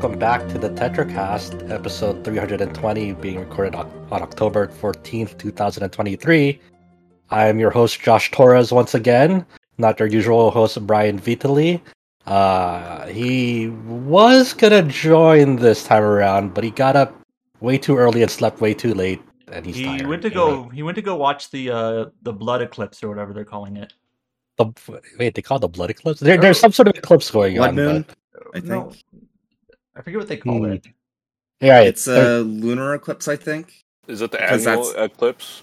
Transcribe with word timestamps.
welcome 0.00 0.18
back 0.18 0.48
to 0.48 0.56
the 0.56 0.70
TetraCast, 0.70 1.70
episode 1.70 2.24
320, 2.24 3.12
being 3.12 3.38
recorded 3.38 3.74
on, 3.74 3.86
on 4.10 4.22
October 4.22 4.68
14th, 4.68 5.36
2023. 5.36 6.58
I'm 7.28 7.58
your 7.58 7.70
host, 7.70 8.00
Josh 8.00 8.30
Torres, 8.30 8.72
once 8.72 8.94
again, 8.94 9.44
not 9.76 9.98
your 10.00 10.08
usual 10.08 10.50
host, 10.50 10.86
Brian 10.86 11.18
Vitali. 11.18 11.82
Uh, 12.24 13.08
he 13.08 13.68
was 13.68 14.54
gonna 14.54 14.80
join 14.84 15.56
this 15.56 15.84
time 15.84 16.02
around, 16.02 16.54
but 16.54 16.64
he 16.64 16.70
got 16.70 16.96
up 16.96 17.14
way 17.60 17.76
too 17.76 17.98
early 17.98 18.22
and 18.22 18.30
slept 18.30 18.62
way 18.62 18.72
too 18.72 18.94
late, 18.94 19.20
and 19.52 19.66
he's 19.66 19.76
he 19.76 19.84
tired. 19.84 20.06
went 20.06 20.22
to 20.22 20.30
go. 20.30 20.70
He 20.70 20.82
went 20.82 20.96
to 20.96 21.02
go 21.02 21.16
watch 21.16 21.50
the 21.50 21.70
uh 21.70 22.06
the 22.22 22.32
blood 22.32 22.62
eclipse 22.62 23.04
or 23.04 23.10
whatever 23.10 23.34
they're 23.34 23.44
calling 23.44 23.76
it. 23.76 23.92
The, 24.56 24.72
wait, 25.18 25.34
they 25.34 25.42
call 25.42 25.58
it 25.58 25.60
the 25.60 25.68
blood 25.68 25.90
eclipse? 25.90 26.20
There, 26.20 26.38
there's 26.38 26.58
some 26.58 26.72
sort 26.72 26.88
of 26.88 26.96
eclipse 26.96 27.30
going 27.30 27.56
Blood 27.56 27.68
on. 27.68 27.74
moon. 27.76 28.06
But, 28.32 28.42
I 28.54 28.60
think 28.60 28.68
No, 28.70 28.92
I 30.00 30.02
forget 30.02 30.18
what 30.18 30.28
they 30.28 30.38
call 30.38 30.58
Hmm. 30.64 30.72
it. 30.72 30.86
yeah, 31.60 31.80
it's 31.80 32.06
there- 32.06 32.38
a 32.38 32.40
lunar 32.40 32.94
eclipse. 32.94 33.28
I 33.28 33.36
think. 33.36 33.84
Is 34.08 34.22
it 34.22 34.30
the 34.30 34.38
Because 34.38 34.66
annual 34.66 34.84
that's- 34.86 35.10
eclipse? 35.12 35.62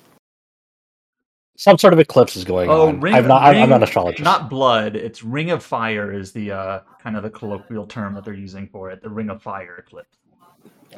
some 1.58 1.76
sort 1.80 1.92
of 1.92 1.98
eclipse 1.98 2.36
is 2.36 2.44
going 2.46 2.70
Oh, 2.70 2.90
on. 2.90 3.00
ring, 3.02 3.16
I'm 3.16 3.28
not. 3.28 3.42
I'm- 3.42 3.64
I'm 3.64 3.70
not 3.70 3.78
an 3.78 3.84
astrologist. 3.84 4.24
Not 4.24 4.48
blood. 4.48 4.96
It's 4.96 5.24
ring 5.24 5.50
of 5.50 5.64
fire 5.64 6.14
is 6.14 6.32
the 6.32 6.52
uh 6.52 6.80
kind 7.02 7.18
of 7.18 7.24
the 7.24 7.32
colloquial 7.32 7.88
term 7.88 8.14
that 8.14 8.24
they're 8.26 8.36
using 8.36 8.68
for 8.68 8.92
it. 8.92 9.02
The 9.02 9.10
ring 9.10 9.32
of 9.32 9.42
fire 9.42 9.76
eclipse. 9.78 10.18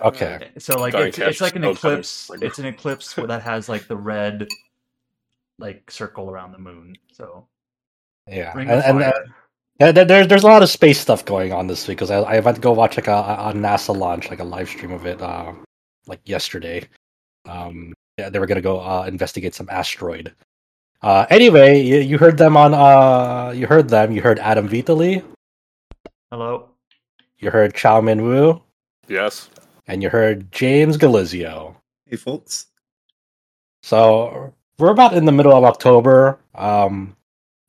Okay. 0.02 0.52
So 0.58 0.78
like 0.78 0.94
it's, 0.96 1.18
it's 1.18 1.40
like 1.40 1.56
an 1.56 1.64
I 1.64 1.70
was 1.70 1.78
eclipse. 1.78 2.30
It's 2.42 2.60
an 2.60 2.66
eclipse 2.66 3.16
where 3.16 3.28
that 3.28 3.42
has 3.44 3.70
like 3.70 3.88
the 3.88 3.96
red 3.96 4.50
like 5.60 5.90
circle 5.90 6.30
around 6.30 6.52
the 6.52 6.60
moon. 6.60 6.98
So 7.14 7.48
Yeah, 8.28 8.54
ring 8.54 8.70
and, 8.70 8.80
of 8.80 8.86
and, 8.86 9.00
fire. 9.00 9.14
uh, 9.16 9.28
Yeah, 9.80 9.92
there's 9.94 10.28
there's 10.28 10.44
a 10.44 10.48
lot 10.48 10.62
of 10.62 10.70
space 10.70 11.00
stuff 11.00 11.24
going 11.24 11.54
on 11.54 11.68
this 11.68 11.88
week 11.88 11.98
because 11.98 12.12
I, 12.12 12.18
I 12.20 12.40
went 12.42 12.56
to 12.56 12.62
go 12.62 12.74
watch 12.74 12.98
like 12.98 13.08
a, 13.08 13.14
a 13.14 13.54
NASA 13.56 13.96
launch, 13.96 14.30
like 14.30 14.40
a 14.40 14.44
live 14.44 14.68
stream 14.68 14.92
of 14.92 15.06
it, 15.06 15.22
uh, 15.22 15.54
like 16.06 16.20
yesterday. 16.26 16.86
Um, 17.46 17.94
yeah, 18.18 18.30
they 18.30 18.40
were 18.40 18.46
gonna 18.46 18.60
go 18.62 18.80
uh, 18.82 19.06
investigate 19.08 19.56
some 19.56 19.70
asteroid. 19.70 20.34
Uh, 21.02 21.26
anyway, 21.30 21.80
you, 21.82 22.00
you 22.00 22.18
heard 22.18 22.38
them 22.38 22.58
on 22.58 22.74
uh, 22.74 23.52
you 23.52 23.68
heard 23.68 23.88
them. 23.88 24.12
You 24.12 24.22
heard 24.22 24.38
Adam 24.40 24.68
Vitali, 24.68 25.24
Hello. 26.30 26.70
you 27.38 27.50
heard 27.50 27.74
Chao 27.74 28.02
Min 28.02 28.22
Woo, 28.22 28.62
Yes. 29.08 29.50
and 29.88 30.04
you 30.04 30.10
heard 30.10 30.52
James 30.52 30.98
Galizio. 30.98 31.74
Hey, 32.06 32.18
folks. 32.18 32.66
So 33.82 34.54
we're 34.78 34.92
about 34.92 35.14
in 35.14 35.24
the 35.24 35.32
middle 35.32 35.54
of 35.56 35.64
October. 35.64 36.38
Um, 36.54 37.16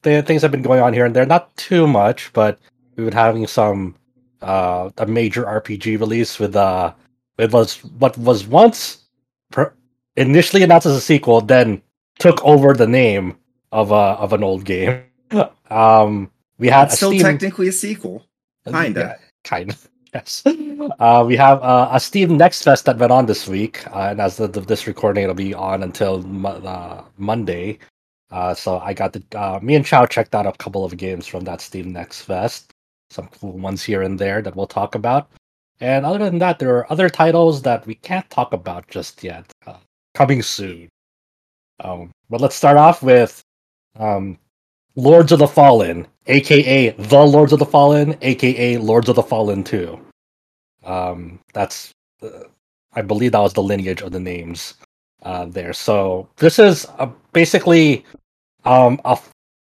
th- 0.02 0.24
things 0.26 0.42
have 0.42 0.50
been 0.50 0.62
going 0.62 0.80
on 0.82 0.92
here 0.92 1.04
and 1.04 1.14
there, 1.14 1.26
not 1.26 1.54
too 1.56 1.86
much, 1.86 2.32
but 2.32 2.58
we've 2.96 3.06
been 3.06 3.14
having 3.14 3.46
some 3.46 3.94
uh, 4.42 4.90
a 4.98 5.06
major 5.06 5.44
RPG 5.44 5.98
release 6.00 6.38
with 6.38 6.56
uh, 6.56 6.92
it 7.38 7.52
was 7.52 7.78
what 7.98 8.16
was 8.18 8.46
once 8.46 9.04
per- 9.50 9.72
initially 10.16 10.62
announced 10.62 10.86
as 10.86 10.96
a 10.96 11.00
sequel, 11.00 11.40
then 11.40 11.80
took 12.18 12.42
over 12.44 12.74
the 12.74 12.86
name 12.86 13.36
of 13.72 13.90
a 13.92 13.94
of 13.94 14.32
an 14.32 14.42
old 14.42 14.64
game. 14.64 15.02
um, 15.70 16.30
we 16.58 16.68
had 16.68 16.84
It's 16.88 16.96
still 16.96 17.10
Steam- 17.10 17.22
technically 17.22 17.68
a 17.68 17.72
sequel. 17.72 18.26
Kinda. 18.66 19.00
yeah, 19.00 19.16
kind 19.44 19.70
of. 19.70 19.86
Yes. 20.12 20.42
Uh, 20.44 21.22
we 21.24 21.36
have 21.36 21.62
uh, 21.62 21.88
a 21.92 22.00
Steam 22.00 22.36
Next 22.36 22.64
Fest 22.64 22.84
that 22.86 22.98
went 22.98 23.12
on 23.12 23.26
this 23.26 23.46
week, 23.46 23.86
uh, 23.94 24.08
and 24.10 24.20
as 24.20 24.40
of 24.40 24.66
this 24.66 24.88
recording, 24.88 25.22
it'll 25.22 25.36
be 25.36 25.54
on 25.54 25.84
until 25.84 26.20
mo- 26.24 26.48
uh, 26.64 27.04
Monday. 27.16 27.78
Uh, 28.30 28.54
so 28.54 28.78
I 28.78 28.94
got 28.94 29.12
the 29.12 29.22
uh, 29.38 29.58
me 29.60 29.74
and 29.74 29.84
Chao 29.84 30.06
checked 30.06 30.34
out 30.34 30.46
a 30.46 30.52
couple 30.52 30.84
of 30.84 30.96
games 30.96 31.26
from 31.26 31.44
that 31.44 31.60
Steam 31.60 31.92
Next 31.92 32.22
Fest, 32.22 32.72
some 33.10 33.28
cool 33.28 33.58
ones 33.58 33.82
here 33.82 34.02
and 34.02 34.18
there 34.18 34.40
that 34.42 34.54
we'll 34.54 34.66
talk 34.66 34.94
about. 34.94 35.30
And 35.80 36.04
other 36.04 36.18
than 36.18 36.38
that, 36.38 36.58
there 36.58 36.76
are 36.76 36.92
other 36.92 37.08
titles 37.08 37.62
that 37.62 37.86
we 37.86 37.94
can't 37.96 38.28
talk 38.30 38.52
about 38.52 38.86
just 38.88 39.24
yet, 39.24 39.50
uh, 39.66 39.78
coming 40.14 40.42
soon. 40.42 40.88
Um, 41.82 42.10
but 42.28 42.40
let's 42.40 42.54
start 42.54 42.76
off 42.76 43.02
with 43.02 43.42
um, 43.98 44.38
Lords 44.94 45.32
of 45.32 45.38
the 45.38 45.48
Fallen, 45.48 46.06
aka 46.26 46.90
The 46.90 47.26
Lords 47.26 47.52
of 47.52 47.58
the 47.58 47.66
Fallen, 47.66 48.16
aka 48.20 48.76
Lords 48.76 49.08
of 49.08 49.16
the 49.16 49.22
Fallen 49.22 49.64
2. 49.64 49.98
Um, 50.84 51.40
that's, 51.54 51.90
uh, 52.22 52.44
I 52.92 53.02
believe 53.02 53.32
that 53.32 53.40
was 53.40 53.54
the 53.54 53.62
lineage 53.62 54.02
of 54.02 54.12
the 54.12 54.20
names 54.20 54.74
uh, 55.22 55.46
there. 55.46 55.72
So 55.72 56.28
this 56.36 56.58
is 56.58 56.86
uh 56.98 57.10
basically 57.32 58.04
um, 58.64 59.00
a 59.04 59.18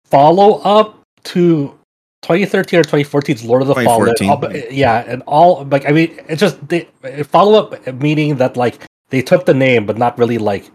follow 0.05 0.59
up 0.61 1.01
to 1.25 1.79
2013 2.23 2.81
or 2.81 2.85
2014's 2.85 3.45
Lord 3.45 3.63
of 3.63 3.69
the 3.69 3.75
Fallen. 3.75 4.15
2014. 4.17 4.67
Yeah, 4.71 5.05
and 5.07 5.23
all 5.27 5.65
like 5.65 5.87
I 5.87 5.93
mean, 5.93 6.19
it's 6.29 6.41
just 6.41 6.67
they, 6.69 6.89
follow 7.25 7.59
up 7.59 7.95
meaning 7.95 8.37
that 8.37 8.57
like 8.57 8.85
they 9.11 9.23
took 9.23 9.47
the 9.47 9.55
name, 9.55 9.87
but 9.87 9.99
not 9.99 10.19
really 10.19 10.39
like 10.39 10.71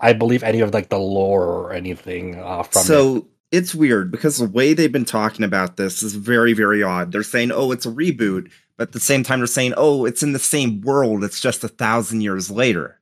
I 0.00 0.12
believe 0.12 0.42
any 0.42 0.60
of 0.60 0.74
like 0.74 0.88
the 0.88 0.98
lore 0.98 1.44
or 1.44 1.72
anything 1.72 2.36
uh, 2.36 2.62
from 2.62 2.80
it. 2.80 2.84
so 2.84 3.26
it's 3.52 3.74
weird 3.74 4.10
because 4.10 4.38
the 4.38 4.48
way 4.48 4.74
they've 4.74 4.92
been 4.92 5.04
talking 5.04 5.44
about 5.44 5.76
this 5.76 6.02
is 6.02 6.14
very, 6.14 6.52
very 6.52 6.82
odd. 6.82 7.12
They're 7.12 7.22
saying, 7.22 7.52
"Oh, 7.52 7.72
it's 7.72 7.86
a 7.86 7.90
reboot," 7.90 8.50
but 8.76 8.88
at 8.88 8.92
the 8.92 9.00
same 9.00 9.22
time, 9.22 9.40
they're 9.40 9.46
saying, 9.46 9.74
"Oh, 9.76 10.04
it's 10.04 10.22
in 10.22 10.32
the 10.32 10.38
same 10.38 10.80
world. 10.82 11.24
It's 11.24 11.40
just 11.40 11.64
a 11.64 11.68
thousand 11.68 12.20
years 12.20 12.50
later." 12.50 13.00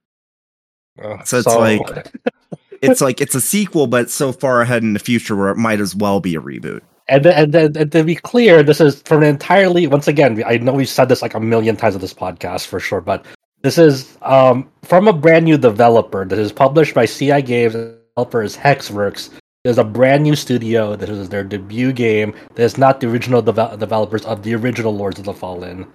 Uh, 1.02 1.22
So 1.24 1.38
it's 1.38 1.46
like- 1.46 2.12
It's 2.82 3.00
like 3.00 3.22
it's 3.22 3.34
a 3.34 3.40
sequel, 3.40 3.86
but 3.86 4.10
so 4.10 4.30
far 4.30 4.60
ahead 4.60 4.82
in 4.82 4.92
the 4.92 4.98
future 4.98 5.34
where 5.34 5.48
it 5.48 5.56
might 5.56 5.80
as 5.80 5.94
well 5.96 6.20
be 6.20 6.34
a 6.34 6.40
reboot. 6.40 6.82
and 7.08 7.24
then, 7.24 7.34
and 7.44 7.52
then 7.52 7.76
and 7.78 7.90
to 7.92 8.04
be 8.04 8.14
clear, 8.14 8.62
this 8.62 8.78
is 8.78 9.00
from 9.06 9.22
an 9.22 9.28
entirely 9.30 9.86
once 9.86 10.06
again. 10.06 10.42
I 10.46 10.58
know 10.58 10.72
we've 10.74 10.88
said 10.88 11.08
this 11.08 11.22
like 11.22 11.32
a 11.32 11.40
million 11.40 11.76
times 11.76 11.94
on 11.94 12.02
this 12.02 12.12
podcast 12.12 12.66
for 12.66 12.78
sure, 12.80 13.00
but 13.00 13.24
this 13.62 13.78
is 13.78 14.18
um, 14.20 14.68
from 14.82 15.08
a 15.08 15.14
brand 15.14 15.46
new 15.46 15.56
developer. 15.56 16.26
This 16.26 16.38
is 16.38 16.52
published 16.52 16.92
by 16.94 17.06
CI 17.06 17.40
Games. 17.40 17.72
The 17.72 17.98
developer 18.14 18.42
is 18.42 18.54
Hexworks. 18.54 19.30
There's 19.62 19.78
a 19.78 19.84
brand 19.84 20.22
new 20.22 20.36
studio. 20.36 20.94
This 20.94 21.08
is 21.08 21.30
their 21.30 21.42
debut 21.44 21.90
game. 21.90 22.34
That 22.56 22.64
is 22.64 22.76
not 22.76 23.00
the 23.00 23.08
original 23.08 23.40
deve- 23.40 23.78
developers 23.78 24.26
of 24.26 24.42
the 24.42 24.54
original 24.56 24.94
Lords 24.94 25.18
of 25.18 25.24
the 25.24 25.32
Fallen 25.32 25.86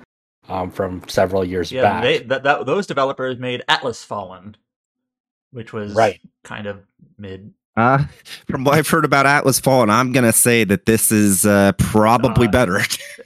um, 0.48 0.72
from 0.72 1.04
several 1.08 1.46
years 1.46 1.72
Yeah, 1.72 1.84
back. 1.84 2.02
they 2.04 2.20
that, 2.24 2.42
that 2.44 2.66
those 2.66 2.88
developers 2.88 3.38
made 3.38 3.62
Atlas 3.68 4.04
Fallen, 4.04 4.58
which 5.52 5.74
was 5.74 5.94
Right. 5.94 6.20
kind 6.44 6.68
of 6.68 6.80
mid. 7.18 7.54
Uh, 7.78 8.04
from 8.50 8.64
what 8.64 8.76
I've 8.76 8.88
heard 8.90 9.06
about 9.06 9.26
Atlas 9.26 9.60
Fallen, 9.60 9.90
I'm 9.90 10.12
gonna 10.12 10.34
say 10.34 10.64
that 10.66 10.86
this 10.86 11.12
is 11.12 11.46
uh, 11.46 11.72
probably 11.78 12.48
Uh, 12.48 12.52
better. 12.52 12.82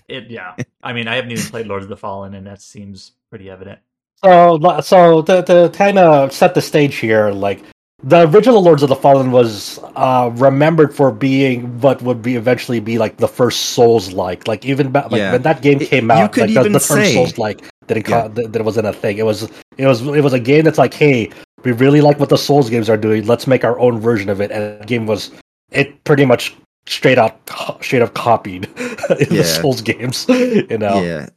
It 0.07 0.29
yeah. 0.29 0.55
I 0.83 0.93
mean, 0.93 1.07
I 1.07 1.15
haven't 1.15 1.31
even 1.31 1.45
played 1.45 1.67
Lords 1.67 1.85
of 1.85 1.89
the 1.89 1.97
Fallen, 1.97 2.33
and 2.33 2.45
that 2.47 2.61
seems 2.61 3.13
pretty 3.29 3.49
evident. 3.49 3.79
So, 4.23 4.59
so 4.81 5.21
to, 5.23 5.43
to 5.43 5.71
kind 5.73 5.97
of 5.99 6.31
set 6.31 6.53
the 6.55 6.61
stage 6.61 6.95
here, 6.95 7.31
like 7.31 7.61
the 8.03 8.27
original 8.29 8.61
Lords 8.61 8.83
of 8.83 8.89
the 8.89 8.95
Fallen 8.95 9.31
was 9.31 9.79
uh, 9.95 10.29
remembered 10.35 10.93
for 10.95 11.11
being 11.11 11.79
what 11.81 12.01
would 12.01 12.21
be 12.21 12.35
eventually 12.35 12.79
be 12.79 12.97
like 12.97 13.17
the 13.17 13.27
first 13.27 13.71
Souls 13.71 14.13
like. 14.13 14.47
Like 14.47 14.65
even 14.65 14.91
ba- 14.91 15.07
like 15.09 15.19
Yeah. 15.19 15.31
when 15.33 15.41
that 15.43 15.61
game 15.61 15.79
came 15.79 16.05
you 16.05 16.11
out, 16.11 16.37
like, 16.37 16.47
the- 16.53 16.59
even 16.59 16.73
the, 16.73 16.79
term 16.79 16.97
say- 16.97 17.13
Souls 17.13 17.37
like 17.37 17.63
didn't 17.87 18.07
Yeah. 18.07 18.27
co- 18.29 18.47
that 18.47 18.63
wasn't 18.63 18.87
a 18.87 18.93
thing. 18.93 19.17
It 19.17 19.25
was 19.25 19.49
it 19.77 19.87
was 19.87 20.01
it 20.05 20.21
was 20.21 20.33
a 20.33 20.39
game 20.39 20.63
that's 20.63 20.77
like, 20.77 20.93
hey, 20.93 21.29
we 21.63 21.71
really 21.71 22.01
like 22.01 22.19
what 22.19 22.29
the 22.29 22.37
Souls 22.37 22.69
games 22.69 22.89
are 22.89 22.97
doing. 22.97 23.25
Let's 23.25 23.47
make 23.47 23.63
our 23.63 23.79
own 23.79 23.99
version 23.99 24.29
of 24.29 24.41
it. 24.41 24.51
And 24.51 24.81
the 24.81 24.85
game 24.85 25.05
was 25.07 25.31
it 25.71 26.03
pretty 26.03 26.25
much 26.25 26.55
straight 26.85 27.17
out 27.17 27.39
straight 27.81 28.01
up 28.01 28.13
copied 28.13 28.65
in 28.77 29.17
Yeah. 29.19 29.25
the 29.37 29.43
Souls 29.43 29.81
games. 29.81 30.25
You 30.29 30.77
know. 30.77 31.01
Yeah, 31.01 31.29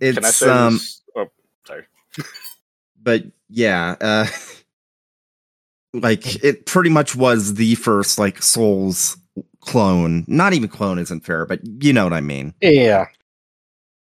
it's 0.00 0.16
Can 0.16 0.24
I 0.24 0.30
say 0.30 0.48
um, 0.48 0.74
this? 0.74 1.02
Oh, 1.16 1.26
sorry. 1.66 1.84
but 3.02 3.24
yeah, 3.48 3.96
uh 4.00 4.26
like 5.94 6.44
it 6.44 6.66
pretty 6.66 6.90
much 6.90 7.16
was 7.16 7.54
the 7.54 7.74
first 7.76 8.18
like 8.18 8.42
Souls 8.42 9.16
clone. 9.60 10.24
Not 10.28 10.52
even 10.52 10.68
clone 10.68 10.98
isn't 10.98 11.24
fair, 11.24 11.46
but 11.46 11.60
you 11.64 11.92
know 11.92 12.04
what 12.04 12.12
I 12.12 12.20
mean. 12.20 12.54
Yeah. 12.60 13.06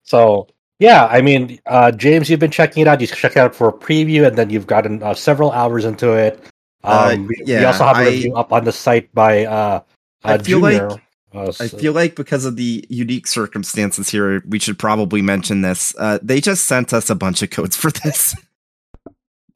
So 0.03 0.49
yeah, 0.79 1.07
I 1.07 1.21
mean, 1.23 1.59
uh, 1.67 1.91
James, 1.93 2.29
you've 2.29 2.41
been 2.41 2.51
checking 2.51 2.81
it 2.83 2.89
out. 2.89 3.01
You 3.01 3.07
check 3.07 3.33
it 3.33 3.39
out 3.39 3.55
for 3.55 3.69
a 3.69 3.73
preview, 3.73 4.27
and 4.27 4.37
then 4.37 4.51
you've 4.51 4.67
gotten 4.67 5.03
uh, 5.03 5.15
several 5.15 5.53
hours 5.53 5.85
into 5.85 6.13
it. 6.13 6.41
Um, 6.85 6.93
Uh, 6.93 7.17
we, 7.29 7.43
we 7.47 7.65
also 7.65 7.85
have 7.85 7.97
a 7.97 8.01
I- 8.01 8.09
review 8.09 8.35
up 8.35 8.53
on 8.53 8.65
the 8.65 8.73
site 8.73 9.13
by 9.15 9.45
uh, 9.47 9.81
I 10.25 10.35
uh, 10.35 10.39
feel 10.39 10.61
Junior. 10.61 10.91
like- 10.91 11.01
uh, 11.35 11.53
I 11.59 11.67
feel 11.67 11.93
like 11.93 12.15
because 12.15 12.45
of 12.45 12.55
the 12.55 12.87
unique 12.89 13.27
circumstances 13.27 14.09
here, 14.09 14.41
we 14.49 14.61
should 14.61 14.79
probably 14.79 15.21
mention 15.21 15.63
this. 15.63 15.93
Uh, 15.99 16.21
they 16.23 16.41
just 16.41 16.67
sent 16.67 16.93
us 16.93 17.11
a 17.11 17.17
bunch 17.17 17.43
of 17.43 17.51
codes 17.51 17.77
for 17.77 17.91
this. 17.91 18.37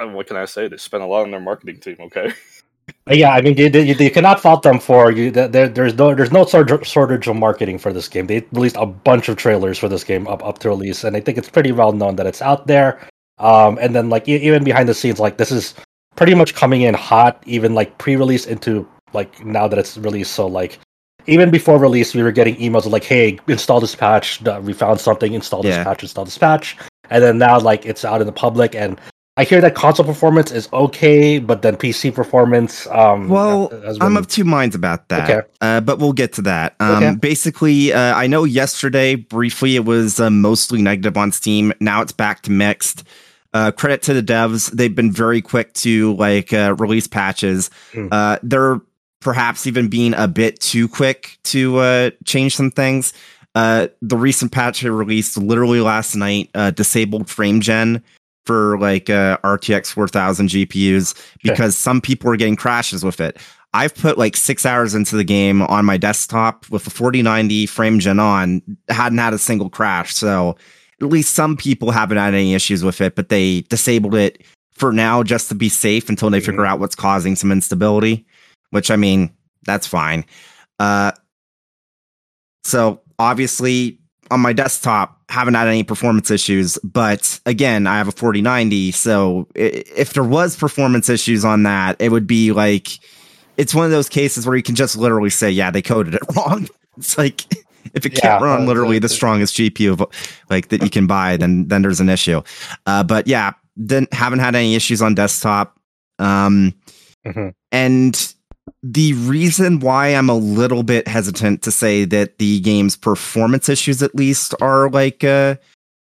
Uh, 0.00 0.06
What 0.08 0.28
can 0.28 0.36
I 0.36 0.44
say? 0.44 0.68
They 0.68 0.76
spent 0.76 1.02
a 1.02 1.06
lot 1.06 1.22
on 1.24 1.32
their 1.32 1.40
marketing 1.40 1.80
team. 1.80 1.96
Okay. 2.00 2.32
yeah, 3.10 3.30
I 3.30 3.40
mean, 3.40 3.56
you, 3.56 3.66
you, 3.68 3.94
you 3.94 4.10
cannot 4.10 4.40
fault 4.40 4.62
them 4.62 4.78
for 4.78 5.10
you. 5.10 5.30
There, 5.30 5.68
there's 5.68 5.94
no 5.94 6.14
there's 6.14 6.32
no 6.32 6.44
shortage 6.44 7.26
of 7.26 7.36
marketing 7.36 7.78
for 7.78 7.92
this 7.92 8.08
game. 8.08 8.26
They 8.26 8.44
released 8.52 8.76
a 8.78 8.86
bunch 8.86 9.28
of 9.28 9.36
trailers 9.36 9.78
for 9.78 9.88
this 9.88 10.04
game 10.04 10.26
up 10.28 10.44
up 10.44 10.58
to 10.60 10.68
release, 10.68 11.04
and 11.04 11.16
I 11.16 11.20
think 11.20 11.38
it's 11.38 11.48
pretty 11.48 11.72
well 11.72 11.92
known 11.92 12.16
that 12.16 12.26
it's 12.26 12.42
out 12.42 12.66
there. 12.66 13.00
Um, 13.38 13.78
and 13.80 13.94
then 13.94 14.10
like 14.10 14.28
even 14.28 14.64
behind 14.64 14.88
the 14.88 14.94
scenes, 14.94 15.20
like 15.20 15.36
this 15.38 15.50
is 15.52 15.74
pretty 16.16 16.34
much 16.34 16.54
coming 16.54 16.82
in 16.82 16.94
hot, 16.94 17.42
even 17.46 17.74
like 17.74 17.96
pre-release 17.98 18.46
into 18.46 18.86
like 19.12 19.44
now 19.44 19.68
that 19.68 19.78
it's 19.78 19.96
released. 19.98 20.32
So 20.32 20.46
like 20.46 20.78
even 21.26 21.50
before 21.50 21.78
release, 21.78 22.14
we 22.14 22.22
were 22.22 22.32
getting 22.32 22.56
emails 22.56 22.86
of 22.86 22.92
like, 22.92 23.04
"Hey, 23.04 23.38
install 23.48 23.80
this 23.80 23.94
patch. 23.94 24.44
uh, 24.46 24.60
We 24.62 24.72
found 24.72 25.00
something. 25.00 25.32
Install 25.34 25.62
this 25.62 25.76
Yeah. 25.76 25.84
patch. 25.84 26.02
Install 26.02 26.24
this 26.24 26.38
patch." 26.38 26.76
And 27.10 27.22
then 27.22 27.38
now, 27.38 27.58
like, 27.58 27.86
it's 27.86 28.04
out 28.04 28.20
in 28.20 28.26
the 28.26 28.32
public, 28.32 28.74
and 28.74 29.00
I 29.38 29.44
hear 29.44 29.60
that 29.60 29.76
console 29.76 30.04
performance 30.04 30.50
is 30.50 30.68
okay, 30.72 31.38
but 31.38 31.62
then 31.62 31.76
PC 31.76 32.12
performance. 32.12 32.88
Um, 32.88 33.28
Well, 33.28 33.70
I'm 34.00 34.16
of 34.16 34.26
two 34.26 34.42
minds 34.42 34.74
about 34.74 35.08
that. 35.10 35.30
Okay. 35.30 35.48
Uh, 35.60 35.80
but 35.80 36.00
we'll 36.00 36.12
get 36.12 36.32
to 36.34 36.42
that. 36.42 36.74
Um, 36.80 36.96
Okay. 36.96 37.14
Basically, 37.14 37.92
uh, 37.92 38.16
I 38.16 38.26
know 38.26 38.42
yesterday, 38.42 39.14
briefly, 39.14 39.76
it 39.76 39.84
was 39.84 40.18
uh, 40.18 40.28
mostly 40.28 40.82
negative 40.82 41.16
on 41.16 41.30
Steam. 41.30 41.72
Now 41.78 42.02
it's 42.02 42.10
back 42.10 42.42
to 42.42 42.50
mixed. 42.50 43.04
Uh, 43.54 43.70
credit 43.70 44.02
to 44.02 44.12
the 44.12 44.24
devs. 44.24 44.72
They've 44.72 44.94
been 44.94 45.12
very 45.12 45.40
quick 45.40 45.72
to 45.74 46.16
like 46.16 46.52
uh, 46.52 46.74
release 46.76 47.06
patches. 47.06 47.70
Uh, 48.10 48.38
they're 48.42 48.80
perhaps 49.20 49.68
even 49.68 49.88
being 49.88 50.14
a 50.14 50.26
bit 50.26 50.58
too 50.58 50.88
quick 50.88 51.38
to 51.44 51.78
uh, 51.78 52.10
change 52.24 52.56
some 52.56 52.72
things. 52.72 53.12
Uh, 53.54 53.86
the 54.02 54.16
recent 54.16 54.50
patch 54.50 54.80
they 54.80 54.90
released 54.90 55.38
literally 55.38 55.80
last 55.80 56.16
night 56.16 56.50
uh, 56.54 56.70
disabled 56.72 57.30
frame 57.30 57.60
gen 57.60 58.02
for 58.48 58.78
like 58.78 59.10
uh, 59.10 59.36
RTX 59.44 59.92
4000 59.92 60.48
GPUs 60.48 61.14
Sure. 61.14 61.22
because 61.42 61.76
some 61.76 62.00
people 62.00 62.30
were 62.30 62.36
getting 62.38 62.56
crashes 62.56 63.04
with 63.04 63.20
it. 63.20 63.36
I've 63.74 63.94
put 63.94 64.16
like 64.16 64.38
six 64.38 64.64
hours 64.64 64.94
into 64.94 65.16
the 65.16 65.22
game 65.24 65.60
on 65.60 65.84
my 65.84 65.98
desktop 65.98 66.64
with 66.70 66.84
the 66.84 66.90
4090 66.90 67.66
frame 67.66 67.98
gen 67.98 68.18
on, 68.18 68.62
hadn't 68.88 69.18
had 69.18 69.34
a 69.34 69.38
single 69.38 69.68
crash. 69.68 70.14
So 70.14 70.56
at 71.02 71.08
least 71.08 71.34
some 71.34 71.58
people 71.58 71.90
haven't 71.90 72.16
had 72.16 72.32
any 72.32 72.54
issues 72.54 72.82
with 72.82 73.02
it, 73.02 73.14
but 73.16 73.28
they 73.28 73.60
disabled 73.68 74.14
it 74.14 74.42
for 74.72 74.94
now 74.94 75.22
just 75.22 75.50
to 75.50 75.54
be 75.54 75.68
safe 75.68 76.08
until 76.08 76.30
they 76.30 76.40
figure 76.40 76.64
out 76.64 76.80
what's 76.80 76.94
causing 76.96 77.36
some 77.36 77.52
instability, 77.52 78.24
which 78.70 78.90
I 78.90 78.96
mean, 78.96 79.30
that's 79.64 79.86
fine. 79.86 80.24
Uh, 80.78 81.12
so 82.64 83.02
obviously 83.18 83.98
on 84.30 84.40
my 84.40 84.54
desktop, 84.54 85.17
haven't 85.28 85.54
had 85.54 85.68
any 85.68 85.82
performance 85.84 86.30
issues, 86.30 86.78
but 86.82 87.38
again, 87.46 87.86
I 87.86 87.98
have 87.98 88.08
a 88.08 88.12
4090. 88.12 88.92
So 88.92 89.46
if 89.54 90.12
there 90.14 90.24
was 90.24 90.56
performance 90.56 91.08
issues 91.08 91.44
on 91.44 91.64
that, 91.64 91.96
it 92.00 92.10
would 92.10 92.26
be 92.26 92.52
like, 92.52 92.88
it's 93.56 93.74
one 93.74 93.84
of 93.84 93.90
those 93.90 94.08
cases 94.08 94.46
where 94.46 94.56
you 94.56 94.62
can 94.62 94.74
just 94.74 94.96
literally 94.96 95.30
say, 95.30 95.50
yeah, 95.50 95.70
they 95.70 95.82
coded 95.82 96.14
it 96.14 96.22
wrong. 96.36 96.68
It's 96.96 97.18
like, 97.18 97.42
if 97.94 98.06
it 98.06 98.10
can't 98.10 98.42
run 98.42 98.66
literally 98.66 98.98
the- 98.98 99.08
strongest 99.08 99.56
GPU 99.56 99.92
of, 100.00 100.06
like 100.50 100.68
that 100.68 100.82
you 100.82 100.90
can 100.90 101.06
buy, 101.06 101.36
then 101.36 101.68
then 101.68 101.82
there's 101.82 102.00
an 102.00 102.08
issue. 102.08 102.42
Uh, 102.86 103.02
but 103.02 103.26
yeah, 103.26 103.52
didn't 103.84 104.12
haven't 104.12 104.38
had 104.40 104.54
any 104.54 104.74
issues 104.74 105.00
on 105.02 105.14
desktop. 105.14 105.78
Um, 106.18 106.74
Mhm. 107.26 107.52
and 107.72 108.34
the 108.82 109.12
reason 109.14 109.80
why 109.80 110.08
I'm 110.08 110.28
a 110.28 110.36
little 110.36 110.82
bit 110.82 111.08
hesitant 111.08 111.62
to 111.62 111.70
say 111.70 112.04
that 112.06 112.38
the 112.38 112.60
game's 112.60 112.96
performance 112.96 113.68
issues, 113.68 114.02
at 114.02 114.14
least, 114.14 114.54
are 114.60 114.88
like 114.90 115.24
uh, 115.24 115.56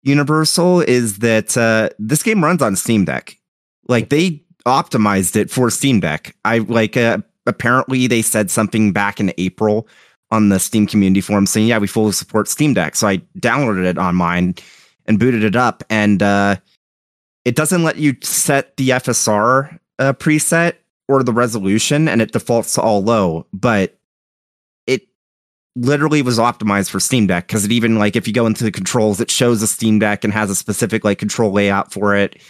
universal 0.02 0.80
is 0.80 1.18
that 1.18 1.56
uh, 1.56 1.90
this 1.98 2.22
game 2.22 2.42
runs 2.42 2.62
on 2.62 2.76
Steam 2.76 3.04
Deck. 3.04 3.36
Like 3.88 4.10
they 4.10 4.44
optimized 4.66 5.34
it 5.34 5.50
for 5.50 5.70
Steam 5.70 6.00
Deck. 6.00 6.36
I 6.44 6.58
like 6.58 6.96
uh, 6.96 7.18
apparently 7.46 8.06
they 8.06 8.22
said 8.22 8.50
something 8.50 8.92
back 8.92 9.18
in 9.18 9.32
April 9.38 9.88
on 10.30 10.48
the 10.48 10.60
Steam 10.60 10.86
community 10.86 11.20
forum 11.20 11.46
saying, 11.46 11.66
"Yeah, 11.66 11.78
we 11.78 11.88
fully 11.88 12.12
support 12.12 12.48
Steam 12.48 12.74
Deck." 12.74 12.94
So 12.94 13.08
I 13.08 13.18
downloaded 13.38 13.84
it 13.84 13.98
on 13.98 14.14
mine 14.14 14.54
and 15.06 15.18
booted 15.18 15.42
it 15.42 15.56
up, 15.56 15.82
and 15.90 16.22
uh, 16.22 16.56
it 17.44 17.56
doesn't 17.56 17.82
let 17.82 17.96
you 17.96 18.14
set 18.22 18.76
the 18.76 18.90
FSR 18.90 19.78
uh, 19.98 20.12
preset 20.12 20.74
or 21.08 21.22
the 21.22 21.32
resolution, 21.32 22.08
and 22.08 22.22
it 22.22 22.32
defaults 22.32 22.74
to 22.74 22.82
all 22.82 23.02
low. 23.02 23.46
But 23.52 23.98
it 24.86 25.02
literally 25.76 26.22
was 26.22 26.38
optimized 26.38 26.90
for 26.90 27.00
Steam 27.00 27.26
Deck 27.26 27.46
because 27.46 27.64
it 27.64 27.72
even 27.72 27.98
like 27.98 28.16
if 28.16 28.26
you 28.26 28.32
go 28.32 28.46
into 28.46 28.64
the 28.64 28.72
controls, 28.72 29.20
it 29.20 29.30
shows 29.30 29.62
a 29.62 29.66
Steam 29.66 29.98
Deck 29.98 30.24
and 30.24 30.32
has 30.32 30.50
a 30.50 30.54
specific 30.54 31.04
like 31.04 31.18
control 31.18 31.52
layout 31.52 31.92
for 31.92 32.14
it. 32.14 32.40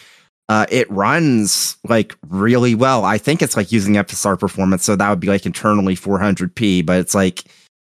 Uh, 0.48 0.66
it 0.70 0.90
runs 0.90 1.76
like 1.88 2.14
really 2.28 2.74
well. 2.74 3.04
I 3.04 3.16
think 3.16 3.40
it's 3.40 3.56
like 3.56 3.72
using 3.72 3.94
FSR 3.94 4.38
performance, 4.38 4.84
so 4.84 4.96
that 4.96 5.08
would 5.08 5.20
be 5.20 5.28
like 5.28 5.46
internally 5.46 5.96
400p. 5.96 6.84
But 6.84 6.98
it's 6.98 7.14
like 7.14 7.44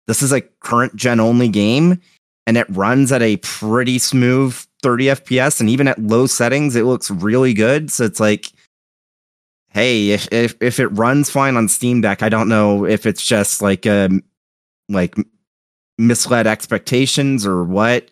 this 0.06 0.22
is 0.22 0.32
a 0.32 0.40
current 0.40 0.96
gen 0.96 1.20
only 1.20 1.48
game, 1.48 2.00
and 2.46 2.56
it 2.56 2.66
runs 2.70 3.12
at 3.12 3.22
a 3.22 3.36
pretty 3.38 3.98
smooth 3.98 4.58
30 4.82 5.04
FPS, 5.06 5.60
and 5.60 5.68
even 5.68 5.88
at 5.88 5.98
low 5.98 6.26
settings, 6.26 6.74
it 6.74 6.84
looks 6.84 7.10
really 7.10 7.52
good. 7.52 7.90
So 7.90 8.04
it's 8.04 8.20
like, 8.20 8.50
hey, 9.70 10.10
if 10.10 10.28
if 10.32 10.54
if 10.60 10.80
it 10.80 10.88
runs 10.88 11.30
fine 11.30 11.56
on 11.56 11.68
Steam 11.68 12.00
Deck, 12.00 12.22
I 12.22 12.28
don't 12.28 12.48
know 12.48 12.84
if 12.84 13.06
it's 13.06 13.24
just 13.24 13.62
like 13.62 13.86
um 13.86 14.22
like 14.88 15.14
misled 15.98 16.46
expectations 16.46 17.46
or 17.46 17.64
what. 17.64 18.10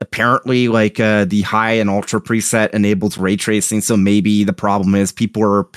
Apparently 0.00 0.66
like 0.66 0.98
uh 0.98 1.24
the 1.26 1.42
high 1.42 1.72
and 1.74 1.88
ultra 1.88 2.20
preset 2.20 2.70
enables 2.70 3.16
ray 3.18 3.36
tracing 3.36 3.80
so 3.80 3.96
maybe 3.96 4.42
the 4.42 4.52
problem 4.52 4.96
is 4.96 5.12
people 5.12 5.44
are 5.44 5.68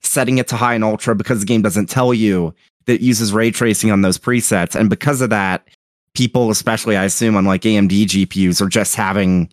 setting 0.00 0.38
it 0.38 0.48
to 0.48 0.56
high 0.56 0.74
and 0.74 0.82
ultra 0.84 1.14
because 1.14 1.40
the 1.40 1.46
game 1.46 1.60
doesn't 1.60 1.90
tell 1.90 2.14
you 2.14 2.54
that 2.86 2.94
it 2.94 3.00
uses 3.02 3.34
ray 3.34 3.50
tracing 3.50 3.90
on 3.90 4.00
those 4.00 4.16
presets. 4.16 4.74
And 4.74 4.88
because 4.88 5.20
of 5.20 5.28
that 5.30 5.68
people 6.14 6.50
especially 6.50 6.96
i 6.96 7.04
assume 7.04 7.36
on 7.36 7.44
like 7.44 7.62
amd 7.62 7.90
gpus 8.06 8.62
are 8.62 8.68
just 8.70 8.94
having 8.94 9.52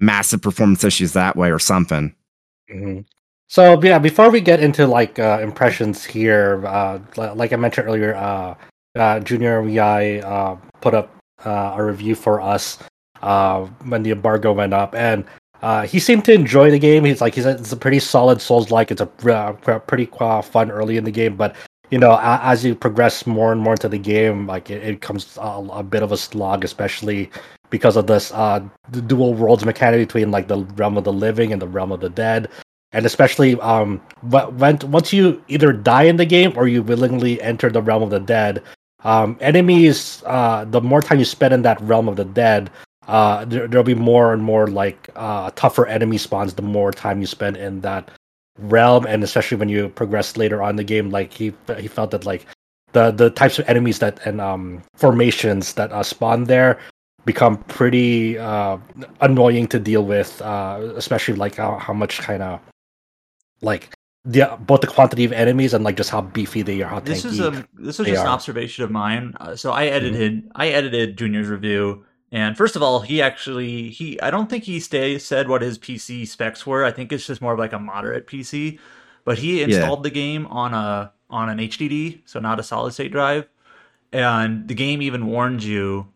massive 0.00 0.42
performance 0.42 0.82
issues 0.82 1.12
that 1.12 1.36
way 1.36 1.52
or 1.52 1.60
something. 1.60 2.12
Mhm. 2.68 3.04
So 3.52 3.78
yeah, 3.82 3.98
before 3.98 4.30
we 4.30 4.40
get 4.40 4.60
into 4.60 4.86
like 4.86 5.18
uh, 5.18 5.40
impressions 5.42 6.06
here, 6.06 6.64
uh, 6.66 7.00
like 7.18 7.52
I 7.52 7.56
mentioned 7.56 7.86
earlier, 7.86 8.14
uh, 8.14 8.54
uh, 8.96 9.20
Junior 9.20 9.68
Yai 9.68 10.20
uh, 10.20 10.56
put 10.80 10.94
up 10.94 11.14
uh, 11.44 11.74
a 11.76 11.84
review 11.84 12.14
for 12.14 12.40
us 12.40 12.78
when 13.20 14.04
the 14.04 14.10
embargo 14.10 14.54
went 14.54 14.72
up, 14.72 14.94
and 14.94 15.26
he 15.86 15.98
seemed 15.98 16.24
to 16.24 16.32
enjoy 16.32 16.70
the 16.70 16.78
game. 16.78 17.04
He's 17.04 17.20
like, 17.20 17.34
he 17.34 17.42
said 17.42 17.60
it's 17.60 17.72
a 17.72 17.76
pretty 17.76 17.98
solid 17.98 18.40
Souls-like. 18.40 18.90
It's 18.90 19.02
a 19.02 19.82
pretty 19.86 20.06
fun 20.06 20.70
early 20.70 20.96
in 20.96 21.04
the 21.04 21.10
game, 21.10 21.36
but 21.36 21.54
you 21.90 21.98
know, 21.98 22.18
as 22.22 22.64
you 22.64 22.74
progress 22.74 23.26
more 23.26 23.52
and 23.52 23.60
more 23.60 23.74
into 23.74 23.90
the 23.90 23.98
game, 23.98 24.46
like 24.46 24.70
it, 24.70 24.82
it 24.82 25.02
comes 25.02 25.36
a, 25.36 25.62
a 25.72 25.82
bit 25.82 26.02
of 26.02 26.10
a 26.10 26.16
slog, 26.16 26.64
especially 26.64 27.30
because 27.68 27.98
of 27.98 28.06
this 28.06 28.32
uh, 28.32 28.60
dual 29.06 29.34
worlds 29.34 29.66
mechanic 29.66 30.00
between 30.00 30.30
like 30.30 30.48
the 30.48 30.64
realm 30.76 30.96
of 30.96 31.04
the 31.04 31.12
living 31.12 31.52
and 31.52 31.60
the 31.60 31.68
realm 31.68 31.92
of 31.92 32.00
the 32.00 32.08
dead 32.08 32.48
and 32.92 33.06
especially 33.06 33.58
um 33.60 33.98
wh- 34.20 34.48
when 34.58 34.78
once 34.90 35.12
you 35.12 35.42
either 35.48 35.72
die 35.72 36.04
in 36.04 36.16
the 36.16 36.26
game 36.26 36.52
or 36.56 36.68
you 36.68 36.82
willingly 36.82 37.40
enter 37.42 37.70
the 37.70 37.82
realm 37.82 38.02
of 38.02 38.10
the 38.10 38.20
dead 38.20 38.62
um 39.04 39.36
enemies 39.40 40.22
uh 40.26 40.64
the 40.66 40.80
more 40.80 41.02
time 41.02 41.18
you 41.18 41.24
spend 41.24 41.52
in 41.54 41.62
that 41.62 41.80
realm 41.80 42.08
of 42.08 42.16
the 42.16 42.24
dead 42.24 42.70
uh 43.08 43.44
there, 43.44 43.66
there'll 43.66 43.84
be 43.84 43.94
more 43.94 44.32
and 44.32 44.42
more 44.42 44.66
like 44.66 45.10
uh 45.16 45.50
tougher 45.56 45.86
enemy 45.86 46.18
spawns 46.18 46.54
the 46.54 46.62
more 46.62 46.92
time 46.92 47.20
you 47.20 47.26
spend 47.26 47.56
in 47.56 47.80
that 47.80 48.10
realm. 48.58 49.06
And 49.06 49.24
especially 49.24 49.56
when 49.56 49.68
you 49.68 49.88
progress 49.88 50.36
later 50.36 50.62
on 50.62 50.70
in 50.70 50.76
the 50.76 50.84
game 50.84 51.10
like 51.10 51.32
he 51.32 51.52
he 51.78 51.88
felt 51.88 52.10
that 52.12 52.24
like 52.24 52.46
the 52.92 53.10
the 53.10 53.30
types 53.30 53.58
of 53.58 53.68
enemies 53.68 53.98
that 54.00 54.24
and 54.26 54.40
um 54.40 54.82
formations 54.94 55.74
that 55.74 55.90
uh, 55.92 56.02
spawn 56.02 56.44
there 56.44 56.78
become 57.24 57.56
pretty 57.64 58.38
uh 58.38 58.76
annoying 59.20 59.66
to 59.68 59.78
deal 59.78 60.04
with 60.04 60.40
uh 60.42 60.78
especially 60.96 61.34
like 61.34 61.56
how, 61.56 61.78
how 61.78 61.92
much 61.92 62.18
kind 62.18 62.42
of 62.42 62.60
like 63.62 63.94
the 64.24 64.56
both 64.60 64.80
the 64.82 64.86
quantity 64.86 65.24
of 65.24 65.32
enemies 65.32 65.74
and 65.74 65.84
like 65.84 65.96
just 65.96 66.10
how 66.10 66.20
beefy 66.20 66.62
they 66.62 66.80
are 66.82 66.88
how 66.88 67.00
This 67.00 67.24
tanky. 67.24 67.26
is 67.26 67.40
a 67.40 67.68
this 67.74 67.98
was 67.98 68.06
they 68.06 68.12
just 68.12 68.22
an 68.22 68.28
observation 68.28 68.84
of 68.84 68.90
mine. 68.90 69.34
Uh, 69.40 69.56
so 69.56 69.72
I 69.72 69.86
edited 69.86 70.50
I 70.54 70.68
edited 70.68 71.16
Junior's 71.16 71.48
review, 71.48 72.04
and 72.30 72.56
first 72.56 72.76
of 72.76 72.82
all, 72.82 73.00
he 73.00 73.20
actually 73.22 73.90
he 73.90 74.20
I 74.20 74.30
don't 74.30 74.48
think 74.48 74.64
he 74.64 74.78
stay 74.80 75.18
said 75.18 75.48
what 75.48 75.62
his 75.62 75.78
PC 75.78 76.26
specs 76.28 76.66
were. 76.66 76.84
I 76.84 76.92
think 76.92 77.12
it's 77.12 77.26
just 77.26 77.42
more 77.42 77.52
of 77.52 77.58
like 77.58 77.72
a 77.72 77.78
moderate 77.78 78.26
PC, 78.26 78.78
but 79.24 79.38
he 79.38 79.62
installed 79.62 80.02
the 80.04 80.10
game 80.10 80.46
on 80.46 80.74
a 80.74 81.12
on 81.30 81.48
an 81.48 81.58
HDD, 81.58 82.20
so 82.26 82.38
not 82.40 82.60
a 82.60 82.62
solid 82.62 82.92
state 82.92 83.10
drive, 83.12 83.48
and 84.12 84.68
the 84.68 84.74
game 84.74 85.02
even 85.02 85.26
warned 85.26 85.64
you 85.64 86.12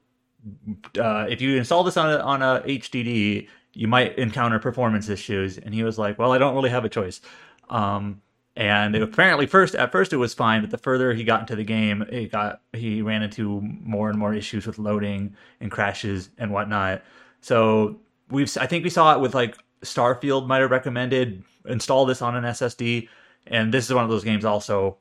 uh, 0.99 1.27
if 1.29 1.41
you 1.41 1.57
install 1.57 1.83
this 1.85 1.97
on 1.97 2.11
a, 2.13 2.19
on 2.19 2.43
a 2.43 2.63
HDD, 2.67 3.49
you 3.77 3.87
might 3.87 4.17
encounter 4.19 4.59
performance 4.59 5.09
issues. 5.09 5.59
And 5.59 5.75
he 5.75 5.85
was 5.85 5.99
like, 5.99 6.19
"Well, 6.19 6.33
I 6.33 6.39
don't 6.39 6.55
really 6.55 6.71
have 6.71 6.85
a 6.85 6.89
choice." 6.89 7.21
Um, 7.69 8.23
and 8.57 8.97
apparently, 8.97 9.47
first 9.47 9.75
at 9.75 9.93
first 9.93 10.15
it 10.15 10.17
was 10.17 10.33
fine, 10.33 10.63
but 10.63 10.71
the 10.71 10.79
further 10.79 11.13
he 11.13 11.25
got 11.25 11.41
into 11.41 11.55
the 11.55 11.65
game, 11.65 12.03
it 12.09 12.33
got 12.33 12.63
he 12.73 13.03
ran 13.03 13.23
into 13.23 13.61
more 13.61 14.09
and 14.09 14.19
more 14.19 14.33
issues 14.33 14.67
with 14.67 14.79
loading 14.79 15.37
and 15.61 15.71
crashes 15.71 16.31
and 16.39 16.51
whatnot. 16.51 17.03
So 17.43 18.01
we've 18.31 18.57
I 18.59 18.67
think 18.67 18.83
we 18.83 18.91
saw 18.91 19.15
it 19.15 19.21
with 19.21 19.35
like 19.35 19.57
Starfield 19.83 20.47
might 20.47 20.63
have 20.63 20.71
recommended 20.71 21.45
install 21.67 22.07
this 22.07 22.23
on 22.23 22.35
an 22.35 22.45
SSD, 22.45 23.09
and 23.47 23.75
this 23.75 23.85
is 23.85 23.93
one 23.93 24.05
of 24.05 24.11
those 24.11 24.25
games 24.25 24.45
also 24.45 24.97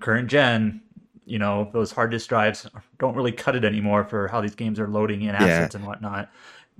current 0.00 0.28
gen. 0.28 0.82
You 1.24 1.38
know 1.38 1.70
those 1.72 1.92
hard 1.92 2.10
disk 2.10 2.28
drives 2.28 2.68
don't 2.98 3.16
really 3.16 3.32
cut 3.32 3.56
it 3.56 3.64
anymore 3.64 4.04
for 4.04 4.28
how 4.28 4.42
these 4.42 4.54
games 4.54 4.78
are 4.78 4.88
loading 4.88 5.22
in 5.22 5.34
assets 5.34 5.74
and 5.74 5.86
whatnot. 5.86 6.30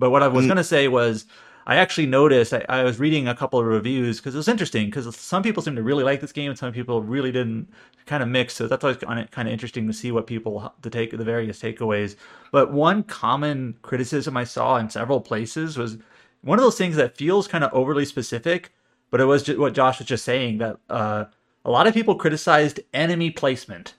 But 0.01 0.09
what 0.09 0.23
I 0.23 0.27
was 0.27 0.45
Mm. 0.45 0.47
going 0.49 0.57
to 0.57 0.63
say 0.63 0.87
was 0.87 1.25
I 1.67 1.75
actually 1.75 2.07
noticed 2.07 2.53
I, 2.53 2.65
I 2.67 2.83
was 2.83 2.99
reading 2.99 3.27
a 3.27 3.35
couple 3.35 3.59
of 3.59 3.67
reviews 3.67 4.17
because 4.17 4.33
it 4.33 4.37
was 4.39 4.47
interesting 4.47 4.87
because 4.87 5.15
some 5.15 5.43
people 5.43 5.61
seem 5.61 5.75
to 5.75 5.83
really 5.83 6.03
like 6.03 6.21
this 6.21 6.31
game 6.31 6.49
and 6.49 6.57
some 6.57 6.73
people 6.73 7.03
really 7.03 7.31
didn't 7.31 7.69
kind 8.07 8.23
of 8.23 8.29
mix. 8.29 8.55
So 8.55 8.67
that's 8.67 8.83
always 8.83 8.97
kind 8.97 9.19
of, 9.19 9.29
kind 9.29 9.47
of 9.47 9.53
interesting 9.53 9.85
to 9.85 9.93
see 9.93 10.11
what 10.11 10.25
people 10.25 10.73
to 10.81 10.89
take 10.89 11.11
the 11.11 11.23
various 11.23 11.61
takeaways. 11.61 12.15
But 12.51 12.73
one 12.73 13.03
common 13.03 13.77
criticism 13.83 14.35
I 14.35 14.43
saw 14.43 14.77
in 14.77 14.89
several 14.89 15.21
places 15.21 15.77
was 15.77 15.99
one 16.41 16.57
of 16.57 16.63
those 16.63 16.79
things 16.79 16.95
that 16.95 17.15
feels 17.15 17.47
kind 17.47 17.63
of 17.63 17.71
overly 17.71 18.05
specific, 18.05 18.73
but 19.11 19.21
it 19.21 19.25
was 19.25 19.43
just 19.43 19.59
what 19.59 19.73
Josh 19.73 19.99
was 19.99 20.07
just 20.07 20.25
saying 20.25 20.57
that 20.57 20.79
uh, 20.89 21.25
a 21.63 21.69
lot 21.69 21.85
of 21.85 21.93
people 21.93 22.15
criticized 22.15 22.79
enemy 22.91 23.29
placement, 23.29 23.93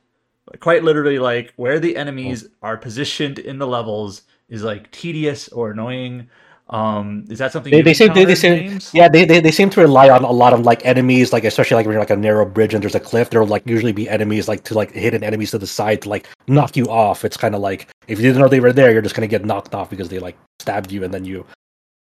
quite 0.59 0.83
literally 0.83 1.21
like 1.21 1.53
where 1.55 1.79
the 1.79 1.97
enemies 1.97 2.45
oh. 2.45 2.67
are 2.67 2.77
positioned 2.77 3.39
in 3.39 3.59
the 3.59 3.69
levels 3.69 4.23
is 4.53 4.63
like 4.63 4.89
tedious 4.93 5.49
or 5.49 5.73
annoying 5.73 6.29
um, 6.71 7.25
is 7.29 7.39
that 7.39 7.53
something 7.53 7.71
they, 7.71 7.83
they 7.83 7.93
seem 7.93 8.15
they, 8.15 8.25
they 8.25 8.35
seem 8.35 8.79
yeah 8.95 9.07
they, 9.07 9.25
they 9.27 9.41
they 9.41 9.51
seem 9.51 9.69
to 9.69 9.81
rely 9.81 10.09
on 10.09 10.25
a 10.25 10.31
lot 10.31 10.55
of 10.55 10.61
like 10.61 10.87
enemies 10.87 11.33
like 11.33 11.45
especially 11.45 11.75
like 11.75 11.85
when 11.85 11.93
you're 11.93 12.01
like 12.01 12.09
a 12.11 12.17
narrow 12.17 12.47
bridge 12.47 12.73
and 12.73 12.83
there's 12.83 12.95
a 12.95 13.01
cliff 13.01 13.29
there'll 13.29 13.47
like 13.47 13.67
usually 13.67 13.93
be 13.93 14.09
enemies 14.09 14.49
like 14.49 14.65
to 14.65 14.73
like 14.73 14.91
hidden 14.93 15.23
enemies 15.23 15.51
to 15.51 15.59
the 15.59 15.67
side 15.67 16.01
to 16.03 16.09
like 16.09 16.29
knock 16.47 16.77
you 16.77 16.87
off. 16.87 17.25
It's 17.25 17.37
kind 17.37 17.55
of 17.55 17.61
like 17.61 17.89
if 18.07 18.19
you 18.19 18.25
didn't 18.25 18.41
know 18.41 18.49
they 18.49 18.61
were 18.61 18.73
there, 18.73 18.91
you're 18.93 19.03
just 19.03 19.15
gonna 19.15 19.27
get 19.27 19.45
knocked 19.45 19.75
off 19.75 19.91
because 19.91 20.09
they 20.09 20.19
like 20.19 20.39
stabbed 20.61 20.91
you 20.91 21.05
and 21.05 21.13
then 21.13 21.25
you 21.25 21.45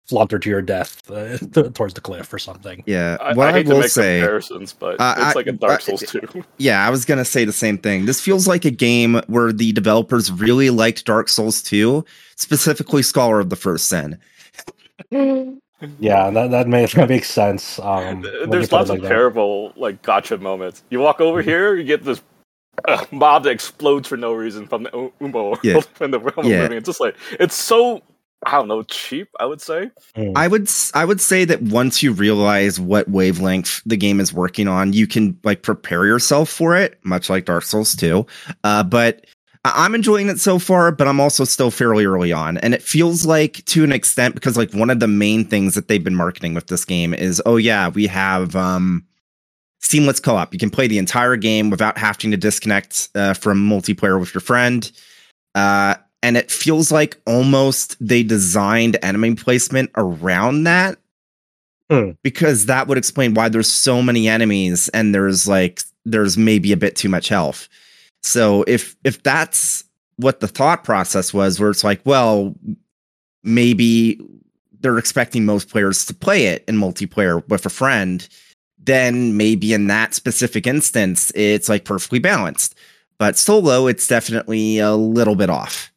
flaunter 0.08 0.40
to 0.40 0.50
your 0.50 0.62
death 0.62 1.10
uh, 1.10 1.38
towards 1.74 1.94
the 1.94 2.02
cliff 2.02 2.32
or 2.34 2.40
something. 2.40 2.84
Yeah, 2.86 3.18
what 3.34 3.54
I, 3.54 3.60
I 3.60 3.62
will 3.64 3.84
say 3.84 4.20
comparisons, 4.20 4.74
but 4.74 5.00
uh, 5.00 5.16
it's 5.20 5.36
like 5.36 5.48
a 5.48 5.52
Dark 5.52 5.82
Souls 5.82 6.02
too. 6.02 6.44
Yeah, 6.58 6.86
I 6.86 6.90
was 6.90 7.06
gonna 7.06 7.26
say 7.26 7.46
the 7.46 7.54
same 7.54 7.78
thing. 7.78 8.06
This 8.06 8.22
feels 8.22 8.48
like 8.48 8.66
a 8.66 8.72
game 8.72 9.22
where 9.28 9.52
the 9.52 9.72
developers 9.72 10.32
really 10.32 10.70
liked 10.70 11.06
Dark 11.06 11.30
Souls 11.30 11.62
2, 11.64 12.06
specifically 12.36 13.04
Scholar 13.04 13.40
of 13.40 13.50
the 13.50 13.56
First 13.56 13.88
Sin 13.88 14.20
yeah, 16.00 16.30
that 16.30 16.52
that 16.52 16.68
makes 16.68 16.94
that 16.96 17.10
makes 17.10 17.30
sense. 17.30 17.80
Um, 17.80 18.26
There's 18.48 18.72
lots 18.72 18.90
like 18.90 19.00
of 19.00 19.08
terrible 19.08 19.74
like 19.76 20.02
gotcha 20.02 20.38
moments. 20.38 20.84
You 20.90 21.00
walk 21.00 21.22
over 21.22 21.42
mm-hmm. 21.42 21.50
here, 21.50 21.76
you 21.76 21.84
get 21.84 22.04
this 22.04 22.22
uh, 22.88 23.06
mob 23.12 23.44
that 23.44 23.52
explodes 23.52 24.08
for 24.08 24.18
no 24.18 24.34
reason 24.34 24.68
from 24.68 24.84
the 24.84 24.90
Umbral 25.22 25.58
yeah. 25.64 25.82
in 26.04 26.12
the 26.12 26.20
realm 26.20 26.48
yeah. 26.48 26.68
It's 26.72 26.86
just 26.86 27.00
like 27.00 27.16
it's 27.40 27.56
so 27.56 28.02
I 28.46 28.52
don't 28.52 28.68
know, 28.68 28.84
cheap. 28.84 29.30
I 29.40 29.46
would 29.46 29.62
say. 29.62 29.90
Mm. 30.16 30.34
I 30.36 30.48
would 30.48 30.70
I 30.94 31.04
would 31.04 31.20
say 31.20 31.46
that 31.46 31.62
once 31.64 32.04
you 32.04 32.12
realize 32.12 32.80
what 32.80 33.10
wavelength 33.10 33.82
the 33.86 33.98
game 33.98 34.20
is 34.20 34.32
working 34.32 34.68
on, 34.68 34.94
you 34.94 35.08
can 35.08 35.38
like 35.44 35.64
prepare 35.64 36.06
yourself 36.06 36.50
for 36.50 36.76
it, 36.76 37.00
much 37.04 37.30
like 37.30 37.46
Dark 37.46 37.64
Souls 37.64 37.96
2. 37.96 38.26
Uh, 38.64 38.84
but 38.84 39.26
I'm 39.66 39.96
enjoying 39.96 40.30
it 40.30 40.40
so 40.40 40.60
far, 40.60 40.92
but 40.92 41.08
I'm 41.08 41.20
also 41.20 41.44
still 41.44 41.72
fairly 41.72 42.06
early 42.06 42.32
on. 42.32 42.60
And 42.60 42.76
it 42.76 42.84
feels 42.84 43.26
like 43.26 43.66
to 43.66 43.84
an 43.84 43.92
extent 43.92 44.36
because 44.36 44.58
like 44.58 44.72
one 44.74 44.92
of 44.92 45.00
the 45.00 45.08
main 45.08 45.44
things 45.44 45.74
that 45.74 45.88
they've 45.88 46.04
been 46.04 46.16
marketing 46.16 46.54
with 46.54 46.68
this 46.68 46.86
game 46.86 47.16
is, 47.16 47.42
oh 47.48 47.58
yeah, 47.58 47.90
we 47.90 48.06
have 48.06 48.56
um 48.56 49.06
seamless 49.82 50.20
co-op. 50.20 50.54
You 50.54 50.60
can 50.60 50.70
play 50.70 50.88
the 50.88 51.00
entire 51.00 51.36
game 51.36 51.72
without 51.72 51.98
having 51.98 52.32
to 52.32 52.38
disconnect 52.38 53.10
uh, 53.16 53.34
from 53.34 53.68
multiplayer 53.68 54.20
with 54.20 54.34
your 54.34 54.42
friend. 54.42 54.92
Uh, 55.54 55.96
and 56.26 56.38
it 56.38 56.50
feels 56.50 56.92
like 56.92 57.22
almost 57.28 57.96
they 58.00 58.24
designed 58.24 58.98
enemy 59.04 59.36
placement 59.36 59.92
around 59.96 60.64
that. 60.64 60.98
Hmm. 61.88 62.12
Because 62.24 62.66
that 62.66 62.88
would 62.88 62.98
explain 62.98 63.36
why 63.36 63.48
there's 63.48 63.72
so 63.72 64.02
many 64.02 64.28
enemies 64.28 64.90
and 64.90 65.14
there's 65.14 65.48
like 65.48 65.84
there's 66.04 66.36
maybe 66.36 66.72
a 66.72 66.78
bit 66.78 66.96
too 66.96 67.10
much 67.10 67.28
health. 67.28 67.70
So 68.24 68.66
if 68.68 68.96
if 69.04 69.22
that's 69.22 69.84
what 70.16 70.40
the 70.40 70.48
thought 70.48 70.84
process 70.84 71.32
was, 71.32 71.60
where 71.60 71.70
it's 71.70 71.84
like, 71.84 72.02
well, 72.06 72.56
maybe 73.44 74.20
they're 74.80 74.98
expecting 74.98 75.46
most 75.46 75.70
players 75.70 76.08
to 76.08 76.14
play 76.16 76.48
it 76.48 76.64
in 76.68 76.76
multiplayer 76.76 77.48
with 77.50 77.68
a 77.68 77.70
friend, 77.70 78.28
then 78.80 79.38
maybe 79.38 79.74
in 79.74 79.86
that 79.88 80.16
specific 80.16 80.66
instance, 80.66 81.32
it's 81.36 81.70
like 81.70 81.86
perfectly 81.86 82.18
balanced. 82.18 82.74
But 83.20 83.38
solo, 83.38 83.86
it's 83.86 84.08
definitely 84.08 84.80
a 84.80 84.96
little 84.96 85.36
bit 85.36 85.52
off. 85.52 85.92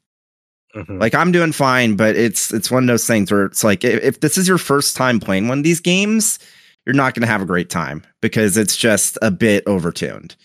Mm-hmm. 0.74 0.98
Like 0.98 1.14
I'm 1.14 1.32
doing 1.32 1.52
fine, 1.52 1.96
but 1.96 2.16
it's 2.16 2.52
it's 2.52 2.70
one 2.70 2.84
of 2.84 2.88
those 2.88 3.06
things 3.06 3.30
where 3.30 3.46
it's 3.46 3.64
like 3.64 3.84
if, 3.84 4.02
if 4.02 4.20
this 4.20 4.36
is 4.36 4.46
your 4.46 4.58
first 4.58 4.96
time 4.96 5.18
playing 5.18 5.48
one 5.48 5.58
of 5.58 5.64
these 5.64 5.80
games, 5.80 6.38
you're 6.84 6.94
not 6.94 7.14
going 7.14 7.22
to 7.22 7.26
have 7.26 7.42
a 7.42 7.46
great 7.46 7.70
time 7.70 8.04
because 8.20 8.56
it's 8.56 8.76
just 8.76 9.18
a 9.22 9.30
bit 9.30 9.64
overtuned. 9.64 10.36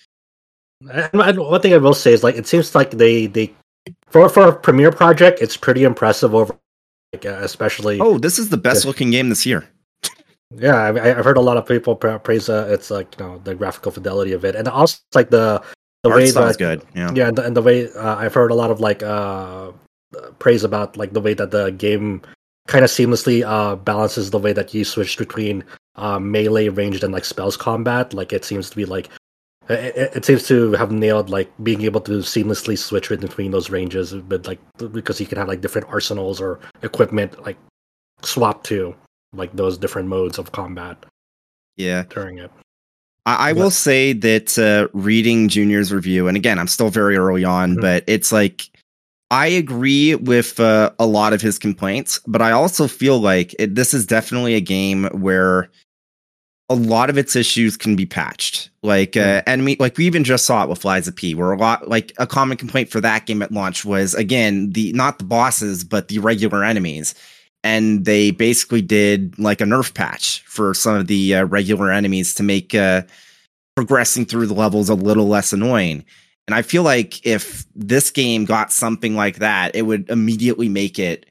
And 0.92 1.40
one 1.40 1.62
thing 1.62 1.74
I 1.74 1.78
will 1.78 1.94
say 1.94 2.14
is 2.14 2.24
like 2.24 2.36
it 2.36 2.48
seems 2.48 2.74
like 2.74 2.92
they 2.92 3.28
they 3.28 3.54
for 4.08 4.30
for 4.30 4.50
a 4.50 4.56
premiere 4.56 4.92
project, 4.92 5.42
it's 5.42 5.58
pretty 5.58 5.84
impressive 5.84 6.34
over, 6.34 6.56
like, 7.12 7.26
uh, 7.26 7.40
especially. 7.42 8.00
Oh, 8.00 8.18
this 8.18 8.40
is 8.40 8.50
the 8.50 8.58
best 8.58 8.86
looking 8.86 9.12
game 9.12 9.30
this 9.30 9.46
year. 9.46 9.68
Yeah, 10.56 10.76
I, 10.76 11.08
have 11.08 11.26
heard 11.26 11.38
a 11.38 11.42
lot 11.42 11.58
of 11.58 11.66
people 11.66 11.96
praise 11.96 12.48
uh, 12.48 12.68
it's 12.70 12.92
like 12.92 13.16
you 13.20 13.26
know 13.26 13.42
the 13.44 13.56
graphical 13.56 13.92
fidelity 13.92 14.34
of 14.34 14.46
it, 14.46 14.56
and 14.56 14.68
also 14.68 15.00
like 15.16 15.30
the 15.30 15.64
the 16.04 16.10
Art 16.10 16.22
way 16.22 16.32
that 16.32 16.58
good. 16.58 16.84
Yeah, 16.96 17.12
yeah, 17.14 17.28
and 17.30 17.38
the, 17.38 17.44
and 17.44 17.58
the 17.58 17.62
way 17.62 17.92
uh, 17.92 18.16
I've 18.16 18.34
heard 18.34 18.52
a 18.52 18.56
lot 18.56 18.70
of 18.70 18.80
like 18.80 19.02
uh 19.02 19.72
praise 20.40 20.64
about 20.64 20.98
like 20.98 21.14
the 21.14 21.22
way 21.22 21.34
that 21.34 21.52
the 21.52 21.72
game 21.72 22.22
kind 22.68 22.86
of 22.86 22.92
seamlessly 22.92 23.46
uh 23.46 23.76
balances 23.76 24.32
the 24.32 24.40
way 24.40 24.54
that 24.54 24.74
you 24.74 24.86
switch 24.86 25.18
between 25.18 25.64
uh 25.96 26.18
melee 26.18 26.70
ranged 26.70 27.04
and 27.04 27.14
like 27.14 27.26
spells 27.26 27.58
combat. 27.58 28.14
Like 28.14 28.34
it 28.34 28.46
seems 28.46 28.70
to 28.70 28.76
be 28.76 28.86
like 28.86 29.10
it, 29.70 30.16
it, 30.16 30.26
seems 30.26 30.46
to 30.48 30.74
have 30.74 30.92
nailed 30.92 31.30
like 31.30 31.52
being 31.64 31.84
able 31.84 32.02
to 32.02 32.20
seamlessly 32.20 32.78
switch 32.78 33.10
between 33.10 33.52
those 33.52 33.70
ranges, 33.70 34.14
but 34.14 34.46
like 34.46 34.60
because 34.92 35.22
you 35.22 35.26
can 35.26 35.38
have 35.38 35.48
like 35.48 35.62
different 35.62 35.88
arsenals 35.88 36.42
or 36.42 36.60
equipment 36.82 37.42
like 37.46 37.58
swap 38.24 38.64
to 38.66 38.94
like 39.34 39.54
those 39.54 39.78
different 39.78 40.08
modes 40.08 40.38
of 40.38 40.52
combat. 40.52 41.06
Yeah, 41.78 42.04
during 42.10 42.40
it. 42.40 42.52
I, 43.26 43.50
I 43.50 43.54
will 43.54 43.72
say 43.72 44.14
that 44.14 44.58
uh, 44.60 44.90
reading 44.94 45.48
Junior's 45.48 45.94
review, 45.94 46.28
and 46.28 46.36
again, 46.36 46.60
I'm 46.60 46.68
still 46.68 46.90
very 46.90 47.16
early 47.16 47.46
on, 47.46 47.72
mm-hmm. 47.72 47.82
but 47.82 48.04
it's 48.06 48.32
like 48.32 48.70
I 49.32 49.48
agree 49.48 50.16
with 50.16 50.60
uh, 50.60 50.92
a 51.00 51.06
lot 51.06 51.34
of 51.34 51.42
his 51.42 51.58
complaints, 51.58 52.20
but 52.28 52.42
I 52.42 52.52
also 52.52 52.88
feel 52.88 53.20
like 53.20 53.56
it, 53.58 53.76
this 53.76 53.94
is 53.94 54.06
definitely 54.06 54.54
a 54.54 54.62
game 54.62 55.06
where 55.06 55.72
a 56.70 56.76
lot 56.76 57.10
of 57.10 57.18
its 57.18 57.36
issues 57.36 57.76
can 57.76 57.96
be 57.96 58.06
patched. 58.06 58.70
Like 58.82 59.18
uh, 59.18 59.42
enemy, 59.48 59.78
like 59.80 59.98
we 59.98 60.06
even 60.06 60.24
just 60.24 60.46
saw 60.46 60.64
it 60.64 60.70
with 60.70 60.86
Lies 60.86 61.08
of 61.08 61.16
P, 61.16 61.36
where 61.36 61.52
a 61.52 61.58
lot 61.58 61.88
like 61.90 62.14
a 62.18 62.28
common 62.28 62.58
complaint 62.58 62.90
for 62.90 63.02
that 63.02 63.26
game 63.26 63.42
at 63.42 63.52
launch 63.52 63.86
was 63.86 64.14
again 64.14 64.72
the 64.72 64.94
not 64.94 65.18
the 65.18 65.26
bosses 65.26 65.84
but 65.84 66.08
the 66.08 66.20
regular 66.20 66.64
enemies, 66.64 67.16
and 67.64 68.06
they 68.06 68.32
basically 68.32 68.82
did 68.82 69.38
like 69.38 69.62
a 69.62 69.66
nerf 69.66 69.94
patch 69.94 70.42
for 70.46 70.74
some 70.74 70.96
of 70.96 71.08
the 71.08 71.36
uh, 71.36 71.44
regular 71.46 71.92
enemies 71.92 72.34
to 72.36 72.44
make 72.44 72.74
uh, 72.76 73.04
progressing 73.76 74.26
through 74.26 74.48
the 74.48 74.54
levels 74.54 74.90
a 74.90 74.96
little 74.96 75.28
less 75.28 75.54
annoying. 75.54 76.04
And 76.48 76.56
I 76.56 76.62
feel 76.62 76.84
like 76.84 77.26
if 77.26 77.66
this 77.74 78.12
game 78.12 78.46
got 78.46 78.72
something 78.72 79.16
like 79.16 79.38
that, 79.38 79.76
it 79.76 79.84
would 79.84 80.10
immediately 80.10 80.68
make 80.68 81.00
it 81.00 81.26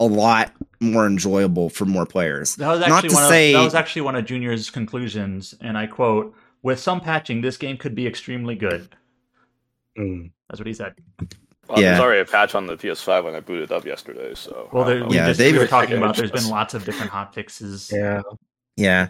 a 0.00 0.06
lot 0.06 0.52
more 0.80 1.06
enjoyable 1.06 1.70
for 1.70 1.84
more 1.84 2.06
players. 2.06 2.56
That 2.56 2.68
was 2.68 2.82
actually 2.82 3.14
one 3.14 3.28
say, 3.28 3.54
of, 3.54 3.60
that 3.60 3.64
was 3.64 3.74
actually 3.74 4.02
one 4.02 4.16
of 4.16 4.24
Junior's 4.24 4.70
conclusions, 4.70 5.54
and 5.60 5.78
I 5.78 5.86
quote: 5.86 6.34
"With 6.62 6.80
some 6.80 7.00
patching, 7.00 7.42
this 7.42 7.56
game 7.56 7.76
could 7.76 7.94
be 7.94 8.06
extremely 8.06 8.56
good." 8.56 8.88
Mm. 9.96 10.32
That's 10.48 10.58
what 10.58 10.66
he 10.66 10.72
said. 10.72 10.94
Well, 11.68 11.80
yeah. 11.80 11.90
There's 11.90 12.00
already 12.00 12.20
a 12.20 12.24
patch 12.24 12.54
on 12.56 12.66
the 12.66 12.76
PS5 12.76 13.24
when 13.24 13.34
I 13.34 13.40
booted 13.40 13.70
up 13.70 13.84
yesterday. 13.84 14.34
So 14.34 14.68
well, 14.72 14.84
there, 14.84 15.06
we 15.06 15.14
yeah, 15.14 15.28
just 15.28 15.40
we 15.40 15.56
were 15.56 15.66
talking 15.66 15.96
about. 15.98 16.16
There's 16.16 16.32
been 16.32 16.48
lots 16.50 16.74
of 16.74 16.84
different 16.84 17.10
hot 17.10 17.34
fixes. 17.34 17.92
Yeah, 17.94 18.22
yeah. 18.76 19.08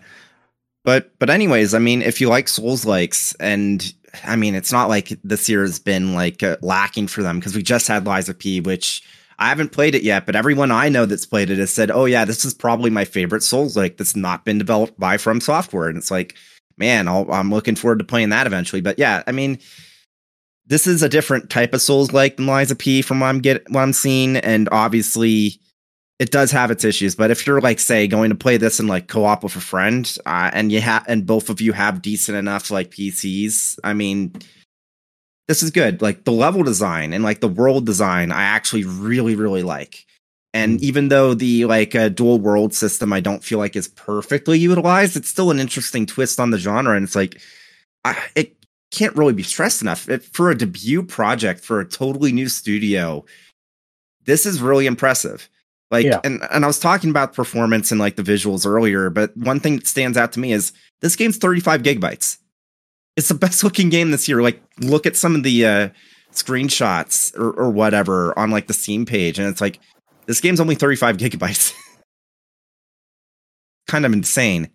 But 0.85 1.19
but 1.19 1.31
anyways, 1.31 1.73
I 1.73 1.79
mean, 1.79 2.03
if 2.03 2.21
you 2.21 2.29
like 2.29 2.49
Souls 2.49 2.85
likes, 2.85 3.35
and 3.35 3.93
I 4.25 4.37
mean, 4.37 4.55
it's 4.55 4.73
not 4.73 4.89
like 4.89 5.19
this 5.23 5.49
year 5.49 5.63
has 5.63 5.79
been 5.79 6.15
like 6.15 6.43
uh, 6.43 6.57
lacking 6.63 7.09
for 7.09 7.23
them 7.23 7.39
because 7.39 7.55
we 7.55 7.63
just 7.63 7.89
had 7.89 8.07
of 8.07 8.39
P, 8.39 8.61
which 8.61 9.03
I 9.39 9.49
haven't 9.49 9.73
played 9.73 9.95
it 9.95 10.03
yet, 10.03 10.27
but 10.27 10.37
everyone 10.37 10.71
I 10.71 10.89
know 10.89 11.07
that's 11.07 11.27
played 11.27 11.51
it 11.51 11.59
has 11.59 11.71
said, 11.73 11.91
"Oh 11.91 12.05
yeah, 12.05 12.25
this 12.25 12.45
is 12.45 12.53
probably 12.53 12.91
my 12.91 13.05
favorite 13.05 13.43
Souls 13.43 13.77
like 13.77 13.97
that's 13.97 14.15
not 14.15 14.45
been 14.45 14.59
developed 14.59 14.99
by 15.01 15.17
From 15.17 15.41
Software." 15.41 15.89
And 15.89 15.97
it's 15.97 16.11
like, 16.11 16.35
man, 16.77 17.09
i 17.09 17.39
am 17.39 17.51
looking 17.51 17.77
forward 17.77 18.01
to 18.01 18.05
playing 18.05 18.29
that 18.31 18.47
eventually. 18.47 18.83
But 18.83 18.99
yeah, 18.99 19.23
I 19.27 19.33
mean, 19.33 19.59
this 20.67 20.87
is 20.87 21.03
a 21.03 21.09
different 21.09 21.49
type 21.49 21.73
of 21.73 21.81
Souls 21.81 22.13
like 22.13 22.37
than 22.37 22.49
of 22.49 22.79
P 22.79 23.03
from 23.03 23.21
what 23.21 23.29
I'm 23.29 23.41
get 23.41 23.71
what 23.71 23.81
I'm 23.81 23.93
seeing, 23.95 24.37
and 24.37 24.69
obviously 24.71 25.61
it 26.21 26.31
does 26.31 26.51
have 26.53 26.71
its 26.71 26.85
issues. 26.85 27.15
But 27.15 27.31
if 27.31 27.47
you're 27.47 27.63
like, 27.63 27.81
say, 27.81 28.07
going 28.07 28.29
to 28.29 28.37
play 28.37 28.59
this 28.59 28.79
in 28.79 28.87
like 28.87 29.09
co-op 29.09 29.43
with 29.43 29.57
a 29.57 29.61
friend, 29.61 30.17
uh, 30.27 30.51
and 30.53 30.71
you 30.71 30.81
have 30.83 31.05
and 31.09 31.27
both 31.27 31.49
of 31.49 31.61
you 31.61 31.73
have 31.73 32.03
decent 32.03 32.37
enough 32.37 32.71
like 32.71 32.91
PCs, 32.91 33.79
I 33.83 33.95
mean 33.95 34.35
this 35.51 35.65
is 35.65 35.73
good. 35.73 36.01
Like 36.01 36.23
the 36.23 36.31
level 36.31 36.63
design 36.63 37.13
and 37.13 37.25
like 37.25 37.41
the 37.41 37.49
world 37.49 37.85
design, 37.85 38.31
I 38.31 38.43
actually 38.43 38.85
really, 38.85 39.35
really 39.35 39.65
like. 39.65 40.07
And 40.55 40.79
mm. 40.79 40.83
even 40.83 41.09
though 41.09 41.35
the 41.35 41.65
like 41.65 41.97
uh, 41.97 42.09
dual 42.09 42.39
world 42.39 42.73
system, 42.73 43.13
I 43.13 43.19
don't 43.19 43.43
feel 43.43 43.59
like 43.59 43.75
is 43.75 43.89
perfectly 43.89 44.61
utilized, 44.61 45.17
it's 45.17 45.29
still 45.29 45.51
an 45.51 45.59
interesting 45.59 46.07
twist 46.07 46.39
on 46.39 46.51
the 46.51 46.59
genre. 46.59 46.95
And 46.95 47.03
it's 47.03 47.17
like, 47.17 47.41
I, 48.05 48.17
it 48.37 48.55
can't 48.93 49.17
really 49.17 49.33
be 49.33 49.43
stressed 49.43 49.83
enough 49.83 50.09
it, 50.09 50.23
for 50.23 50.51
a 50.51 50.55
debut 50.57 51.03
project 51.03 51.65
for 51.65 51.81
a 51.81 51.85
totally 51.85 52.31
new 52.31 52.49
studio. 52.49 53.25
This 54.25 54.47
is 54.47 54.61
really 54.61 54.87
impressive. 54.87 55.49
Like, 55.91 56.07
yeah. 56.07 56.21
and, 56.23 56.41
and 56.51 56.65
I 56.65 56.67
was 56.67 56.79
talking 56.79 57.11
about 57.11 57.35
performance 57.35 57.91
and 57.91 57.99
like 57.99 58.17
the 58.17 58.23
visuals 58.23 58.65
earlier, 58.65 59.11
but 59.11 59.37
one 59.37 59.59
thing 59.59 59.77
that 59.77 59.87
stands 59.87 60.17
out 60.17 60.33
to 60.33 60.41
me 60.41 60.53
is 60.53 60.73
this 61.01 61.17
game's 61.17 61.37
35 61.37 61.83
gigabytes. 61.83 62.39
It's 63.17 63.29
the 63.29 63.35
best 63.35 63.65
looking 63.65 63.89
game 63.89 64.11
this 64.11 64.29
year. 64.29 64.43
Like, 64.43 64.63
look 64.79 65.07
at 65.07 65.17
some 65.17 65.35
of 65.35 65.43
the 65.43 65.67
uh, 65.67 65.89
screenshots 66.33 67.37
or, 67.37 67.51
or 67.51 67.71
whatever 67.71 68.39
on 68.39 68.51
like 68.51 68.69
the 68.69 68.75
Steam 68.75 69.05
page, 69.05 69.39
and 69.39 69.49
it's 69.49 69.61
like 69.61 69.81
this 70.27 70.41
game's 70.41 70.61
only 70.61 70.77
35 70.77 71.17
gigabytes. 71.17 71.75
kind 73.89 74.07
of 74.07 74.13
insane. 74.13 74.71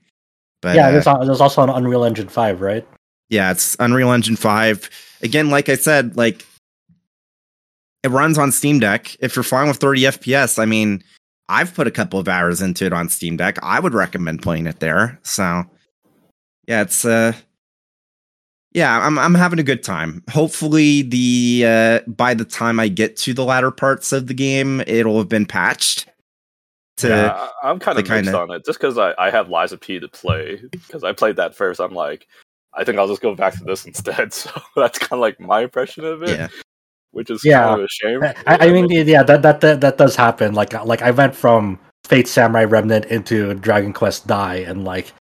But 0.61 0.75
yeah, 0.75 0.91
there's, 0.91 1.07
uh, 1.07 1.23
there's 1.23 1.41
also 1.41 1.63
an 1.63 1.69
Unreal 1.69 2.03
Engine 2.03 2.27
5, 2.27 2.59
right? 2.59 2.85
Yeah, 3.29 3.51
it's 3.51 3.77
Unreal 3.79 4.11
Engine 4.11 4.35
5. 4.35 4.89
Again, 5.21 5.49
like 5.49 5.69
I 5.69 5.75
said, 5.75 6.17
like 6.17 6.45
it 8.05 8.09
runs 8.09 8.37
on 8.37 8.51
Steam 8.51 8.79
Deck. 8.79 9.17
If 9.19 9.35
you're 9.35 9.41
fine 9.41 9.67
with 9.67 9.77
30 9.77 10.01
FPS, 10.03 10.59
I 10.59 10.65
mean, 10.65 11.03
I've 11.49 11.73
put 11.73 11.87
a 11.87 11.91
couple 11.91 12.19
of 12.19 12.27
hours 12.27 12.61
into 12.61 12.85
it 12.85 12.93
on 12.93 13.09
Steam 13.09 13.35
Deck. 13.35 13.57
I 13.63 13.79
would 13.79 13.95
recommend 13.95 14.43
playing 14.43 14.67
it 14.67 14.79
there. 14.79 15.19
So, 15.23 15.63
yeah, 16.67 16.83
it's 16.83 17.03
uh 17.03 17.33
yeah, 18.73 18.99
I'm 19.03 19.17
I'm 19.17 19.33
having 19.33 19.57
a 19.57 19.63
good 19.63 19.81
time. 19.81 20.23
Hopefully 20.29 21.01
the 21.01 21.63
uh 21.65 21.99
by 22.07 22.35
the 22.35 22.45
time 22.45 22.79
I 22.79 22.89
get 22.89 23.17
to 23.17 23.33
the 23.33 23.43
latter 23.43 23.71
parts 23.71 24.11
of 24.11 24.27
the 24.27 24.35
game, 24.35 24.81
it'll 24.85 25.17
have 25.17 25.29
been 25.29 25.47
patched. 25.47 26.07
To 26.97 27.09
yeah, 27.09 27.47
I'm 27.63 27.79
kind 27.79 27.97
of 27.97 28.07
mixed 28.07 28.25
kinda... 28.25 28.39
on 28.39 28.51
it 28.51 28.65
just 28.65 28.79
because 28.79 28.99
I, 28.99 29.15
I 29.17 29.31
have 29.31 29.49
of 29.51 29.81
P 29.81 29.99
to 29.99 30.07
play 30.07 30.61
because 30.71 31.03
I 31.03 31.11
played 31.11 31.37
that 31.37 31.55
first. 31.55 31.81
I'm 31.81 31.95
like, 31.95 32.27
I 32.71 32.83
think 32.83 32.99
I'll 32.99 33.07
just 33.07 33.21
go 33.23 33.33
back 33.33 33.57
to 33.57 33.63
this 33.63 33.83
instead. 33.87 34.31
So 34.31 34.51
that's 34.75 34.99
kind 34.99 35.13
of 35.13 35.21
like 35.21 35.39
my 35.39 35.61
impression 35.63 36.05
of 36.05 36.21
it. 36.21 36.37
Yeah 36.37 36.49
which 37.15 37.29
is 37.29 37.45
yeah. 37.45 37.63
kind 37.63 37.79
of 37.79 37.85
a 37.85 37.87
shame. 37.87 38.23
I, 38.23 38.67
I 38.67 38.71
mean, 38.71 38.89
yeah, 38.89 39.23
that, 39.23 39.41
that 39.41 39.61
that 39.61 39.79
that 39.79 39.97
does 39.97 40.17
happen. 40.17 40.53
Like 40.53 40.73
like 40.85 41.01
I 41.01 41.11
went 41.11 41.33
from 41.33 41.79
Fate 42.03 42.27
Samurai 42.27 42.65
Remnant 42.65 43.05
into 43.05 43.53
Dragon 43.53 43.93
Quest 43.93 44.27
Dai, 44.27 44.57
and 44.57 44.83
like 44.83 45.13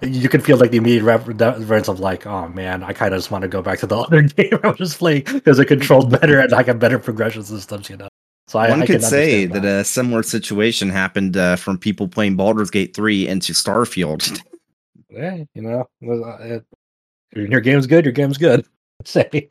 you 0.00 0.30
can 0.30 0.40
feel 0.40 0.56
like 0.56 0.70
the 0.70 0.78
immediate 0.78 1.04
reference 1.04 1.88
of 1.88 2.00
like, 2.00 2.26
oh 2.26 2.48
man, 2.48 2.82
I 2.82 2.94
kind 2.94 3.12
of 3.12 3.18
just 3.18 3.30
want 3.30 3.42
to 3.42 3.48
go 3.48 3.60
back 3.60 3.78
to 3.80 3.86
the 3.86 3.98
other 3.98 4.22
game 4.22 4.58
I 4.64 4.68
was 4.68 4.78
just 4.78 4.98
playing 4.98 5.24
because 5.24 5.58
it 5.58 5.66
controlled 5.66 6.10
better 6.10 6.40
and 6.40 6.54
I 6.54 6.62
got 6.62 6.78
better 6.78 6.98
progression 6.98 7.42
systems, 7.42 7.90
you 7.90 7.98
know. 7.98 8.08
So 8.48 8.58
I, 8.58 8.70
one 8.70 8.82
I 8.82 8.86
could 8.86 9.02
say 9.02 9.44
that. 9.44 9.60
that. 9.62 9.80
a 9.80 9.84
similar 9.84 10.22
situation 10.22 10.88
happened 10.88 11.36
uh, 11.36 11.56
from 11.56 11.76
people 11.76 12.08
playing 12.08 12.36
Baldur's 12.36 12.70
Gate 12.70 12.96
three 12.96 13.28
into 13.28 13.52
Starfield. 13.52 14.42
yeah, 15.10 15.44
you 15.54 15.62
know, 15.62 15.86
it, 16.00 16.64
your 17.34 17.60
game's 17.60 17.86
good. 17.86 18.06
Your 18.06 18.12
game's 18.12 18.38
good. 18.38 18.66
Say, 19.04 19.48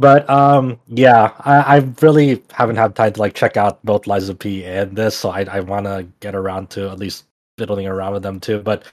but 0.00 0.28
um, 0.30 0.80
yeah, 0.88 1.32
I, 1.40 1.76
I 1.76 1.76
really 2.00 2.42
haven't 2.52 2.76
had 2.76 2.96
time 2.96 3.12
to 3.12 3.20
like 3.20 3.34
check 3.34 3.58
out 3.58 3.84
both 3.84 4.08
of 4.08 4.38
P 4.38 4.64
and 4.64 4.96
this, 4.96 5.14
so 5.14 5.28
I 5.28 5.42
I 5.42 5.60
want 5.60 5.84
to 5.84 6.08
get 6.20 6.34
around 6.34 6.70
to 6.70 6.90
at 6.90 6.98
least 6.98 7.26
fiddling 7.58 7.86
around 7.86 8.14
with 8.14 8.22
them 8.22 8.40
too. 8.40 8.60
But 8.60 8.84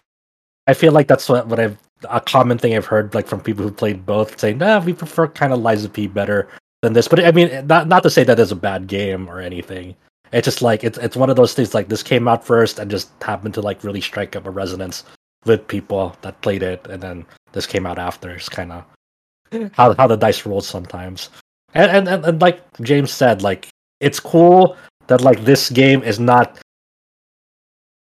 I 0.67 0.73
feel 0.73 0.91
like 0.91 1.07
that's 1.07 1.29
what 1.29 1.47
what 1.47 1.61
I've 1.61 1.77
a 2.09 2.19
common 2.19 2.57
thing 2.57 2.75
I've 2.75 2.85
heard 2.85 3.15
like 3.15 3.25
from 3.25 3.39
people 3.39 3.63
who 3.63 3.71
played 3.71 4.05
both 4.05 4.37
saying, 4.37 4.57
"Nah, 4.57 4.81
we 4.81 4.91
prefer 4.91 5.29
kind 5.29 5.53
of 5.53 5.65
of 5.65 5.93
P 5.93 6.07
better 6.07 6.49
than 6.81 6.91
this." 6.91 7.07
But 7.07 7.23
I 7.23 7.31
mean, 7.31 7.65
not 7.67 7.87
not 7.87 8.03
to 8.03 8.09
say 8.09 8.25
that 8.25 8.37
it's 8.37 8.51
a 8.51 8.55
bad 8.55 8.87
game 8.87 9.29
or 9.29 9.39
anything. 9.39 9.95
It's 10.33 10.45
just 10.45 10.61
like 10.61 10.83
it's 10.83 10.97
it's 10.97 11.15
one 11.15 11.29
of 11.29 11.37
those 11.37 11.53
things 11.53 11.73
like 11.73 11.87
this 11.87 12.03
came 12.03 12.27
out 12.27 12.45
first 12.45 12.79
and 12.79 12.91
just 12.91 13.11
happened 13.23 13.53
to 13.53 13.61
like 13.61 13.81
really 13.85 14.01
strike 14.01 14.35
up 14.35 14.45
a 14.45 14.51
resonance 14.51 15.05
with 15.45 15.67
people 15.69 16.17
that 16.21 16.41
played 16.41 16.63
it, 16.63 16.85
and 16.89 17.01
then 17.01 17.25
this 17.53 17.65
came 17.65 17.85
out 17.85 17.97
after. 17.97 18.31
It's 18.31 18.49
kind 18.49 18.73
of 18.73 18.83
how 19.73 19.93
how 19.95 20.07
the 20.07 20.15
dice 20.15 20.45
rolls 20.45 20.67
sometimes. 20.67 21.29
And, 21.73 21.91
and 21.91 22.07
and, 22.07 22.25
and 22.25 22.41
like 22.41 22.61
James 22.81 23.11
said, 23.11 23.41
like 23.41 23.67
it's 23.99 24.19
cool 24.19 24.77
that 25.07 25.21
like 25.21 25.43
this 25.45 25.69
game 25.69 26.03
is 26.03 26.19
not 26.19 26.59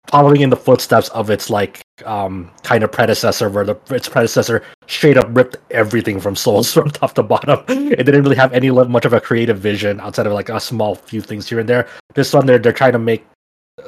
following 0.09 0.41
in 0.41 0.49
the 0.49 0.55
footsteps 0.55 1.09
of 1.09 1.29
its 1.29 1.49
like 1.51 1.81
um 2.05 2.49
kind 2.63 2.83
of 2.83 2.91
predecessor 2.91 3.47
where 3.49 3.63
the 3.63 3.75
its 3.91 4.09
predecessor 4.09 4.63
straight 4.87 5.17
up 5.17 5.27
ripped 5.29 5.57
everything 5.69 6.19
from 6.19 6.35
souls 6.35 6.73
from 6.73 6.89
top 6.89 7.13
to 7.13 7.23
bottom. 7.23 7.63
It 7.67 8.03
didn't 8.03 8.23
really 8.23 8.35
have 8.35 8.53
any 8.53 8.71
much 8.71 9.05
of 9.05 9.13
a 9.13 9.21
creative 9.21 9.59
vision 9.59 9.99
outside 9.99 10.25
of 10.25 10.33
like 10.33 10.49
a 10.49 10.59
small 10.59 10.95
few 10.95 11.21
things 11.21 11.47
here 11.47 11.59
and 11.59 11.69
there. 11.69 11.87
This 12.15 12.33
one 12.33 12.45
they're, 12.45 12.59
they're 12.59 12.73
trying 12.73 12.93
to 12.93 12.99
make 12.99 13.25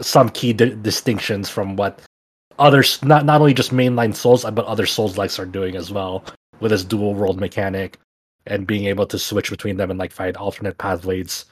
some 0.01 0.29
key 0.29 0.53
di- 0.53 0.75
distinctions 0.81 1.49
from 1.49 1.75
what 1.75 2.01
others 2.59 3.01
not 3.03 3.25
not 3.25 3.41
only 3.41 3.53
just 3.53 3.71
mainline 3.71 4.15
souls 4.15 4.43
but 4.43 4.65
other 4.65 4.85
souls 4.85 5.17
likes 5.17 5.39
are 5.39 5.45
doing 5.45 5.75
as 5.75 5.91
well 5.91 6.23
with 6.61 6.71
his 6.71 6.85
dual 6.85 7.13
world 7.13 7.39
mechanic 7.39 7.97
and 8.45 8.65
being 8.65 8.85
able 8.85 9.05
to 9.05 9.19
switch 9.19 9.49
between 9.49 9.77
them 9.77 9.89
and 9.89 9.99
like 9.99 10.11
find 10.11 10.37
alternate 10.37 10.77
pathways 10.77 11.45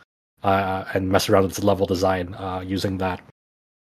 uh, 0.43 0.85
and 0.93 1.09
mess 1.09 1.29
around 1.29 1.43
with 1.43 1.55
the 1.55 1.65
level 1.65 1.85
design 1.85 2.33
uh, 2.35 2.63
using 2.65 2.97
that 2.97 3.21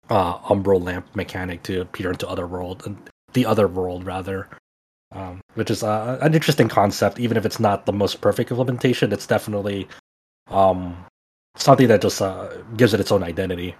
uh, 0.10 0.38
umbral 0.40 0.84
lamp 0.84 1.08
mechanic 1.16 1.64
to 1.64 1.86
peer 1.86 2.12
into 2.12 2.28
other 2.28 2.46
world 2.46 2.84
and 2.86 2.98
the 3.34 3.46
other 3.46 3.68
world 3.68 4.06
rather. 4.06 4.50
Um, 5.12 5.42
which 5.54 5.70
is 5.70 5.84
uh, 5.84 6.18
an 6.24 6.34
interesting 6.34 6.68
concept 6.68 7.20
even 7.20 7.38
if 7.38 7.46
it's 7.46 7.60
not 7.60 7.86
the 7.86 7.94
most 7.94 8.20
perfect 8.20 8.50
implementation 8.50 9.14
it's 9.14 9.28
definitely 9.28 9.88
um, 10.48 11.06
something 11.56 11.88
that 11.88 12.02
just 12.02 12.20
uh, 12.20 12.50
gives 12.78 12.96
it 12.96 13.00
its 13.00 13.12
own 13.12 13.22
identity 13.22 13.76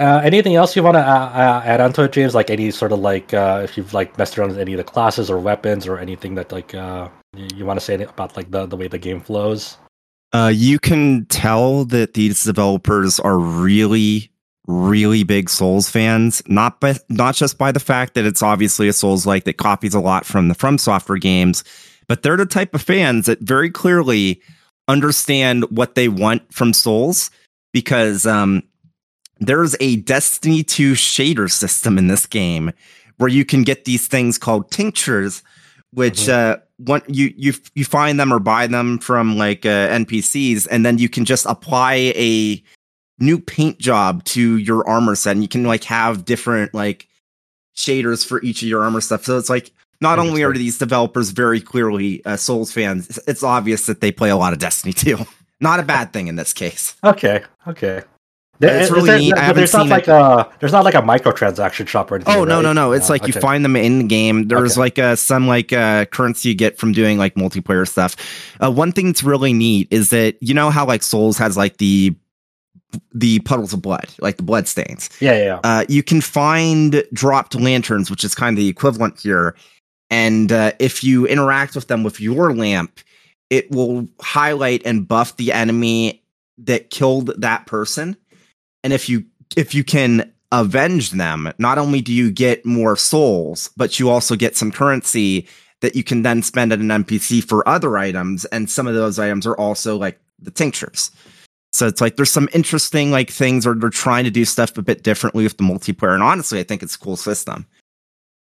Uh, 0.00 0.18
anything 0.24 0.54
else 0.54 0.74
you 0.74 0.82
want 0.82 0.94
to 0.94 1.00
uh, 1.00 1.30
uh, 1.34 1.62
add 1.62 1.78
onto 1.78 2.00
it, 2.00 2.12
James? 2.12 2.34
Like 2.34 2.48
any 2.48 2.70
sort 2.70 2.90
of 2.90 3.00
like 3.00 3.34
uh, 3.34 3.60
if 3.62 3.76
you've 3.76 3.92
like 3.92 4.16
messed 4.16 4.38
around 4.38 4.48
with 4.48 4.58
any 4.58 4.72
of 4.72 4.78
the 4.78 4.84
classes 4.84 5.30
or 5.30 5.38
weapons 5.38 5.86
or 5.86 5.98
anything 5.98 6.36
that 6.36 6.50
like 6.50 6.74
uh, 6.74 7.10
you, 7.36 7.48
you 7.54 7.66
want 7.66 7.78
to 7.78 7.84
say 7.84 8.02
about 8.02 8.34
like 8.34 8.50
the 8.50 8.64
the 8.64 8.78
way 8.78 8.88
the 8.88 8.98
game 8.98 9.20
flows? 9.20 9.76
Uh, 10.32 10.50
you 10.54 10.78
can 10.78 11.26
tell 11.26 11.84
that 11.84 12.14
these 12.14 12.42
developers 12.44 13.20
are 13.20 13.38
really, 13.38 14.32
really 14.66 15.22
big 15.22 15.50
Souls 15.50 15.90
fans. 15.90 16.42
Not 16.46 16.80
by 16.80 16.94
not 17.10 17.34
just 17.34 17.58
by 17.58 17.70
the 17.70 17.78
fact 17.78 18.14
that 18.14 18.24
it's 18.24 18.42
obviously 18.42 18.88
a 18.88 18.94
Souls 18.94 19.26
like 19.26 19.44
that 19.44 19.58
copies 19.58 19.92
a 19.92 20.00
lot 20.00 20.24
from 20.24 20.48
the 20.48 20.54
From 20.54 20.78
Software 20.78 21.18
games, 21.18 21.62
but 22.08 22.22
they're 22.22 22.38
the 22.38 22.46
type 22.46 22.74
of 22.74 22.80
fans 22.80 23.26
that 23.26 23.40
very 23.40 23.70
clearly 23.70 24.40
understand 24.88 25.68
what 25.70 25.94
they 25.94 26.08
want 26.08 26.50
from 26.54 26.72
Souls 26.72 27.30
because 27.74 28.24
um, 28.24 28.62
there's 29.40 29.74
a 29.80 29.96
Destiny 29.96 30.62
2 30.62 30.92
shader 30.92 31.50
system 31.50 31.98
in 31.98 32.06
this 32.06 32.26
game 32.26 32.72
where 33.16 33.28
you 33.28 33.44
can 33.44 33.62
get 33.62 33.84
these 33.84 34.06
things 34.06 34.38
called 34.38 34.70
tinctures, 34.70 35.42
which 35.92 36.20
mm-hmm. 36.20 36.60
uh, 36.60 36.64
one 36.78 37.02
you 37.08 37.32
you 37.36 37.52
you 37.74 37.84
find 37.84 38.20
them 38.20 38.32
or 38.32 38.38
buy 38.38 38.66
them 38.66 38.98
from 38.98 39.36
like 39.36 39.66
uh, 39.66 39.88
NPCs, 39.88 40.68
and 40.70 40.86
then 40.86 40.98
you 40.98 41.08
can 41.08 41.24
just 41.24 41.46
apply 41.46 41.94
a 42.16 42.62
new 43.18 43.38
paint 43.38 43.78
job 43.78 44.24
to 44.24 44.56
your 44.58 44.86
armor 44.88 45.14
set, 45.14 45.32
and 45.32 45.42
you 45.42 45.48
can 45.48 45.64
like 45.64 45.84
have 45.84 46.24
different 46.24 46.72
like 46.74 47.08
shaders 47.76 48.26
for 48.26 48.42
each 48.42 48.62
of 48.62 48.68
your 48.68 48.82
armor 48.82 49.00
stuff. 49.00 49.24
So 49.24 49.38
it's 49.38 49.50
like 49.50 49.72
not 50.00 50.18
only 50.18 50.42
are 50.42 50.52
these 50.52 50.78
developers 50.78 51.30
very 51.30 51.60
clearly 51.60 52.24
uh, 52.24 52.36
Souls 52.36 52.72
fans, 52.72 53.18
it's 53.26 53.42
obvious 53.42 53.86
that 53.86 54.00
they 54.00 54.12
play 54.12 54.30
a 54.30 54.36
lot 54.36 54.52
of 54.52 54.58
Destiny 54.58 54.92
too. 54.92 55.18
Not 55.62 55.78
a 55.78 55.82
bad 55.82 56.14
thing 56.14 56.28
in 56.28 56.36
this 56.36 56.54
case. 56.54 56.96
Okay, 57.04 57.44
okay. 57.66 58.02
There, 58.60 58.78
it's 58.78 58.90
really 58.90 59.06
there, 59.08 59.18
neat. 59.18 59.34
I 59.38 59.54
there's 59.54 59.72
not 59.72 59.86
like 59.86 60.06
it. 60.06 60.10
a 60.10 60.46
there's 60.58 60.72
not 60.72 60.84
like 60.84 60.94
a 60.94 61.00
microtransaction 61.00 61.88
shop 61.88 62.12
or 62.12 62.16
anything. 62.16 62.36
Oh 62.36 62.44
no 62.44 62.56
right? 62.56 62.62
no 62.62 62.72
no! 62.74 62.92
It's 62.92 63.08
uh, 63.08 63.14
like 63.14 63.22
okay. 63.22 63.32
you 63.32 63.40
find 63.40 63.64
them 63.64 63.74
in 63.74 64.00
the 64.00 64.04
game. 64.04 64.48
There's 64.48 64.72
okay. 64.72 64.80
like 64.80 64.98
uh, 64.98 65.16
some 65.16 65.48
like 65.48 65.72
uh, 65.72 66.04
currency 66.04 66.50
you 66.50 66.54
get 66.54 66.76
from 66.76 66.92
doing 66.92 67.16
like 67.16 67.36
multiplayer 67.36 67.88
stuff. 67.88 68.16
Uh, 68.62 68.70
one 68.70 68.92
thing 68.92 69.06
that's 69.06 69.22
really 69.22 69.54
neat 69.54 69.88
is 69.90 70.10
that 70.10 70.36
you 70.42 70.52
know 70.52 70.68
how 70.68 70.84
like 70.84 71.02
Souls 71.02 71.38
has 71.38 71.56
like 71.56 71.78
the 71.78 72.14
the 73.14 73.38
puddles 73.40 73.72
of 73.72 73.80
blood, 73.80 74.10
like 74.20 74.36
the 74.36 74.42
blood 74.42 74.68
stains. 74.68 75.08
Yeah 75.20 75.32
yeah. 75.32 75.44
yeah. 75.44 75.60
Uh, 75.64 75.84
you 75.88 76.02
can 76.02 76.20
find 76.20 77.02
dropped 77.14 77.54
lanterns, 77.54 78.10
which 78.10 78.24
is 78.24 78.34
kind 78.34 78.58
of 78.58 78.58
the 78.58 78.68
equivalent 78.68 79.18
here. 79.20 79.56
And 80.10 80.52
uh, 80.52 80.72
if 80.78 81.02
you 81.02 81.26
interact 81.26 81.74
with 81.74 81.86
them 81.86 82.02
with 82.02 82.20
your 82.20 82.52
lamp, 82.52 83.00
it 83.48 83.70
will 83.70 84.06
highlight 84.20 84.82
and 84.84 85.08
buff 85.08 85.38
the 85.38 85.50
enemy 85.50 86.22
that 86.58 86.90
killed 86.90 87.32
that 87.40 87.64
person 87.64 88.18
and 88.82 88.92
if 88.92 89.08
you 89.08 89.24
if 89.56 89.74
you 89.74 89.84
can 89.84 90.32
avenge 90.52 91.12
them, 91.12 91.52
not 91.58 91.78
only 91.78 92.00
do 92.00 92.12
you 92.12 92.30
get 92.30 92.66
more 92.66 92.96
souls, 92.96 93.70
but 93.76 93.98
you 93.98 94.08
also 94.08 94.36
get 94.36 94.56
some 94.56 94.72
currency 94.72 95.46
that 95.80 95.96
you 95.96 96.04
can 96.04 96.22
then 96.22 96.42
spend 96.42 96.72
at 96.72 96.78
an 96.78 96.88
NPC 96.88 97.42
for 97.42 97.66
other 97.66 97.96
items. 97.96 98.44
And 98.46 98.68
some 98.68 98.86
of 98.86 98.94
those 98.94 99.18
items 99.18 99.46
are 99.46 99.56
also 99.56 99.96
like 99.96 100.20
the 100.38 100.50
tinctures. 100.50 101.10
So 101.72 101.86
it's 101.86 102.00
like 102.00 102.16
there's 102.16 102.32
some 102.32 102.48
interesting 102.52 103.10
like 103.10 103.30
things, 103.30 103.66
or 103.66 103.74
they're 103.74 103.90
trying 103.90 104.24
to 104.24 104.30
do 104.30 104.44
stuff 104.44 104.76
a 104.76 104.82
bit 104.82 105.02
differently 105.02 105.44
with 105.44 105.56
the 105.56 105.62
multiplayer. 105.62 106.14
And 106.14 106.22
honestly, 106.22 106.58
I 106.58 106.64
think 106.64 106.82
it's 106.82 106.96
a 106.96 106.98
cool 106.98 107.16
system. 107.16 107.66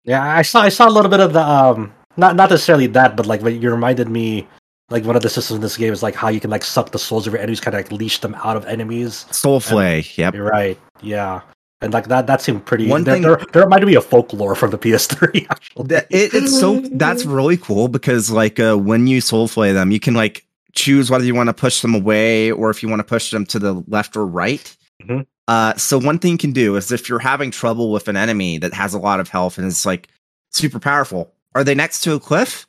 Yeah, 0.04 0.22
I 0.22 0.42
saw 0.42 0.62
I 0.62 0.70
saw 0.70 0.88
a 0.88 0.92
little 0.92 1.10
bit 1.10 1.22
of 1.22 1.34
the 1.34 1.42
um 1.42 1.94
not 2.18 2.36
not 2.36 2.50
necessarily 2.50 2.88
that, 2.88 3.16
but 3.16 3.26
like 3.26 3.42
you 3.42 3.72
reminded 3.72 4.10
me 4.10 4.48
like 4.90 5.04
one 5.04 5.16
of 5.16 5.22
the 5.22 5.30
systems 5.30 5.56
in 5.56 5.62
this 5.62 5.78
game 5.78 5.92
is 5.92 6.04
like 6.04 6.16
how 6.16 6.28
you 6.28 6.40
can 6.40 6.50
like 6.50 6.64
suck 6.64 6.92
the 6.92 7.00
souls 7.00 7.26
of 7.26 7.34
your 7.34 7.42
enemies, 7.42 7.60
kind 7.60 7.76
of 7.76 7.84
like 7.84 7.92
leash 7.92 8.20
them 8.20 8.36
out 8.36 8.56
of 8.56 8.66
enemies. 8.66 9.26
Soul 9.32 9.60
flay, 9.60 9.98
and, 9.98 10.18
yep. 10.18 10.34
You're 10.36 10.46
right. 10.46 10.80
Yeah. 11.02 11.42
And 11.82 11.94
like 11.94 12.08
that, 12.08 12.28
that 12.28 12.42
seemed 12.42 12.66
pretty. 12.66 12.88
One 12.88 13.04
there, 13.04 13.16
thing 13.16 13.24
there, 13.24 13.42
there 13.54 13.68
might 13.68 13.86
be 13.86 13.96
a 13.96 14.02
folklore 14.02 14.56
from 14.56 14.72
the 14.72 14.78
PS3. 14.80 15.48
Actually, 15.50 15.96
it, 15.96 16.34
it's 16.34 16.58
so 16.58 16.80
that's 16.80 17.26
really 17.26 17.58
cool 17.58 17.88
because 17.88 18.32
like 18.32 18.60
uh, 18.60 18.76
when 18.76 19.08
you 19.08 19.22
soul 19.22 19.48
flay 19.48 19.74
them, 19.74 19.92
you 19.92 20.00
can 20.00 20.14
like 20.14 20.46
choose 20.74 21.10
whether 21.10 21.26
you 21.26 21.34
want 21.34 21.48
to 21.48 21.54
push 21.54 21.82
them 21.82 21.96
away 21.96 22.52
or 22.52 22.70
if 22.70 22.84
you 22.84 22.90
want 22.90 23.00
to 23.00 23.04
push 23.04 23.32
them 23.32 23.46
to 23.48 23.60
the 23.60 23.84
left 23.88 24.16
or 24.16 24.26
right. 24.26 24.76
Mm-hmm. 25.02 25.22
Uh, 25.48 25.76
so 25.76 26.00
one 26.00 26.20
thing 26.20 26.32
you 26.34 26.38
can 26.38 26.52
do 26.52 26.76
is 26.76 26.92
if 26.92 27.08
you're 27.08 27.20
having 27.20 27.52
trouble 27.52 27.92
with 27.92 28.08
an 28.08 28.18
enemy 28.18 28.58
that 28.58 28.74
has 28.74 28.94
a 28.94 29.00
lot 29.00 29.20
of 29.20 29.30
health 29.30 29.58
and 29.58 29.68
is 29.68 29.86
like 29.86 30.08
super 30.52 30.80
powerful, 30.80 31.34
are 31.54 31.64
they 31.64 31.76
next 31.76 32.02
to 32.02 32.14
a 32.14 32.20
cliff? 32.20 32.68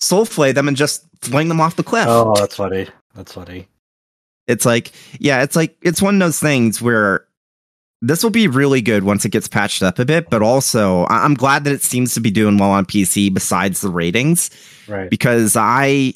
Soul 0.00 0.24
flay 0.24 0.52
them 0.52 0.68
and 0.68 0.76
just 0.76 1.04
fling 1.20 1.48
them 1.48 1.60
off 1.60 1.76
the 1.76 1.82
cliff. 1.82 2.06
Oh, 2.08 2.34
that's 2.36 2.56
funny. 2.56 2.88
That's 3.14 3.32
funny. 3.32 3.68
It's 4.46 4.64
like, 4.64 4.92
yeah, 5.18 5.42
it's 5.42 5.56
like 5.56 5.76
it's 5.82 6.00
one 6.00 6.14
of 6.14 6.20
those 6.20 6.40
things 6.40 6.80
where 6.80 7.26
this 8.00 8.22
will 8.22 8.30
be 8.30 8.46
really 8.46 8.80
good 8.80 9.04
once 9.04 9.24
it 9.24 9.30
gets 9.30 9.48
patched 9.48 9.82
up 9.82 9.98
a 9.98 10.04
bit, 10.04 10.30
but 10.30 10.42
also 10.42 11.06
I'm 11.10 11.34
glad 11.34 11.64
that 11.64 11.72
it 11.72 11.82
seems 11.82 12.14
to 12.14 12.20
be 12.20 12.30
doing 12.30 12.56
well 12.58 12.70
on 12.70 12.86
PC 12.86 13.32
besides 13.32 13.80
the 13.80 13.90
ratings. 13.90 14.50
Right. 14.86 15.10
Because 15.10 15.56
I 15.56 16.14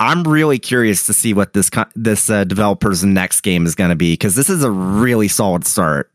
I'm 0.00 0.22
really 0.22 0.58
curious 0.58 1.06
to 1.06 1.12
see 1.12 1.34
what 1.34 1.52
this 1.52 1.70
this 1.94 2.30
uh, 2.30 2.44
developer's 2.44 3.04
next 3.04 3.40
game 3.40 3.66
is 3.66 3.74
going 3.74 3.90
to 3.90 3.96
be 3.96 4.12
because 4.12 4.36
this 4.36 4.48
is 4.48 4.62
a 4.62 4.70
really 4.70 5.28
solid 5.28 5.66
start. 5.66 6.10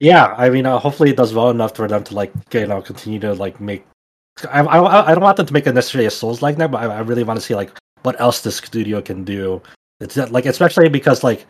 Yeah, 0.00 0.34
I 0.38 0.50
mean, 0.50 0.64
uh, 0.64 0.78
hopefully 0.78 1.10
it 1.10 1.16
does 1.16 1.34
well 1.34 1.50
enough 1.50 1.74
for 1.74 1.88
them 1.88 2.04
to 2.04 2.14
like 2.14 2.32
you 2.52 2.66
know 2.66 2.80
continue 2.80 3.18
to 3.20 3.34
like 3.34 3.60
make. 3.60 3.84
I, 4.46 4.60
I, 4.60 5.10
I 5.10 5.14
don't 5.14 5.22
want 5.22 5.36
them 5.36 5.46
to 5.46 5.52
make 5.52 5.66
it 5.66 5.74
necessarily 5.74 6.06
a 6.06 6.10
Souls 6.10 6.42
like 6.42 6.56
that, 6.56 6.70
but 6.70 6.82
I, 6.82 6.96
I 6.96 7.00
really 7.00 7.24
want 7.24 7.38
to 7.38 7.44
see 7.44 7.54
like 7.54 7.70
what 8.02 8.20
else 8.20 8.42
this 8.42 8.56
studio 8.56 9.00
can 9.02 9.24
do. 9.24 9.62
It's 10.00 10.16
like 10.16 10.46
especially 10.46 10.88
because 10.88 11.24
like 11.24 11.46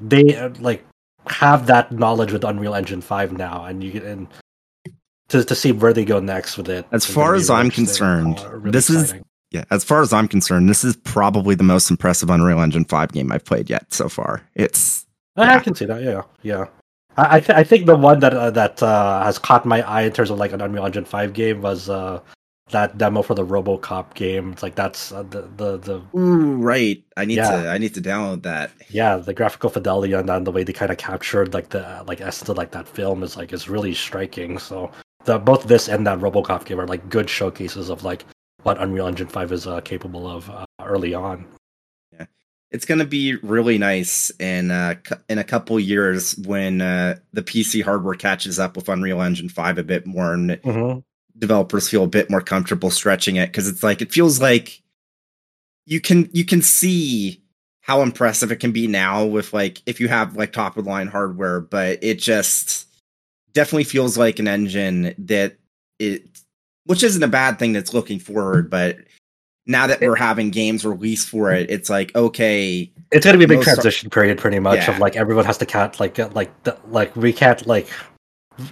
they 0.00 0.36
uh, 0.36 0.50
like 0.58 0.84
have 1.28 1.66
that 1.66 1.92
knowledge 1.92 2.32
with 2.32 2.44
Unreal 2.44 2.74
Engine 2.74 3.00
Five 3.00 3.32
now, 3.32 3.64
and 3.64 3.82
you 3.82 3.92
get 3.92 4.04
and 4.04 4.26
to 5.28 5.44
to 5.44 5.54
see 5.54 5.72
where 5.72 5.92
they 5.92 6.04
go 6.04 6.20
next 6.20 6.56
with 6.56 6.68
it. 6.68 6.86
As 6.92 7.04
far 7.04 7.34
as 7.34 7.50
I'm 7.50 7.70
concerned, 7.70 8.38
uh, 8.40 8.56
really 8.56 8.70
this 8.72 8.90
exciting. 8.90 9.20
is 9.20 9.26
yeah. 9.50 9.64
As 9.70 9.84
far 9.84 10.02
as 10.02 10.12
I'm 10.12 10.28
concerned, 10.28 10.68
this 10.68 10.84
is 10.84 10.96
probably 10.96 11.54
the 11.54 11.64
most 11.64 11.90
impressive 11.90 12.30
Unreal 12.30 12.60
Engine 12.60 12.84
Five 12.84 13.12
game 13.12 13.32
I've 13.32 13.44
played 13.44 13.70
yet 13.70 13.92
so 13.92 14.08
far. 14.08 14.42
It's 14.54 15.06
yeah. 15.36 15.56
I 15.56 15.60
can 15.60 15.74
see 15.74 15.86
that. 15.86 16.02
Yeah, 16.02 16.22
yeah. 16.42 16.66
I 17.18 17.40
th- 17.40 17.56
I 17.58 17.64
think 17.64 17.86
the 17.86 17.96
one 17.96 18.20
that 18.20 18.32
uh, 18.32 18.50
that 18.52 18.82
uh, 18.82 19.24
has 19.24 19.38
caught 19.38 19.66
my 19.66 19.82
eye 19.82 20.02
in 20.02 20.12
terms 20.12 20.30
of 20.30 20.38
like 20.38 20.52
an 20.52 20.60
Unreal 20.60 20.86
Engine 20.86 21.04
Five 21.04 21.32
game 21.32 21.62
was 21.62 21.88
uh, 21.88 22.20
that 22.70 22.96
demo 22.96 23.22
for 23.22 23.34
the 23.34 23.44
RoboCop 23.44 24.14
game. 24.14 24.52
It's 24.52 24.62
like 24.62 24.76
that's 24.76 25.10
uh, 25.10 25.24
the 25.24 25.42
the 25.56 25.78
the. 25.78 26.18
Ooh, 26.18 26.56
right. 26.56 27.02
I 27.16 27.24
need 27.24 27.38
yeah. 27.38 27.62
to 27.62 27.68
I 27.70 27.78
need 27.78 27.94
to 27.94 28.00
download 28.00 28.44
that. 28.44 28.70
Yeah, 28.88 29.16
the 29.16 29.34
graphical 29.34 29.68
fidelity 29.68 30.12
and 30.12 30.28
then 30.28 30.44
the 30.44 30.52
way 30.52 30.62
they 30.62 30.72
kind 30.72 30.92
of 30.92 30.98
captured 30.98 31.54
like 31.54 31.70
the 31.70 32.04
like 32.06 32.20
essence 32.20 32.48
of 32.48 32.56
like 32.56 32.70
that 32.70 32.86
film 32.86 33.24
is 33.24 33.36
like 33.36 33.52
is 33.52 33.68
really 33.68 33.94
striking. 33.94 34.58
So 34.58 34.90
the 35.24 35.40
both 35.40 35.64
this 35.64 35.88
and 35.88 36.06
that 36.06 36.20
RoboCop 36.20 36.66
game 36.66 36.80
are 36.80 36.86
like 36.86 37.08
good 37.10 37.28
showcases 37.28 37.88
of 37.88 38.04
like 38.04 38.24
what 38.62 38.80
Unreal 38.80 39.08
Engine 39.08 39.26
Five 39.28 39.50
is 39.50 39.66
uh, 39.66 39.80
capable 39.80 40.28
of 40.28 40.48
uh, 40.50 40.64
early 40.80 41.14
on 41.14 41.46
it's 42.70 42.84
going 42.84 42.98
to 42.98 43.06
be 43.06 43.34
really 43.36 43.78
nice 43.78 44.30
in 44.38 44.70
uh, 44.70 44.94
in 45.28 45.38
a 45.38 45.44
couple 45.44 45.78
years 45.80 46.36
when 46.38 46.80
uh, 46.80 47.16
the 47.32 47.42
PC 47.42 47.82
hardware 47.82 48.14
catches 48.14 48.58
up 48.58 48.76
with 48.76 48.88
Unreal 48.88 49.22
Engine 49.22 49.48
5 49.48 49.78
a 49.78 49.82
bit 49.82 50.06
more 50.06 50.34
and 50.34 50.50
mm-hmm. 50.50 50.98
developers 51.38 51.88
feel 51.88 52.04
a 52.04 52.08
bit 52.08 52.30
more 52.30 52.40
comfortable 52.40 52.90
stretching 52.90 53.36
it 53.36 53.52
cuz 53.52 53.68
it's 53.68 53.82
like 53.82 54.02
it 54.02 54.12
feels 54.12 54.40
like 54.40 54.82
you 55.86 56.00
can 56.00 56.28
you 56.32 56.44
can 56.44 56.60
see 56.60 57.42
how 57.80 58.02
impressive 58.02 58.52
it 58.52 58.56
can 58.56 58.72
be 58.72 58.86
now 58.86 59.24
with 59.24 59.54
like 59.54 59.80
if 59.86 59.98
you 59.98 60.08
have 60.08 60.36
like 60.36 60.52
top 60.52 60.76
of 60.76 60.84
the 60.84 60.90
line 60.90 61.08
hardware 61.08 61.60
but 61.60 61.98
it 62.02 62.18
just 62.18 62.86
definitely 63.54 63.84
feels 63.84 64.18
like 64.18 64.38
an 64.38 64.46
engine 64.46 65.14
that 65.16 65.56
it 65.98 66.28
which 66.84 67.02
isn't 67.02 67.22
a 67.22 67.28
bad 67.28 67.58
thing 67.58 67.72
that's 67.72 67.94
looking 67.94 68.18
forward 68.18 68.68
but 68.68 68.98
now 69.68 69.86
that 69.86 70.00
we're 70.00 70.16
having 70.16 70.50
games 70.50 70.84
released 70.84 71.28
for 71.28 71.52
it, 71.52 71.70
it's 71.70 71.88
like 71.88 72.14
okay, 72.16 72.90
it's 73.12 73.24
gonna 73.24 73.38
be 73.38 73.44
a 73.44 73.48
big 73.48 73.62
transition 73.62 74.10
period, 74.10 74.38
pretty 74.38 74.58
much. 74.58 74.78
Yeah. 74.78 74.92
Of 74.92 74.98
like 74.98 75.14
everyone 75.14 75.44
has 75.44 75.58
to 75.58 75.66
count, 75.66 76.00
like 76.00 76.18
like 76.34 76.50
like 76.88 77.14
we 77.14 77.32
can't 77.32 77.64
like 77.66 77.88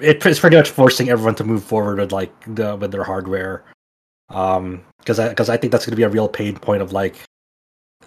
it's 0.01 0.41
pretty 0.41 0.57
much 0.57 0.71
forcing 0.71 1.11
everyone 1.11 1.35
to 1.37 1.45
move 1.45 1.63
forward 1.63 1.99
with 1.99 2.13
like 2.13 2.33
the, 2.55 2.75
with 2.77 2.91
their 2.91 3.05
hardware. 3.05 3.65
Um, 4.31 4.85
because 4.99 5.21
I 5.21 5.29
because 5.29 5.49
I 5.49 5.57
think 5.57 5.71
that's 5.71 5.87
gonna 5.87 5.97
be 5.97 6.03
a 6.03 6.09
real 6.09 6.29
pain 6.29 6.57
point 6.57 6.83
of 6.83 6.93
like 6.93 7.17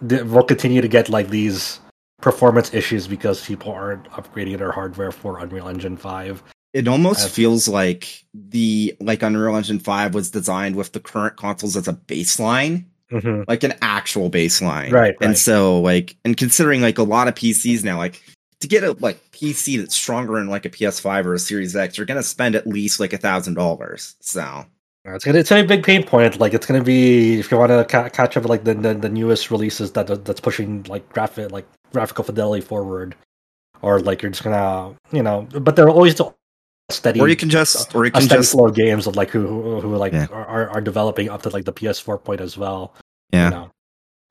the, 0.02 0.26
we'll 0.26 0.44
continue 0.44 0.82
to 0.82 0.88
get 0.88 1.10
like 1.10 1.30
these 1.30 1.80
performance 2.22 2.74
issues 2.74 3.08
because 3.08 3.46
people 3.46 3.72
aren't 3.72 4.04
upgrading 4.10 4.58
their 4.58 4.72
hardware 4.72 5.12
for 5.12 5.40
Unreal 5.40 5.70
Engine 5.70 5.96
Five. 5.96 6.44
It 6.74 6.88
almost 6.88 7.26
As, 7.26 7.34
feels 7.34 7.68
like 7.68 8.26
the 8.34 8.96
like 9.00 9.24
Unreal 9.24 9.56
Engine 9.56 9.80
5 9.80 10.14
was 10.14 10.30
designed 10.30 10.76
with 10.76 10.92
the 10.92 11.00
current 11.00 11.36
consoles 11.36 11.76
as 11.76 11.88
a 11.88 11.94
baseline. 11.94 12.86
Mm-hmm. 13.12 13.44
Like 13.48 13.64
an 13.64 13.74
actual 13.82 14.30
baseline. 14.30 14.92
Right, 14.92 14.94
right. 14.94 15.16
And 15.22 15.38
so 15.38 15.82
like 15.82 16.16
and 16.24 16.38
considering 16.38 16.82
like 16.82 17.00
a 17.00 17.04
lot 17.04 17.28
of 17.28 17.34
PCs 17.34 17.84
now, 17.84 17.98
like 17.98 18.22
to 18.60 18.68
get 18.68 18.84
a 18.84 18.92
like 19.00 19.20
PC 19.32 19.80
that's 19.80 19.96
stronger 19.96 20.34
than 20.34 20.48
like 20.48 20.66
a 20.66 20.70
PS5 20.70 21.26
or 21.26 21.34
a 21.34 21.40
Series 21.40 21.76
X, 21.76 21.98
you're 21.98 22.06
gonna 22.06 22.22
spend 22.22 22.56
at 22.56 22.68
least 22.68 23.00
like 23.00 23.14
a 23.14 23.18
thousand 23.18 23.56
dollars. 23.56 24.16
So 24.20 24.64
it's 25.06 25.26
gonna 25.26 25.40
it's 25.40 25.52
a 25.52 25.64
big 25.64 25.84
pain 25.84 26.04
point. 26.04 26.40
Like 26.40 26.54
it's 26.54 26.66
gonna 26.66 26.84
be 26.84 27.40
if 27.40 27.52
you 27.52 27.58
want 27.58 27.72
to 27.72 27.86
ca- 27.86 28.10
catch 28.10 28.38
up 28.38 28.44
with 28.44 28.50
like 28.50 28.64
the, 28.64 28.76
the, 28.76 28.94
the 28.94 29.10
newest 29.10 29.50
releases 29.50 29.92
that 29.94 30.26
that's 30.26 30.42
pushing 30.42 30.84
like 30.84 31.08
graphic 31.10 31.52
like 31.52 31.68
graphical 31.94 32.24
fidelity 32.24 32.62
forward, 32.62 33.16
or 33.82 34.00
like 34.00 34.22
you're 34.22 34.32
just 34.32 34.44
gonna 34.44 34.96
you 35.12 35.24
know. 35.24 35.48
But 35.52 35.76
there 35.76 35.86
are 35.86 35.90
always 35.90 36.16
the 36.16 36.34
steady 36.92 37.20
or 37.20 37.28
you 37.28 37.36
can 37.36 37.50
just 37.50 37.94
or 37.96 38.06
you 38.06 38.12
can 38.12 38.28
just 38.28 38.52
slow 38.52 38.70
games 38.70 39.08
of 39.08 39.16
like 39.16 39.30
who 39.30 39.46
who, 39.48 39.80
who 39.82 39.96
like 39.96 40.14
yeah. 40.14 40.28
are, 40.32 40.70
are 40.70 40.82
developing 40.82 41.30
up 41.30 41.42
to 41.44 41.50
like 41.50 41.66
the 41.66 41.74
PS4 41.74 42.24
point 42.24 42.42
as 42.42 42.58
well. 42.58 42.96
Yeah. 43.32 43.46
You 43.46 43.50
know? 43.52 43.72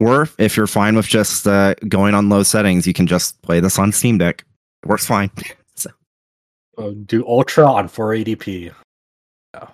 Or 0.01 0.29
if 0.39 0.57
you're 0.57 0.67
fine 0.67 0.95
with 0.95 1.07
just 1.07 1.47
uh, 1.47 1.75
going 1.89 2.15
on 2.15 2.29
low 2.29 2.43
settings, 2.45 2.87
you 2.87 2.93
can 2.93 3.07
just 3.07 3.41
play 3.43 3.59
this 3.61 3.79
on 3.79 3.91
Steam 3.91 4.19
Deck. 4.19 4.45
It 4.85 4.89
works 4.89 5.07
fine. 5.07 5.31
so. 5.75 5.91
uh, 6.79 6.91
do 7.05 7.27
Ultra 7.27 7.67
on 7.67 7.89
480p. 7.89 8.73
Yeah. 9.55 9.69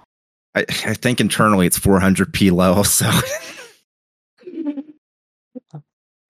I, 0.54 0.60
I 0.60 0.94
think 0.94 1.20
internally 1.20 1.66
it's 1.66 1.78
400p 1.78 2.52
low. 2.52 2.82
So. 2.84 3.10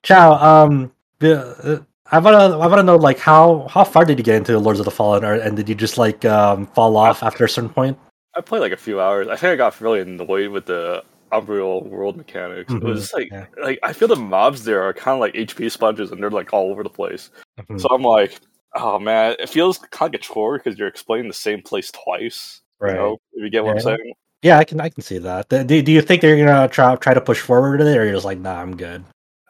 Chao. 0.03 0.65
Um. 0.65 0.93
The, 1.21 1.81
uh, 1.81 1.85
I 2.11 2.19
wanna 2.19 2.59
I 2.59 2.67
wanna 2.67 2.83
know 2.83 2.97
like 2.97 3.19
how 3.19 3.67
how 3.71 3.85
far 3.85 4.05
did 4.05 4.19
you 4.19 4.25
get 4.25 4.37
into 4.37 4.59
Lords 4.59 4.79
of 4.79 4.85
the 4.85 4.91
Fallen, 4.91 5.25
or 5.25 5.35
and 5.35 5.57
did 5.57 5.69
you 5.69 5.75
just 5.75 5.97
like 5.97 6.25
um, 6.25 6.67
fall 6.69 6.97
off 6.97 7.23
after 7.23 7.45
a 7.45 7.49
certain 7.49 7.71
point? 7.71 7.99
I 8.35 8.41
played 8.41 8.61
like 8.61 8.73
a 8.73 8.77
few 8.77 9.01
hours. 9.01 9.29
I 9.29 9.37
think 9.37 9.53
I 9.53 9.57
got 9.57 9.81
really 9.81 10.01
annoyed 10.01 10.49
with 10.49 10.67
the 10.67 11.03
Umbral 11.33 11.87
World 11.89 12.17
mechanics. 12.17 12.73
Mm-hmm. 12.73 12.87
It 12.87 12.91
was 12.91 13.13
like 13.13 13.29
yeah. 13.31 13.47
like 13.63 13.79
I 13.83 13.93
feel 13.93 14.09
the 14.09 14.17
mobs 14.17 14.65
there 14.65 14.83
are 14.83 14.93
kind 14.93 15.15
of 15.15 15.21
like 15.21 15.35
HP 15.35 15.71
sponges, 15.71 16.11
and 16.11 16.23
they're 16.23 16.31
like 16.31 16.53
all 16.53 16.71
over 16.71 16.83
the 16.83 16.91
place. 16.91 17.31
Mm-hmm. 17.59 17.79
So 17.79 17.89
I'm 17.89 18.03
like, 18.03 18.39
oh 18.75 18.99
man, 18.99 19.37
it 19.39 19.49
feels 19.49 19.79
kind 19.79 20.15
of 20.15 20.15
like 20.15 20.21
a 20.21 20.25
chore 20.25 20.59
because 20.59 20.79
you're 20.79 20.89
explaining 20.89 21.29
the 21.29 21.35
same 21.35 21.63
place 21.63 21.91
twice. 21.91 22.61
Right. 22.81 22.93
You 22.93 22.99
know, 22.99 23.19
if 23.33 23.45
you 23.45 23.51
get 23.51 23.65
what 23.65 23.71
yeah. 23.71 23.75
I'm 23.75 23.81
saying. 23.81 24.13
Yeah, 24.43 24.59
I 24.59 24.65
can 24.65 24.79
I 24.79 24.91
can 24.91 25.03
see 25.03 25.19
that. 25.19 25.49
Do, 25.49 25.65
do 25.65 25.91
you 25.91 26.03
think 26.03 26.21
they're 26.21 26.37
gonna 26.37 26.69
try 26.69 26.95
try 26.97 27.15
to 27.15 27.21
push 27.21 27.41
forward 27.41 27.79
with 27.79 27.89
it, 27.89 27.97
or 27.97 28.05
you're 28.05 28.15
just 28.15 28.27
like, 28.27 28.39
nah, 28.39 28.61
I'm 28.61 28.77
good? 28.77 29.05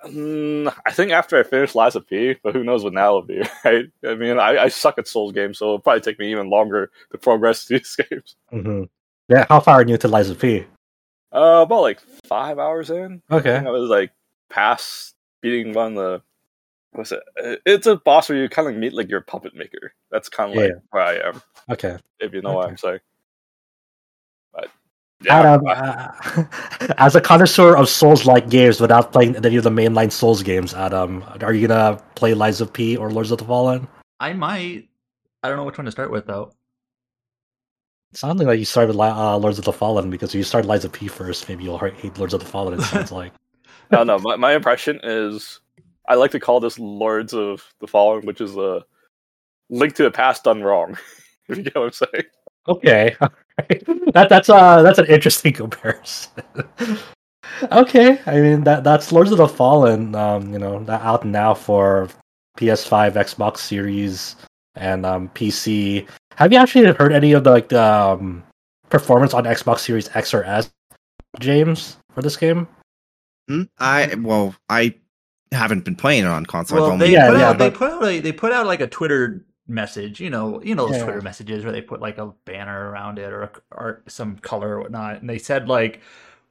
Mm, 0.05 0.75
I 0.87 0.93
think 0.93 1.13
after 1.13 1.39
I 1.39 1.43
finish 1.43 1.75
Lies 1.75 1.97
of 1.97 2.07
P, 2.07 2.37
but 2.43 2.55
who 2.55 2.65
knows 2.65 2.85
what 2.85 2.93
now 2.93 3.13
will 3.13 3.23
be, 3.23 3.43
right? 3.65 3.87
I 4.07 4.15
mean, 4.15 4.39
I, 4.39 4.65
I, 4.65 4.69
suck 4.69 4.99
at 4.99 5.09
Souls 5.09 5.33
games, 5.33 5.59
so 5.59 5.67
it'll 5.67 5.79
probably 5.79 6.01
take 6.01 6.19
me 6.19 6.31
even 6.31 6.51
longer 6.51 6.91
to 7.13 7.19
progress 7.19 7.65
these 7.69 7.97
games. 7.97 8.37
Mm-hmm. 8.53 8.85
Yeah, 9.29 9.47
how 9.49 9.61
far 9.61 9.77
are 9.77 9.87
you 9.87 9.97
to 9.97 10.09
Lies 10.09 10.31
of 10.31 10.39
P? 10.39 10.67
Uh, 11.33 11.63
about 11.63 11.81
like 11.81 12.01
five 12.27 12.59
hours 12.59 12.91
in. 12.91 13.23
Okay. 13.31 13.57
I, 13.57 13.65
I 13.65 13.71
was 13.71 13.89
like 13.89 14.13
past 14.51 15.15
beating 15.41 15.73
one 15.73 15.89
of 15.89 15.95
the. 15.95 16.23
What's 16.93 17.11
it? 17.11 17.21
It's 17.67 17.89
a 17.89 17.97
boss 17.97 18.29
where 18.29 18.39
you 18.39 18.49
kind 18.49 18.69
of 18.69 18.77
meet 18.77 18.93
like 18.93 19.11
your 19.11 19.21
puppet 19.21 19.57
maker. 19.57 19.95
That's 20.13 20.29
kind 20.29 20.51
of 20.51 20.57
yeah. 20.57 20.63
like 20.63 20.73
where 20.91 21.03
I 21.03 21.15
am. 21.29 21.43
Okay. 21.69 21.97
If 22.21 22.33
you 22.33 22.41
know 22.41 22.51
okay. 22.51 22.57
what 22.57 22.69
I'm 22.69 22.77
saying. 22.77 23.01
But 25.25 25.33
yeah. 25.33 25.55
Adam, 25.55 25.67
uh, 25.67 26.93
as 26.99 27.15
a 27.15 27.21
connoisseur 27.21 27.77
of 27.77 27.89
Souls-like 27.89 28.51
games, 28.51 28.81
without 28.81 29.13
playing 29.13 29.37
any 29.37 29.57
of 29.57 29.65
the 29.65 29.71
mainline 29.71 30.13
Souls 30.13 30.43
games, 30.43 30.75
Adam, 30.75 31.25
are 31.41 31.55
you 31.55 31.67
gonna 31.67 32.01
play 32.15 32.35
Lies 32.35 32.61
of 32.61 32.73
P 32.73 32.97
or 32.97 33.11
Lords 33.11 33.31
of 33.31 33.39
the 33.39 33.45
Fallen? 33.45 33.89
I 34.21 34.33
might. 34.33 34.89
I 35.43 35.49
don't 35.49 35.57
know 35.57 35.65
which 35.65 35.79
one 35.79 35.87
to 35.87 35.91
start 35.91 36.11
with 36.11 36.27
though. 36.27 36.53
It 38.13 38.19
sounded 38.19 38.47
like 38.47 38.59
you 38.59 38.65
started 38.65 38.99
uh, 38.99 39.37
Lords 39.39 39.59
of 39.59 39.65
the 39.65 39.73
Fallen 39.73 40.11
because 40.11 40.31
if 40.31 40.35
you 40.37 40.45
start 40.45 40.67
Lies 40.67 40.85
of 40.85 40.93
P 40.93 41.09
first, 41.09 41.49
maybe 41.49 41.65
you'll 41.65 41.79
hate 41.79 42.19
Lords 42.19 42.35
of 42.35 42.41
the 42.41 42.47
Fallen. 42.47 42.79
It 42.79 42.83
sounds 42.85 43.11
like. 43.11 43.33
no, 43.91 44.05
no. 44.05 44.19
My, 44.19 44.37
my 44.37 44.55
impression 44.55 45.01
is 45.03 45.61
I 46.09 46.17
like 46.17 46.33
to 46.33 46.41
call 46.41 46.61
this 46.61 46.79
Lords 46.79 47.33
of 47.33 47.65
the 47.81 47.87
Fallen, 47.87 48.27
which 48.27 48.41
is 48.41 48.57
a 48.57 48.85
link 49.71 49.95
to 49.95 50.03
the 50.03 50.11
past 50.11 50.45
done 50.45 50.63
wrong. 50.63 50.99
if 51.49 51.57
you 51.57 51.65
get 51.65 51.75
what 51.75 51.85
I'm 51.85 51.93
saying. 51.93 52.25
Okay. 52.69 53.17
that 54.13 54.29
that's 54.29 54.49
uh 54.49 54.83
that's 54.83 54.99
an 54.99 55.07
interesting 55.07 55.53
comparison. 55.63 56.43
okay, 57.71 58.21
I 58.27 58.41
mean 58.41 58.65
that 58.65 58.85
that's 58.85 59.13
Lords 59.13 59.33
of 59.33 59.39
the 59.39 59.49
Fallen. 59.49 60.15
Um, 60.15 60.53
you 60.53 60.59
know, 60.59 60.83
that 60.85 61.03
out 61.03 61.25
now 61.25 61.55
for 61.55 62.09
PS5, 62.59 63.13
Xbox 63.13 63.59
Series, 63.59 64.37
and 64.75 65.05
um, 65.07 65.29
PC. 65.31 66.09
Have 66.37 66.53
you 66.53 66.59
actually 66.59 66.93
heard 66.93 67.13
any 67.13 67.33
of 67.33 67.45
the 67.45 67.51
like 67.51 67.69
the 67.69 67.83
um, 67.83 68.43
performance 68.91 69.35
on 69.35 69.45
Xbox 69.45 69.81
Series 69.81 70.09
X 70.15 70.35
or 70.35 70.45
S, 70.45 70.71
James, 71.39 71.99
for 72.13 72.23
this 72.23 72.37
game? 72.37 72.67
Hmm? 73.49 73.63
I 73.79 74.15
well, 74.19 74.55
I 74.69 74.95
haven't 75.53 75.85
been 75.85 75.97
playing 75.97 76.25
it 76.25 76.29
on 76.29 76.47
console. 76.47 76.81
Well, 76.81 76.99
they, 76.99 77.13
yeah, 77.13 77.31
put 77.31 77.39
yeah, 77.39 77.49
out, 77.51 77.59
but... 77.59 77.71
they 77.71 77.77
put 77.77 77.91
out 77.91 78.05
a, 78.05 78.21
they 78.21 78.33
put 78.33 78.53
out 78.53 78.67
like 78.67 78.81
a 78.81 78.87
Twitter 78.87 79.45
message. 79.67 80.21
You 80.21 80.31
know, 80.31 80.63
you 80.63 80.75
know 80.75 80.87
those 80.87 80.97
yeah. 80.97 81.05
Twitter 81.05 81.21
messages 81.21 81.65
where 81.65 81.73
they 81.73 81.81
put 81.81 82.01
like 82.01 82.19
a 82.19 82.33
banner 82.45 82.91
around 82.91 83.19
it 83.19 83.33
or 83.33 83.43
a, 83.43 83.51
or 83.71 84.03
some 84.07 84.37
color 84.37 84.77
or 84.77 84.83
whatnot, 84.83 85.21
and 85.21 85.29
they 85.29 85.39
said 85.39 85.69
like 85.69 86.01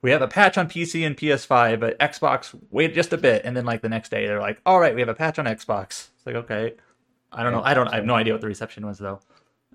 we 0.02 0.12
have 0.12 0.22
a 0.22 0.28
patch 0.28 0.58
on 0.58 0.68
PC 0.68 1.06
and 1.06 1.16
PS5, 1.16 1.80
but 1.80 1.98
Xbox 2.00 2.58
wait 2.72 2.94
just 2.94 3.14
a 3.14 3.18
bit, 3.18 3.44
and 3.46 3.56
then 3.56 3.66
like 3.66 3.82
the 3.82 3.90
next 3.90 4.10
day 4.10 4.26
they're 4.28 4.42
like, 4.42 4.60
all 4.66 4.80
right, 4.80 4.94
we 4.94 5.02
have 5.02 5.10
a 5.10 5.16
patch 5.16 5.40
on 5.40 5.46
Xbox. 5.46 6.10
It's 6.16 6.26
like 6.26 6.36
okay, 6.36 6.74
I 7.32 7.44
don't 7.44 7.52
know, 7.52 7.62
I 7.64 7.74
don't, 7.74 7.88
I 7.88 7.96
have 7.96 8.06
no 8.06 8.16
idea 8.16 8.34
what 8.34 8.42
the 8.42 8.48
reception 8.48 8.86
was 8.86 9.00
though. 9.00 9.20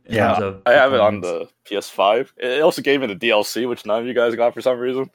Yeah, 0.09 0.55
I 0.65 0.73
have 0.73 0.95
it 0.95 1.01
on 1.01 1.21
the 1.21 1.49
PS5. 1.67 2.31
It 2.39 2.63
also 2.63 2.81
gave 2.81 3.03
me 3.03 3.09
the 3.09 3.17
DLC, 3.17 3.69
which 3.69 3.85
none 3.85 4.01
of 4.01 4.07
you 4.07 4.15
guys 4.15 4.35
got 4.35 4.55
for 4.55 4.63
some 4.63 4.79
reason. 4.79 5.11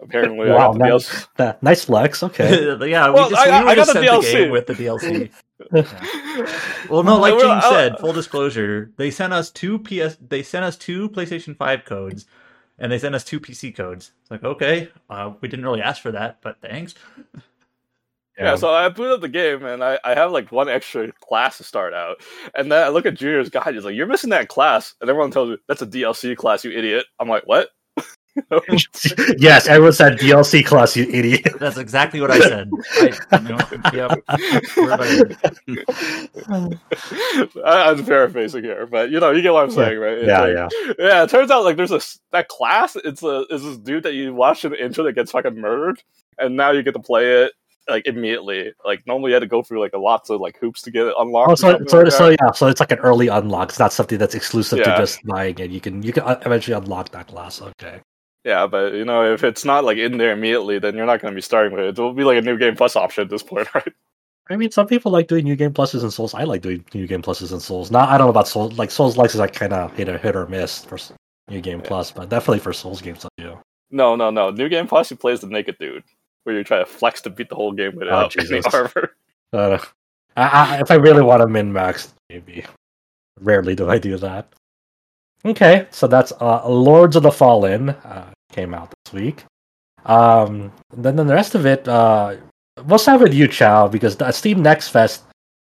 Apparently, 0.00 0.48
wow, 0.48 0.72
nice, 0.72 1.26
nice 1.60 1.84
flex. 1.84 2.22
Okay, 2.22 2.64
yeah, 2.88 3.08
we 3.08 3.14
well, 3.14 3.28
just 3.28 3.46
I, 3.46 3.64
we 3.64 3.70
I 3.70 3.74
got 3.74 3.88
the 3.88 3.94
DLC 3.94 4.32
the 4.44 4.50
with 4.50 4.66
the 4.66 4.74
DLC. 4.74 5.30
Yeah. 5.72 6.46
Well, 6.88 7.02
no, 7.02 7.18
like 7.18 7.38
James 7.38 7.64
said, 7.64 7.98
full 7.98 8.12
disclosure, 8.12 8.90
they 8.96 9.10
sent 9.10 9.32
us 9.32 9.50
two 9.50 9.78
PS. 9.78 10.16
They 10.20 10.42
sent 10.42 10.64
us 10.64 10.76
two 10.76 11.08
PlayStation 11.10 11.56
Five 11.56 11.84
codes, 11.84 12.26
and 12.78 12.90
they 12.90 12.98
sent 12.98 13.14
us 13.14 13.24
two 13.24 13.38
PC 13.38 13.76
codes. 13.76 14.12
It's 14.22 14.30
like 14.30 14.42
okay, 14.42 14.88
uh, 15.10 15.32
we 15.40 15.48
didn't 15.48 15.64
really 15.64 15.82
ask 15.82 16.00
for 16.02 16.12
that, 16.12 16.38
but 16.40 16.60
thanks. 16.62 16.94
Yeah. 18.40 18.56
so 18.56 18.72
I 18.72 18.88
boot 18.88 19.12
up 19.12 19.20
the 19.20 19.28
game 19.28 19.66
and 19.66 19.84
I, 19.84 19.98
I 20.02 20.14
have 20.14 20.32
like 20.32 20.50
one 20.50 20.68
extra 20.68 21.12
class 21.20 21.58
to 21.58 21.64
start 21.64 21.92
out. 21.92 22.22
And 22.54 22.72
then 22.72 22.82
I 22.82 22.88
look 22.88 23.04
at 23.04 23.14
Junior's 23.14 23.50
guide, 23.50 23.74
he's 23.74 23.84
like, 23.84 23.94
You're 23.94 24.06
missing 24.06 24.30
that 24.30 24.48
class. 24.48 24.94
And 25.00 25.10
everyone 25.10 25.30
tells 25.30 25.50
me 25.50 25.56
that's 25.68 25.82
a 25.82 25.86
DLC 25.86 26.34
class, 26.36 26.64
you 26.64 26.70
idiot. 26.70 27.04
I'm 27.18 27.28
like, 27.28 27.42
What? 27.44 27.68
yes, 29.38 29.66
everyone 29.66 29.92
said 29.92 30.18
DLC 30.18 30.64
class, 30.64 30.96
you 30.96 31.04
idiot. 31.10 31.46
That's 31.60 31.78
exactly 31.78 32.20
what 32.20 32.30
I 32.30 32.40
said. 32.40 32.70
I, 33.32 33.38
you 33.38 33.48
know, 33.48 33.58
yep. 33.92 34.22
I'm 37.64 38.04
paraphrasing 38.04 38.64
here, 38.64 38.86
but 38.86 39.10
you 39.10 39.20
know, 39.20 39.30
you 39.30 39.42
get 39.42 39.52
what 39.52 39.64
I'm 39.64 39.70
saying, 39.70 39.98
right? 39.98 40.18
It's 40.18 40.28
yeah, 40.28 40.40
like, 40.40 40.54
yeah, 40.54 40.68
yeah. 40.98 41.22
It 41.24 41.30
turns 41.30 41.50
out 41.50 41.64
like 41.64 41.76
there's 41.76 41.92
a 41.92 42.00
that 42.32 42.48
class. 42.48 42.96
It's 42.96 43.22
a 43.22 43.44
is 43.50 43.62
this 43.62 43.78
dude 43.78 44.04
that 44.04 44.14
you 44.14 44.34
watch 44.34 44.64
in 44.64 44.72
the 44.72 44.82
intro 44.82 45.04
that 45.04 45.14
gets 45.14 45.32
fucking 45.32 45.60
murdered, 45.60 46.02
and 46.38 46.56
now 46.56 46.70
you 46.70 46.82
get 46.82 46.94
to 46.94 47.00
play 47.00 47.44
it 47.44 47.52
like 47.88 48.06
immediately. 48.06 48.72
Like 48.84 49.06
normally 49.06 49.30
you 49.30 49.34
had 49.34 49.40
to 49.40 49.46
go 49.46 49.62
through 49.62 49.80
like 49.80 49.92
a 49.92 49.98
lots 49.98 50.30
of 50.30 50.40
like 50.40 50.56
hoops 50.58 50.82
to 50.82 50.90
get 50.90 51.06
it 51.06 51.14
unlocked. 51.18 51.50
Oh, 51.50 51.54
so 51.54 51.78
so, 51.86 52.00
like 52.00 52.12
so 52.12 52.28
yeah, 52.28 52.52
so 52.52 52.68
it's 52.68 52.80
like 52.80 52.92
an 52.92 52.98
early 53.00 53.28
unlock. 53.28 53.70
It's 53.70 53.78
not 53.78 53.92
something 53.92 54.18
that's 54.18 54.34
exclusive 54.34 54.78
yeah. 54.78 54.94
to 54.94 54.96
just 54.98 55.24
buying 55.26 55.58
it. 55.58 55.70
You 55.70 55.80
can 55.80 56.02
you 56.02 56.12
can 56.12 56.22
uh, 56.22 56.40
eventually 56.46 56.76
unlock 56.76 57.10
that 57.10 57.26
class. 57.26 57.60
Okay. 57.60 58.00
Yeah, 58.44 58.66
but 58.66 58.94
you 58.94 59.04
know 59.04 59.32
if 59.32 59.44
it's 59.44 59.64
not 59.64 59.84
like 59.84 59.98
in 59.98 60.18
there 60.18 60.32
immediately, 60.32 60.78
then 60.78 60.96
you're 60.96 61.06
not 61.06 61.20
going 61.20 61.32
to 61.32 61.36
be 61.36 61.42
starting 61.42 61.72
with 61.72 61.84
it. 61.84 61.88
It'll 61.88 62.14
be 62.14 62.24
like 62.24 62.38
a 62.38 62.42
new 62.42 62.56
game 62.56 62.74
plus 62.74 62.96
option 62.96 63.22
at 63.24 63.30
this 63.30 63.42
point, 63.42 63.68
right? 63.74 63.92
I 64.48 64.56
mean, 64.56 64.70
some 64.70 64.86
people 64.86 65.12
like 65.12 65.28
doing 65.28 65.44
new 65.44 65.56
game 65.56 65.72
pluses 65.72 66.02
and 66.02 66.12
souls. 66.12 66.34
I 66.34 66.44
like 66.44 66.62
doing 66.62 66.84
new 66.92 67.06
game 67.06 67.22
pluses 67.22 67.52
and 67.52 67.62
souls. 67.62 67.90
Not 67.90 68.08
I 68.08 68.18
don't 68.18 68.26
know 68.26 68.30
about 68.30 68.48
souls. 68.48 68.78
Like 68.78 68.90
souls 68.90 69.16
likes 69.16 69.34
is 69.34 69.40
like 69.40 69.52
kind 69.52 69.72
of 69.72 69.94
hit 69.96 70.08
or 70.08 70.18
hit 70.18 70.34
or 70.34 70.46
miss 70.46 70.84
for 70.84 70.98
new 71.48 71.60
game 71.60 71.80
yeah. 71.80 71.86
plus, 71.86 72.10
but 72.10 72.28
definitely 72.28 72.58
for 72.58 72.72
souls 72.72 73.00
games 73.00 73.24
I 73.24 73.28
do. 73.38 73.58
No, 73.90 74.16
no, 74.16 74.30
no. 74.30 74.50
New 74.50 74.68
game 74.68 74.86
plus, 74.86 75.10
you 75.10 75.16
play 75.16 75.32
as 75.32 75.40
the 75.40 75.46
naked 75.46 75.76
dude 75.78 76.04
where 76.44 76.56
you 76.56 76.64
try 76.64 76.78
to 76.78 76.86
flex 76.86 77.20
to 77.22 77.30
beat 77.30 77.48
the 77.48 77.54
whole 77.54 77.72
game 77.72 77.94
without 77.96 78.34
oh, 78.36 78.42
any 78.42 78.62
armor. 78.72 79.14
Uh, 79.52 79.78
I, 80.36 80.76
I, 80.76 80.80
if 80.80 80.92
I 80.92 80.94
really 80.94 81.22
want 81.22 81.42
to 81.42 81.48
min 81.48 81.72
max, 81.72 82.14
maybe. 82.28 82.64
Rarely 83.40 83.74
do 83.74 83.90
I 83.90 83.98
do 83.98 84.16
that. 84.18 84.46
Okay, 85.44 85.86
so 85.90 86.06
that's 86.06 86.32
uh, 86.40 86.68
Lords 86.68 87.16
of 87.16 87.22
the 87.22 87.32
Fallen 87.32 87.90
uh, 87.90 88.30
came 88.52 88.74
out 88.74 88.92
this 89.04 89.14
week. 89.14 89.44
Um, 90.04 90.72
then, 90.94 91.16
then 91.16 91.26
the 91.26 91.34
rest 91.34 91.54
of 91.54 91.64
it, 91.66 91.86
uh, 91.88 92.36
we'll 92.84 92.98
start 92.98 93.20
with 93.20 93.32
you, 93.32 93.48
Chao, 93.48 93.88
because 93.88 94.16
the 94.16 94.30
Steam 94.32 94.62
Next 94.62 94.88
Fest 94.88 95.22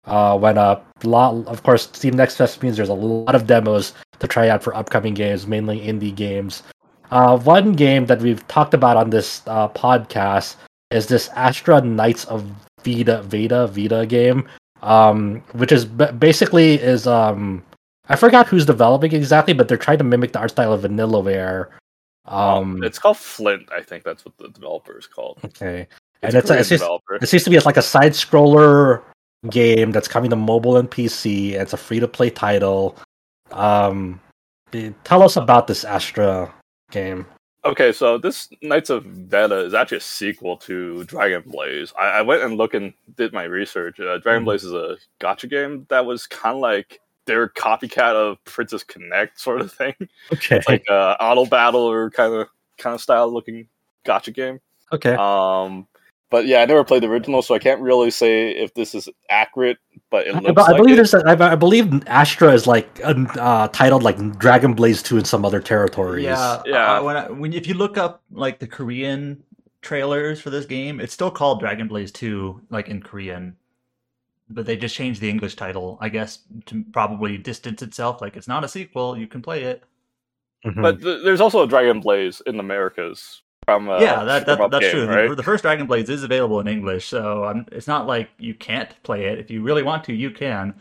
uh, 0.05 0.37
went 0.39 0.57
up. 0.57 0.85
A 1.03 1.07
lot, 1.07 1.45
of 1.47 1.63
course, 1.63 1.89
Steam 1.91 2.15
Next 2.15 2.37
Fest 2.37 2.63
means 2.63 2.77
there's 2.77 2.89
a 2.89 2.93
lot 2.93 3.35
of 3.35 3.45
demos 3.45 3.93
to 4.19 4.27
try 4.27 4.49
out 4.49 4.63
for 4.63 4.73
upcoming 4.75 5.13
games, 5.13 5.47
mainly 5.47 5.81
indie 5.81 6.15
games. 6.15 6.63
Uh, 7.11 7.37
one 7.37 7.73
game 7.73 8.05
that 8.05 8.21
we've 8.21 8.45
talked 8.47 8.73
about 8.73 8.97
on 8.97 9.09
this 9.09 9.41
uh, 9.47 9.67
podcast 9.69 10.55
is 10.91 11.07
this 11.07 11.29
Astra 11.29 11.81
Knights 11.81 12.25
of 12.25 12.49
Vita 12.83 13.21
Veda 13.23 13.67
Vita 13.67 14.05
game, 14.05 14.47
um, 14.81 15.41
which 15.53 15.71
is 15.71 15.85
b- 15.85 16.11
basically 16.19 16.75
is 16.75 17.05
um, 17.07 17.63
I 18.09 18.15
forgot 18.15 18.47
who's 18.47 18.65
developing 18.65 19.11
it 19.11 19.17
exactly, 19.17 19.53
but 19.53 19.67
they're 19.67 19.77
trying 19.77 19.97
to 19.97 20.03
mimic 20.03 20.33
the 20.33 20.39
art 20.39 20.51
style 20.51 20.73
of 20.73 20.81
Vanillaware. 20.81 21.69
Um, 22.25 22.83
it's 22.83 22.99
called 22.99 23.17
Flint, 23.17 23.69
I 23.71 23.81
think 23.81 24.03
that's 24.03 24.25
what 24.25 24.37
the 24.37 24.49
developer 24.49 24.97
is 24.97 25.07
called. 25.07 25.39
Okay, 25.45 25.87
it's 26.21 26.33
and 26.33 26.35
it's, 26.35 26.49
a, 26.49 26.59
it's 26.59 26.69
just, 26.69 26.85
it 27.21 27.27
seems 27.27 27.43
to 27.43 27.49
be 27.49 27.59
like 27.59 27.77
a 27.77 27.81
side 27.81 28.13
scroller 28.13 29.03
game 29.49 29.91
that's 29.91 30.07
coming 30.07 30.29
to 30.29 30.35
mobile 30.35 30.77
and 30.77 30.89
PC. 30.89 31.53
And 31.53 31.61
it's 31.61 31.73
a 31.73 31.77
free 31.77 31.99
to 31.99 32.07
play 32.07 32.29
title. 32.29 32.97
Um, 33.51 34.19
tell 35.03 35.23
us 35.23 35.35
about 35.35 35.67
this 35.67 35.83
Astra 35.83 36.53
game. 36.91 37.25
Okay, 37.65 37.91
so 37.91 38.17
this 38.17 38.49
Knights 38.61 38.89
of 38.89 39.03
Veda 39.03 39.59
is 39.59 39.73
actually 39.73 39.97
a 39.97 40.01
sequel 40.01 40.57
to 40.57 41.03
Dragon 41.03 41.43
Blaze. 41.45 41.91
I, 41.99 42.19
I 42.19 42.21
went 42.21 42.43
and 42.43 42.55
looked 42.55 42.75
and 42.75 42.93
did 43.15 43.33
my 43.33 43.43
research. 43.43 43.99
Uh, 43.99 44.17
Dragon 44.19 44.43
mm. 44.43 44.45
Blaze 44.45 44.63
is 44.63 44.73
a 44.73 44.97
gacha 45.19 45.49
game 45.49 45.85
that 45.89 46.05
was 46.05 46.27
kind 46.27 46.55
of 46.55 46.61
like 46.61 47.01
their 47.27 47.49
copycat 47.49 48.13
of 48.13 48.43
Princess 48.45 48.83
Connect 48.83 49.39
sort 49.39 49.61
of 49.61 49.71
thing. 49.71 49.93
Okay, 50.33 50.57
it's 50.57 50.67
like 50.67 50.83
a 50.89 51.15
auto 51.21 51.45
battle 51.45 51.81
or 51.81 52.09
kind 52.09 52.33
of 52.33 52.47
kind 52.77 52.93
of 52.93 53.01
style 53.01 53.31
looking 53.31 53.67
gacha 54.05 54.33
game. 54.33 54.59
Okay. 54.91 55.13
Um, 55.15 55.87
but 56.29 56.45
yeah, 56.45 56.59
I 56.59 56.65
never 56.65 56.83
played 56.83 57.03
the 57.03 57.07
original, 57.07 57.41
so 57.41 57.55
I 57.55 57.59
can't 57.59 57.79
really 57.81 58.11
say 58.11 58.51
if 58.51 58.73
this 58.73 58.93
is 58.93 59.07
accurate. 59.29 59.77
But 60.09 60.27
it 60.27 60.35
looks. 60.35 60.61
I, 60.61 60.65
I 60.65 60.71
like 60.71 60.77
believe 60.77 60.93
it. 60.93 60.95
there's. 60.97 61.13
A, 61.13 61.23
I, 61.25 61.51
I 61.53 61.55
believe 61.55 62.05
Astra 62.07 62.51
is 62.51 62.67
like 62.67 62.99
uh, 63.03 63.67
titled 63.69 64.03
like 64.03 64.37
Dragon 64.37 64.73
Blaze 64.73 65.01
Two 65.01 65.17
in 65.17 65.25
some 65.25 65.45
other 65.45 65.61
territories. 65.61 66.25
Yeah, 66.25 66.61
yeah. 66.65 66.93
Uh, 66.93 67.03
when, 67.03 67.17
I, 67.17 67.29
when 67.29 67.53
if 67.53 67.67
you 67.67 67.75
look 67.75 67.97
up 67.97 68.23
like 68.31 68.59
the 68.59 68.67
Korean 68.67 69.41
trailers 69.81 70.41
for 70.41 70.49
this 70.49 70.65
game, 70.65 70.99
it's 70.99 71.13
still 71.13 71.31
called 71.31 71.59
Dragon 71.59 71.87
Blaze 71.87 72.11
Two, 72.11 72.61
like 72.69 72.89
in 72.89 73.01
Korean, 73.01 73.55
but 74.49 74.65
they 74.65 74.77
just 74.77 74.95
changed 74.95 75.21
the 75.21 75.29
English 75.29 75.55
title, 75.55 75.97
I 76.01 76.09
guess, 76.09 76.39
to 76.67 76.83
probably 76.93 77.37
distance 77.37 77.81
itself. 77.81 78.21
Like 78.21 78.35
it's 78.37 78.47
not 78.47 78.63
a 78.63 78.67
sequel; 78.67 79.17
you 79.17 79.27
can 79.27 79.41
play 79.41 79.63
it. 79.63 79.83
Mm-hmm. 80.65 80.81
But 80.81 81.01
th- 81.01 81.23
there's 81.23 81.41
also 81.41 81.63
a 81.63 81.67
Dragon 81.67 81.99
Blaze 82.01 82.41
in 82.45 82.57
the 82.57 82.63
Americas 82.63 83.41
from 83.65 83.89
uh, 83.89 83.99
yeah, 83.99 84.23
that, 84.23 84.45
that 84.45 84.71
that's 84.71 84.85
game, 84.85 84.91
true. 84.91 85.07
Right? 85.07 85.29
The, 85.29 85.35
the, 85.35 85.43
first 85.43 85.63
Dragon 85.63 85.87
Blaze 85.87 86.09
is 86.09 86.23
available 86.23 86.59
in 86.59 86.67
English, 86.67 87.07
so 87.07 87.45
um, 87.45 87.65
it's 87.71 87.87
not 87.87 88.07
like 88.07 88.29
you 88.39 88.53
can't 88.53 88.91
play 89.03 89.25
it. 89.25 89.39
If 89.39 89.51
you 89.51 89.61
really 89.61 89.83
want 89.83 90.03
to, 90.05 90.13
you 90.13 90.31
can. 90.31 90.73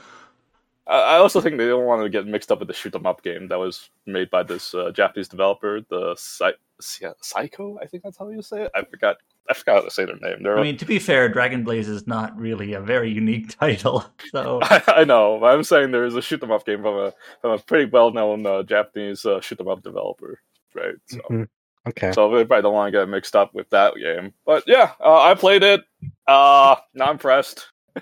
I 0.88 1.16
also 1.16 1.40
think 1.40 1.58
they 1.58 1.66
don't 1.66 1.84
want 1.84 2.04
to 2.04 2.08
get 2.08 2.28
mixed 2.28 2.52
up 2.52 2.60
with 2.60 2.68
the 2.68 2.74
shoot 2.74 2.94
'em 2.94 3.06
up 3.06 3.24
game 3.24 3.48
that 3.48 3.58
was 3.58 3.90
made 4.06 4.30
by 4.30 4.44
this 4.44 4.72
uh, 4.72 4.92
Japanese 4.92 5.26
developer, 5.26 5.80
the 5.80 6.14
Psikyo. 6.14 7.76
I 7.82 7.86
think 7.86 8.04
that's 8.04 8.16
how 8.16 8.28
you 8.28 8.40
say 8.40 8.62
it. 8.62 8.70
I 8.72 8.84
forgot. 8.84 9.16
I 9.50 9.54
forgot 9.54 9.76
how 9.76 9.80
to 9.82 9.90
say 9.90 10.04
their 10.04 10.16
name. 10.16 10.42
They're 10.42 10.58
I 10.58 10.62
mean, 10.62 10.76
to 10.78 10.84
be 10.84 10.98
fair, 10.98 11.28
Dragon 11.28 11.64
Blaze 11.64 11.88
is 11.88 12.06
not 12.06 12.36
really 12.38 12.72
a 12.72 12.80
very 12.80 13.10
unique 13.10 13.56
title. 13.58 14.04
So 14.30 14.60
I, 14.62 14.82
I 14.88 15.04
know. 15.04 15.44
I'm 15.44 15.64
saying 15.64 15.90
there 15.90 16.04
is 16.04 16.16
a 16.16 16.22
shoot 16.22 16.42
'em 16.42 16.50
up 16.50 16.66
game 16.66 16.82
from 16.82 16.94
a 16.96 17.12
from 17.40 17.52
a 17.52 17.58
pretty 17.58 17.90
well 17.90 18.12
known 18.12 18.46
uh, 18.46 18.62
Japanese 18.62 19.24
uh, 19.24 19.40
shoot 19.40 19.60
'em 19.60 19.68
up 19.68 19.82
developer, 19.82 20.40
right? 20.74 20.94
So. 21.06 21.18
Mm-hmm. 21.18 21.42
Okay. 21.88 22.10
So 22.12 22.28
they 22.34 22.44
probably 22.44 22.62
don't 22.62 22.74
want 22.74 22.92
to 22.92 22.98
get 22.98 23.08
mixed 23.08 23.36
up 23.36 23.54
with 23.54 23.70
that 23.70 23.94
game. 23.94 24.34
But 24.44 24.64
yeah, 24.66 24.92
uh, 25.00 25.22
I 25.22 25.34
played 25.34 25.62
it. 25.62 25.82
Uh, 26.26 26.74
not 26.94 27.12
impressed. 27.12 27.68
uh, 27.96 28.00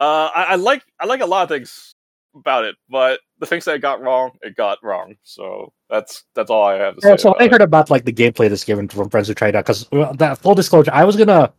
I, 0.00 0.46
I, 0.50 0.54
like 0.54 0.82
I 0.98 1.04
like 1.04 1.20
a 1.20 1.26
lot 1.26 1.42
of 1.42 1.50
things 1.50 1.94
about 2.36 2.64
it, 2.64 2.76
but 2.88 3.20
the 3.38 3.46
things 3.46 3.64
that 3.64 3.74
I 3.74 3.78
got 3.78 4.00
wrong, 4.00 4.32
it 4.42 4.56
got 4.56 4.78
wrong. 4.82 5.16
So 5.22 5.72
that's 5.90 6.24
that's 6.34 6.50
all 6.50 6.64
I 6.64 6.76
have 6.76 6.96
to 6.96 7.02
say. 7.02 7.08
Yeah, 7.10 7.16
so 7.16 7.36
I 7.38 7.48
heard 7.48 7.62
about 7.62 7.90
like 7.90 8.04
the 8.04 8.12
gameplay 8.12 8.48
this 8.48 8.64
game 8.64 8.86
from 8.88 9.10
friends 9.10 9.28
who 9.28 9.34
tried 9.34 9.56
out 9.56 9.64
because 9.64 9.90
well, 9.90 10.14
that 10.14 10.38
full 10.38 10.54
disclosure, 10.54 10.90
I 10.92 11.04
was 11.04 11.16
gonna 11.16 11.52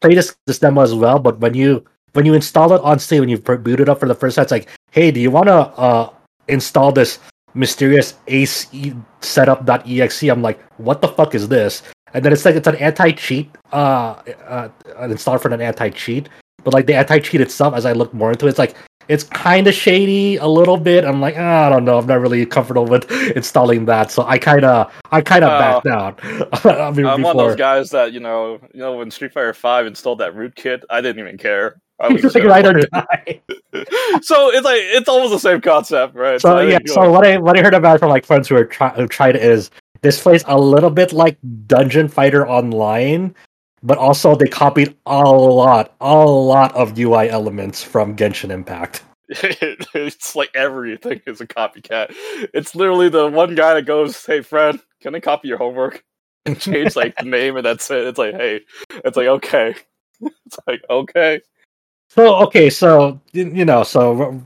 play 0.00 0.14
this 0.14 0.36
this 0.46 0.58
demo 0.58 0.82
as 0.82 0.94
well, 0.94 1.18
but 1.18 1.38
when 1.38 1.54
you 1.54 1.84
when 2.12 2.26
you 2.26 2.34
install 2.34 2.72
it 2.72 2.80
on 2.82 2.98
Steam, 2.98 3.20
when 3.20 3.28
you 3.28 3.38
boot 3.38 3.80
it 3.80 3.88
up 3.88 4.00
for 4.00 4.06
the 4.06 4.14
first 4.14 4.36
time, 4.36 4.42
it's 4.42 4.52
like, 4.52 4.68
hey, 4.90 5.10
do 5.10 5.20
you 5.20 5.30
want 5.30 5.46
to 5.46 5.54
uh, 5.54 6.10
install 6.48 6.92
this 6.92 7.18
mysterious 7.54 8.14
ace 8.28 8.66
setup.exe. 9.20 10.22
I'm 10.24 10.42
like, 10.42 10.60
what 10.78 11.00
the 11.00 11.08
fuck 11.08 11.34
is 11.34 11.48
this? 11.48 11.82
And 12.14 12.24
then 12.24 12.32
it's 12.32 12.44
like 12.44 12.56
it's 12.56 12.68
an 12.68 12.76
anti-cheat, 12.76 13.50
uh, 13.72 14.22
uh 14.46 14.68
installed 15.02 15.40
for 15.40 15.52
an 15.52 15.60
anti-cheat. 15.60 16.28
But 16.64 16.74
like 16.74 16.86
the 16.86 16.94
anti-cheat 16.94 17.40
itself, 17.40 17.74
as 17.74 17.86
I 17.86 17.92
look 17.92 18.12
more 18.14 18.30
into 18.30 18.46
it, 18.46 18.50
it's 18.50 18.58
like 18.58 18.74
it's 19.08 19.24
kind 19.24 19.66
of 19.66 19.74
shady 19.74 20.36
a 20.36 20.46
little 20.46 20.76
bit. 20.76 21.04
I'm 21.04 21.20
like, 21.20 21.36
oh, 21.36 21.44
I 21.44 21.68
don't 21.68 21.84
know, 21.84 21.98
I'm 21.98 22.06
not 22.06 22.20
really 22.20 22.46
comfortable 22.46 22.86
with 22.86 23.10
installing 23.36 23.84
that, 23.86 24.10
so 24.10 24.24
I 24.24 24.38
kind 24.38 24.64
of, 24.64 24.92
I 25.10 25.20
kind 25.20 25.44
of 25.44 25.50
uh, 25.50 25.58
backed 25.58 25.86
out. 25.86 26.20
I 26.64 26.90
mean, 26.90 27.04
before. 27.04 27.18
one 27.18 27.26
of 27.26 27.36
those 27.36 27.56
guys 27.56 27.90
that 27.90 28.12
you 28.12 28.20
know, 28.20 28.60
you 28.72 28.80
know, 28.80 28.96
when 28.96 29.10
Street 29.10 29.32
Fighter 29.32 29.54
Five 29.54 29.86
installed 29.86 30.18
that 30.18 30.34
rootkit, 30.34 30.82
I 30.90 31.00
didn't 31.00 31.20
even 31.20 31.38
care. 31.38 31.80
I 32.00 32.08
was 32.08 32.22
just 32.22 32.34
ride 32.36 32.66
or 32.66 32.80
die. 32.80 33.40
so 34.22 34.50
it's 34.50 34.64
like 34.64 34.80
it's 34.80 35.08
almost 35.08 35.32
the 35.32 35.38
same 35.38 35.60
concept, 35.60 36.14
right? 36.14 36.40
So, 36.40 36.48
so 36.48 36.60
yeah. 36.60 36.78
So 36.86 37.10
what 37.10 37.26
I 37.26 37.38
what 37.38 37.58
I 37.58 37.62
heard 37.62 37.74
about 37.74 38.00
from 38.00 38.10
like 38.10 38.26
friends 38.26 38.48
who 38.48 38.56
are 38.56 38.64
try, 38.64 38.90
who 38.90 39.06
tried 39.06 39.36
it 39.36 39.42
is 39.42 39.70
this 40.02 40.20
plays 40.20 40.44
a 40.46 40.58
little 40.58 40.90
bit 40.90 41.12
like 41.12 41.38
Dungeon 41.66 42.08
Fighter 42.08 42.46
Online, 42.46 43.34
but 43.82 43.98
also 43.98 44.34
they 44.34 44.46
copied 44.46 44.96
a 45.06 45.22
lot, 45.22 45.94
a 46.00 46.24
lot 46.24 46.74
of 46.74 46.98
UI 46.98 47.28
elements 47.28 47.82
from 47.82 48.16
Genshin 48.16 48.50
Impact. 48.50 49.04
it's 49.28 50.36
like 50.36 50.50
everything 50.54 51.20
is 51.26 51.40
a 51.40 51.46
copycat. 51.46 52.14
It's 52.54 52.74
literally 52.74 53.08
the 53.08 53.28
one 53.28 53.54
guy 53.54 53.74
that 53.74 53.86
goes, 53.86 54.24
"Hey, 54.26 54.42
friend, 54.42 54.78
can 55.00 55.14
I 55.14 55.20
copy 55.20 55.48
your 55.48 55.58
homework?" 55.58 56.04
and 56.44 56.60
change 56.60 56.96
like 56.96 57.16
the 57.16 57.24
name, 57.24 57.56
and 57.56 57.64
that's 57.64 57.90
it. 57.90 58.06
It's 58.06 58.18
like, 58.18 58.34
hey, 58.34 58.60
it's 59.04 59.16
like 59.16 59.26
okay, 59.26 59.74
it's 60.20 60.58
like 60.66 60.82
okay. 60.90 61.40
So 62.10 62.36
okay, 62.44 62.68
so 62.68 63.20
you 63.32 63.64
know, 63.64 63.84
so 63.84 64.42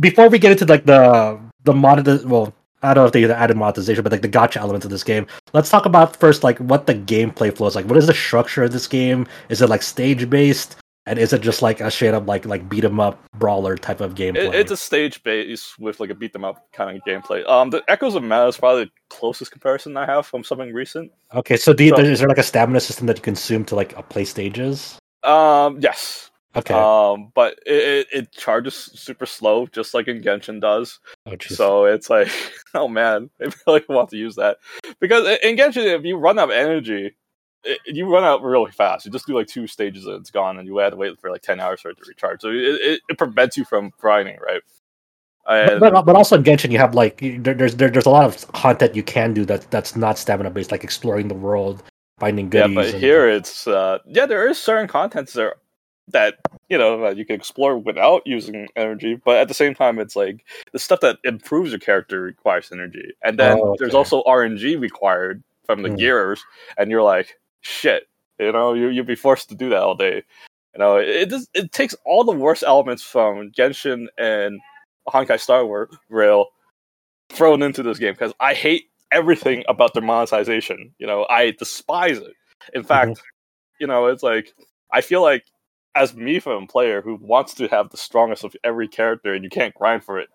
before 0.00 0.28
we 0.28 0.38
get 0.38 0.52
into 0.52 0.66
like 0.66 0.84
the 0.84 1.38
the 1.64 1.72
monetization, 1.72 2.28
well, 2.28 2.52
I 2.82 2.94
don't 2.94 3.02
know 3.02 3.06
if 3.06 3.12
they 3.12 3.24
added 3.30 3.56
monetization, 3.56 4.02
but 4.02 4.12
like 4.12 4.22
the 4.22 4.28
gacha 4.28 4.56
elements 4.56 4.84
of 4.84 4.90
this 4.90 5.02
game. 5.02 5.26
Let's 5.52 5.70
talk 5.70 5.84
about 5.84 6.16
first 6.16 6.44
like 6.44 6.58
what 6.58 6.86
the 6.86 6.94
gameplay 6.94 7.54
flow 7.54 7.66
is 7.66 7.74
like. 7.74 7.86
What 7.86 7.96
is 7.96 8.06
the 8.06 8.14
structure 8.14 8.62
of 8.62 8.72
this 8.72 8.86
game? 8.86 9.26
Is 9.48 9.60
it 9.60 9.68
like 9.68 9.82
stage 9.82 10.30
based? 10.30 10.76
And 11.06 11.18
is 11.18 11.32
it 11.32 11.40
just 11.40 11.62
like 11.62 11.80
a 11.80 11.90
straight 11.90 12.12
up 12.12 12.28
like 12.28 12.44
like 12.44 12.68
beat 12.68 12.84
'em 12.84 13.00
up 13.00 13.18
brawler 13.38 13.78
type 13.78 14.02
of 14.02 14.14
gameplay? 14.14 14.48
It, 14.48 14.54
it's 14.54 14.70
a 14.70 14.76
stage 14.76 15.22
based 15.22 15.78
with 15.78 16.00
like 16.00 16.10
a 16.10 16.14
beat 16.14 16.34
'em 16.34 16.44
up 16.44 16.70
kind 16.72 16.94
of 16.94 17.02
gameplay. 17.02 17.48
Um, 17.48 17.70
the 17.70 17.82
Echoes 17.88 18.14
of 18.14 18.22
Mana 18.22 18.46
is 18.46 18.58
probably 18.58 18.84
the 18.84 18.90
closest 19.08 19.50
comparison 19.50 19.96
I 19.96 20.04
have 20.04 20.26
from 20.26 20.44
something 20.44 20.72
recent. 20.72 21.10
Okay, 21.34 21.56
so, 21.56 21.74
you, 21.78 21.88
so 21.88 21.98
is 22.02 22.18
there 22.18 22.28
like 22.28 22.38
a 22.38 22.42
stamina 22.42 22.80
system 22.80 23.06
that 23.06 23.16
you 23.16 23.22
consume 23.22 23.64
to 23.66 23.74
like 23.74 23.94
play 24.10 24.26
stages? 24.26 24.98
Um, 25.24 25.80
yes. 25.80 26.27
Okay. 26.56 26.74
Um, 26.74 27.30
but 27.34 27.58
it, 27.66 27.72
it, 27.72 28.06
it, 28.12 28.32
charges 28.32 28.74
super 28.74 29.26
slow, 29.26 29.66
just 29.66 29.92
like 29.92 30.08
in 30.08 30.22
Genshin 30.22 30.60
does. 30.60 30.98
Oh, 31.26 31.34
so 31.40 31.84
it's 31.84 32.08
like, 32.08 32.28
oh 32.74 32.88
man, 32.88 33.28
I 33.40 33.52
really 33.66 33.84
want 33.88 34.10
to 34.10 34.16
use 34.16 34.36
that 34.36 34.56
because 34.98 35.26
in 35.42 35.56
Genshin, 35.56 35.84
if 35.98 36.04
you 36.04 36.16
run 36.16 36.38
out 36.38 36.50
of 36.50 36.56
energy, 36.56 37.14
it, 37.64 37.78
you 37.86 38.10
run 38.10 38.24
out 38.24 38.42
really 38.42 38.72
fast. 38.72 39.04
You 39.04 39.12
just 39.12 39.26
do 39.26 39.34
like 39.34 39.46
two 39.46 39.66
stages 39.66 40.06
and 40.06 40.16
it's 40.16 40.30
gone, 40.30 40.58
and 40.58 40.66
you 40.66 40.78
had 40.78 40.90
to 40.90 40.96
wait 40.96 41.20
for 41.20 41.30
like 41.30 41.42
ten 41.42 41.60
hours 41.60 41.82
for 41.82 41.90
it 41.90 41.98
to 41.98 42.04
recharge. 42.08 42.40
So 42.40 42.48
it, 42.50 43.00
it, 43.08 43.18
prevents 43.18 43.56
you 43.58 43.64
from 43.64 43.92
grinding, 43.98 44.38
right? 44.40 44.62
And, 45.46 45.80
but, 45.80 46.04
but, 46.04 46.14
also 46.16 46.36
in 46.36 46.44
Genshin, 46.44 46.70
you 46.70 46.78
have 46.78 46.94
like 46.94 47.20
there's 47.20 47.76
there, 47.76 47.90
there's 47.90 48.06
a 48.06 48.10
lot 48.10 48.24
of 48.24 48.50
content 48.52 48.94
you 48.94 49.02
can 49.02 49.34
do 49.34 49.44
that 49.46 49.70
that's 49.70 49.96
not 49.96 50.18
stamina 50.18 50.50
based, 50.50 50.72
like 50.72 50.84
exploring 50.84 51.28
the 51.28 51.34
world, 51.34 51.82
finding 52.18 52.48
goodies. 52.48 52.70
Yeah, 52.70 52.74
but 52.74 52.86
and, 52.94 53.02
here 53.02 53.28
it's 53.28 53.66
uh, 53.66 53.98
yeah, 54.06 54.26
there 54.26 54.48
is 54.48 54.58
certain 54.58 54.88
contents 54.88 55.34
there 55.34 55.56
that 56.12 56.36
you 56.68 56.78
know 56.78 57.00
that 57.02 57.16
you 57.16 57.24
can 57.24 57.36
explore 57.36 57.78
without 57.78 58.22
using 58.26 58.68
energy, 58.76 59.20
but 59.24 59.36
at 59.38 59.48
the 59.48 59.54
same 59.54 59.74
time, 59.74 59.98
it's 59.98 60.16
like 60.16 60.44
the 60.72 60.78
stuff 60.78 61.00
that 61.00 61.18
improves 61.24 61.70
your 61.70 61.78
character 61.78 62.22
requires 62.22 62.70
energy, 62.72 63.12
and 63.22 63.38
then 63.38 63.58
oh, 63.58 63.70
okay. 63.70 63.76
there's 63.80 63.94
also 63.94 64.22
RNG 64.24 64.80
required 64.80 65.42
from 65.66 65.82
the 65.82 65.90
mm. 65.90 65.98
gearers, 65.98 66.42
and 66.76 66.90
you're 66.90 67.02
like, 67.02 67.38
shit, 67.60 68.08
you 68.38 68.52
know, 68.52 68.74
you 68.74 68.88
you'd 68.88 69.06
be 69.06 69.14
forced 69.14 69.48
to 69.50 69.54
do 69.54 69.68
that 69.70 69.82
all 69.82 69.94
day. 69.94 70.22
You 70.74 70.78
know, 70.78 70.96
it 70.96 71.08
it, 71.08 71.30
just, 71.30 71.48
it 71.54 71.72
takes 71.72 71.94
all 72.04 72.24
the 72.24 72.32
worst 72.32 72.64
elements 72.66 73.02
from 73.02 73.50
Genshin 73.50 74.06
and 74.16 74.60
Honkai 75.08 75.40
Star 75.40 75.64
War, 75.64 75.88
Rail 76.08 76.46
thrown 77.30 77.62
into 77.62 77.82
this 77.82 77.98
game 77.98 78.14
because 78.14 78.32
I 78.40 78.54
hate 78.54 78.84
everything 79.12 79.64
about 79.68 79.94
their 79.94 80.02
monetization. 80.02 80.94
You 80.98 81.06
know, 81.06 81.26
I 81.28 81.52
despise 81.52 82.18
it. 82.18 82.34
In 82.74 82.84
fact, 82.84 83.12
mm-hmm. 83.12 83.80
you 83.80 83.86
know, 83.86 84.06
it's 84.06 84.22
like 84.22 84.54
I 84.92 85.00
feel 85.00 85.22
like 85.22 85.44
as 85.98 86.14
me 86.14 86.38
from 86.38 86.64
a 86.64 86.66
player 86.66 87.02
who 87.02 87.16
wants 87.20 87.54
to 87.54 87.66
have 87.68 87.90
the 87.90 87.96
strongest 87.96 88.44
of 88.44 88.54
every 88.64 88.88
character 88.88 89.34
and 89.34 89.44
you 89.44 89.50
can't 89.50 89.74
grind 89.74 90.04
for 90.04 90.18
it 90.18 90.28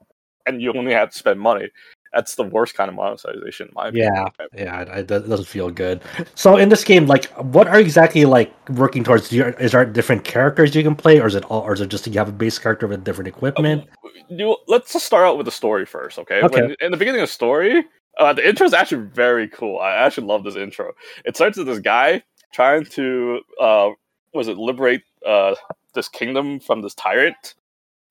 and 0.45 0.62
you 0.62 0.73
only 0.73 0.91
have 0.93 1.10
to 1.10 1.17
spend 1.17 1.39
money 1.39 1.69
that's 2.13 2.36
the 2.36 2.43
worst 2.43 2.76
kind 2.76 2.89
of 2.89 2.95
monetization 2.95 3.67
in 3.67 3.73
my 3.73 3.89
yeah 3.93 4.26
opinion. 4.26 4.49
yeah 4.54 4.82
it, 4.82 4.89
it, 4.99 5.08
doesn't 5.08 5.45
feel 5.45 5.71
good. 5.71 6.02
So 6.36 6.58
in 6.58 6.69
this 6.69 6.84
game 6.84 7.08
like 7.08 7.26
what 7.38 7.67
are 7.67 7.80
exactly 7.80 8.26
like 8.26 8.54
working 8.69 9.04
towards? 9.04 9.34
Is 9.34 9.71
there 9.71 9.86
different 9.86 10.23
characters 10.23 10.76
you 10.76 10.84
can 10.84 10.95
play 10.95 11.19
or 11.19 11.28
is 11.28 11.36
it 11.36 11.43
all 11.45 11.62
or 11.62 11.73
is 11.73 11.82
it 11.82 11.88
just 11.88 12.06
you 12.06 12.13
have 12.13 12.30
a 12.30 12.34
base 12.34 12.60
character 12.60 12.88
with 12.88 13.04
different 13.04 13.28
equipment? 13.28 13.84
Um, 13.84 14.12
you, 14.30 14.56
let's 14.67 14.93
just 14.93 15.06
start 15.06 15.26
out 15.26 15.38
with 15.38 15.45
the 15.45 15.52
story 15.52 15.86
first 15.86 16.19
okay, 16.19 16.41
okay. 16.43 16.62
When, 16.62 16.76
in 16.80 16.91
the 16.91 16.97
beginning 16.97 17.21
of 17.21 17.28
the 17.28 17.34
story 17.34 17.84
uh, 18.19 18.32
the 18.32 18.47
intro 18.47 18.67
is 18.67 18.76
actually 18.76 19.08
very 19.08 19.47
cool. 19.47 19.80
I 19.80 19.95
actually 19.95 20.28
love 20.28 20.43
this 20.43 20.56
intro. 20.56 20.91
It 21.26 21.36
starts 21.36 21.58
with 21.58 21.65
this 21.65 21.80
guy 21.80 22.21
trying 22.54 22.86
to 22.86 23.39
uh 23.60 23.89
was 24.34 24.47
it 24.47 24.58
liberate 24.58 25.02
uh 25.26 25.56
this 25.94 26.10
kingdom 26.10 26.60
from 26.60 26.82
this 26.82 26.96
tyrant 26.96 27.56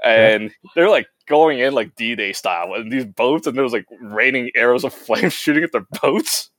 and 0.02 0.44
yeah. 0.44 0.70
they're 0.74 0.90
like 0.90 1.06
going 1.26 1.60
in 1.60 1.74
like 1.74 1.94
D-Day 1.94 2.32
style 2.32 2.74
in 2.74 2.88
these 2.88 3.04
boats, 3.04 3.46
and 3.46 3.56
there 3.56 3.64
was 3.64 3.72
like 3.72 3.86
raining 4.00 4.50
arrows 4.54 4.84
of 4.84 4.92
flame 5.06 5.30
shooting 5.30 5.64
at 5.64 5.72
their 5.72 5.86
boats. 6.02 6.50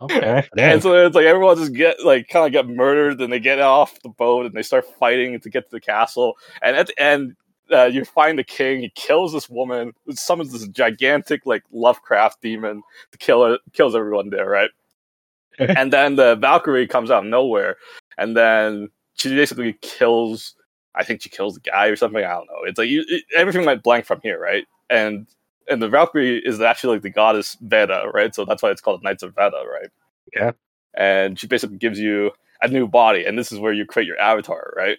Okay. 0.00 0.46
and 0.58 0.82
so 0.82 1.06
it's 1.06 1.14
like 1.14 1.26
everyone 1.26 1.56
just 1.56 1.74
get 1.74 2.04
like 2.04 2.28
kind 2.28 2.46
of 2.46 2.52
get 2.52 2.72
murdered, 2.72 3.20
and 3.20 3.32
they 3.32 3.40
get 3.40 3.60
off 3.60 4.00
the 4.02 4.08
boat 4.08 4.46
and 4.46 4.54
they 4.54 4.62
start 4.62 4.84
fighting 4.98 5.38
to 5.38 5.50
get 5.50 5.64
to 5.64 5.70
the 5.70 5.80
castle. 5.80 6.34
And 6.62 6.76
at 6.76 6.86
the 6.88 7.02
end, 7.02 7.36
uh, 7.72 7.84
you 7.84 8.04
find 8.04 8.38
the 8.38 8.44
king. 8.44 8.80
He 8.80 8.92
kills 8.94 9.32
this 9.32 9.48
woman. 9.48 9.92
Summons 10.10 10.52
this 10.52 10.66
gigantic 10.68 11.46
like 11.46 11.62
Lovecraft 11.72 12.40
demon 12.40 12.82
to 13.12 13.18
kill 13.18 13.44
her. 13.44 13.58
Kills 13.72 13.94
everyone 13.94 14.30
there, 14.30 14.48
right? 14.48 14.70
and 15.58 15.92
then 15.92 16.16
the 16.16 16.36
Valkyrie 16.36 16.86
comes 16.86 17.10
out 17.10 17.24
of 17.24 17.30
nowhere, 17.30 17.76
and 18.16 18.36
then 18.36 18.88
she 19.22 19.34
basically 19.34 19.76
kills 19.80 20.54
I 20.94 21.04
think 21.04 21.22
she 21.22 21.30
kills 21.30 21.54
the 21.54 21.60
guy 21.60 21.86
or 21.86 21.96
something. 21.96 22.22
I 22.22 22.32
don't 22.32 22.46
know. 22.46 22.64
It's 22.64 22.78
like 22.78 22.88
you, 22.88 23.04
it, 23.08 23.24
everything 23.34 23.64
went 23.64 23.82
blank 23.82 24.04
from 24.04 24.20
here, 24.22 24.38
right? 24.38 24.66
And 24.90 25.26
and 25.68 25.80
the 25.80 25.88
Valkyrie 25.88 26.42
is 26.44 26.60
actually 26.60 26.96
like 26.96 27.02
the 27.02 27.10
goddess 27.10 27.56
Veda, 27.60 28.10
right? 28.12 28.34
So 28.34 28.44
that's 28.44 28.62
why 28.62 28.70
it's 28.70 28.80
called 28.80 29.02
Knights 29.02 29.22
of 29.22 29.34
Veda, 29.34 29.62
right? 29.70 29.90
Yeah. 30.34 30.52
And 30.94 31.38
she 31.38 31.46
basically 31.46 31.78
gives 31.78 31.98
you 31.98 32.32
a 32.60 32.68
new 32.68 32.86
body, 32.86 33.24
and 33.24 33.38
this 33.38 33.52
is 33.52 33.58
where 33.58 33.72
you 33.72 33.86
create 33.86 34.06
your 34.06 34.20
avatar, 34.20 34.72
right? 34.76 34.98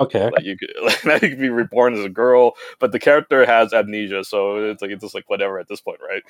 Okay. 0.00 0.30
Like 0.30 0.44
you 0.44 0.56
could, 0.56 0.70
like, 0.82 1.04
now 1.04 1.14
you 1.14 1.20
could 1.30 1.38
be 1.38 1.50
reborn 1.50 1.94
as 1.94 2.04
a 2.04 2.08
girl, 2.08 2.54
but 2.78 2.92
the 2.92 2.98
character 2.98 3.44
has 3.46 3.72
amnesia, 3.72 4.24
so 4.24 4.56
it's 4.70 4.82
like 4.82 4.90
it's 4.90 5.02
just 5.02 5.14
like 5.14 5.28
whatever 5.30 5.58
at 5.58 5.68
this 5.68 5.80
point, 5.80 6.00
right? 6.06 6.22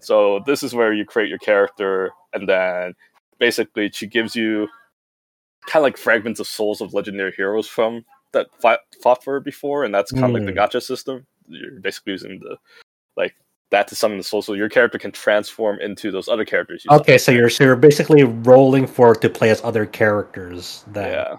So 0.00 0.40
this 0.46 0.62
is 0.62 0.74
where 0.74 0.92
you 0.92 1.04
create 1.04 1.28
your 1.28 1.38
character, 1.38 2.10
and 2.32 2.48
then 2.48 2.94
basically 3.38 3.90
she 3.92 4.06
gives 4.06 4.34
you 4.34 4.68
kind 5.66 5.80
of 5.80 5.84
like 5.84 5.96
fragments 5.96 6.40
of 6.40 6.46
souls 6.46 6.80
of 6.80 6.94
legendary 6.94 7.32
heroes 7.32 7.66
from 7.68 8.04
that 8.32 8.48
fought, 8.60 8.80
fought 9.02 9.22
for 9.22 9.40
before, 9.40 9.84
and 9.84 9.94
that's 9.94 10.12
kind 10.12 10.24
of 10.24 10.30
mm. 10.30 10.34
like 10.34 10.46
the 10.46 10.52
hmm. 10.52 10.58
gacha 10.58 10.82
system. 10.82 11.26
You're 11.48 11.80
basically 11.80 12.12
using 12.12 12.40
the 12.40 12.56
like 13.16 13.34
that 13.70 13.88
to 13.88 13.96
summon 13.96 14.18
the 14.18 14.24
soul, 14.24 14.42
so 14.42 14.52
your 14.52 14.68
character 14.68 14.98
can 14.98 15.12
transform 15.12 15.80
into 15.80 16.10
those 16.10 16.28
other 16.28 16.44
characters. 16.44 16.84
okay, 16.90 17.18
so 17.18 17.32
you're 17.32 17.50
so 17.50 17.64
you're 17.64 17.76
basically 17.76 18.24
rolling 18.24 18.86
for 18.86 19.14
to 19.14 19.28
play 19.28 19.50
as 19.50 19.62
other 19.62 19.86
characters. 19.86 20.84
Then. 20.88 21.12
Yeah. 21.12 21.36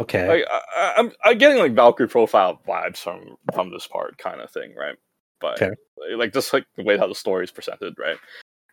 Okay. 0.00 0.26
Like, 0.26 0.44
I, 0.48 0.94
am 0.96 1.06
I'm, 1.06 1.12
I'm 1.24 1.38
getting 1.38 1.58
like 1.58 1.74
Valkyrie 1.74 2.08
profile 2.08 2.60
vibes 2.66 2.96
from 2.96 3.36
from 3.54 3.70
this 3.70 3.86
part, 3.86 4.16
kind 4.18 4.40
of 4.40 4.50
thing, 4.50 4.74
right? 4.74 4.96
But 5.40 5.60
okay. 5.60 5.74
like 6.16 6.32
just 6.32 6.52
like 6.52 6.64
the 6.76 6.84
way 6.84 6.96
how 6.96 7.06
the 7.06 7.14
story 7.14 7.44
is 7.44 7.50
presented, 7.50 7.94
right? 7.98 8.16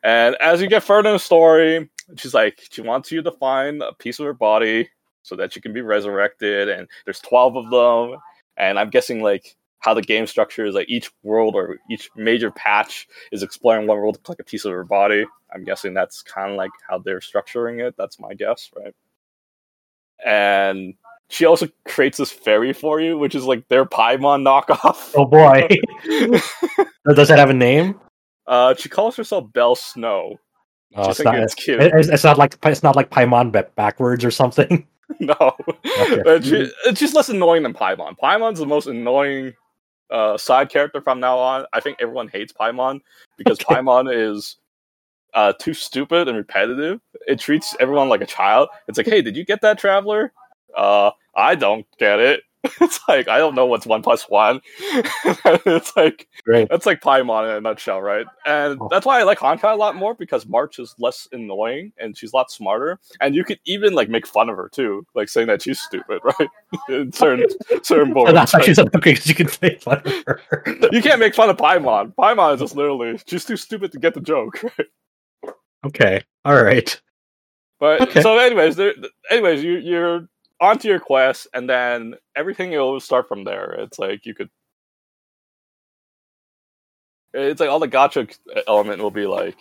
And 0.04 0.36
as 0.36 0.62
you 0.62 0.70
get 0.70 0.84
further 0.84 1.10
in 1.10 1.16
the 1.16 1.20
story, 1.20 1.90
she's 2.16 2.34
like 2.34 2.62
she 2.72 2.82
wants 2.82 3.12
you 3.12 3.22
to 3.22 3.32
find 3.32 3.82
a 3.82 3.94
piece 3.94 4.20
of 4.20 4.26
her 4.26 4.34
body 4.34 4.90
so 5.28 5.36
that 5.36 5.56
you 5.56 5.62
can 5.62 5.74
be 5.74 5.82
resurrected. 5.82 6.70
And 6.70 6.88
there's 7.06 7.20
12 7.20 7.58
of 7.58 7.70
them. 7.70 8.20
And 8.56 8.80
I'm 8.80 8.90
guessing 8.90 9.22
like 9.22 9.56
how 9.80 9.94
the 9.94 10.02
game 10.02 10.26
structure 10.26 10.66
is 10.66 10.74
like 10.74 10.90
each 10.90 11.12
world 11.24 11.56
or 11.56 11.78
each 11.92 12.10
major 12.16 12.50
patch 12.52 13.08
is 13.32 13.44
exploring 13.44 13.88
one 13.88 13.98
world 13.98 14.20
like 14.28 14.40
a 14.40 14.44
piece 14.44 14.66
of 14.66 14.72
her 14.72 14.84
body. 14.84 15.26
I'm 15.54 15.64
guessing 15.64 15.94
that's 15.94 16.24
kind 16.24 16.52
of 16.52 16.58
like 16.58 16.72
how 16.90 17.00
they're 17.00 17.20
structuring 17.20 17.86
it. 17.86 17.96
That's 17.98 18.20
my 18.20 18.34
guess, 18.34 18.72
right? 18.76 18.96
And 20.26 20.96
she 21.30 21.46
also 21.46 21.68
creates 21.86 22.18
this 22.18 22.32
fairy 22.32 22.74
for 22.74 23.00
you, 23.02 23.18
which 23.18 23.36
is 23.36 23.44
like 23.44 23.68
their 23.68 23.86
Paimon 23.86 24.44
knockoff. 24.44 25.14
Oh 25.16 25.26
boy. 25.26 25.68
Does 27.16 27.30
it 27.30 27.38
have 27.38 27.50
a 27.50 27.54
name? 27.54 28.00
Uh, 28.48 28.74
she 28.76 28.88
calls 28.88 29.16
herself 29.18 29.52
Belle 29.52 29.76
Snow. 29.76 30.38
Oh, 30.96 31.10
it's 31.10 31.20
not, 31.20 31.36
it's, 31.36 31.54
cute. 31.54 31.82
It's, 31.82 32.08
it's, 32.08 32.24
not 32.24 32.38
like 32.38 32.58
it's 32.64 32.84
not 32.84 32.96
like 32.96 33.10
Paimon 33.10 33.52
but 33.52 33.76
backwards 33.76 34.24
or 34.26 34.32
something. 34.32 34.88
no, 35.20 35.56
okay. 36.00 36.42
she, 36.42 36.72
she's 36.96 37.14
less 37.14 37.30
annoying 37.30 37.64
than 37.64 37.74
Paimon. 37.74 38.18
Paimon's 38.18 38.60
the 38.60 38.66
most 38.66 38.88
annoying 38.88 39.54
uh, 40.10 40.38
side 40.38 40.70
character 40.70 41.02
from 41.02 41.20
now 41.20 41.38
on. 41.38 41.66
I 41.74 41.80
think 41.80 41.98
everyone 42.00 42.30
hates 42.30 42.54
Paimon 42.54 43.02
because 43.38 43.60
okay. 43.62 43.76
Paimon 43.76 44.14
is 44.14 44.58
uh, 45.34 45.54
too 45.54 45.74
stupid 45.74 46.28
and 46.28 46.38
repetitive. 46.38 47.00
It 47.28 47.40
treats 47.40 47.76
everyone 47.80 48.10
like 48.10 48.22
a 48.22 48.26
child. 48.26 48.70
It's 48.88 48.98
like, 48.98 49.08
hey, 49.08 49.22
did 49.22 49.36
you 49.36 49.46
get 49.46 49.62
that, 49.62 49.78
traveler? 49.78 50.34
Uh, 50.76 51.12
I 51.36 51.56
don't 51.56 51.86
get 52.00 52.20
it. 52.20 52.42
it's 52.82 53.00
like 53.08 53.28
I 53.28 53.38
don't 53.38 53.56
know 53.56 53.66
what's 53.66 53.86
one 53.86 54.02
plus 54.02 54.24
one. 54.30 54.62
it's 54.80 55.96
like 55.96 56.28
Great. 56.44 56.70
that's 56.70 56.86
like 56.86 57.02
Paimon 57.02 57.50
in 57.50 57.56
a 57.56 57.62
nutshell, 57.62 58.02
right? 58.02 58.26
And 58.46 58.78
oh. 58.82 58.88
that's 58.90 59.06
why 59.06 59.20
I 59.20 59.24
like 59.24 59.40
Honkai 59.40 59.74
a 59.74 59.76
lot 59.76 59.96
more 59.96 60.14
because 60.14 60.46
March 60.46 60.80
is 60.80 60.96
less 61.00 61.28
annoying 61.32 61.94
and 61.98 62.18
she's 62.18 62.34
a 62.34 62.36
lot 62.36 62.52
smarter. 62.52 63.00
And 63.22 63.36
you 63.36 63.44
could 63.44 63.60
even 63.66 63.94
like 63.94 64.10
make 64.10 64.28
fun 64.28 64.50
of 64.50 64.58
her 64.58 64.70
too, 64.70 65.06
like 65.16 65.30
saying 65.30 65.48
that 65.48 65.62
she's 65.62 65.80
stupid, 65.80 66.22
right? 66.24 66.50
in 66.90 67.12
certain 67.12 67.48
certain 67.84 68.14
boards. 68.14 68.34
that's 68.34 68.54
actually 68.54 68.74
something 68.74 69.00
because 69.02 69.28
you 69.28 69.36
can 69.36 69.50
make 69.62 69.82
fun 69.82 70.02
of 70.04 70.24
her. 70.26 70.42
you 70.92 71.02
can't 71.02 71.20
make 71.20 71.36
fun 71.36 71.50
of 71.50 71.58
Paimon. 71.58 72.14
Paimon 72.16 72.56
is 72.56 72.60
just 72.60 72.76
literally 72.76 73.20
she's 73.26 73.46
too 73.46 73.58
stupid 73.58 73.92
to 73.92 74.00
get 74.00 74.14
the 74.14 74.22
joke, 74.22 74.64
right? 74.64 75.54
Okay. 75.86 76.22
All 76.44 76.62
right. 76.62 77.00
But 77.80 78.02
okay. 78.02 78.22
so, 78.22 78.38
anyways, 78.38 78.76
there, 78.76 78.94
anyways, 79.30 79.64
you 79.64 79.78
you're 79.78 80.28
onto 80.60 80.88
your 80.88 81.00
quest, 81.00 81.48
and 81.54 81.70
then 81.70 82.16
everything 82.36 82.72
will 82.72 83.00
start 83.00 83.28
from 83.28 83.44
there. 83.44 83.76
It's 83.80 84.00
like 84.00 84.26
you 84.26 84.34
could. 84.34 84.50
It's 87.34 87.60
like 87.60 87.70
all 87.70 87.80
the 87.80 87.88
gacha 87.88 88.36
element 88.68 89.02
will 89.02 89.12
be 89.12 89.28
like 89.28 89.58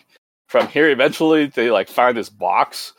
from 0.48 0.68
here. 0.68 0.90
Eventually, 0.90 1.46
they 1.46 1.70
like 1.70 1.88
find 1.88 2.16
this 2.16 2.30
box, 2.30 2.92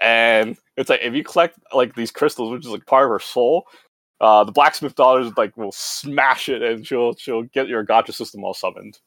and 0.00 0.56
it's 0.76 0.90
like 0.90 1.00
if 1.02 1.14
you 1.14 1.24
collect 1.24 1.58
like 1.74 1.94
these 1.94 2.10
crystals, 2.10 2.52
which 2.52 2.64
is 2.64 2.72
like 2.72 2.86
part 2.86 3.04
of 3.04 3.10
her 3.10 3.18
soul, 3.18 3.66
uh, 4.20 4.44
the 4.44 4.52
blacksmith 4.52 4.94
daughters 4.94 5.32
like 5.36 5.56
will 5.56 5.72
smash 5.72 6.48
it, 6.48 6.62
and 6.62 6.86
she'll 6.86 7.14
she'll 7.16 7.42
get 7.42 7.68
your 7.68 7.84
gacha 7.84 8.12
system 8.12 8.44
all 8.44 8.54
summoned. 8.54 8.98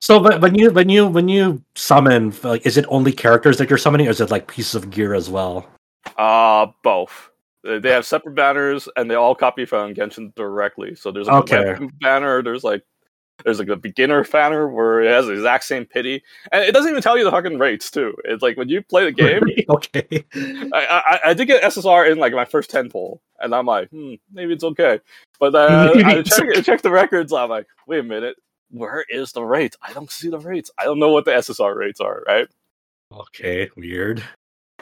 So, 0.00 0.20
but 0.20 0.40
when 0.42 0.54
you 0.54 0.70
when 0.70 0.88
you 0.88 1.06
when 1.06 1.28
you 1.28 1.62
summon, 1.76 2.34
like, 2.42 2.66
is 2.66 2.76
it 2.76 2.84
only 2.88 3.12
characters 3.12 3.58
that 3.58 3.70
you're 3.70 3.78
summoning, 3.78 4.06
or 4.06 4.10
is 4.10 4.20
it 4.20 4.30
like 4.30 4.48
pieces 4.48 4.74
of 4.74 4.90
gear 4.90 5.14
as 5.14 5.30
well? 5.30 5.66
Uh 6.16 6.66
both. 6.82 7.30
They 7.62 7.90
have 7.90 8.04
separate 8.04 8.34
banners, 8.34 8.88
and 8.96 9.10
they 9.10 9.14
all 9.14 9.34
copy 9.34 9.64
from 9.64 9.94
Genshin 9.94 10.34
directly. 10.34 10.94
So 10.94 11.10
there's 11.10 11.28
like 11.28 11.50
okay. 11.50 11.82
a 11.82 11.88
banner. 12.00 12.42
There's 12.42 12.62
like 12.62 12.82
there's 13.42 13.58
like 13.58 13.68
a 13.68 13.76
beginner 13.76 14.22
banner 14.24 14.68
where 14.68 15.00
it 15.00 15.10
has 15.10 15.26
the 15.26 15.32
exact 15.32 15.64
same 15.64 15.86
pity, 15.86 16.22
and 16.52 16.62
it 16.62 16.72
doesn't 16.72 16.90
even 16.90 17.02
tell 17.02 17.18
you 17.18 17.24
the 17.24 17.30
fucking 17.30 17.58
rates 17.58 17.90
too. 17.90 18.14
It's 18.24 18.42
like 18.42 18.56
when 18.56 18.68
you 18.68 18.82
play 18.82 19.04
the 19.04 19.12
game. 19.12 19.42
okay. 19.68 20.24
I, 20.72 21.02
I, 21.06 21.30
I 21.30 21.34
did 21.34 21.46
get 21.46 21.62
SSR 21.62 22.10
in 22.10 22.18
like 22.18 22.32
my 22.32 22.44
first 22.44 22.70
ten 22.70 22.90
pull, 22.90 23.22
and 23.40 23.54
I'm 23.54 23.66
like, 23.66 23.88
hmm, 23.90 24.14
maybe 24.32 24.52
it's 24.52 24.64
okay. 24.64 25.00
But 25.40 25.50
then 25.50 25.70
I 26.04 26.22
check, 26.22 26.64
check 26.64 26.82
the 26.82 26.90
records. 26.90 27.32
I'm 27.32 27.50
like, 27.50 27.66
wait 27.86 28.00
a 28.00 28.04
minute, 28.04 28.36
where 28.70 29.04
is 29.08 29.32
the 29.32 29.42
rate? 29.42 29.74
I 29.82 29.92
don't 29.92 30.10
see 30.10 30.28
the 30.28 30.38
rates. 30.38 30.70
I 30.78 30.84
don't 30.84 30.98
know 30.98 31.10
what 31.10 31.24
the 31.24 31.32
SSR 31.32 31.74
rates 31.74 32.00
are, 32.00 32.22
right? 32.26 32.48
Okay, 33.12 33.70
weird. 33.76 34.22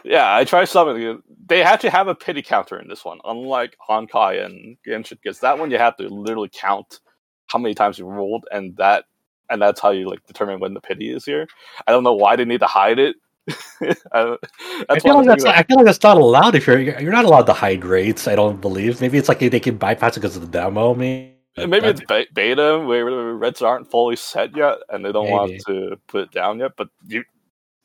Yeah, 0.04 0.34
I 0.34 0.44
tried 0.44 0.66
something. 0.66 1.22
They 1.46 1.62
have 1.62 1.80
to 1.80 1.90
have 1.90 2.08
a 2.08 2.14
pity 2.14 2.42
counter 2.42 2.78
in 2.78 2.88
this 2.88 3.04
one, 3.04 3.20
unlike 3.24 3.76
Honkai 3.88 4.44
and 4.44 4.76
Genshin, 4.86 5.18
because 5.22 5.40
that 5.40 5.58
one 5.58 5.70
you 5.70 5.78
have 5.78 5.96
to 5.98 6.08
literally 6.08 6.50
count 6.52 7.00
how 7.46 7.58
many 7.58 7.74
times 7.74 7.98
you 7.98 8.06
rolled, 8.06 8.44
and 8.50 8.76
that 8.76 9.04
and 9.50 9.60
that's 9.60 9.80
how 9.80 9.90
you 9.90 10.08
like 10.08 10.26
determine 10.26 10.60
when 10.60 10.74
the 10.74 10.80
pity 10.80 11.10
is 11.10 11.24
here. 11.24 11.46
I 11.86 11.92
don't 11.92 12.04
know 12.04 12.14
why 12.14 12.36
they 12.36 12.44
need 12.44 12.60
to 12.60 12.66
hide 12.66 12.98
it. 12.98 13.16
I, 14.12 14.36
I, 14.88 15.00
feel 15.00 15.16
like 15.16 15.26
that's, 15.26 15.44
that... 15.44 15.58
I 15.58 15.62
feel 15.64 15.76
like 15.76 15.86
that's 15.86 16.02
not 16.02 16.16
allowed 16.16 16.54
if 16.54 16.66
you're 16.66 16.78
you're 16.78 17.12
not 17.12 17.24
allowed 17.24 17.46
to 17.46 17.52
hide 17.52 17.84
rates. 17.84 18.28
I 18.28 18.34
don't 18.34 18.60
believe. 18.60 19.00
Maybe 19.00 19.18
it's 19.18 19.28
like 19.28 19.40
they 19.40 19.60
can 19.60 19.76
bypass 19.76 20.16
it 20.16 20.20
because 20.20 20.36
of 20.36 20.42
the 20.42 20.48
demo. 20.48 20.94
Maybe 20.94 21.34
maybe 21.56 21.86
it's 21.86 22.00
beta 22.32 22.78
where 22.78 23.10
the 23.10 23.34
reds 23.34 23.60
aren't 23.60 23.90
fully 23.90 24.16
set 24.16 24.56
yet, 24.56 24.78
and 24.88 25.04
they 25.04 25.12
don't 25.12 25.24
maybe. 25.24 25.34
want 25.34 25.62
to 25.66 25.96
put 26.06 26.22
it 26.22 26.30
down 26.30 26.60
yet. 26.60 26.72
But 26.76 26.88
you 27.06 27.24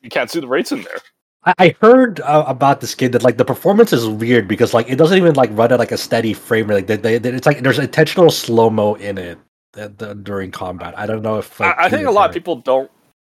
you 0.00 0.10
can't 0.10 0.30
see 0.30 0.40
the 0.40 0.48
rates 0.48 0.72
in 0.72 0.82
there. 0.82 0.98
I 1.44 1.74
heard 1.80 2.20
uh, 2.20 2.44
about 2.46 2.80
this 2.80 2.94
game 2.94 3.12
that 3.12 3.22
like 3.22 3.36
the 3.36 3.44
performance 3.44 3.92
is 3.92 4.06
weird 4.06 4.48
because 4.48 4.74
like 4.74 4.88
it 4.88 4.96
doesn't 4.96 5.16
even 5.16 5.34
like 5.34 5.50
run 5.52 5.72
at 5.72 5.78
like 5.78 5.92
a 5.92 5.96
steady 5.96 6.34
frame 6.34 6.68
rate. 6.68 6.88
Like 6.88 7.02
they, 7.02 7.18
they, 7.18 7.30
it's 7.30 7.46
like 7.46 7.62
there's 7.62 7.78
intentional 7.78 8.30
slow 8.30 8.70
mo 8.70 8.94
in 8.94 9.18
it 9.18 9.38
that, 9.72 9.98
that, 9.98 10.24
during 10.24 10.50
combat. 10.50 10.98
I 10.98 11.06
don't 11.06 11.22
know 11.22 11.38
if 11.38 11.60
like, 11.60 11.78
I, 11.78 11.84
I 11.84 11.88
think 11.88 12.06
a 12.06 12.10
lot 12.10 12.28
of 12.28 12.34
people 12.34 12.56
don't 12.56 12.90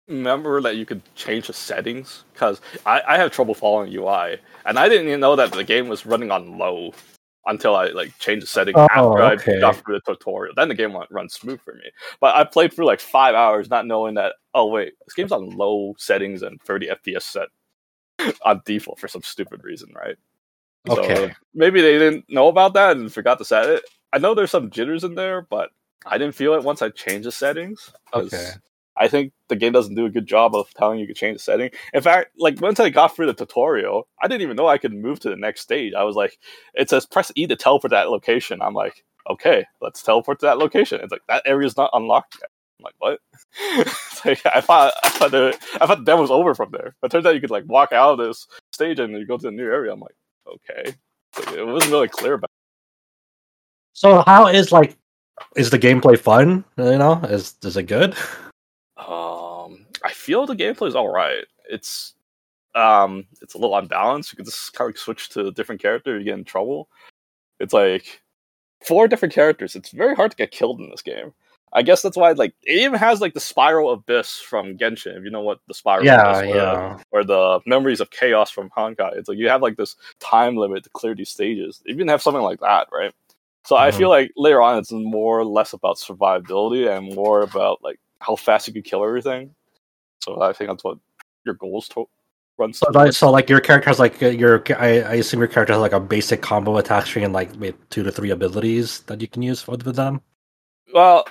remember 0.09 0.61
that 0.61 0.77
you 0.77 0.87
could 0.87 1.03
change 1.17 1.49
the 1.49 1.53
settings 1.53 2.25
because 2.33 2.61
I, 2.87 3.03
I 3.07 3.19
have 3.19 3.33
trouble 3.33 3.55
following 3.55 3.93
UI 3.93 4.39
and 4.65 4.79
I 4.79 4.89
didn't 4.89 5.09
even 5.09 5.21
know 5.21 5.35
that 5.37 5.53
the 5.53 5.65
game 5.65 5.89
was 5.89 6.07
running 6.07 6.31
on 6.31 6.59
low 6.59 6.93
until 7.47 7.75
I 7.75 7.89
like 7.89 8.17
changed 8.19 8.45
the 8.45 8.49
setting 8.49 8.75
oh, 8.77 8.87
after 8.91 9.51
okay. 9.51 9.57
I 9.59 9.61
got 9.61 9.77
through 9.77 9.99
the 10.05 10.15
tutorial. 10.15 10.55
Then 10.57 10.69
the 10.69 10.75
game 10.75 10.93
went 10.93 11.11
run 11.11 11.29
smooth 11.29 11.61
for 11.61 11.75
me. 11.75 11.91
But 12.21 12.37
I 12.37 12.45
played 12.45 12.73
through 12.73 12.87
like 12.87 13.01
five 13.01 13.35
hours 13.35 13.69
not 13.69 13.87
knowing 13.87 14.15
that 14.15 14.35
oh 14.55 14.67
wait, 14.67 14.93
this 15.07 15.15
game's 15.15 15.33
on 15.33 15.51
low 15.51 15.95
settings 15.99 16.43
and 16.43 16.61
30 16.63 16.89
FPS 16.89 17.23
set 17.23 17.49
on 18.43 18.63
default 18.65 18.99
for 18.99 19.09
some 19.09 19.23
stupid 19.23 19.65
reason, 19.65 19.93
right? 19.95 20.17
Okay. 20.89 21.15
So 21.29 21.31
maybe 21.55 21.81
they 21.81 21.99
didn't 21.99 22.27
know 22.29 22.49
about 22.49 22.75
that 22.75 22.97
and 22.97 23.13
forgot 23.13 23.39
to 23.39 23.45
set 23.45 23.69
it. 23.69 23.85
I 24.13 24.19
know 24.19 24.35
there's 24.35 24.51
some 24.51 24.71
jitters 24.71 25.05
in 25.05 25.15
there, 25.15 25.43
but 25.43 25.71
I 26.07 26.19
didn't 26.19 26.35
feel 26.35 26.55
it 26.55 26.63
once 26.63 26.83
I 26.83 26.91
changed 26.91 27.27
the 27.27 27.33
settings. 27.33 27.93
Okay. 28.15 28.51
I 28.97 29.09
think 29.09 29.33
the 29.49 29.57
game 29.57 29.73
doesn't 29.73 29.95
do 29.95 30.07
a 30.07 30.11
good 30.11 30.27
job 30.27 30.55
of 30.55 30.73
telling 30.73 30.99
you 30.99 31.07
to 31.07 31.15
change 31.15 31.37
the 31.37 31.43
setting. 31.43 31.71
In 31.93 32.01
fact, 32.01 32.31
like 32.39 32.61
once 32.61 32.81
I 32.81 32.89
got 32.89 33.15
through 33.15 33.27
the 33.27 33.35
tutorial, 33.35 34.09
I 34.23 34.29
didn't 34.29 34.43
even 34.43 34.57
know 34.57 34.69
I 34.69 34.79
could 34.79 34.95
move 34.95 35.21
to 35.21 35.29
the 35.29 35.37
next 35.37 35.61
stage. 35.61 35.93
I 35.93 36.05
was 36.05 36.17
like, 36.17 36.39
it 36.75 36.89
says 36.89 37.05
press 37.05 37.31
E 37.35 37.47
to 37.47 37.57
teleport 37.57 37.91
to 37.91 37.97
that 37.97 38.11
location. 38.11 38.63
I'm 38.63 38.75
like, 38.75 39.05
okay, 39.29 39.67
let's 39.83 40.03
teleport 40.03 40.41
to 40.41 40.47
that 40.47 40.59
location. 40.59 41.01
It's 41.03 41.13
like 41.13 41.27
that 41.29 41.43
area 41.45 41.67
is 41.67 41.77
not 41.77 41.91
unlocked 41.93 42.39
yet. 42.41 42.51
I'm 42.79 42.85
like, 42.85 42.95
what? 42.99 43.21
like, 44.25 44.41
I 44.47 44.61
thought 44.61 44.93
I 45.03 45.09
thought 45.11 45.31
the 45.31 45.59
I 45.81 45.87
thought 45.87 45.99
the 45.99 46.05
demo 46.05 46.23
was 46.23 46.31
over 46.31 46.55
from 46.55 46.71
there. 46.73 46.95
But 47.01 47.11
turns 47.11 47.27
out 47.27 47.35
you 47.35 47.41
could 47.41 47.51
like 47.51 47.65
walk 47.67 47.93
out 47.93 48.13
of 48.13 48.27
this 48.27 48.47
stage 48.73 48.99
and 48.99 49.13
you 49.13 49.27
go 49.27 49.39
to 49.39 49.43
the 49.43 49.51
new 49.51 49.65
area. 49.65 49.93
I'm 49.93 50.01
like, 50.01 50.17
okay. 50.47 50.95
it 51.57 51.67
wasn't 51.67 51.93
really 51.93 52.09
clear 52.09 52.35
about. 52.35 52.45
It. 52.45 52.51
So 53.95 54.23
how 54.27 54.47
is 54.47 54.73
like 54.73 54.97
is 55.57 55.71
the 55.71 55.79
gameplay 55.79 56.19
fun? 56.19 56.65
You 56.77 56.99
know, 56.99 57.21
is 57.25 57.55
is 57.63 57.77
it 57.77 57.85
good? 57.85 58.15
Um, 58.97 59.87
I 60.05 60.13
feel 60.13 60.47
the 60.47 60.55
gameplay 60.55 60.89
is 60.89 60.95
all 60.95 61.13
right. 61.13 61.45
It's 61.69 62.15
um, 62.75 63.27
it's 63.41 63.55
a 63.55 63.59
little 63.59 63.77
unbalanced. 63.77 64.33
You 64.33 64.37
can 64.37 64.45
just 64.45 64.73
kind 64.75 64.89
of 64.89 64.95
like 64.95 64.99
switch 64.99 65.31
to 65.31 65.47
a 65.47 65.53
different 65.53 65.81
character, 65.81 66.19
you 66.19 66.25
get 66.25 66.39
in 66.39 66.45
trouble. 66.45 66.89
It's 67.59 67.73
like 67.73 68.21
four 68.85 69.09
different 69.09 69.35
characters. 69.35 69.75
It's 69.75 69.91
very 69.91 70.15
hard 70.15 70.31
to 70.31 70.37
get 70.37 70.51
killed 70.51 70.81
in 70.81 70.91
this 70.91 71.03
game. 71.03 71.33
I 71.77 71.83
guess 71.83 72.01
that's 72.01 72.17
why 72.17 72.33
like 72.33 72.55
it 72.63 72.81
even 72.81 72.99
has 72.99 73.21
like 73.21 73.35
the 73.35 73.41
spiral 73.41 73.93
abyss 73.93 74.39
from 74.41 74.79
Genshin, 74.79 75.19
if 75.19 75.25
you 75.25 75.31
know 75.31 75.43
what 75.43 75.61
the 75.69 75.75
spiral 75.75 76.07
yeah, 76.07 76.41
is, 76.41 76.51
or, 76.51 76.57
yeah. 76.57 76.99
or 77.11 77.23
the 77.23 77.61
memories 77.67 78.01
of 78.01 78.11
chaos 78.11 78.51
from 78.51 78.71
Honkai. 78.71 79.15
It's 79.15 79.29
like 79.29 79.37
you 79.37 79.51
have 79.51 79.61
like 79.61 79.77
this 79.77 79.95
time 80.19 80.57
limit 80.57 80.85
to 80.85 80.91
clear 80.91 81.15
these 81.15 81.29
stages. 81.29 81.83
You 81.85 81.95
even 81.95 82.09
have 82.09 82.23
something 82.23 82.43
like 82.43 82.61
that, 82.61 82.89
right? 82.91 83.13
So 83.67 83.77
mm-hmm. 83.77 83.85
I 83.85 83.91
feel 83.91 84.09
like 84.09 84.33
later 84.39 84.63
on 84.63 84.79
it's 84.79 84.91
more 84.91 85.39
or 85.39 85.45
less 85.45 85.75
about 85.75 85.97
survivability 85.99 86.89
and 86.89 87.15
more 87.15 87.43
about 87.43 87.85
like 87.85 88.01
how 88.21 88.37
fast 88.37 88.67
you 88.67 88.73
can 88.73 88.83
kill 88.83 89.05
everything. 89.05 89.55
So 90.23 90.41
I 90.41 90.55
think 90.55 90.71
that's 90.71 90.83
what 90.83 90.97
your 91.45 91.57
goals 91.57 91.89
to 91.89 92.09
run. 92.57 92.73
So, 92.73 92.87
like, 92.95 93.13
so 93.13 93.31
like 93.31 93.51
your 93.51 93.61
character 93.61 93.91
has 93.91 93.99
like 93.99 94.23
uh, 94.23 94.29
your 94.29 94.65
I, 94.79 95.03
I 95.03 95.15
assume 95.17 95.41
your 95.41 95.49
character 95.49 95.75
has 95.75 95.83
like 95.83 95.93
a 95.93 96.01
basic 96.01 96.41
combo 96.41 96.79
attack 96.79 97.05
string 97.05 97.27
and 97.27 97.35
like 97.35 97.55
maybe 97.57 97.77
two 97.91 98.03
to 98.03 98.11
three 98.11 98.31
abilities 98.31 99.01
that 99.01 99.21
you 99.21 99.29
can 99.29 99.43
use 99.43 99.69
with 99.69 99.95
them. 99.95 100.23
Well, 100.95 101.27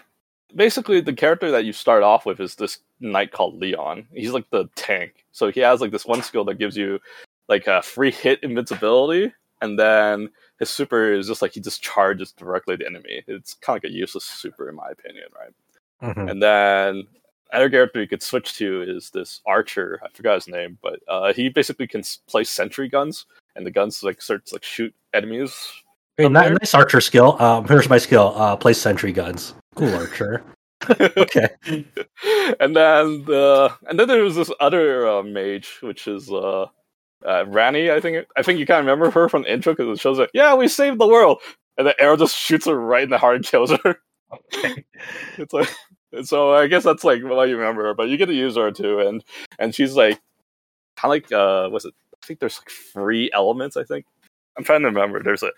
basically 0.53 1.01
the 1.01 1.13
character 1.13 1.51
that 1.51 1.65
you 1.65 1.73
start 1.73 2.03
off 2.03 2.25
with 2.25 2.39
is 2.39 2.55
this 2.55 2.79
knight 2.99 3.31
called 3.31 3.55
Leon. 3.55 4.07
He's 4.13 4.31
like 4.31 4.49
the 4.49 4.69
tank. 4.75 5.25
So 5.31 5.51
he 5.51 5.59
has 5.61 5.81
like 5.81 5.91
this 5.91 6.05
one 6.05 6.21
skill 6.21 6.45
that 6.45 6.59
gives 6.59 6.77
you 6.77 6.99
like 7.47 7.67
a 7.67 7.81
free 7.81 8.11
hit 8.11 8.43
invincibility, 8.43 9.33
and 9.61 9.77
then 9.77 10.29
his 10.59 10.69
super 10.69 11.13
is 11.13 11.27
just 11.27 11.41
like 11.41 11.53
he 11.53 11.59
just 11.59 11.81
charges 11.81 12.31
directly 12.31 12.75
the 12.75 12.85
enemy. 12.85 13.23
It's 13.27 13.53
kind 13.55 13.77
of 13.77 13.83
like 13.83 13.91
a 13.91 13.93
useless 13.93 14.25
super 14.25 14.69
in 14.69 14.75
my 14.75 14.89
opinion, 14.89 15.25
right? 15.37 16.09
Mm-hmm. 16.09 16.29
And 16.29 16.41
then 16.41 17.07
other 17.53 17.69
character 17.69 18.01
you 18.01 18.07
could 18.07 18.23
switch 18.23 18.55
to 18.57 18.81
is 18.81 19.09
this 19.09 19.41
archer. 19.45 19.99
I 20.03 20.09
forgot 20.09 20.35
his 20.35 20.47
name, 20.47 20.77
but 20.81 20.99
uh, 21.07 21.33
he 21.33 21.49
basically 21.49 21.87
can 21.87 22.03
place 22.27 22.49
sentry 22.49 22.87
guns, 22.89 23.25
and 23.55 23.65
the 23.65 23.71
guns 23.71 24.03
like 24.03 24.21
starts 24.21 24.51
like 24.51 24.63
shoot 24.63 24.93
enemies. 25.13 25.55
Hey, 26.17 26.29
nice 26.29 26.73
archer 26.73 27.01
skill. 27.01 27.41
Um, 27.41 27.67
here's 27.67 27.89
my 27.89 27.97
skill: 27.97 28.33
uh, 28.35 28.55
place 28.55 28.77
sentry 28.77 29.11
guns. 29.11 29.53
Cool 29.75 29.93
archer. 29.93 30.43
okay. 31.17 31.49
and 32.59 32.75
then 32.75 33.25
the 33.25 33.73
and 33.87 33.99
then 33.99 34.07
there's 34.07 34.35
this 34.35 34.51
other 34.59 35.07
uh, 35.07 35.23
mage, 35.23 35.77
which 35.81 36.07
is 36.07 36.29
uh, 36.31 36.63
uh, 36.63 37.45
Ranni. 37.45 37.91
I 37.91 37.99
think 37.99 38.27
I 38.35 38.41
think 38.41 38.59
you 38.59 38.65
kind 38.65 38.79
of 38.79 38.85
remember 38.85 39.11
her 39.11 39.29
from 39.29 39.43
the 39.43 39.53
intro 39.53 39.73
because 39.73 39.97
it 39.97 40.01
shows 40.01 40.19
like, 40.19 40.31
yeah, 40.33 40.53
we 40.55 40.67
saved 40.67 40.99
the 40.99 41.07
world, 41.07 41.41
and 41.77 41.87
the 41.87 41.99
arrow 42.01 42.17
just 42.17 42.35
shoots 42.35 42.65
her 42.65 42.75
right 42.79 43.03
in 43.03 43.09
the 43.09 43.17
heart 43.17 43.37
and 43.37 43.45
kills 43.45 43.71
her. 43.71 43.95
Okay. 44.33 44.85
it's 45.37 45.53
like 45.53 45.69
so 46.23 46.53
I 46.53 46.67
guess 46.67 46.83
that's 46.83 47.03
like 47.03 47.23
what 47.23 47.49
you 47.49 47.57
remember 47.57 47.83
her, 47.83 47.93
but 47.93 48.09
you 48.09 48.17
get 48.17 48.27
to 48.27 48.33
use 48.33 48.55
her 48.55 48.71
too, 48.71 48.99
and 48.99 49.23
and 49.59 49.73
she's 49.73 49.95
like 49.95 50.19
kind 50.97 51.05
of 51.05 51.09
like 51.09 51.31
uh, 51.31 51.69
what's 51.69 51.85
it? 51.85 51.93
I 52.21 52.25
think 52.25 52.39
there's 52.39 52.59
like 52.59 52.69
three 52.69 53.29
elements. 53.33 53.77
I 53.77 53.83
think 53.83 54.05
I'm 54.57 54.63
trying 54.63 54.81
to 54.81 54.87
remember. 54.87 55.21
There's 55.21 55.43
a 55.43 55.51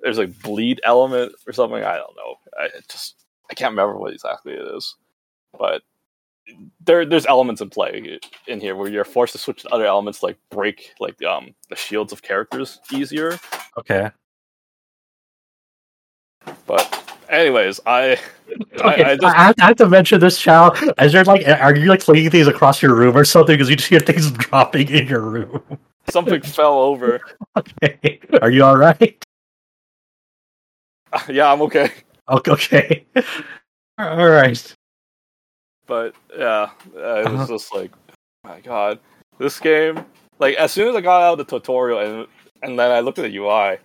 there's 0.00 0.18
like 0.18 0.40
bleed 0.42 0.80
element 0.84 1.32
or 1.46 1.52
something. 1.52 1.82
I 1.82 1.96
don't 1.96 2.16
know. 2.16 2.36
I 2.58 2.68
just 2.88 3.24
I 3.50 3.54
can't 3.54 3.72
remember 3.72 3.96
what 3.98 4.12
exactly 4.12 4.52
it 4.52 4.66
is, 4.76 4.96
but 5.58 5.82
there 6.84 7.04
there's 7.04 7.26
elements 7.26 7.60
in 7.60 7.70
play 7.70 8.18
in 8.46 8.60
here 8.60 8.74
where 8.74 8.90
you're 8.90 9.04
forced 9.04 9.32
to 9.32 9.38
switch 9.38 9.62
to 9.62 9.68
other 9.68 9.86
elements 9.86 10.22
like 10.22 10.38
break 10.50 10.94
like 10.98 11.22
um 11.22 11.54
the 11.68 11.76
shields 11.76 12.12
of 12.12 12.22
characters 12.22 12.80
easier. 12.92 13.38
Okay. 13.76 14.10
But 16.66 17.08
anyways, 17.28 17.80
I 17.86 18.18
okay, 18.80 19.02
I, 19.04 19.10
I, 19.10 19.16
just... 19.16 19.24
I, 19.24 19.42
have, 19.42 19.54
I, 19.60 19.66
have, 19.66 19.76
to 19.76 19.88
mention 19.88 20.20
this, 20.20 20.38
Chao. 20.38 20.72
Is 21.00 21.12
there 21.12 21.24
like, 21.24 21.46
are 21.46 21.76
you 21.76 21.86
like 21.86 22.02
flinging 22.02 22.30
things 22.30 22.46
across 22.46 22.82
your 22.82 22.94
room 22.94 23.16
or 23.16 23.24
something? 23.24 23.54
Because 23.54 23.68
you 23.68 23.76
just 23.76 23.88
hear 23.88 24.00
things 24.00 24.30
dropping 24.32 24.88
in 24.88 25.06
your 25.06 25.20
room. 25.20 25.62
Something 26.08 26.40
fell 26.40 26.78
over. 26.78 27.20
Okay, 27.56 28.20
are 28.40 28.50
you 28.50 28.62
all 28.64 28.76
right? 28.76 29.24
Yeah, 31.28 31.50
I'm 31.50 31.62
okay. 31.62 31.90
Okay. 32.48 33.06
all 33.98 34.28
right. 34.28 34.74
But 35.86 36.14
yeah, 36.36 36.70
uh, 36.94 37.20
it 37.20 37.30
was 37.30 37.40
uh-huh. 37.40 37.46
just 37.46 37.74
like, 37.74 37.90
my 38.44 38.60
God, 38.60 39.00
this 39.38 39.58
game 39.58 40.04
like 40.38 40.56
as 40.56 40.72
soon 40.72 40.88
as 40.88 40.96
I 40.96 41.00
got 41.00 41.22
out 41.22 41.38
of 41.38 41.46
the 41.46 41.58
tutorial 41.58 42.00
and 42.00 42.26
and 42.62 42.78
then 42.78 42.90
I 42.90 43.00
looked 43.00 43.18
at 43.18 43.22
the 43.22 43.36
UI, 43.36 43.78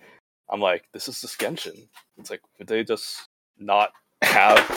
I'm 0.50 0.60
like, 0.60 0.84
this 0.92 1.06
is 1.06 1.20
just 1.20 1.38
Genshin. 1.38 1.86
It's 2.18 2.30
like, 2.30 2.40
could 2.58 2.66
they 2.66 2.82
just 2.82 3.28
not 3.58 3.92
have? 4.22 4.76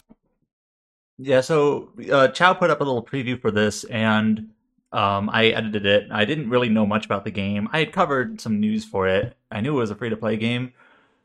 Yeah. 1.17 1.41
So 1.41 1.89
uh, 2.11 2.27
Chao 2.27 2.53
put 2.53 2.69
up 2.69 2.81
a 2.81 2.83
little 2.83 3.03
preview 3.03 3.39
for 3.41 3.49
this, 3.49 3.85
and 3.85 4.49
um, 4.91 5.29
I 5.31 5.47
edited 5.47 5.87
it. 5.87 6.07
I 6.11 6.25
didn't 6.25 6.49
really 6.49 6.69
know 6.69 6.85
much 6.85 7.05
about 7.05 7.25
the 7.25 7.31
game. 7.31 7.67
I 7.73 7.79
had 7.79 7.91
covered 7.91 8.39
some 8.39 8.59
news 8.59 8.85
for 8.85 9.07
it. 9.07 9.35
I 9.51 9.61
knew 9.61 9.75
it 9.75 9.79
was 9.79 9.91
a 9.91 9.95
free 9.95 10.09
to 10.09 10.17
play 10.17 10.37
game, 10.37 10.73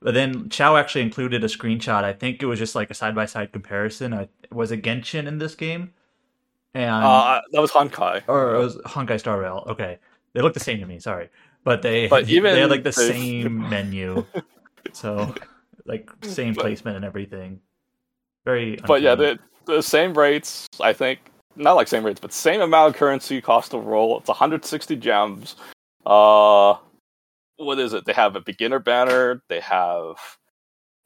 but 0.03 0.15
then 0.15 0.49
Chao 0.49 0.77
actually 0.77 1.03
included 1.03 1.45
a 1.45 1.47
screenshot. 1.47 2.05
I 2.05 2.13
think 2.13 2.43
it 2.43 2.47
was 2.47 2.59
just 2.59 2.75
like 2.75 2.91
a 2.91 2.95
side 2.95 3.15
by 3.15 3.27
side 3.27 3.53
comparison. 3.53 4.13
I, 4.13 4.29
was 4.51 4.73
it 4.73 4.83
Genshin 4.83 5.27
in 5.27 5.39
this 5.39 5.55
game? 5.55 5.93
And 6.75 7.05
uh, 7.05 7.41
that 7.53 7.61
was 7.61 7.71
Honkai, 7.71 8.23
or 8.29 8.55
it 8.55 8.59
was 8.59 8.77
Honkai 8.79 9.21
Star 9.21 9.39
Rail. 9.39 9.65
Okay, 9.69 9.99
they 10.33 10.41
look 10.41 10.55
the 10.55 10.61
same 10.61 10.81
to 10.81 10.87
me. 10.87 10.99
Sorry, 10.99 11.29
but 11.65 11.83
they 11.83 12.09
but 12.09 12.29
even 12.29 12.55
they 12.55 12.61
had 12.61 12.71
like 12.71 12.83
the 12.83 12.93
same 12.93 13.69
menu, 13.69 14.25
so 14.93 15.35
like 15.85 16.11
same 16.23 16.55
but, 16.55 16.63
placement 16.63 16.97
and 16.97 17.05
everything. 17.05 17.61
Very, 18.47 18.79
but 18.87 19.03
yeah, 19.03 19.15
the 19.15 19.39
the 19.67 19.83
same 19.83 20.15
rates. 20.15 20.67
I 20.81 20.95
think 20.95 21.21
not 21.57 21.75
like 21.75 21.89
same 21.89 22.05
rates, 22.05 22.21
but 22.21 22.33
same 22.33 22.63
amount 22.63 22.95
of 22.95 22.99
currency 22.99 23.41
cost 23.43 23.75
of 23.75 23.85
roll. 23.85 24.19
It's 24.19 24.29
160 24.29 24.97
gems. 24.97 25.57
Uh, 26.07 26.77
what 27.57 27.79
is 27.79 27.93
it? 27.95 28.05
They 28.05 28.13
have 28.13 28.37
a 28.37 28.41
beginner 28.41 28.79
banner. 28.79 29.43
They 29.49 29.61
have 29.61 30.17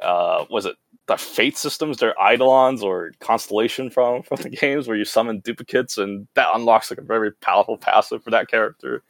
uh, 0.03 0.45
was 0.51 0.67
it 0.67 0.77
the 1.07 1.17
fate 1.17 1.57
systems? 1.57 1.99
They're 1.99 2.15
eidolons 2.21 2.83
or 2.83 3.13
constellation 3.21 3.91
from 3.91 4.23
from 4.25 4.43
the 4.43 4.51
games 4.51 4.89
where 4.89 4.97
you 4.97 5.05
summon 5.05 5.41
duplicates, 5.41 5.99
and 5.99 6.27
that 6.35 6.55
unlocks 6.55 6.91
like 6.91 6.99
a 6.99 7.03
very 7.03 7.33
powerful 7.33 7.79
passive 7.79 8.23
for 8.23 8.31
that 8.31 8.49
character. 8.51 9.03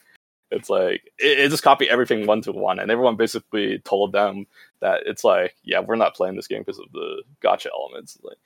It's 0.51 0.69
like 0.69 1.11
it, 1.19 1.39
it 1.39 1.49
just 1.49 1.63
copied 1.63 1.89
everything 1.89 2.25
one 2.25 2.41
to 2.43 2.51
one, 2.51 2.79
and 2.79 2.91
everyone 2.91 3.17
basically 3.17 3.79
told 3.79 4.13
them 4.13 4.45
that 4.81 5.01
it's 5.05 5.23
like, 5.23 5.55
yeah, 5.63 5.79
we're 5.79 5.95
not 5.95 6.15
playing 6.15 6.35
this 6.35 6.47
game 6.47 6.61
because 6.61 6.79
of 6.79 6.91
the 6.93 7.23
gacha 7.43 7.67
elements. 7.73 8.17
Like, 8.23 8.37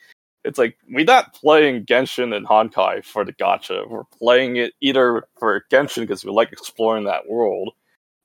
it's 0.44 0.58
like 0.58 0.78
we're 0.90 1.06
not 1.06 1.34
playing 1.34 1.86
Genshin 1.86 2.36
and 2.36 2.48
Honkai 2.48 3.06
for 3.06 3.24
the 3.24 3.34
gacha. 3.34 3.88
We're 3.88 4.06
playing 4.06 4.56
it 4.56 4.74
either 4.82 5.28
for 5.38 5.64
Genshin 5.72 6.02
because 6.02 6.26
we 6.26 6.32
like 6.32 6.52
exploring 6.52 7.04
that 7.06 7.30
world, 7.30 7.74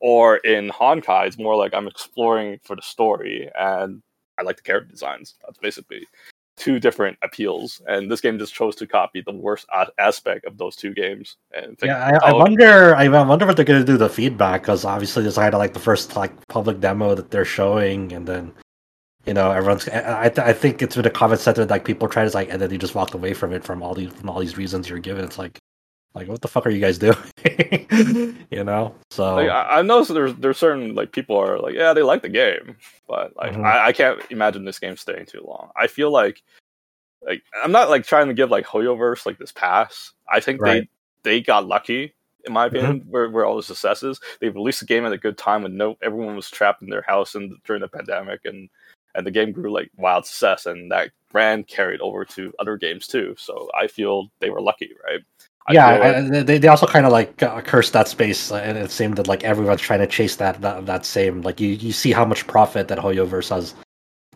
or 0.07 0.37
in 0.37 0.69
Honkai, 0.69 1.27
it's 1.27 1.37
more 1.37 1.57
like 1.57 1.75
I'm 1.75 1.89
exploring 1.89 2.61
for 2.63 2.77
the 2.77 2.83
story 2.83 3.51
and 3.59 4.01
I 4.39 4.43
like 4.43 4.57
the 4.57 4.63
character 4.63 4.89
designs. 4.89 5.35
That's 5.45 5.59
basically 5.59 6.07
two 6.57 6.79
different 6.79 7.19
appeals, 7.25 7.83
and 7.89 8.09
this 8.09 8.21
game 8.21 8.39
just 8.39 8.55
chose 8.55 8.77
to 8.77 8.87
copy 8.87 9.21
the 9.21 9.33
worst 9.33 9.67
a- 9.75 9.89
aspect 9.99 10.45
of 10.45 10.59
those 10.59 10.77
two 10.77 10.95
games. 10.95 11.39
And 11.53 11.77
think, 11.77 11.91
yeah, 11.91 12.21
I, 12.23 12.29
I, 12.29 12.33
wonder. 12.33 12.95
I 12.95 13.09
wonder 13.09 13.47
what 13.47 13.57
they're 13.57 13.65
going 13.65 13.85
to 13.85 13.93
do 13.93 13.97
the 13.97 14.09
feedback 14.09 14.63
because 14.63 14.85
obviously 14.85 15.25
this 15.25 15.35
kind 15.35 15.53
of 15.53 15.59
like 15.59 15.75
the 15.75 15.81
first 15.81 16.15
like 16.15 16.47
public 16.47 16.79
demo 16.79 17.17
that 17.17 17.33
they're 17.33 17.45
showing, 17.45 18.13
and 18.13 18.29
then 18.29 18.53
you 19.27 19.35
know 19.35 19.51
everyone's. 19.51 19.89
I 19.89 20.31
I 20.37 20.53
think 20.53 20.83
it's 20.83 20.95
been 20.95 21.05
a 21.05 21.11
comment 21.11 21.41
center 21.41 21.67
like 21.67 21.85
people 21.85 22.07
try 22.07 22.25
to 22.25 22.33
like, 22.33 22.49
and 22.49 22.63
then 22.63 22.71
they 22.71 22.79
just 22.79 22.95
walk 22.95 23.13
away 23.13 23.35
from 23.35 23.53
it 23.53 23.65
from 23.65 23.83
all 23.83 23.95
these 23.95 24.13
from 24.13 24.31
all 24.31 24.39
these 24.39 24.57
reasons 24.57 24.89
you're 24.89 25.01
given. 25.01 25.25
It's 25.25 25.37
like. 25.39 25.59
Like 26.17 26.29
what 26.29 26.41
the 26.41 26.49
fuck 26.49 26.67
are 26.67 26.71
you 26.71 26.81
guys 26.81 26.97
doing? 26.97 27.17
you 28.51 28.65
know, 28.65 28.95
so 29.11 29.35
like, 29.35 29.51
I, 29.51 29.81
I 29.81 29.83
know 29.83 30.03
there's 30.03 30.35
there's 30.37 30.57
certain 30.57 30.95
like 30.95 31.13
people 31.13 31.37
are 31.37 31.59
like 31.59 31.75
yeah 31.75 31.93
they 31.93 32.03
like 32.03 32.23
the 32.23 32.31
game, 32.31 32.79
but 33.07 33.37
like 33.37 33.53
mm-hmm. 33.53 33.67
I, 33.67 33.89
I 33.89 33.93
can't 33.93 34.19
imagine 34.31 34.65
this 34.65 34.79
game 34.79 34.97
staying 34.97 35.27
too 35.27 35.45
long. 35.47 35.69
I 35.77 35.89
feel 35.89 36.11
like 36.11 36.43
like 37.21 37.43
I'm 37.63 37.71
not 37.71 37.91
like 37.91 38.07
trying 38.07 38.29
to 38.29 38.35
give 38.35 38.51
like 38.51 38.65
Hoyoverse 38.65 39.27
like 39.27 39.39
this 39.39 39.53
pass. 39.53 40.15
I 40.27 40.41
think 40.41 40.63
right. 40.63 40.89
they 41.23 41.37
they 41.37 41.41
got 41.43 41.67
lucky 41.67 42.15
in 42.47 42.53
my 42.53 42.67
opinion 42.67 43.01
mm-hmm. 43.01 43.11
where, 43.11 43.29
where 43.29 43.45
all 43.45 43.57
the 43.57 43.63
successes. 43.63 44.19
They 44.41 44.49
released 44.49 44.81
the 44.81 44.87
game 44.87 45.05
at 45.05 45.13
a 45.13 45.19
good 45.19 45.37
time 45.37 45.65
when 45.65 45.77
no 45.77 45.99
everyone 46.03 46.37
was 46.37 46.49
trapped 46.49 46.81
in 46.81 46.89
their 46.89 47.03
house 47.03 47.35
and 47.35 47.53
during 47.65 47.83
the 47.83 47.89
pandemic 47.89 48.41
and 48.47 48.71
and 49.15 49.27
the 49.27 49.31
game 49.31 49.53
grew 49.53 49.71
like 49.71 49.91
wild 49.97 50.25
success 50.25 50.65
and 50.65 50.91
that 50.93 51.11
brand 51.31 51.67
carried 51.67 52.01
over 52.01 52.25
to 52.25 52.55
other 52.59 52.79
games 52.79 53.07
too. 53.07 53.35
So 53.37 53.69
I 53.79 53.87
feel 53.87 54.31
they 54.41 54.49
were 54.51 54.63
lucky, 54.63 54.93
right? 55.05 55.21
Yeah, 55.71 56.19
like... 56.21 56.47
they 56.47 56.59
they 56.59 56.69
also 56.69 56.87
kind 56.87 57.07
of 57.07 57.13
like 57.13 57.43
uh, 57.43 57.61
cursed 57.61 57.93
that 57.93 58.09
space, 58.09 58.53
uh, 58.53 58.57
and 58.57 58.79
it 58.79 58.91
seemed 58.91 59.17
that 59.17 59.27
like 59.27 59.45
everyone's 59.45 59.81
trying 59.81 60.01
to 60.01 60.07
chase 60.07 60.37
that 60.37 60.61
that, 60.61 60.87
that 60.87 61.05
same 61.05 61.43
like 61.43 61.61
you, 61.61 61.71
you 61.71 61.93
see 61.93 62.13
how 62.13 62.25
much 62.25 62.47
profit 62.47 62.89
that 62.89 62.99
Hoyoverse 62.99 63.51
has 63.51 63.75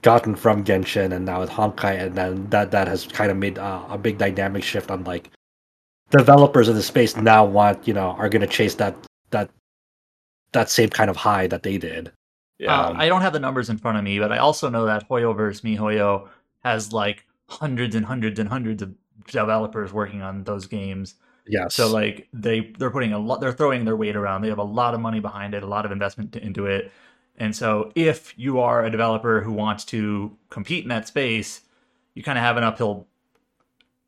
gotten 0.02 0.34
from 0.34 0.64
Genshin, 0.64 1.12
and 1.12 1.24
now 1.24 1.40
with 1.40 1.50
Honkai, 1.50 2.00
and 2.00 2.14
then 2.14 2.48
that 2.50 2.70
that 2.70 2.88
has 2.88 3.06
kind 3.06 3.30
of 3.30 3.36
made 3.36 3.58
uh, 3.58 3.84
a 3.88 3.98
big 3.98 4.18
dynamic 4.18 4.64
shift 4.64 4.90
on 4.90 5.04
like 5.04 5.30
developers 6.10 6.68
in 6.68 6.74
the 6.74 6.82
space 6.82 7.16
now 7.16 7.44
want 7.44 7.86
you 7.86 7.94
know 7.94 8.10
are 8.18 8.28
going 8.28 8.40
to 8.40 8.46
chase 8.48 8.74
that 8.74 8.96
that 9.30 9.50
that 10.52 10.68
same 10.68 10.90
kind 10.90 11.10
of 11.10 11.16
high 11.16 11.46
that 11.46 11.62
they 11.62 11.78
did. 11.78 12.12
Yeah, 12.58 12.88
um, 12.88 13.00
I 13.00 13.08
don't 13.08 13.22
have 13.22 13.32
the 13.32 13.40
numbers 13.40 13.70
in 13.70 13.78
front 13.78 13.98
of 13.98 14.04
me, 14.04 14.18
but 14.18 14.32
I 14.32 14.38
also 14.38 14.68
know 14.68 14.84
that 14.86 15.08
Hoyoverse 15.08 15.62
MiHoYo 15.62 16.28
has 16.64 16.92
like 16.92 17.24
hundreds 17.48 17.94
and 17.94 18.04
hundreds 18.04 18.38
and 18.38 18.48
hundreds 18.48 18.82
of 18.82 18.94
developers 19.26 19.92
working 19.92 20.22
on 20.22 20.44
those 20.44 20.66
games. 20.66 21.14
Yeah. 21.46 21.68
So 21.68 21.90
like 21.90 22.28
they 22.32 22.72
they're 22.78 22.90
putting 22.90 23.12
a 23.12 23.18
lot 23.18 23.40
they're 23.40 23.52
throwing 23.52 23.84
their 23.84 23.96
weight 23.96 24.16
around. 24.16 24.42
They 24.42 24.48
have 24.48 24.58
a 24.58 24.64
lot 24.64 24.94
of 24.94 25.00
money 25.00 25.20
behind 25.20 25.54
it, 25.54 25.62
a 25.62 25.66
lot 25.66 25.84
of 25.84 25.92
investment 25.92 26.36
into 26.36 26.66
it. 26.66 26.92
And 27.36 27.56
so 27.56 27.90
if 27.94 28.34
you 28.38 28.60
are 28.60 28.84
a 28.84 28.90
developer 28.90 29.40
who 29.40 29.52
wants 29.52 29.84
to 29.86 30.36
compete 30.50 30.84
in 30.84 30.90
that 30.90 31.08
space, 31.08 31.62
you 32.14 32.22
kind 32.22 32.38
of 32.38 32.44
have 32.44 32.56
an 32.56 32.64
uphill 32.64 33.06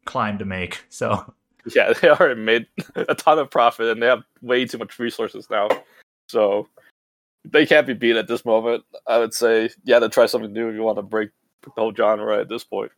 climb 0.04 0.38
to 0.38 0.44
make. 0.44 0.84
So 0.90 1.34
yeah, 1.76 1.92
they 1.92 2.08
already 2.08 2.40
made 2.40 2.66
a 2.96 3.14
ton 3.14 3.38
of 3.38 3.48
profit 3.48 3.86
and 3.86 4.02
they 4.02 4.06
have 4.06 4.24
way 4.40 4.64
too 4.64 4.78
much 4.78 4.98
resources 4.98 5.48
now. 5.48 5.68
So 6.28 6.68
they 7.44 7.66
can't 7.66 7.86
be 7.86 7.94
beat 7.94 8.16
at 8.16 8.26
this 8.26 8.44
moment. 8.44 8.84
I 9.06 9.18
would 9.18 9.32
say, 9.34 9.70
yeah, 9.84 10.00
to 10.00 10.08
try 10.08 10.26
something 10.26 10.52
new 10.52 10.68
if 10.68 10.74
you 10.74 10.82
want 10.82 10.96
to 10.96 11.02
break 11.02 11.30
the 11.62 11.70
whole 11.70 11.94
genre 11.94 12.40
at 12.40 12.48
this 12.48 12.64
point. 12.64 12.90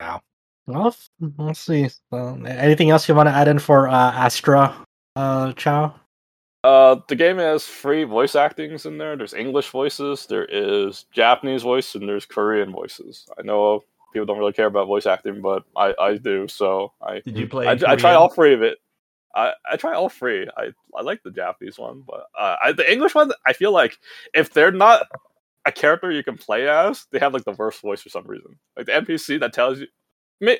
Wow. 0.00 0.22
Well, 0.70 0.94
let's 1.38 1.60
see. 1.60 1.88
anything 2.12 2.90
else 2.90 3.08
you 3.08 3.14
want 3.14 3.28
to 3.28 3.34
add 3.34 3.48
in 3.48 3.58
for 3.58 3.88
uh, 3.88 4.12
Astra, 4.12 4.74
uh, 5.16 5.52
Chao? 5.52 5.94
Uh, 6.62 6.96
the 7.08 7.16
game 7.16 7.38
has 7.38 7.64
free 7.64 8.04
voice 8.04 8.34
actings 8.34 8.84
in 8.84 8.98
there. 8.98 9.16
There's 9.16 9.32
English 9.32 9.70
voices, 9.70 10.26
there 10.26 10.44
is 10.44 11.06
Japanese 11.12 11.62
voice, 11.62 11.94
and 11.94 12.06
there's 12.08 12.26
Korean 12.26 12.70
voices. 12.70 13.26
I 13.38 13.42
know 13.42 13.82
people 14.12 14.26
don't 14.26 14.38
really 14.38 14.52
care 14.52 14.66
about 14.66 14.86
voice 14.86 15.06
acting, 15.06 15.40
but 15.40 15.64
I, 15.76 15.94
I 15.98 16.16
do. 16.18 16.48
So 16.48 16.92
I 17.00 17.20
did 17.20 17.38
you 17.38 17.48
play? 17.48 17.66
I, 17.66 17.78
I 17.86 17.96
try 17.96 18.14
all 18.14 18.28
three 18.28 18.52
of 18.52 18.62
it. 18.62 18.78
I, 19.34 19.52
I 19.70 19.76
try 19.76 19.94
all 19.94 20.08
three. 20.08 20.48
I 20.56 20.72
I 20.94 21.02
like 21.02 21.22
the 21.22 21.30
Japanese 21.30 21.78
one, 21.78 22.02
but 22.06 22.26
uh, 22.38 22.56
I, 22.62 22.72
the 22.72 22.90
English 22.90 23.14
one, 23.14 23.32
I 23.46 23.52
feel 23.52 23.72
like 23.72 23.98
if 24.34 24.52
they're 24.52 24.72
not 24.72 25.06
a 25.66 25.72
character 25.72 26.10
you 26.10 26.24
can 26.24 26.36
play 26.36 26.68
as, 26.68 27.06
they 27.10 27.18
have 27.18 27.32
like 27.32 27.44
the 27.44 27.52
worst 27.52 27.80
voice 27.80 28.02
for 28.02 28.08
some 28.08 28.26
reason. 28.26 28.58
Like 28.76 28.86
the 28.86 28.92
NPC 28.92 29.40
that 29.40 29.52
tells 29.52 29.80
you 29.80 29.86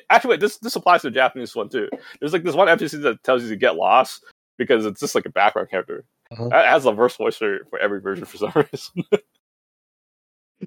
actually, 0.09 0.29
wait, 0.29 0.39
this 0.39 0.57
this 0.57 0.75
applies 0.75 1.01
to 1.01 1.09
the 1.09 1.15
Japanese 1.15 1.55
one 1.55 1.69
too. 1.69 1.89
There's 2.19 2.33
like 2.33 2.43
this 2.43 2.55
one 2.55 2.67
NPC 2.67 3.01
that 3.03 3.23
tells 3.23 3.43
you 3.43 3.49
to 3.49 3.55
get 3.55 3.75
lost 3.75 4.23
because 4.57 4.85
it's 4.85 4.99
just 4.99 5.15
like 5.15 5.25
a 5.25 5.29
background 5.29 5.69
character. 5.69 6.05
Uh-huh. 6.31 6.47
It 6.47 6.53
has 6.53 6.85
a 6.85 6.91
verse 6.91 7.15
voice 7.17 7.35
for, 7.35 7.59
for 7.69 7.79
every 7.79 7.99
version 7.99 8.25
for 8.25 8.37
some 8.37 8.51
reason. 8.55 9.03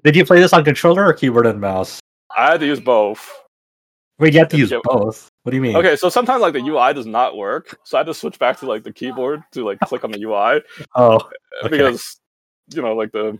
Did 0.03 0.15
you 0.15 0.25
play 0.25 0.39
this 0.39 0.53
on 0.53 0.63
controller 0.63 1.05
or 1.05 1.13
keyboard 1.13 1.47
and 1.47 1.59
mouse? 1.59 1.99
I 2.35 2.51
had 2.51 2.59
to 2.59 2.65
use 2.65 2.79
both. 2.79 3.31
Wait, 4.19 4.33
you 4.33 4.39
have 4.39 4.49
to 4.49 4.57
use 4.57 4.73
both. 4.83 5.29
What 5.43 5.51
do 5.51 5.55
you 5.57 5.61
mean? 5.61 5.75
Okay, 5.75 5.95
so 5.95 6.09
sometimes 6.09 6.41
like 6.41 6.53
the 6.53 6.61
UI 6.61 6.93
does 6.93 7.05
not 7.05 7.35
work, 7.35 7.77
so 7.83 7.97
I 7.97 7.99
had 7.99 8.07
to 8.07 8.13
switch 8.13 8.39
back 8.39 8.59
to 8.59 8.65
like 8.65 8.83
the 8.83 8.93
keyboard 8.93 9.43
to 9.51 9.65
like 9.65 9.79
click 9.81 10.03
on 10.03 10.11
the 10.11 10.21
UI. 10.21 10.61
Oh, 10.95 11.15
okay. 11.63 11.77
because 11.77 12.17
you 12.73 12.81
know 12.81 12.95
like 12.95 13.11
the 13.11 13.37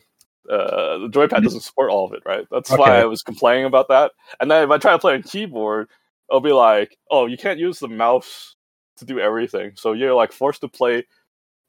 uh, 0.50 0.98
the 1.00 1.10
joypad 1.10 1.44
doesn't 1.44 1.62
support 1.62 1.92
all 1.92 2.06
of 2.06 2.14
it, 2.14 2.24
right? 2.26 2.46
That's 2.52 2.72
okay. 2.72 2.80
why 2.80 3.00
I 3.00 3.06
was 3.06 3.22
complaining 3.22 3.66
about 3.66 3.88
that. 3.90 4.12
And 4.40 4.50
then 4.50 4.64
if 4.64 4.70
I 4.70 4.78
try 4.78 4.92
to 4.92 5.00
play 5.00 5.14
on 5.16 5.24
keyboard, 5.24 5.90
it'll 6.30 6.42
be 6.42 6.52
like, 6.52 6.98
oh, 7.10 7.26
you 7.26 7.38
can't 7.38 7.60
use 7.60 7.80
the 7.80 7.88
mouse 7.88 8.56
to 8.98 9.06
do 9.06 9.20
everything, 9.20 9.74
so 9.76 9.94
you're 9.94 10.14
like 10.14 10.32
forced 10.32 10.62
to 10.62 10.68
play 10.68 11.06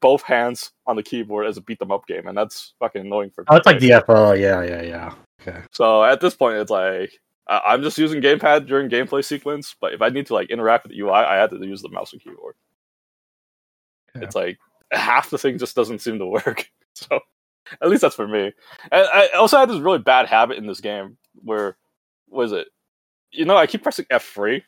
both 0.01 0.23
hands 0.23 0.73
on 0.87 0.95
the 0.95 1.03
keyboard 1.03 1.47
as 1.47 1.57
a 1.57 1.61
beat 1.61 1.79
them 1.79 1.91
up 1.91 2.07
game, 2.07 2.27
and 2.27 2.37
that's 2.37 2.75
fucking 2.79 3.01
annoying 3.01 3.31
for. 3.31 3.45
Oh, 3.49 3.57
it's 3.57 3.67
like 3.67 3.79
DFO, 3.79 4.39
yeah, 4.39 4.63
yeah, 4.63 4.83
yeah. 4.83 5.15
Okay. 5.41 5.61
So 5.73 6.05
at 6.05 6.21
this 6.21 6.35
point, 6.35 6.59
it's 6.59 6.71
like 6.71 7.19
I'm 7.49 7.83
just 7.83 7.99
using 7.99 8.21
gamepad 8.21 8.67
during 8.67 8.91
gameplay 8.91 9.25
sequence, 9.25 9.77
but 9.81 9.93
if 9.93 10.03
I 10.03 10.09
need 10.09 10.27
to 10.27 10.35
like 10.35 10.51
interact 10.51 10.85
with 10.85 10.93
the 10.93 11.01
UI, 11.01 11.11
I 11.11 11.37
had 11.37 11.51
to 11.51 11.65
use 11.65 11.83
the 11.83 11.89
mouse 11.89 12.13
and 12.13 12.23
keyboard. 12.23 12.57
Okay. 14.17 14.27
It's 14.27 14.35
like 14.35 14.59
half 14.91 15.31
the 15.31 15.39
thing 15.39 15.59
just 15.59 15.77
doesn't 15.77 16.01
seem 16.01 16.19
to 16.19 16.27
work. 16.27 16.71
So 16.99 17.21
at 17.81 17.89
least 17.89 18.03
that's 18.03 18.17
for 18.17 18.29
me. 18.29 18.53
And 18.91 19.09
I 19.13 19.29
also 19.37 19.59
had 19.59 19.69
this 19.69 19.81
really 19.81 19.99
bad 19.99 20.27
habit 20.27 20.59
in 20.59 20.67
this 20.67 20.81
game 20.81 21.17
where 21.43 21.77
was 22.29 22.53
it? 22.53 22.69
You 23.31 23.45
know, 23.45 23.57
I 23.57 23.67
keep 23.67 23.83
pressing 23.83 24.07
F 24.11 24.25
three. 24.25 24.65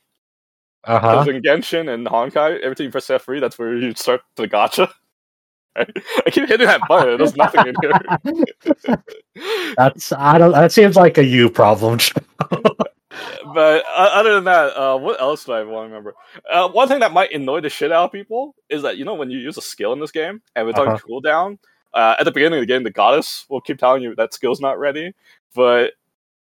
Uh 0.85 1.01
huh. 1.01 1.31
In 1.31 1.43
Genshin 1.43 1.93
and 1.93 2.07
Honkai, 2.07 2.61
every 2.61 2.77
time 2.77 2.85
you 2.85 2.91
press 2.91 3.11
F 3.11 3.25
three, 3.25 3.41
that's 3.41 3.59
where 3.59 3.77
you 3.77 3.95
start 3.95 4.21
the 4.37 4.47
gacha. 4.47 4.91
I 5.77 6.31
keep 6.31 6.49
hitting 6.49 6.67
that 6.67 6.81
button. 6.89 7.19
There's 7.19 7.37
nothing 7.37 7.69
in 7.69 7.75
here. 7.83 9.03
that's 9.77 10.13
I 10.13 10.39
don't. 10.39 10.53
That 10.53 10.73
seems 10.73 10.97
like 10.97 11.19
a 11.19 11.25
you 11.25 11.51
problem. 11.51 11.99
but 12.51 13.85
uh, 13.85 14.11
other 14.13 14.35
than 14.35 14.45
that, 14.45 14.77
uh, 14.77 14.99
what 14.99 15.21
else 15.21 15.45
do 15.45 15.53
I 15.53 15.63
want 15.63 15.85
to 15.85 15.89
remember? 15.89 16.15
Uh, 16.51 16.69
one 16.69 16.89
thing 16.89 17.01
that 17.01 17.13
might 17.13 17.33
annoy 17.33 17.61
the 17.61 17.69
shit 17.69 17.93
out 17.93 18.07
of 18.07 18.13
people 18.13 18.55
is 18.69 18.83
that 18.83 18.99
you 18.99 19.05
know 19.05 19.15
when 19.15 19.31
you 19.31 19.39
use 19.39 19.57
a 19.57 19.63
skill 19.63 19.93
in 19.93 20.01
this 20.01 20.11
game 20.11 20.43
and 20.57 20.69
it's 20.69 20.79
uh-huh. 20.79 20.93
on 20.93 20.99
cooldown, 20.99 21.59
uh, 21.95 22.17
at 22.19 22.25
the 22.25 22.33
beginning 22.33 22.59
of 22.59 22.63
the 22.63 22.67
game, 22.67 22.83
the 22.83 22.91
goddess 22.91 23.47
will 23.49 23.61
keep 23.61 23.79
telling 23.79 24.03
you 24.03 24.15
that 24.17 24.35
skill's 24.35 24.61
not 24.61 24.79
ready, 24.79 25.15
but 25.55 25.93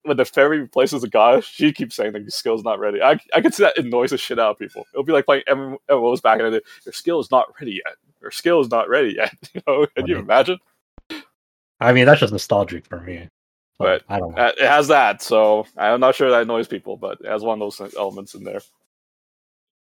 when 0.03 0.17
the 0.17 0.25
fairy 0.25 0.61
replaces 0.61 1.03
the 1.03 1.09
goddess, 1.09 1.45
she 1.45 1.73
keeps 1.73 1.95
saying 1.95 2.13
that 2.13 2.23
your 2.23 2.31
skill's 2.31 2.65
not 2.65 2.79
ready. 2.79 3.03
I 3.03 3.19
I 3.35 3.41
can 3.41 3.53
see 3.53 3.63
that 3.63 3.77
it 3.77 3.85
annoys 3.85 4.11
the 4.11 4.19
shit 4.19 4.39
out 4.39 4.53
of 4.53 4.59
people. 4.59 4.87
It'll 4.93 5.05
be 5.05 5.13
like 5.13 5.27
playing 5.27 5.43
MMOs 5.49 6.23
back 6.23 6.41
in 6.41 6.51
the 6.51 6.59
day. 6.59 6.65
Your 6.87 6.93
skill 6.93 7.21
is 7.21 7.31
not 7.31 7.49
ready 7.61 7.81
yet. 7.85 7.97
Your 8.21 8.31
skill 8.31 8.61
is 8.61 8.71
not 8.71 8.89
ready 8.89 9.15
yet. 9.17 9.35
You 9.55 9.61
know? 9.67 9.87
Can 9.97 10.07
you 10.07 10.19
imagine? 10.19 10.59
I 11.81 11.93
mean, 11.93 12.07
that's 12.07 12.21
just 12.21 12.33
nostalgic 12.33 12.87
for 12.87 13.01
me. 13.01 13.29
But 13.79 14.03
I 14.09 14.19
don't 14.19 14.35
know. 14.35 14.47
It 14.47 14.61
has 14.61 14.89
that, 14.89 15.23
so 15.23 15.67
I'm 15.77 16.01
not 16.01 16.15
sure 16.15 16.31
that 16.31 16.43
annoys 16.43 16.69
people, 16.69 16.99
but 16.99 17.19
it 17.23 17.27
has 17.27 17.43
one 17.43 17.61
of 17.61 17.79
those 17.79 17.95
elements 17.95 18.35
in 18.35 18.45
there. 18.45 18.61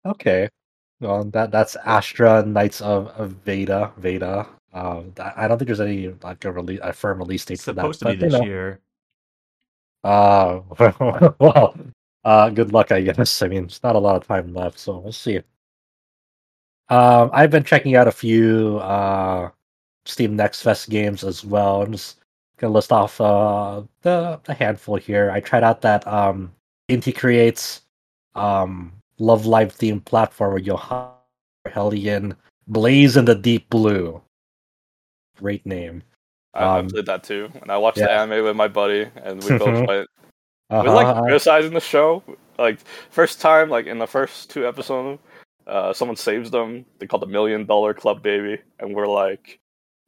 Okay. 0.05 0.49
Well, 1.01 1.24
that 1.24 1.51
that's 1.51 1.76
Astra 1.76 2.44
Knights 2.44 2.80
of, 2.80 3.09
of 3.09 3.32
Veda. 3.44 3.92
Veda. 3.99 4.47
Um, 4.72 5.12
I 5.18 5.49
don't 5.49 5.59
think 5.59 5.66
there's 5.66 5.80
any 5.80 6.09
like 6.22 6.44
a 6.44 6.53
release, 6.53 6.80
a 6.82 6.92
firm 6.92 7.18
release 7.18 7.44
date 7.44 7.55
it's 7.55 7.64
for 7.64 7.72
supposed 7.72 8.01
that. 8.01 8.12
to 8.12 8.16
be 8.16 8.20
this 8.20 8.32
know. 8.32 8.44
year. 8.44 8.80
Uh, 10.05 10.61
well, 11.38 11.74
uh, 12.24 12.51
good 12.51 12.72
luck, 12.72 12.92
I 12.92 13.01
guess. 13.01 13.42
I 13.42 13.49
mean, 13.49 13.64
it's 13.64 13.82
not 13.82 13.97
a 13.97 13.99
lot 13.99 14.16
of 14.16 14.26
time 14.26 14.55
left, 14.55 14.78
so 14.78 14.99
we'll 14.99 15.12
see. 15.12 15.40
Um, 16.88 17.30
I've 17.32 17.51
been 17.51 17.64
checking 17.64 17.97
out 17.97 18.07
a 18.07 18.12
few 18.12 18.78
uh, 18.78 19.51
Steam 20.05 20.36
Next 20.36 20.62
Fest 20.62 20.88
games 20.88 21.24
as 21.24 21.44
well. 21.44 21.82
I'm 21.82 21.92
just 21.92 22.20
gonna 22.59 22.72
list 22.72 22.92
off 22.92 23.20
uh, 23.20 23.82
the 24.03 24.40
a 24.47 24.55
handful 24.55 24.97
here. 24.97 25.30
I 25.30 25.40
tried 25.40 25.64
out 25.64 25.80
that 25.82 26.07
um, 26.07 26.53
Inti 26.88 27.16
Creates 27.16 27.82
um, 28.34 28.92
Love 29.18 29.46
Live 29.46 29.76
themed 29.76 30.04
platform 30.04 30.58
Johann 30.58 31.10
Hellion 31.66 32.36
Blaze 32.68 33.16
in 33.16 33.24
the 33.24 33.34
Deep 33.34 33.68
Blue. 33.70 34.20
Great 35.38 35.64
name. 35.66 36.02
I, 36.54 36.78
um, 36.78 36.86
I 36.86 36.88
played 36.88 37.06
that 37.06 37.22
too, 37.22 37.50
and 37.60 37.70
I 37.70 37.76
watched 37.76 37.98
yeah. 37.98 38.06
the 38.06 38.12
anime 38.12 38.44
with 38.44 38.56
my 38.56 38.68
buddy, 38.68 39.08
and 39.22 39.42
we 39.44 39.58
both 39.58 39.86
went. 39.86 40.08
Uh-huh. 40.68 40.82
We 40.82 40.88
like 40.90 41.22
criticizing 41.22 41.74
the 41.74 41.80
show. 41.80 42.22
Like 42.58 42.80
first 43.10 43.40
time, 43.40 43.68
like 43.68 43.86
in 43.86 43.98
the 43.98 44.06
first 44.06 44.50
two 44.50 44.66
episodes, 44.66 45.20
uh, 45.66 45.92
someone 45.92 46.16
saves 46.16 46.50
them. 46.50 46.84
They 46.98 47.06
call 47.06 47.20
the 47.20 47.26
Million 47.26 47.66
Dollar 47.66 47.94
Club 47.94 48.22
Baby, 48.22 48.58
and 48.80 48.94
we're 48.94 49.06
like, 49.06 49.60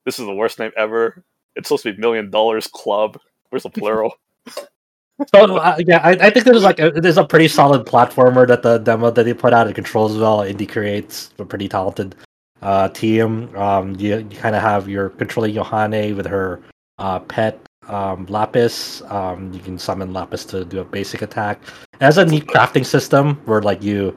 "This 0.04 0.18
is 0.18 0.26
the 0.26 0.34
worst 0.34 0.59
name 0.59 0.72
ever." 0.76 1.22
It's 1.54 1.68
supposed 1.68 1.82
to 1.84 1.92
be 1.92 2.00
Million 2.00 2.30
Dollars 2.30 2.66
Club. 2.66 3.20
Where's 3.50 3.62
the 3.62 3.70
plural? 3.70 4.14
so 5.26 5.56
uh, 5.56 5.76
yeah, 5.86 5.98
I, 6.02 6.10
I 6.12 6.30
think 6.30 6.44
there's 6.44 6.62
like 6.62 6.78
a, 6.78 6.90
there's 6.90 7.18
a 7.18 7.24
pretty 7.24 7.48
solid 7.48 7.86
platformer 7.86 8.46
that 8.46 8.62
the 8.62 8.78
demo 8.78 9.10
that 9.10 9.24
they 9.24 9.34
put 9.34 9.52
out. 9.52 9.68
It 9.68 9.74
controls 9.74 10.16
well. 10.16 10.38
Inti 10.38 10.68
Creates 10.68 11.30
a 11.38 11.44
pretty 11.44 11.68
talented 11.68 12.14
uh, 12.62 12.88
team. 12.90 13.54
Um, 13.56 13.94
you, 13.96 14.18
you 14.18 14.36
kind 14.36 14.54
of 14.54 14.62
have 14.62 14.88
your 14.88 15.10
controlling 15.10 15.54
Yohane 15.54 16.16
with 16.16 16.26
her 16.26 16.60
uh, 16.98 17.18
pet 17.20 17.60
um, 17.88 18.26
Lailaps. 18.26 19.02
Um, 19.10 19.52
you 19.52 19.60
can 19.60 19.78
summon 19.78 20.12
Lailaps 20.12 20.46
to 20.50 20.64
do 20.64 20.80
a 20.80 20.84
basic 20.84 21.22
attack. 21.22 21.62
It 21.94 22.02
has 22.02 22.18
a 22.18 22.24
neat 22.24 22.46
crafting 22.46 22.86
system 22.86 23.36
where 23.44 23.62
like 23.62 23.82
you, 23.82 24.16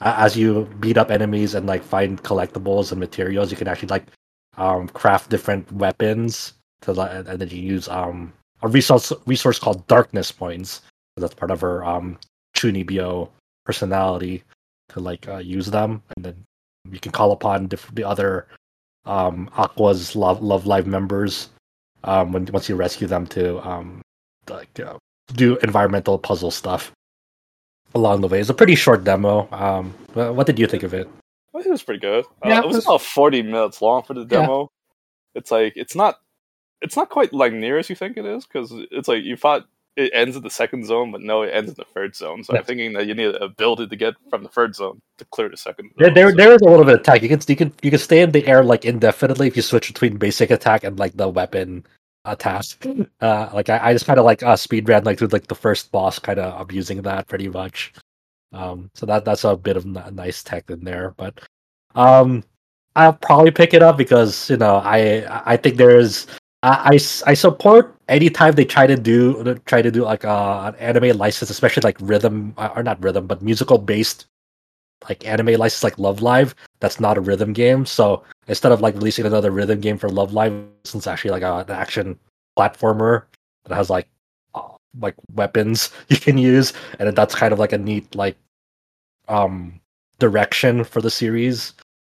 as 0.00 0.36
you 0.36 0.68
beat 0.80 0.98
up 0.98 1.10
enemies 1.10 1.54
and 1.54 1.66
like 1.66 1.82
find 1.82 2.22
collectibles 2.22 2.92
and 2.92 3.00
materials, 3.00 3.50
you 3.50 3.56
can 3.56 3.68
actually 3.68 3.88
like 3.88 4.06
um, 4.56 4.88
craft 4.88 5.30
different 5.30 5.70
weapons 5.72 6.54
to 6.82 6.92
and 7.00 7.40
then 7.40 7.48
you 7.48 7.60
use 7.60 7.88
um, 7.88 8.32
a 8.62 8.68
resource 8.68 9.12
resource 9.26 9.58
called 9.58 9.86
Darkness 9.86 10.32
Points. 10.32 10.82
That's 11.16 11.34
part 11.34 11.50
of 11.50 11.60
her 11.60 11.84
um, 11.84 12.18
Chunibyo 12.54 13.28
personality 13.64 14.42
to 14.90 15.00
like 15.00 15.28
uh, 15.28 15.38
use 15.38 15.66
them, 15.66 16.02
and 16.16 16.24
then 16.24 16.44
you 16.90 17.00
can 17.00 17.12
call 17.12 17.32
upon 17.32 17.68
the 17.68 18.04
other 18.06 18.46
um, 19.04 19.50
Aqours' 19.56 20.14
Love 20.14 20.42
Love 20.42 20.66
Live 20.66 20.86
members 20.86 21.48
um, 22.04 22.32
when 22.32 22.46
once 22.46 22.68
you 22.68 22.76
rescue 22.76 23.06
them 23.06 23.26
to 23.28 23.58
um, 23.66 24.02
like 24.48 24.80
uh, 24.80 24.98
do 25.34 25.56
environmental 25.58 26.18
puzzle 26.18 26.50
stuff 26.50 26.92
along 27.94 28.20
the 28.20 28.28
way. 28.28 28.40
It's 28.40 28.50
a 28.50 28.54
pretty 28.54 28.74
short 28.74 29.04
demo. 29.04 29.48
Um, 29.52 29.94
what 30.14 30.46
did 30.46 30.58
you 30.58 30.66
think 30.66 30.82
of 30.82 30.94
it? 30.94 31.08
I 31.54 31.58
think 31.58 31.68
it 31.68 31.70
was 31.70 31.82
pretty 31.82 32.00
good. 32.00 32.24
Uh, 32.44 32.48
yeah, 32.48 32.60
uh, 32.60 32.64
it 32.64 32.68
was 32.68 32.84
about 32.84 33.00
forty 33.00 33.42
minutes 33.42 33.80
long 33.80 34.02
for 34.02 34.14
the 34.14 34.24
demo. 34.24 34.60
Yeah. 34.60 35.40
It's 35.40 35.50
like 35.50 35.72
it's 35.76 35.94
not 35.94 36.16
it's 36.82 36.96
not 36.96 37.08
quite 37.08 37.32
like 37.32 37.52
near 37.52 37.78
as 37.78 37.88
you 37.88 37.96
think 37.96 38.16
it 38.16 38.26
is 38.26 38.46
because 38.46 38.72
it's 38.90 39.08
like 39.08 39.24
you 39.24 39.36
thought 39.36 39.66
it 39.96 40.10
ends 40.12 40.36
in 40.36 40.42
the 40.42 40.50
second 40.50 40.84
zone, 40.84 41.10
but 41.10 41.22
no, 41.22 41.42
it 41.42 41.50
ends 41.54 41.70
in 41.70 41.74
the 41.74 41.84
third 41.84 42.14
zone. 42.14 42.44
So 42.44 42.56
I'm 42.56 42.64
thinking 42.64 42.92
that 42.92 43.06
you 43.06 43.14
need 43.14 43.34
a 43.34 43.44
ability 43.44 43.86
to 43.88 43.96
get 43.96 44.14
from 44.28 44.42
the 44.42 44.48
third 44.48 44.74
zone 44.74 45.00
to 45.16 45.24
clear 45.26 45.48
the 45.48 45.56
second. 45.56 45.90
Zone, 45.98 46.12
there, 46.12 46.30
so. 46.30 46.36
there 46.36 46.52
is 46.52 46.60
a 46.60 46.66
little 46.66 46.84
bit 46.84 46.94
of 46.94 47.00
attack. 47.00 47.22
You 47.22 47.30
can, 47.30 47.40
you 47.48 47.56
can, 47.56 47.72
you 47.82 47.90
can 47.90 47.98
stay 47.98 48.20
in 48.20 48.30
the 48.30 48.46
air 48.46 48.62
like 48.62 48.84
indefinitely 48.84 49.46
if 49.46 49.56
you 49.56 49.62
switch 49.62 49.88
between 49.88 50.18
basic 50.18 50.50
attack 50.50 50.84
and 50.84 50.98
like 50.98 51.16
the 51.16 51.28
weapon 51.28 51.86
attack. 52.26 52.64
Uh, 53.20 53.48
like 53.54 53.70
I, 53.70 53.78
I 53.88 53.92
just 53.94 54.04
kind 54.04 54.18
of 54.18 54.26
like 54.26 54.42
uh, 54.42 54.56
speed 54.56 54.88
ran 54.88 55.04
like 55.04 55.18
through 55.18 55.28
like 55.28 55.46
the 55.46 55.54
first 55.54 55.90
boss, 55.92 56.18
kind 56.18 56.38
of 56.38 56.60
abusing 56.60 57.00
that 57.02 57.26
pretty 57.26 57.48
much. 57.48 57.94
Um, 58.52 58.90
so 58.94 59.06
that 59.06 59.24
that's 59.24 59.44
a 59.44 59.56
bit 59.56 59.76
of 59.78 59.86
n- 59.86 60.14
nice 60.14 60.42
tech 60.42 60.70
in 60.70 60.84
there, 60.84 61.14
but 61.16 61.40
um, 61.94 62.44
I'll 62.94 63.14
probably 63.14 63.50
pick 63.50 63.74
it 63.74 63.82
up 63.82 63.96
because 63.96 64.50
you 64.50 64.56
know 64.56 64.76
I 64.76 65.24
I 65.52 65.56
think 65.56 65.76
there's 65.76 66.26
I, 66.66 66.98
I, 67.26 67.34
support 67.34 67.94
anytime 68.08 68.54
they 68.54 68.64
try 68.64 68.88
to 68.88 68.96
do 68.96 69.56
try 69.66 69.82
to 69.82 69.90
do 69.90 70.02
like 70.02 70.24
uh, 70.24 70.72
an 70.72 70.80
anime 70.80 71.16
license, 71.16 71.48
especially 71.48 71.82
like 71.82 71.96
rhythm 72.00 72.54
uh, 72.56 72.70
or 72.74 72.82
not 72.82 73.02
rhythm, 73.02 73.26
but 73.26 73.40
musical 73.40 73.78
based 73.78 74.26
like 75.08 75.24
anime 75.26 75.54
license 75.54 75.84
like 75.84 75.98
Love 75.98 76.22
Live. 76.22 76.56
That's 76.80 76.98
not 76.98 77.18
a 77.18 77.20
rhythm 77.20 77.52
game. 77.52 77.86
So 77.86 78.24
instead 78.48 78.72
of 78.72 78.80
like 78.80 78.94
releasing 78.94 79.26
another 79.26 79.52
rhythm 79.52 79.80
game 79.80 79.96
for 79.96 80.08
Love 80.08 80.32
Live, 80.32 80.52
since 80.84 81.02
it's 81.02 81.06
actually 81.06 81.30
like 81.30 81.42
a, 81.42 81.58
an 81.58 81.70
action 81.70 82.18
platformer 82.58 83.24
that 83.66 83.74
has 83.76 83.88
like 83.88 84.08
uh, 84.56 84.62
like 85.00 85.14
weapons 85.34 85.90
you 86.08 86.16
can 86.16 86.36
use, 86.36 86.72
and 86.98 87.14
that's 87.14 87.34
kind 87.34 87.52
of 87.52 87.60
like 87.60 87.72
a 87.72 87.78
neat 87.78 88.12
like 88.16 88.36
um 89.28 89.80
direction 90.18 90.82
for 90.82 91.00
the 91.00 91.10
series. 91.10 91.74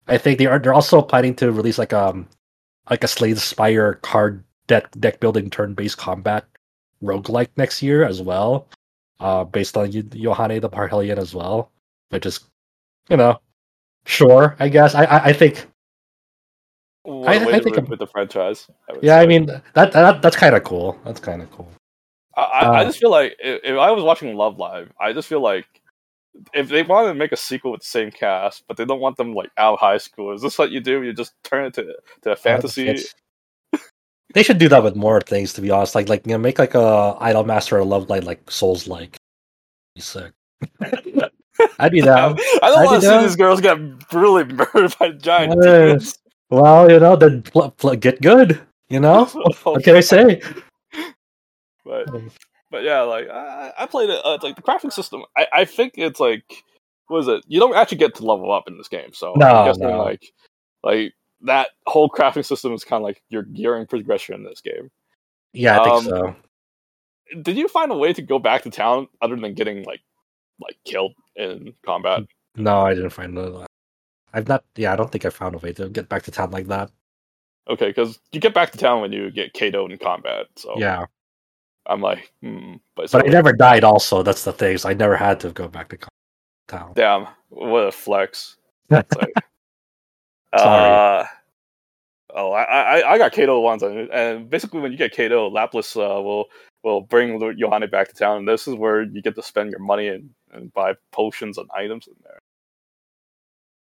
I 0.07 0.17
think 0.17 0.39
they 0.39 0.47
are 0.47 0.59
they're 0.59 0.73
also 0.73 1.03
planning 1.03 1.35
to 1.37 1.53
release 1.53 1.77
like 1.77 1.93
um 1.93 2.27
like 2.91 3.05
a 3.05 3.09
Slay 3.09 3.33
the 3.33 3.41
Spire 3.41 3.95
card 3.95 4.43
deck 4.67 4.91
deck 5.01 5.21
building 5.21 5.51
turn 5.51 5.75
based 5.75 5.99
combat 5.99 6.45
roguelike 7.03 7.49
next 7.57 7.83
year 7.83 8.05
as 8.05 8.23
well. 8.23 8.69
Uh, 9.21 9.43
based 9.45 9.77
on 9.77 9.91
Yohane 9.91 10.61
the 10.61 10.71
Parhelion 10.71 11.19
as 11.19 11.35
well. 11.35 11.71
Which 12.11 12.25
is 12.25 12.41
you 13.09 13.17
know, 13.17 13.41
sure, 14.07 14.57
I 14.59 14.69
guess. 14.69 14.95
I 14.95 15.05
I, 15.05 15.25
I 15.27 15.33
think 15.33 15.67
I, 17.07 17.57
I, 17.57 17.61
think 17.61 17.77
with 17.89 17.99
the 17.99 18.07
franchise. 18.07 18.69
I 18.89 18.95
yeah, 19.03 19.19
say. 19.19 19.23
I 19.23 19.27
mean 19.27 19.47
that, 19.47 19.93
that 19.93 20.23
that's 20.23 20.37
kind 20.37 20.55
of 20.55 20.65
cool. 20.65 20.99
That's 21.05 21.21
kind 21.21 21.43
of 21.43 21.51
cool. 21.51 21.69
I, 22.37 22.43
uh, 22.43 22.73
I 22.73 22.85
just 22.85 22.99
feel 22.99 23.11
like 23.11 23.37
if, 23.41 23.77
I 23.77 23.91
was 23.91 24.05
watching 24.05 24.37
Love 24.37 24.59
Live, 24.59 24.93
I 25.01 25.13
just 25.13 25.27
feel 25.27 25.41
like 25.41 25.67
if 26.55 26.69
they 26.69 26.83
want 26.83 27.09
to 27.09 27.15
make 27.15 27.33
a 27.33 27.37
sequel 27.37 27.73
with 27.73 27.81
the 27.81 27.87
same 27.87 28.11
cast, 28.11 28.65
but 28.69 28.77
they 28.77 28.85
don't 28.85 29.01
want 29.01 29.17
them 29.17 29.35
like 29.35 29.51
out 29.57 29.75
of 29.75 29.81
high 29.81 29.99
school, 29.99 30.33
is 30.33 30.43
this 30.43 30.59
what 30.59 30.71
you 30.71 30.81
do? 30.81 31.03
You 31.03 31.13
just 31.13 31.33
turn 31.45 31.67
it 31.67 31.75
to 31.75 31.95
to 32.23 32.33
a 32.33 32.37
fantasy. 32.37 32.99
they 34.35 34.43
should 34.43 34.59
do 34.59 34.69
that 34.69 34.83
with 34.83 34.97
more 34.97 35.21
things, 35.21 35.53
to 35.55 35.61
be 35.61 35.71
honest. 35.71 35.95
Like 35.95 36.09
like 36.09 36.27
you 36.27 36.33
know, 36.33 36.39
make 36.39 36.59
like 36.59 36.75
a 36.75 37.17
IDOLM@STER 37.21 37.79
or 37.79 37.85
Love 37.85 38.09
Live 38.09 38.25
like 38.25 38.51
Souls 38.51 38.87
like. 38.87 39.17
Sick. 39.99 40.33
I'd 41.81 41.93
be 41.93 42.01
down. 42.01 42.39
I 42.63 42.71
don't 42.71 42.85
want 42.85 43.03
to 43.03 43.09
see 43.09 43.19
these 43.19 43.37
girls 43.37 43.61
get 43.61 43.77
brutally 44.11 44.45
murdered 44.55 44.97
by 44.99 45.11
giant 45.11 45.65
uh, 45.65 45.99
Well, 46.51 46.91
you 46.91 47.01
know, 47.01 47.17
then 47.17 47.43
pl- 47.43 47.73
pl- 47.73 47.97
get 47.97 48.21
good. 48.21 48.61
You 48.89 49.01
know, 49.01 49.25
what 49.65 49.83
can 49.83 49.97
I 49.97 50.01
say? 50.01 50.41
But 51.85 52.09
but 52.71 52.83
yeah, 52.83 53.03
like 53.03 53.29
I, 53.29 53.73
I 53.79 53.87
played 53.87 54.11
it. 54.11 54.21
Uh, 54.25 54.35
it's 54.35 54.45
like 54.45 54.57
the 54.57 54.63
crafting 54.63 54.93
system. 54.93 55.23
I, 55.37 55.47
I 55.53 55.65
think 55.65 55.95
it's 55.97 56.21
like 56.21 56.65
what 57.09 57.21
is 57.21 57.29
it? 57.29 57.45
You 57.49 57.59
don't 57.61 57.75
actually 57.75 57.99
get 57.99 58.15
to 58.17 58.25
level 58.25 58.53
up 58.53 58.69
in 58.69 58.77
this 58.79 58.89
game, 58.89 59.13
so 59.13 59.35
no, 59.37 59.47
I'm 59.47 59.67
guessing 59.67 59.89
no. 59.89 60.03
like 60.03 60.33
like 60.83 61.15
that 61.43 61.69
whole 61.87 62.09
crafting 62.09 62.45
system 62.45 62.73
is 62.73 62.85
kind 62.85 63.01
of 63.01 63.05
like 63.05 63.23
your 63.29 63.43
gearing 63.43 63.87
progression 63.87 64.35
in 64.35 64.45
this 64.45 64.61
game. 64.61 64.91
Yeah, 65.53 65.81
I 65.81 65.85
think 65.85 65.95
um, 65.95 66.05
so. 66.05 66.37
Did 67.43 67.59
you 67.59 67.69
find 67.69 67.91
a 67.93 67.97
way 67.97 68.13
to 68.13 68.23
go 68.23 68.39
back 68.39 68.63
to 68.63 68.71
town 68.71 69.09
other 69.21 69.37
than 69.37 69.55
getting 69.55 69.85
like 69.85 70.01
like 70.61 70.77
killed 70.85 71.15
in 71.37 71.73
combat? 71.85 72.23
No, 72.57 72.81
I 72.81 72.95
didn't 72.95 73.11
find 73.11 73.37
that. 73.37 73.67
I've 74.35 74.49
not. 74.49 74.65
Yeah, 74.77 74.93
I 74.93 74.97
don't 74.97 75.11
think 75.11 75.25
I 75.25 75.31
found 75.31 75.55
a 75.55 75.59
way 75.59 75.73
to 75.75 75.89
get 75.89 76.09
back 76.09 76.23
to 76.25 76.31
town 76.31 76.51
like 76.51 76.67
that. 76.67 76.91
Okay, 77.69 77.89
because 77.89 78.19
you 78.33 78.41
get 78.41 78.55
back 78.55 78.73
to 78.73 78.79
town 78.79 79.01
when 79.01 79.13
you 79.13 79.31
get 79.31 79.55
KO'd 79.55 79.93
in 79.93 79.99
combat. 79.99 80.47
So 80.57 80.75
yeah, 80.77 81.07
I'm 81.89 82.01
like, 82.01 82.33
hmm. 82.43 82.75
But, 82.95 83.11
but 83.11 83.27
I 83.27 83.29
never 83.29 83.53
died. 83.53 83.85
Also, 83.85 84.23
that's 84.23 84.45
the 84.45 84.53
thing. 84.53 84.79
So 84.79 84.89
I 84.89 84.95
never 84.95 85.17
had 85.17 85.41
to 85.41 85.51
go 85.51 85.69
back 85.69 85.89
to 85.89 85.99
town. 86.69 86.93
Damn, 86.95 87.27
what 87.49 87.89
a 87.89 87.93
flex. 87.93 88.57
Like, 88.91 89.07
Sorry. 90.57 91.23
Uh, 91.23 91.25
Oh, 92.35 92.53
I 92.53 92.63
I, 92.63 93.13
I 93.13 93.19
got 93.19 93.33
KO'd 93.33 93.63
once, 93.63 93.83
and, 93.83 94.11
and 94.11 94.51
basically 94.51 94.81
when 94.81 94.93
you 94.93 94.99
get 94.99 95.17
KO'd, 95.17 95.31
Lailaps 95.31 95.97
uh, 95.97 96.21
will 96.21 96.47
will 96.85 97.01
bring 97.01 97.39
Yohane 97.41 97.91
back 97.91 98.09
to 98.09 98.15
town, 98.15 98.39
and 98.39 98.49
this 98.49 98.69
is 98.69 98.75
where 98.75 99.03
you 99.03 99.23
get 99.23 99.35
to 99.35 99.43
spend 99.43 99.71
your 99.71 99.81
money 99.81 100.09
and, 100.09 100.31
and 100.53 100.73
buy 100.75 100.95
potions 101.11 101.59
and 101.59 101.69
items 101.75 102.07
in 102.07 102.15
there. 102.23 102.39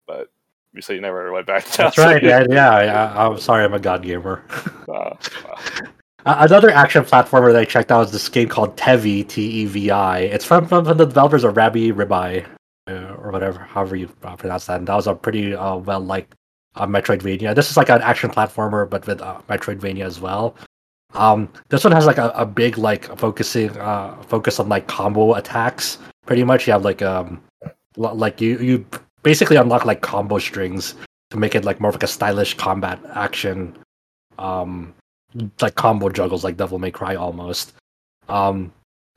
But 0.06 0.28
you 0.74 0.82
say 0.82 0.96
you 0.96 1.02
never 1.02 1.32
went 1.32 1.48
back 1.48 1.66
to 1.66 1.72
town. 1.72 1.86
That's 1.88 1.98
right. 1.98 2.24
yeah, 2.24 2.46
yeah. 2.50 3.14
I, 3.16 3.26
am 3.26 3.40
sorry, 3.40 3.66
I'm 3.66 3.74
a 3.74 3.80
god 3.80 4.04
gamer. 4.04 4.44
uh, 4.88 4.92
uh. 4.92 5.86
Another 6.26 6.70
action 6.70 7.04
platformer 7.04 7.52
that 7.52 7.62
I 7.62 7.66
checked 7.66 7.92
out 7.92 8.06
is 8.06 8.12
this 8.12 8.28
game 8.30 8.50
called 8.50 8.76
Tevi, 8.76 9.28
T 9.28 9.42
E 9.42 9.66
V 9.66 9.90
I. 9.90 10.20
It's 10.20 10.46
from, 10.46 10.68
from, 10.68 10.86
from 10.86 10.98
the 10.98 11.06
developers 11.06 11.44
of 11.44 11.56
Rabi-Ribi, 11.56 12.46
uh, 12.88 12.92
or 12.92 13.32
whatever, 13.32 13.60
however 13.60 13.96
you 13.96 14.10
uh, 14.24 14.36
pronounce 14.36 14.66
that. 14.66 14.80
And 14.80 14.88
that 14.88 14.96
was 14.96 15.08
a 15.08 15.16
pretty 15.16 15.56
uh, 15.56 15.78
well 15.78 16.02
liked 16.02 16.36
uh, 16.76 16.86
Metroidvania. 16.86 17.56
This 17.56 17.72
is 17.72 17.78
like 17.78 17.90
an 17.90 18.02
action 18.02 18.30
platformer, 18.30 18.90
but 18.90 19.08
with 19.08 19.22
uh, 19.22 19.42
Metroidvania 19.50 20.06
as 20.06 20.20
well. 20.20 20.56
Um, 21.14 21.50
this 21.70 21.84
one 21.84 21.94
has 21.94 22.06
like 22.06 22.20
a, 22.20 22.30
a 22.36 22.46
big 22.46 22.78
like 22.78 23.06
focusing 23.18 23.76
uh, 23.78 24.22
focus 24.24 24.60
on 24.60 24.70
like 24.70 24.88
combo 24.88 25.34
attacks. 25.36 25.98
Pretty 26.26 26.44
much, 26.44 26.68
you 26.68 26.74
have 26.74 26.84
like 26.86 27.02
um 27.02 27.42
like 27.96 28.40
you 28.40 28.60
you 28.60 28.86
basically 29.24 29.56
unlock 29.56 29.86
like 29.86 30.02
combo 30.02 30.38
strings 30.38 30.94
to 31.32 31.38
make 31.38 31.56
it 31.56 31.66
like 31.66 31.80
more 31.80 31.90
of 31.90 31.96
like 31.96 32.04
a 32.04 32.08
stylish 32.08 32.54
combat 32.56 33.00
action 33.16 33.76
um 34.38 34.94
like 35.62 35.76
combo 35.76 36.10
juggles 36.10 36.44
like 36.44 36.58
Devil 36.58 36.80
May 36.80 36.92
Cry 36.92 37.16
almost. 37.16 37.74
Um, 38.28 38.72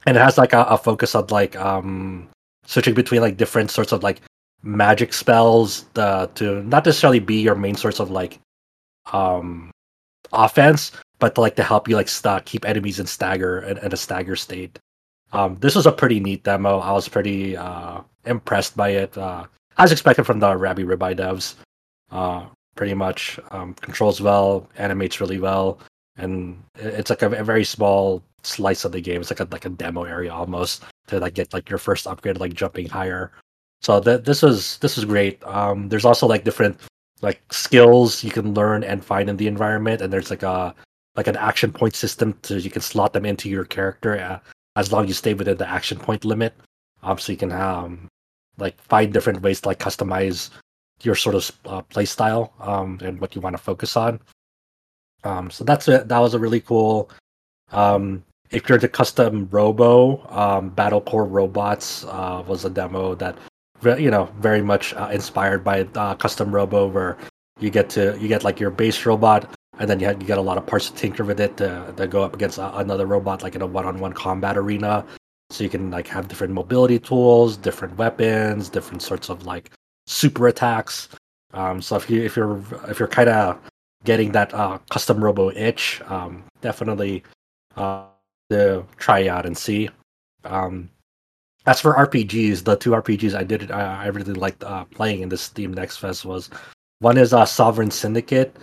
and 0.06 0.16
it 0.16 0.20
has 0.20 0.38
like 0.38 0.52
a, 0.52 0.64
a 0.64 0.78
focus 0.78 1.14
on 1.14 1.26
like 1.28 1.56
um 1.56 2.28
switching 2.64 2.94
between 2.94 3.20
like 3.20 3.36
different 3.36 3.70
sorts 3.70 3.92
of 3.92 4.02
like 4.02 4.20
magic 4.62 5.12
spells 5.12 5.86
uh, 5.96 6.26
to 6.34 6.62
not 6.64 6.86
necessarily 6.86 7.18
be 7.18 7.40
your 7.40 7.54
main 7.54 7.74
source 7.74 8.00
of 8.00 8.10
like 8.10 8.38
um 9.12 9.70
offense, 10.32 10.92
but 11.18 11.34
to, 11.34 11.40
like 11.40 11.56
to 11.56 11.62
help 11.62 11.88
you 11.88 11.96
like 11.96 12.08
st- 12.08 12.44
keep 12.44 12.64
enemies 12.64 13.00
in 13.00 13.06
stagger 13.06 13.60
in, 13.62 13.78
in 13.78 13.92
a 13.92 13.96
stagger 13.96 14.36
state. 14.36 14.78
Um, 15.32 15.56
this 15.60 15.74
was 15.74 15.86
a 15.86 15.92
pretty 15.92 16.20
neat 16.20 16.44
demo. 16.44 16.78
I 16.78 16.92
was 16.92 17.08
pretty 17.08 17.56
uh, 17.56 18.02
impressed 18.26 18.76
by 18.76 18.90
it, 18.90 19.16
uh, 19.16 19.46
as 19.78 19.90
expected 19.90 20.24
from 20.24 20.40
the 20.40 20.54
Rabi-Ribi 20.54 21.16
devs. 21.16 21.54
Uh, 22.10 22.44
pretty 22.76 22.92
much 22.92 23.40
um, 23.50 23.72
controls 23.74 24.20
well, 24.20 24.68
animates 24.76 25.20
really 25.20 25.38
well 25.38 25.78
and 26.16 26.62
it's 26.76 27.10
like 27.10 27.22
a, 27.22 27.30
a, 27.30 27.44
very 27.44 27.64
small 27.64 28.22
slice 28.42 28.84
of 28.84 28.92
the 28.92 29.00
game. 29.00 29.20
It's 29.20 29.30
like 29.30 29.40
a 29.40 29.48
like 29.50 29.64
a 29.64 29.70
demo 29.70 30.04
area 30.04 30.32
almost 30.32 30.84
to 31.08 31.18
like 31.18 31.34
get 31.34 31.52
like 31.52 31.70
your 31.70 31.78
first 31.78 32.06
upgrade, 32.06 32.38
like 32.38 32.54
jumping 32.54 32.88
higher. 32.88 33.32
So 33.80 34.00
that 34.00 34.24
this 34.24 34.42
was 34.42 34.78
this 34.78 34.96
was 34.96 35.04
great. 35.04 35.42
Um, 35.44 35.88
there's 35.88 36.04
also 36.04 36.26
like 36.26 36.44
different 36.44 36.78
like 37.22 37.40
skills 37.52 38.22
you 38.24 38.30
can 38.30 38.54
learn 38.54 38.84
and 38.84 39.04
find 39.04 39.28
in 39.30 39.36
the 39.36 39.46
environment, 39.48 40.02
and 40.02 40.12
there's 40.12 40.30
like 40.30 40.42
a 40.42 40.74
like 41.16 41.26
an 41.26 41.36
action 41.36 41.72
point 41.72 41.94
system 41.94 42.34
to 42.42 42.60
you 42.60 42.70
can 42.70 42.82
slot 42.82 43.12
them 43.12 43.26
into 43.26 43.48
your 43.48 43.64
character 43.64 44.18
uh, 44.18 44.38
as 44.76 44.92
long 44.92 45.04
as 45.04 45.08
you 45.08 45.14
stay 45.14 45.34
within 45.34 45.56
the 45.56 45.68
action 45.68 45.98
point 45.98 46.24
limit. 46.24 46.54
Um, 47.02 47.18
so 47.18 47.32
you 47.32 47.38
can 47.38 47.52
um 47.52 48.08
like 48.58 48.80
find 48.82 49.12
different 49.12 49.42
ways 49.42 49.60
to 49.62 49.68
like 49.68 49.78
customize 49.78 50.50
your 51.02 51.14
sort 51.14 51.34
of 51.34 51.50
uh, 51.66 51.82
play 51.82 52.04
style 52.04 52.52
um 52.60 52.98
and 53.02 53.20
what 53.20 53.34
you 53.34 53.40
want 53.40 53.56
to 53.56 53.62
focus 53.62 53.96
on. 53.96 54.20
Um, 55.24 55.50
so 55.50 55.64
that's 55.64 55.88
it. 55.88 56.08
That 56.08 56.18
was 56.18 56.34
a 56.34 56.38
really 56.38 56.60
cool. 56.60 57.10
Um, 57.70 58.24
if 58.50 58.68
you're 58.68 58.78
the 58.78 58.88
custom 58.88 59.48
Robo, 59.50 60.26
um, 60.28 60.68
Battle 60.70 61.00
Core 61.00 61.24
Robots 61.24 62.04
uh, 62.04 62.44
was 62.46 62.64
a 62.64 62.70
demo 62.70 63.14
that, 63.14 63.36
you 63.98 64.10
know, 64.10 64.28
very 64.38 64.62
much 64.62 64.94
uh, 64.94 65.08
inspired 65.12 65.64
by 65.64 65.86
uh, 65.94 66.14
custom 66.14 66.54
Robo, 66.54 66.86
where 66.86 67.16
you 67.60 67.70
get 67.70 67.88
to 67.90 68.18
you 68.20 68.28
get 68.28 68.44
like 68.44 68.60
your 68.60 68.70
base 68.70 69.06
robot, 69.06 69.48
and 69.78 69.88
then 69.88 70.00
you, 70.00 70.06
have, 70.06 70.20
you 70.20 70.26
get 70.26 70.38
a 70.38 70.42
lot 70.42 70.58
of 70.58 70.66
parts 70.66 70.90
to 70.90 70.96
tinker 70.96 71.24
with 71.24 71.40
it 71.40 71.56
to, 71.56 71.94
to 71.96 72.06
go 72.06 72.22
up 72.22 72.34
against 72.34 72.58
another 72.58 73.06
robot, 73.06 73.42
like 73.42 73.54
in 73.54 73.62
a 73.62 73.66
one-on-one 73.66 74.12
combat 74.12 74.58
arena. 74.58 75.04
So 75.50 75.64
you 75.64 75.70
can 75.70 75.90
like 75.90 76.06
have 76.08 76.28
different 76.28 76.52
mobility 76.52 76.98
tools, 76.98 77.56
different 77.56 77.96
weapons, 77.96 78.68
different 78.68 79.02
sorts 79.02 79.28
of 79.28 79.46
like 79.46 79.70
super 80.06 80.48
attacks. 80.48 81.08
Um, 81.54 81.80
so 81.80 81.96
if 81.96 82.10
you 82.10 82.22
if 82.22 82.36
you're 82.36 82.62
if 82.88 82.98
you're 82.98 83.08
kind 83.08 83.28
of 83.28 83.58
getting 84.04 84.32
that 84.32 84.52
uh, 84.54 84.78
custom 84.90 85.22
robo 85.22 85.50
itch, 85.50 86.00
um, 86.06 86.44
definitely 86.60 87.22
uh, 87.76 88.04
to 88.50 88.84
try 88.96 89.28
out 89.28 89.46
and 89.46 89.56
see. 89.56 89.88
Um, 90.44 90.90
as 91.66 91.80
for 91.80 91.94
RPGs, 91.94 92.64
the 92.64 92.76
two 92.76 92.90
RPGs 92.90 93.34
I 93.34 93.44
did 93.44 93.70
I, 93.70 94.04
I 94.04 94.06
really 94.06 94.34
liked 94.34 94.64
uh, 94.64 94.84
playing 94.86 95.22
in 95.22 95.28
this 95.28 95.42
Steam 95.42 95.72
Next 95.72 95.98
Fest 95.98 96.24
was 96.24 96.50
one 96.98 97.16
is 97.18 97.32
uh, 97.32 97.44
Sovereign 97.44 97.90
Syndicate. 97.90 98.56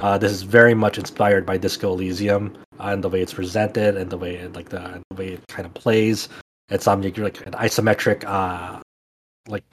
Uh, 0.00 0.18
this 0.18 0.32
is 0.32 0.42
very 0.42 0.74
much 0.74 0.98
inspired 0.98 1.46
by 1.46 1.56
Disco 1.56 1.92
Elysium 1.92 2.56
uh, 2.78 2.88
and 2.88 3.02
the 3.02 3.08
way 3.08 3.22
it's 3.22 3.32
presented 3.32 3.96
and 3.96 4.10
the 4.10 4.18
way 4.18 4.36
it, 4.36 4.52
like 4.52 4.68
the, 4.68 5.02
the 5.10 5.16
way 5.16 5.28
it 5.28 5.46
kind 5.48 5.64
of 5.66 5.72
plays. 5.74 6.28
It's 6.68 6.86
um 6.86 7.00
like 7.02 7.18
an 7.18 7.52
isometric 7.52 8.24
uh 8.24 8.80
like 9.48 9.64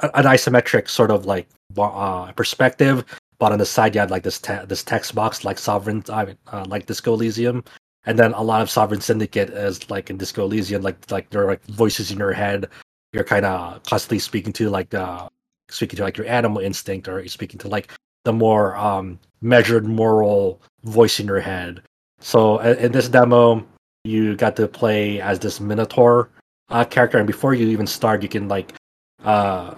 an 0.00 0.24
isometric 0.24 0.88
sort 0.88 1.10
of 1.10 1.26
like 1.26 1.48
uh, 1.76 2.32
perspective 2.32 3.04
but 3.38 3.52
on 3.52 3.58
the 3.58 3.66
side 3.66 3.94
you 3.94 4.00
had 4.00 4.10
like 4.10 4.22
this 4.22 4.40
te- 4.40 4.64
this 4.66 4.82
text 4.82 5.14
box 5.14 5.44
like 5.44 5.58
Sovereign, 5.58 6.02
I 6.10 6.24
mean, 6.24 6.38
uh, 6.52 6.64
like 6.68 6.86
Disco 6.86 7.14
Elysium, 7.14 7.64
and 8.04 8.18
then 8.18 8.32
a 8.32 8.42
lot 8.42 8.62
of 8.62 8.70
Sovereign 8.70 9.00
Syndicate 9.00 9.50
is 9.50 9.88
like 9.90 10.10
in 10.10 10.16
Disco 10.16 10.44
Elysium, 10.44 10.82
like 10.82 11.10
like 11.10 11.30
there 11.30 11.42
are 11.42 11.46
like 11.46 11.64
voices 11.66 12.10
in 12.10 12.18
your 12.18 12.32
head. 12.32 12.68
You're 13.12 13.24
kind 13.24 13.44
of 13.46 13.82
constantly 13.84 14.18
speaking 14.18 14.52
to 14.54 14.70
like 14.70 14.94
uh 14.94 15.28
speaking 15.68 15.96
to 15.98 16.02
like 16.02 16.16
your 16.16 16.26
animal 16.26 16.62
instinct, 16.62 17.08
or 17.08 17.20
you're 17.20 17.28
speaking 17.28 17.58
to 17.60 17.68
like 17.68 17.92
the 18.24 18.32
more 18.32 18.76
um 18.76 19.18
measured 19.40 19.86
moral 19.86 20.60
voice 20.84 21.20
in 21.20 21.26
your 21.26 21.40
head. 21.40 21.82
So 22.20 22.58
in 22.58 22.92
this 22.92 23.08
demo, 23.08 23.66
you 24.04 24.36
got 24.36 24.56
to 24.56 24.66
play 24.68 25.20
as 25.20 25.38
this 25.38 25.60
Minotaur 25.60 26.30
uh, 26.70 26.84
character, 26.84 27.18
and 27.18 27.26
before 27.26 27.54
you 27.54 27.68
even 27.68 27.86
start, 27.86 28.22
you 28.22 28.28
can 28.28 28.48
like 28.48 28.72
uh 29.24 29.74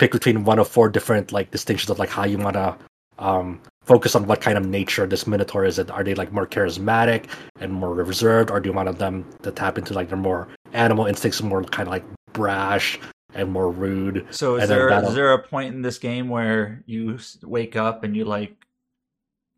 pick 0.00 0.12
between 0.12 0.44
one 0.44 0.58
of 0.58 0.66
four 0.66 0.88
different 0.88 1.30
like 1.30 1.50
distinctions 1.50 1.90
of 1.90 1.98
like 1.98 2.08
how 2.08 2.24
you 2.24 2.38
want 2.38 2.54
to 2.54 2.74
um, 3.18 3.60
focus 3.84 4.16
on 4.16 4.26
what 4.26 4.40
kind 4.40 4.56
of 4.56 4.66
nature 4.66 5.06
this 5.06 5.26
minotaur 5.26 5.66
is. 5.66 5.78
Are 5.78 6.02
they 6.02 6.14
like 6.14 6.32
more 6.32 6.46
charismatic 6.46 7.26
and 7.60 7.70
more 7.70 7.94
reserved, 7.94 8.50
or 8.50 8.60
do 8.60 8.70
you 8.70 8.72
want 8.72 8.98
them 8.98 9.26
to 9.42 9.52
tap 9.52 9.76
into 9.76 9.92
like 9.92 10.08
their 10.08 10.16
more 10.16 10.48
animal 10.72 11.04
instincts, 11.04 11.42
more 11.42 11.62
kind 11.64 11.86
of 11.86 11.92
like 11.92 12.04
brash 12.32 12.98
and 13.34 13.52
more 13.52 13.70
rude? 13.70 14.26
So 14.30 14.56
is 14.56 14.70
there 14.70 14.88
is 15.04 15.14
there 15.14 15.34
a 15.34 15.42
point 15.42 15.74
in 15.74 15.82
this 15.82 15.98
game 15.98 16.30
where 16.30 16.82
you 16.86 17.18
wake 17.42 17.76
up 17.76 18.02
and 18.02 18.16
you 18.16 18.24
like 18.24 18.56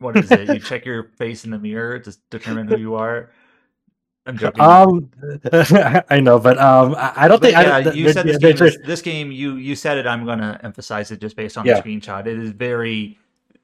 what 0.01 0.17
is 0.17 0.29
it? 0.33 0.49
you 0.49 0.59
check 0.71 0.85
your 0.85 1.05
face 1.17 1.45
in 1.45 1.53
the 1.53 1.59
mirror 1.59 2.01
to 2.01 2.17
determine 2.31 2.67
who 2.67 2.77
you 2.77 2.97
are. 2.97 3.31
I'm 4.27 4.39
joking. 4.39 4.63
Um, 4.63 5.11
I 6.11 6.21
know, 6.21 6.39
but 6.39 6.59
um, 6.59 6.95
I 6.99 7.29
don't 7.29 7.41
but 7.41 7.53
think. 7.53 7.67
Yeah, 7.67 7.77
I, 7.77 7.93
you 7.93 8.13
said 8.13 8.27
this 8.27 8.39
game, 8.39 8.67
is, 8.67 8.79
this 8.85 9.03
game. 9.03 9.33
You 9.33 9.57
you 9.57 9.75
said 9.75 9.99
it. 9.99 10.07
I'm 10.07 10.25
gonna 10.25 10.61
emphasize 10.63 11.11
it 11.11 11.21
just 11.21 11.37
based 11.37 11.59
on 11.59 11.67
yeah. 11.67 11.81
the 11.81 11.83
screenshot. 11.83 12.27
It 12.27 12.39
is 12.39 12.51
very 12.51 13.19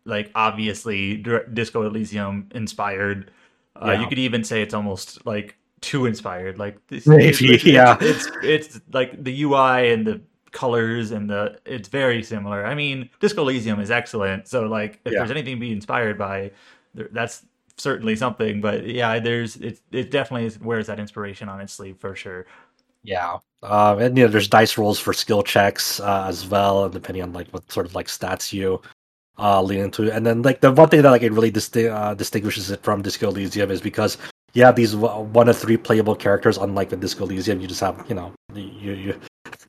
like 0.05 0.31
obviously 0.35 1.17
Disco 1.53 1.83
Elysium 1.83 2.49
inspired. 2.55 3.31
Uh, 3.77 3.93
yeah. 3.93 4.01
You 4.01 4.09
could 4.09 4.19
even 4.19 4.43
say 4.43 4.63
it's 4.63 4.75
almost 4.75 5.25
like 5.27 5.57
too 5.81 6.07
inspired. 6.07 6.59
Like 6.59 6.85
this, 6.89 7.07
Maybe, 7.07 7.55
it's, 7.55 7.65
yeah. 7.65 7.97
It's, 8.01 8.27
it's 8.27 8.77
it's 8.77 8.81
like 8.93 9.23
the 9.23 9.43
UI 9.43 9.93
and 9.93 10.07
the 10.07 10.21
colors 10.51 11.11
and 11.11 11.29
the 11.31 11.59
it's 11.65 11.89
very 11.89 12.23
similar. 12.23 12.65
I 12.67 12.75
mean, 12.75 13.11
Disco 13.21 13.43
Elysium 13.43 13.81
is 13.81 13.91
excellent. 13.91 14.49
So 14.49 14.67
like, 14.67 15.01
if 15.05 15.13
yeah. 15.13 15.19
there's 15.21 15.31
anything 15.31 15.57
to 15.57 15.61
be 15.61 15.73
inspired 15.73 16.19
by, 16.19 16.51
that's 16.95 17.45
certainly 17.79 18.17
something. 18.17 18.61
But 18.61 18.87
yeah, 18.87 19.19
there's 19.19 19.57
it. 19.57 19.81
It 19.93 20.11
definitely 20.11 20.51
wears 20.65 20.87
that 20.89 21.01
inspiration 21.01 21.49
on 21.49 21.61
its 21.61 21.73
sleeve 21.73 21.97
for 21.99 22.15
sure. 22.15 22.47
Yeah, 23.03 23.39
um, 23.63 24.01
and 24.01 24.17
you 24.19 24.25
know, 24.25 24.31
there's 24.31 24.49
dice 24.49 24.77
rolls 24.77 24.99
for 24.99 25.13
skill 25.13 25.43
checks 25.43 26.01
uh, 26.01 26.27
as 26.29 26.47
well, 26.47 26.85
and 26.85 26.93
depending 26.93 27.23
on 27.23 27.33
like 27.33 27.49
what 27.51 27.71
sort 27.71 27.87
of 27.87 27.95
like 27.95 28.07
stats 28.07 28.53
you 28.53 28.83
uh, 29.39 29.63
lean 29.63 29.81
into. 29.81 30.13
And 30.13 30.27
then 30.27 30.43
like 30.43 30.61
the 30.61 30.73
one 30.73 30.89
thing 30.89 31.03
that 31.03 31.11
like 31.11 31.23
it 31.23 31.33
really 31.33 31.53
disti- 31.53 31.91
uh, 31.91 32.15
distinguishes 32.15 32.71
it 32.71 32.83
from 32.83 33.03
Disco 33.03 33.29
Elysium 33.29 33.71
is 33.71 33.81
because 33.81 34.19
you 34.55 34.65
have 34.65 34.77
these 34.77 34.97
one 34.97 35.49
of 35.49 35.57
three 35.57 35.77
playable 35.77 36.15
characters. 36.15 36.59
Unlike 36.59 36.91
the 36.91 36.97
Disco 36.97 37.25
Elysium, 37.25 37.61
you 37.61 37.67
just 37.67 37.81
have 37.81 38.05
you 38.09 38.15
know 38.15 38.33
you 38.55 38.93
you 38.93 39.21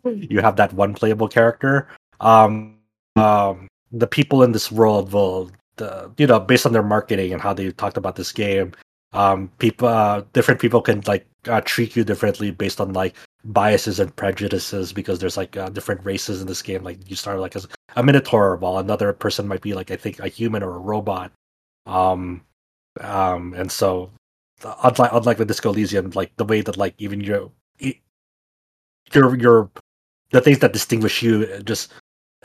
you 0.05 0.41
have 0.41 0.55
that 0.55 0.74
one 0.74 0.93
playable 0.93 1.28
character. 1.28 1.88
Um, 2.20 2.78
um, 3.16 3.68
the 3.91 4.07
people 4.07 4.43
in 4.43 4.51
this 4.51 4.72
world 4.72 5.12
will 5.12 5.51
the 5.80 6.11
you 6.17 6.27
know 6.27 6.39
based 6.39 6.65
on 6.65 6.73
their 6.73 6.84
marketing 6.84 7.34
and 7.34 7.41
how 7.41 7.53
they 7.53 7.71
talked 7.71 7.97
about 7.97 8.15
this 8.15 8.32
game 8.32 8.71
um 9.13 9.49
people 9.57 9.88
uh, 9.88 10.21
different 10.34 10.61
people 10.61 10.82
can 10.82 11.01
like 11.07 11.25
uh, 11.47 11.61
treat 11.61 11.95
you 11.95 12.03
differently 12.03 12.51
based 12.51 12.80
on 12.82 12.93
like 12.93 13.15
biases 13.45 13.99
and 13.99 14.15
prejudices 14.15 14.91
because 14.91 15.19
there's 15.19 15.38
like 15.38 15.55
uh, 15.55 15.69
different 15.69 16.03
races 16.03 16.41
in 16.41 16.47
this 16.47 16.61
game. 16.61 16.84
Like 16.84 17.09
you 17.09 17.15
start 17.15 17.39
like 17.39 17.55
as 17.55 17.67
a 17.95 18.03
minotaur 18.03 18.57
while 18.57 18.77
another 18.77 19.13
person 19.13 19.47
might 19.47 19.61
be 19.61 19.73
like 19.73 19.91
i 19.91 19.95
think 19.95 20.19
a 20.19 20.27
human 20.27 20.63
or 20.63 20.75
a 20.75 20.80
robot. 20.80 21.32
Um 21.86 22.41
um 23.01 23.53
and 23.53 23.71
so 23.71 24.11
unlike 24.84 25.11
unlike 25.13 25.38
the 25.38 25.45
disco 25.45 25.69
elysium 25.69 26.11
like 26.15 26.36
the 26.36 26.43
way 26.43 26.61
that 26.61 26.75
like 26.77 26.93
even 26.97 27.21
your 27.21 27.49
your 29.13 29.38
your 29.38 29.71
the 30.32 30.41
things 30.41 30.59
that 30.59 30.73
distinguish 30.73 31.23
you 31.23 31.59
just 31.61 31.93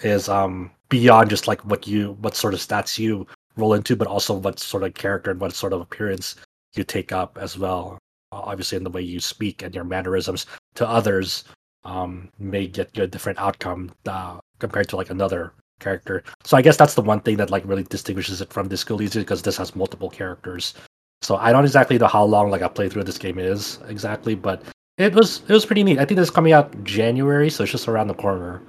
is 0.02 0.28
um 0.28 0.70
beyond 0.94 1.28
just 1.28 1.48
like 1.48 1.60
what 1.64 1.88
you 1.88 2.16
what 2.20 2.36
sort 2.36 2.54
of 2.54 2.60
stats 2.60 2.98
you 2.98 3.26
roll 3.56 3.74
into, 3.74 3.96
but 3.96 4.06
also 4.06 4.32
what 4.34 4.60
sort 4.60 4.84
of 4.84 4.94
character 4.94 5.30
and 5.32 5.40
what 5.40 5.52
sort 5.52 5.72
of 5.72 5.80
appearance 5.80 6.36
you 6.76 6.84
take 6.84 7.10
up 7.10 7.36
as 7.40 7.58
well. 7.58 7.98
Obviously, 8.30 8.76
in 8.76 8.84
the 8.84 8.90
way 8.90 9.02
you 9.02 9.18
speak 9.20 9.62
and 9.62 9.74
your 9.74 9.84
mannerisms 9.84 10.46
to 10.74 10.88
others 10.88 11.44
um, 11.84 12.28
may 12.38 12.66
get 12.66 12.96
you 12.96 13.02
a 13.02 13.06
different 13.06 13.38
outcome 13.38 13.92
uh, 14.06 14.38
compared 14.58 14.88
to 14.88 14.96
like 14.96 15.10
another 15.10 15.52
character. 15.80 16.22
So 16.44 16.56
I 16.56 16.62
guess 16.62 16.76
that's 16.76 16.94
the 16.94 17.02
one 17.02 17.20
thing 17.20 17.36
that 17.38 17.50
like 17.50 17.66
really 17.66 17.82
distinguishes 17.84 18.40
it 18.40 18.52
from 18.52 18.68
Disco 18.68 18.94
Elysium 18.94 19.24
because 19.24 19.42
this 19.42 19.56
has 19.56 19.74
multiple 19.74 20.10
characters. 20.10 20.74
So 21.22 21.36
I 21.36 21.50
don't 21.52 21.64
exactly 21.64 21.98
know 21.98 22.06
how 22.06 22.24
long 22.24 22.50
like 22.50 22.62
a 22.62 22.68
playthrough 22.68 23.00
of 23.00 23.06
this 23.06 23.18
game 23.18 23.38
is 23.38 23.78
exactly, 23.88 24.34
but 24.34 24.62
it 24.98 25.14
was 25.14 25.42
it 25.48 25.52
was 25.52 25.66
pretty 25.66 25.82
neat. 25.82 25.98
I 25.98 26.04
think 26.04 26.18
this 26.18 26.28
is 26.28 26.34
coming 26.34 26.52
out 26.52 26.84
January, 26.84 27.50
so 27.50 27.64
it's 27.64 27.72
just 27.72 27.88
around 27.88 28.08
the 28.08 28.14
corner, 28.14 28.62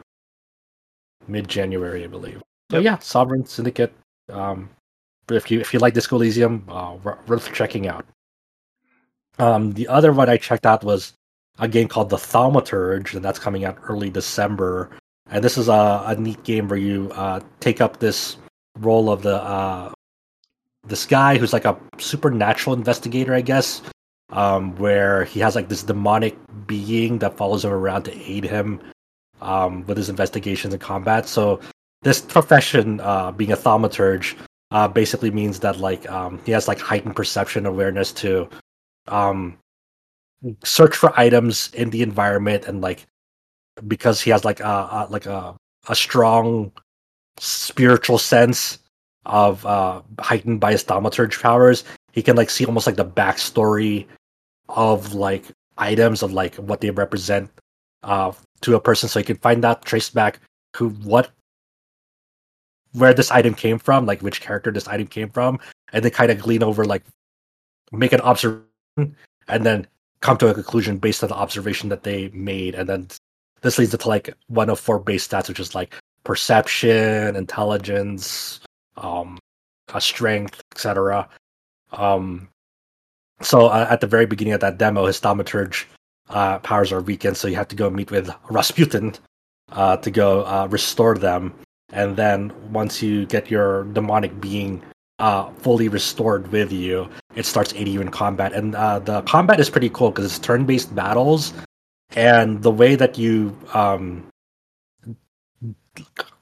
mid 1.28 1.48
January, 1.48 2.04
I 2.04 2.08
believe. 2.08 2.42
So 2.72 2.80
yeah, 2.80 2.98
Sovereign 3.00 3.46
Syndicate. 3.46 3.94
Um, 4.30 4.70
if 5.30 5.50
you 5.50 5.60
if 5.60 5.74
you 5.74 5.80
like 5.80 5.94
Disco 5.94 6.16
Elysium, 6.18 6.64
uh, 6.70 6.96
worth 7.04 7.54
checking 7.54 7.88
out. 7.88 8.06
Um, 9.38 9.74
the 9.74 9.88
other 9.88 10.14
one 10.14 10.30
I 10.30 10.38
checked 10.38 10.66
out 10.66 10.84
was 10.84 11.14
a 11.60 11.68
game 11.68 11.88
called 11.88 12.10
The 12.10 12.18
Thaumaturge, 12.18 13.14
and 13.16 13.24
that's 13.24 13.40
coming 13.40 13.66
out 13.66 13.78
early 13.88 14.10
December. 14.10 14.90
And 15.30 15.44
this 15.44 15.58
is 15.58 15.68
a, 15.68 16.04
a 16.06 16.16
neat 16.16 16.44
game 16.44 16.68
where 16.68 16.80
you 16.80 17.12
uh, 17.16 17.40
take 17.60 17.82
up 17.82 18.00
this 18.00 18.38
role 18.80 19.10
of 19.10 19.24
the 19.24 19.42
uh, 19.42 19.92
this 20.88 21.06
guy 21.06 21.38
who's 21.38 21.54
like 21.54 21.66
a 21.66 21.78
supernatural 21.98 22.76
investigator, 22.76 23.34
I 23.34 23.42
guess, 23.42 23.82
um, 24.30 24.76
where 24.76 25.26
he 25.26 25.40
has 25.40 25.56
like 25.56 25.70
this 25.70 25.84
demonic 25.84 26.38
being 26.68 27.20
that 27.20 27.38
follows 27.38 27.66
him 27.66 27.72
around 27.72 28.04
to 28.04 28.16
aid 28.16 28.44
him 28.44 28.80
um, 29.42 29.86
with 29.88 29.98
his 29.98 30.10
investigations 30.10 30.74
and 30.74 30.82
combat. 30.82 31.28
So 31.28 31.60
this 32.02 32.22
profession, 32.22 33.00
uh, 33.02 33.32
being 33.32 33.52
a 33.52 33.58
thaumaturge, 33.58 34.36
uh, 34.72 34.88
basically 34.88 35.32
means 35.32 35.60
that 35.60 35.78
like 35.80 36.10
um, 36.10 36.40
he 36.46 36.52
has 36.52 36.68
like 36.68 36.80
heightened 36.80 37.16
perception 37.16 37.66
awareness 37.66 38.12
to 38.14 38.50
um, 39.08 39.58
search 40.64 40.96
for 40.96 41.18
items 41.20 41.72
in 41.74 41.90
the 41.90 42.02
environment 42.02 42.66
and 42.68 42.82
like 42.82 43.06
because 43.88 44.22
he 44.22 44.30
has 44.32 44.46
like 44.46 44.60
a, 44.60 44.64
a 44.64 45.08
like 45.10 45.26
a 45.26 45.56
a 45.90 45.96
strong 45.96 46.72
spiritual 47.38 48.18
sense 48.18 48.80
of 49.26 49.66
uh 49.66 50.02
heightened 50.20 50.60
by 50.60 50.72
his 50.72 50.84
thaumaturge 50.84 51.42
powers 51.42 51.84
he 52.14 52.22
can 52.22 52.36
like 52.36 52.50
see 52.50 52.66
almost 52.66 52.88
like 52.88 52.96
the 52.96 53.06
backstory 53.06 54.06
of 54.70 55.14
like 55.14 55.46
items 55.78 56.24
of 56.24 56.32
like 56.32 56.56
what 56.56 56.80
they 56.80 56.92
represent 56.92 57.50
uh 58.04 58.32
to 58.66 58.76
a 58.76 58.82
person 58.82 59.08
so 59.08 59.20
you 59.20 59.26
can 59.26 59.38
find 59.38 59.64
out 59.64 59.86
trace 59.86 60.10
back 60.10 60.40
who 60.76 60.90
what 60.90 61.30
where 62.94 63.14
this 63.14 63.32
item 63.32 63.54
came 63.54 63.78
from 63.78 64.06
like 64.06 64.22
which 64.22 64.42
character 64.42 64.72
this 64.72 64.88
item 64.88 65.06
came 65.06 65.30
from 65.30 65.60
and 65.94 66.04
then 66.04 66.12
kind 66.12 66.32
of 66.32 66.40
glean 66.40 66.64
over 66.64 66.84
like 66.84 67.04
make 67.92 68.12
an 68.12 68.22
observation 68.22 68.66
and 69.48 69.66
then 69.66 69.86
come 70.22 70.38
to 70.38 70.48
a 70.48 70.54
conclusion 70.54 70.98
based 70.98 71.22
on 71.24 71.30
the 71.30 71.36
observation 71.36 71.90
that 71.90 72.04
they 72.04 72.30
made 72.30 72.74
and 72.74 72.90
then 72.90 73.08
this 73.62 73.78
leads 73.78 73.96
to 73.96 74.10
like 74.10 74.34
one 74.48 74.70
of 74.70 74.80
four 74.80 75.00
base 75.00 75.28
stats 75.28 75.48
which 75.48 75.60
is 75.60 75.76
like 75.76 75.94
perception 76.24 77.36
intelligence 77.36 78.60
um 78.98 79.38
a 79.94 80.02
strength 80.02 80.62
etc 80.74 81.30
um 81.92 82.48
so 83.42 83.68
uh, 83.68 83.86
at 83.90 84.02
the 84.02 84.08
very 84.08 84.26
beginning 84.26 84.54
of 84.54 84.62
that 84.62 84.80
demo 84.80 85.06
his 85.06 85.20
thaumaturge 85.20 85.86
uh, 86.30 86.60
powers 86.60 86.92
are 86.92 87.02
weakened 87.02 87.38
so 87.38 87.48
you 87.48 87.56
have 87.56 87.68
to 87.68 87.76
go 87.76 87.90
meet 87.90 88.12
with 88.12 88.30
rasputin 88.50 89.14
uh, 89.72 89.98
to 89.98 90.12
go 90.12 90.44
uh, 90.46 90.68
restore 90.70 91.18
them 91.18 91.54
and 91.90 92.16
then 92.16 92.52
once 92.72 93.02
you 93.02 93.26
get 93.26 93.50
your 93.50 93.84
demonic 93.86 94.40
being 94.42 94.82
uh, 95.20 95.50
fully 95.60 95.88
restored 95.88 96.52
with 96.52 96.72
you, 96.72 97.10
it 97.36 97.46
starts 97.46 97.74
aiding 97.74 97.94
you 97.94 98.02
in 98.02 98.10
combat. 98.10 98.54
And 98.54 98.76
uh, 98.76 99.00
the 99.00 99.22
combat 99.24 99.60
is 99.60 99.70
pretty 99.70 99.90
cool 99.90 100.12
because 100.12 100.26
it's 100.26 100.40
turn-based 100.40 100.94
battles, 100.94 101.54
and 102.16 102.62
the 102.62 102.72
way 102.72 102.96
that 102.96 103.18
you 103.18 103.58
um, 103.74 104.28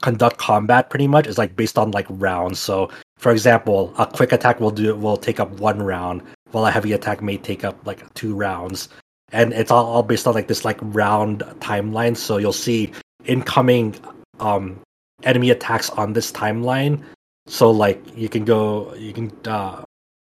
conduct 0.01 0.37
combat 0.37 0.89
pretty 0.89 1.07
much 1.07 1.27
is 1.27 1.37
like 1.37 1.55
based 1.55 1.77
on 1.77 1.91
like 1.91 2.07
rounds. 2.09 2.59
So, 2.59 2.89
for 3.17 3.31
example, 3.31 3.93
a 3.97 4.07
quick 4.07 4.31
attack 4.31 4.59
will 4.59 4.71
do 4.71 4.95
will 4.95 5.17
take 5.17 5.39
up 5.39 5.51
one 5.59 5.81
round, 5.81 6.23
while 6.51 6.65
a 6.65 6.71
heavy 6.71 6.93
attack 6.93 7.21
may 7.21 7.37
take 7.37 7.63
up 7.63 7.85
like 7.85 8.11
two 8.13 8.33
rounds. 8.33 8.89
And 9.33 9.51
it's 9.51 9.71
all, 9.71 9.85
all 9.85 10.03
based 10.03 10.25
on 10.27 10.33
like 10.33 10.47
this 10.47 10.63
like 10.63 10.79
round 10.81 11.41
timeline. 11.59 12.15
So 12.15 12.37
you'll 12.37 12.53
see 12.53 12.91
incoming 13.25 13.95
um, 14.39 14.79
enemy 15.23 15.49
attacks 15.49 15.89
on 15.91 16.13
this 16.13 16.31
timeline 16.31 17.03
so 17.47 17.71
like 17.71 18.01
you 18.15 18.29
can 18.29 18.45
go, 18.45 18.93
you 18.95 19.13
can 19.13 19.31
uh, 19.45 19.83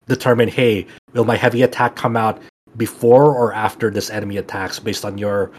determine, 0.08 0.50
hey, 0.50 0.88
will 1.14 1.26
my 1.26 1.38
heavy 1.38 1.64
attack 1.64 1.96
come 1.96 2.18
out 2.18 2.42
before 2.76 3.34
or 3.34 3.54
after 3.54 3.90
this 3.90 4.10
enemy 4.10 4.38
attacks 4.38 4.80
based 4.80 5.06
on 5.06 5.18
your 5.18 5.52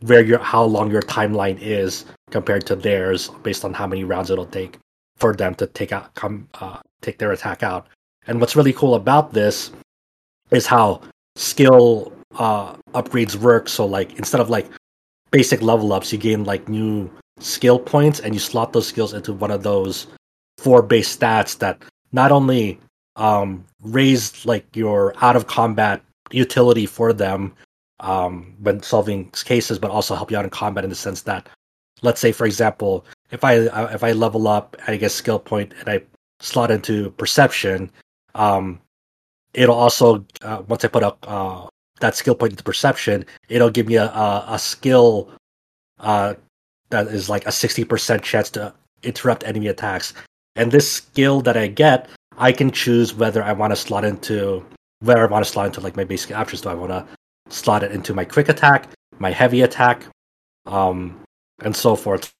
where 0.00 0.22
your 0.22 0.38
how 0.38 0.62
long 0.64 0.90
your 0.90 1.02
timeline 1.02 1.58
is 1.60 2.06
compared 2.30 2.64
to 2.66 2.76
theirs 2.76 3.30
based 3.42 3.64
on 3.64 3.74
how 3.74 3.86
many 3.86 4.04
rounds 4.04 4.30
it'll 4.30 4.46
take 4.46 4.78
for 5.16 5.34
them 5.34 5.54
to 5.54 5.66
take 5.66 5.92
out 5.92 6.14
come 6.14 6.48
uh, 6.54 6.78
take 7.00 7.18
their 7.18 7.32
attack 7.32 7.62
out. 7.62 7.86
And 8.26 8.40
what's 8.40 8.56
really 8.56 8.72
cool 8.72 8.94
about 8.94 9.32
this 9.32 9.72
is 10.50 10.66
how 10.66 11.00
skill 11.36 12.12
uh, 12.36 12.74
upgrades 12.94 13.36
work. 13.36 13.68
So 13.68 13.86
like 13.86 14.18
instead 14.18 14.40
of 14.40 14.50
like 14.50 14.68
basic 15.30 15.62
level 15.62 15.92
ups, 15.92 16.12
you 16.12 16.18
gain 16.18 16.44
like 16.44 16.68
new 16.68 17.10
skill 17.38 17.78
points 17.78 18.20
and 18.20 18.34
you 18.34 18.40
slot 18.40 18.72
those 18.72 18.86
skills 18.86 19.14
into 19.14 19.32
one 19.32 19.50
of 19.50 19.62
those 19.62 20.06
four 20.58 20.82
base 20.82 21.16
stats 21.16 21.58
that 21.58 21.82
not 22.12 22.32
only 22.32 22.78
um, 23.16 23.64
raise 23.82 24.44
like 24.46 24.64
your 24.74 25.14
out 25.22 25.36
of 25.36 25.46
combat 25.46 26.02
utility 26.30 26.86
for 26.86 27.12
them 27.12 27.52
um, 28.00 28.54
when 28.60 28.82
solving 28.82 29.30
cases, 29.30 29.78
but 29.78 29.90
also 29.90 30.14
help 30.14 30.30
you 30.30 30.36
out 30.36 30.44
in 30.44 30.50
combat 30.50 30.84
in 30.84 30.90
the 30.90 30.96
sense 30.96 31.22
that, 31.22 31.48
let's 32.02 32.20
say, 32.20 32.32
for 32.32 32.46
example, 32.46 33.04
if 33.30 33.44
I 33.44 33.66
uh, 33.66 33.90
if 33.92 34.02
I 34.02 34.12
level 34.12 34.48
up 34.48 34.76
I 34.86 34.96
get 34.96 35.10
skill 35.10 35.38
point 35.38 35.74
and 35.80 35.88
I 35.88 36.02
slot 36.40 36.70
into 36.70 37.10
perception, 37.12 37.90
um, 38.34 38.80
it'll 39.54 39.76
also 39.76 40.24
uh, 40.42 40.62
once 40.68 40.84
I 40.84 40.88
put 40.88 41.02
up 41.02 41.18
uh, 41.28 41.66
that 42.00 42.16
skill 42.16 42.34
point 42.34 42.52
into 42.52 42.64
perception, 42.64 43.24
it'll 43.48 43.70
give 43.70 43.86
me 43.86 43.96
a 43.96 44.06
a, 44.06 44.44
a 44.48 44.58
skill 44.58 45.30
uh, 46.00 46.34
that 46.90 47.06
is 47.08 47.28
like 47.28 47.46
a 47.46 47.52
sixty 47.52 47.84
percent 47.84 48.22
chance 48.22 48.50
to 48.50 48.74
interrupt 49.02 49.44
enemy 49.44 49.68
attacks. 49.68 50.12
And 50.56 50.72
this 50.72 50.90
skill 50.90 51.40
that 51.42 51.56
I 51.56 51.68
get, 51.68 52.08
I 52.36 52.52
can 52.52 52.70
choose 52.70 53.14
whether 53.14 53.42
I 53.42 53.52
want 53.52 53.70
to 53.72 53.76
slot 53.76 54.04
into 54.04 54.64
where 55.00 55.18
I 55.18 55.26
want 55.26 55.44
to 55.44 55.50
slot 55.50 55.66
into 55.66 55.80
like 55.80 55.96
my 55.96 56.04
basic 56.04 56.36
options. 56.36 56.62
Do 56.62 56.68
I 56.68 56.74
want 56.74 56.90
to 56.90 57.06
slot 57.48 57.82
it 57.82 57.92
into 57.92 58.14
my 58.14 58.24
quick 58.24 58.48
attack, 58.48 58.88
my 59.18 59.30
heavy 59.30 59.62
attack, 59.62 60.06
um, 60.66 61.20
and 61.62 61.74
so 61.74 61.96
forth. 61.96 62.30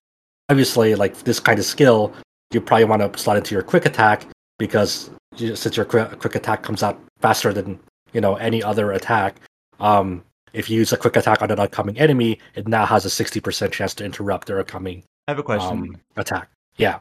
Obviously, 0.48 0.94
like 0.94 1.16
this 1.22 1.40
kind 1.40 1.58
of 1.58 1.64
skill, 1.64 2.12
you 2.52 2.60
probably 2.60 2.84
want 2.84 3.00
to 3.00 3.18
slot 3.18 3.36
into 3.36 3.54
your 3.54 3.62
quick 3.62 3.86
attack 3.86 4.26
because 4.58 5.10
you, 5.36 5.54
since 5.54 5.76
your 5.76 5.86
quick 5.86 6.34
attack 6.34 6.62
comes 6.62 6.82
out 6.82 7.00
faster 7.20 7.52
than 7.52 7.78
you 8.12 8.20
know 8.20 8.34
any 8.36 8.62
other 8.62 8.92
attack, 8.92 9.36
um, 9.80 10.24
if 10.52 10.68
you 10.68 10.76
use 10.76 10.92
a 10.92 10.96
quick 10.96 11.16
attack 11.16 11.42
on 11.42 11.50
an 11.50 11.58
upcoming 11.58 11.98
enemy, 11.98 12.38
it 12.54 12.68
now 12.68 12.86
has 12.86 13.04
a 13.04 13.10
sixty 13.10 13.40
percent 13.40 13.72
chance 13.72 13.94
to 13.94 14.04
interrupt 14.04 14.46
their 14.46 14.60
upcoming. 14.60 15.04
I 15.28 15.32
have 15.32 15.38
a 15.38 15.42
question. 15.42 15.78
Um, 15.78 15.96
attack. 16.16 16.50
Yeah. 16.76 16.98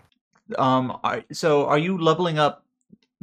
Um, 0.57 0.99
are, 1.03 1.23
so 1.31 1.65
are 1.67 1.77
you 1.77 1.97
leveling 1.97 2.39
up 2.39 2.65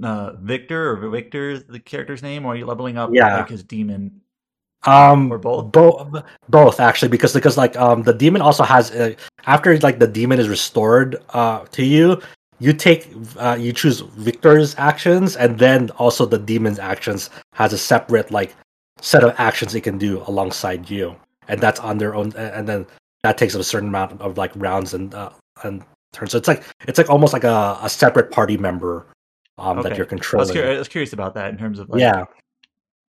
uh, 0.02 0.32
Victor 0.40 0.90
or 0.90 1.08
Victor, 1.08 1.58
the 1.58 1.80
character's 1.80 2.22
name, 2.22 2.44
or 2.44 2.52
are 2.52 2.56
you 2.56 2.66
leveling 2.66 2.98
up 2.98 3.10
yeah. 3.12 3.38
like 3.38 3.48
his 3.48 3.62
demon? 3.62 4.20
Um, 4.84 5.32
or 5.32 5.38
both? 5.38 5.72
Both, 5.72 6.22
both 6.48 6.80
actually, 6.80 7.08
because 7.08 7.32
because 7.32 7.56
like 7.56 7.76
um 7.76 8.02
the 8.02 8.12
demon 8.12 8.42
also 8.42 8.62
has 8.62 8.90
uh, 8.92 9.14
after 9.46 9.76
like 9.78 9.98
the 9.98 10.06
demon 10.06 10.38
is 10.38 10.48
restored 10.48 11.16
uh 11.30 11.64
to 11.72 11.84
you, 11.84 12.20
you 12.58 12.72
take 12.72 13.10
uh, 13.38 13.56
you 13.58 13.72
choose 13.72 14.00
Victor's 14.00 14.74
actions, 14.78 15.36
and 15.36 15.58
then 15.58 15.90
also 15.98 16.24
the 16.24 16.38
demon's 16.38 16.78
actions 16.78 17.30
has 17.52 17.72
a 17.72 17.78
separate 17.78 18.30
like 18.30 18.54
set 19.00 19.24
of 19.24 19.34
actions 19.38 19.74
it 19.74 19.82
can 19.82 19.98
do 19.98 20.22
alongside 20.26 20.88
you, 20.90 21.16
and 21.48 21.60
that's 21.60 21.80
on 21.80 21.98
their 21.98 22.14
own, 22.14 22.32
and 22.36 22.68
then 22.68 22.86
that 23.22 23.38
takes 23.38 23.54
a 23.54 23.64
certain 23.64 23.88
amount 23.88 24.20
of 24.20 24.38
like 24.38 24.52
rounds 24.56 24.94
and 24.94 25.14
uh, 25.14 25.30
and 25.64 25.82
turn. 26.12 26.28
So 26.28 26.38
it's 26.38 26.48
like 26.48 26.64
it's 26.86 26.98
like 26.98 27.10
almost 27.10 27.32
like 27.32 27.44
a, 27.44 27.78
a 27.82 27.88
separate 27.88 28.30
party 28.30 28.56
member 28.56 29.06
um, 29.58 29.78
okay. 29.78 29.88
that 29.88 29.96
you're 29.96 30.06
controlling. 30.06 30.42
I 30.42 30.46
was, 30.46 30.52
curious, 30.52 30.76
I 30.76 30.78
was, 30.78 30.88
curious 30.88 31.12
about 31.12 31.34
that 31.34 31.50
in 31.50 31.58
terms 31.58 31.78
of 31.78 31.88
like, 31.88 32.00
yeah. 32.00 32.24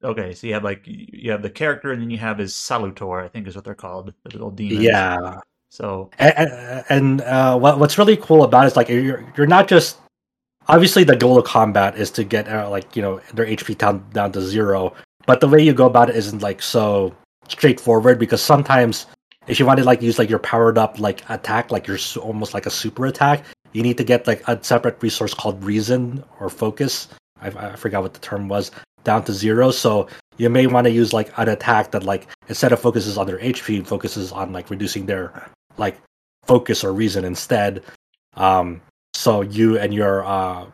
Okay, 0.04 0.34
so 0.34 0.48
you 0.48 0.54
have 0.54 0.64
like 0.64 0.82
you 0.86 1.32
have 1.32 1.42
the 1.42 1.50
character, 1.50 1.92
and 1.92 2.02
then 2.02 2.10
you 2.10 2.18
have 2.18 2.38
his 2.38 2.54
salutor, 2.54 3.24
I 3.24 3.28
think 3.28 3.48
is 3.48 3.56
what 3.56 3.66
they're 3.66 3.76
called, 3.76 4.14
the 4.24 4.30
little 4.32 4.52
demons. 4.52 4.84
Yeah. 4.84 5.40
So 5.72 6.10
and, 6.18 6.84
and 6.90 7.22
uh, 7.22 7.58
what 7.58 7.80
what's 7.80 7.98
really 7.98 8.18
cool 8.18 8.44
about 8.44 8.64
it 8.64 8.68
is 8.68 8.76
like 8.76 8.90
you're 8.90 9.24
you're 9.38 9.48
not 9.48 9.68
just 9.68 9.98
obviously 10.68 11.04
the 11.04 11.16
goal 11.16 11.38
of 11.38 11.46
combat 11.46 11.98
is 11.98 12.10
to 12.12 12.24
get 12.24 12.48
uh, 12.48 12.70
like 12.70 12.96
you 12.96 13.02
know 13.02 13.20
their 13.34 13.46
HP 13.46 13.78
down 13.78 14.04
down 14.12 14.32
to 14.32 14.42
zero, 14.42 14.94
but 15.26 15.42
the 15.42 15.48
way 15.48 15.62
you 15.62 15.74
go 15.74 15.86
about 15.86 16.10
it 16.10 16.16
isn't 16.16 16.42
like 16.42 16.62
so 16.62 17.16
straightforward 17.48 18.20
because 18.20 18.42
sometimes 18.42 19.06
if 19.48 19.60
you 19.60 19.66
want 19.66 19.80
to 19.80 19.86
like 19.86 20.02
use 20.02 20.20
like 20.20 20.30
your 20.30 20.40
powered 20.40 20.78
up 20.78 21.00
like 21.00 21.28
attack, 21.30 21.72
like 21.72 21.88
your 21.88 21.98
almost 22.22 22.54
like 22.54 22.66
a 22.66 22.70
super 22.70 23.06
attack, 23.08 23.44
you 23.74 23.82
need 23.82 23.98
to 23.98 24.04
get 24.04 24.28
like 24.28 24.48
a 24.48 24.64
separate 24.64 25.02
resource 25.02 25.34
called 25.34 25.64
reason 25.64 26.24
or 26.40 26.50
focus. 26.50 27.08
I, 27.42 27.48
I 27.48 27.76
forgot 27.76 28.04
what 28.04 28.14
the 28.14 28.20
term 28.20 28.48
was 28.48 28.72
down 29.04 29.24
to 29.26 29.34
zero. 29.34 29.72
So 29.72 30.08
you 30.38 30.50
may 30.50 30.68
want 30.68 30.86
to 30.86 30.92
use 30.92 31.14
like 31.14 31.32
an 31.38 31.50
attack 31.50 31.92
that 31.92 32.04
like 32.04 32.28
instead 32.48 32.72
of 32.72 32.80
focuses 32.80 33.18
on 33.18 33.28
their 33.28 33.40
HP, 33.40 33.86
focuses 33.86 34.32
on 34.32 34.54
like 34.54 34.70
reducing 34.70 35.06
their 35.06 35.50
like 35.78 35.98
focus 36.46 36.84
or 36.84 36.94
reason 36.94 37.26
instead. 37.26 37.84
Um, 38.36 38.82
so 39.14 39.42
you 39.42 39.78
and 39.78 39.94
your 39.94 40.24
uh, 40.26 40.66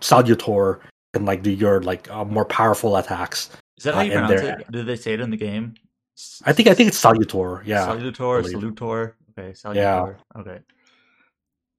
Salutor 0.00 0.80
can 1.12 1.24
like 1.24 1.42
do 1.42 1.50
your 1.50 1.82
like 1.82 2.10
uh, 2.10 2.24
more 2.24 2.44
powerful 2.44 2.96
attacks. 2.96 3.50
Is 3.82 3.86
that 3.86 3.94
how 3.94 4.02
you 4.02 4.12
uh, 4.12 4.28
pronounce 4.28 4.42
it? 4.42 4.70
Did 4.70 4.86
they 4.86 4.94
say 4.94 5.14
it 5.14 5.20
in 5.20 5.30
the 5.30 5.36
game? 5.36 5.74
I 6.44 6.52
think 6.52 6.68
I 6.68 6.74
think 6.74 6.86
it's 6.86 7.02
Salutor. 7.02 7.66
Yeah, 7.66 7.88
Salutor, 7.88 8.44
Salutor. 8.44 9.14
Okay, 9.36 9.50
Salutor. 9.50 9.74
Yeah. 9.74 10.40
Okay. 10.40 10.60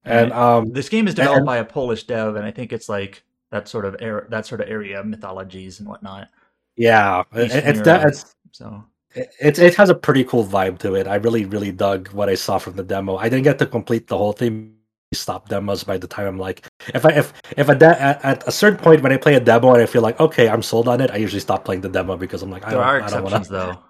And 0.04 0.34
um, 0.34 0.74
this 0.74 0.90
game 0.90 1.08
is 1.08 1.16
developed 1.16 1.38
and, 1.38 1.46
by 1.46 1.58
a 1.60 1.64
Polish 1.64 2.04
dev, 2.04 2.36
and 2.36 2.46
I 2.46 2.52
think 2.52 2.74
it's 2.74 2.90
like 2.90 3.24
that 3.52 3.70
sort 3.70 3.86
of 3.86 3.96
era, 4.02 4.28
that 4.32 4.46
sort 4.46 4.60
of 4.60 4.68
area 4.68 5.02
mythologies 5.02 5.80
and 5.80 5.88
whatnot. 5.88 6.28
Yeah, 6.76 7.24
it's 7.32 7.80
that. 7.84 8.06
It's, 8.08 8.36
so 8.52 8.84
it, 9.16 9.58
it 9.58 9.76
has 9.76 9.90
a 9.90 9.96
pretty 9.96 10.26
cool 10.26 10.46
vibe 10.46 10.80
to 10.80 10.96
it. 10.96 11.08
I 11.08 11.16
really 11.16 11.46
really 11.46 11.72
dug 11.72 12.10
what 12.10 12.28
I 12.28 12.36
saw 12.36 12.58
from 12.58 12.76
the 12.76 12.84
demo. 12.84 13.16
I 13.16 13.30
didn't 13.30 13.46
get 13.46 13.60
to 13.60 13.66
complete 13.66 14.08
the 14.08 14.18
whole 14.18 14.34
thing. 14.34 14.76
Stop 15.14 15.50
demos 15.50 15.84
by 15.84 15.98
the 15.98 16.08
time 16.08 16.28
I'm 16.28 16.38
like, 16.38 16.68
if 16.94 17.06
I 17.06 17.12
if 17.12 17.34
if 17.58 17.70
a 17.70 17.76
de- 17.76 18.02
at, 18.02 18.24
at, 18.24 18.48
a 18.48 18.52
certain 18.52 18.80
point 18.80 19.02
when 19.02 19.12
I 19.12 19.18
play 19.18 19.36
a 19.36 19.40
demo 19.40 19.74
and 19.74 19.82
I 19.82 19.86
feel 19.86 20.02
like 20.02 20.20
okay 20.20 20.50
I'm 20.50 20.62
sold 20.62 20.88
on 20.88 21.02
it, 21.02 21.12
I 21.12 21.18
usually 21.18 21.40
stop 21.40 21.66
playing 21.66 21.82
the 21.82 21.90
demo 21.90 22.18
because 22.18 22.42
I'm 22.42 22.50
like 22.50 22.66
I 22.66 22.70
there 22.70 22.80
don't, 22.80 22.88
are 22.88 23.02
I 23.02 23.04
exceptions 23.04 23.48
don't 23.50 23.58
wanna... 23.60 23.74
though, 23.74 23.84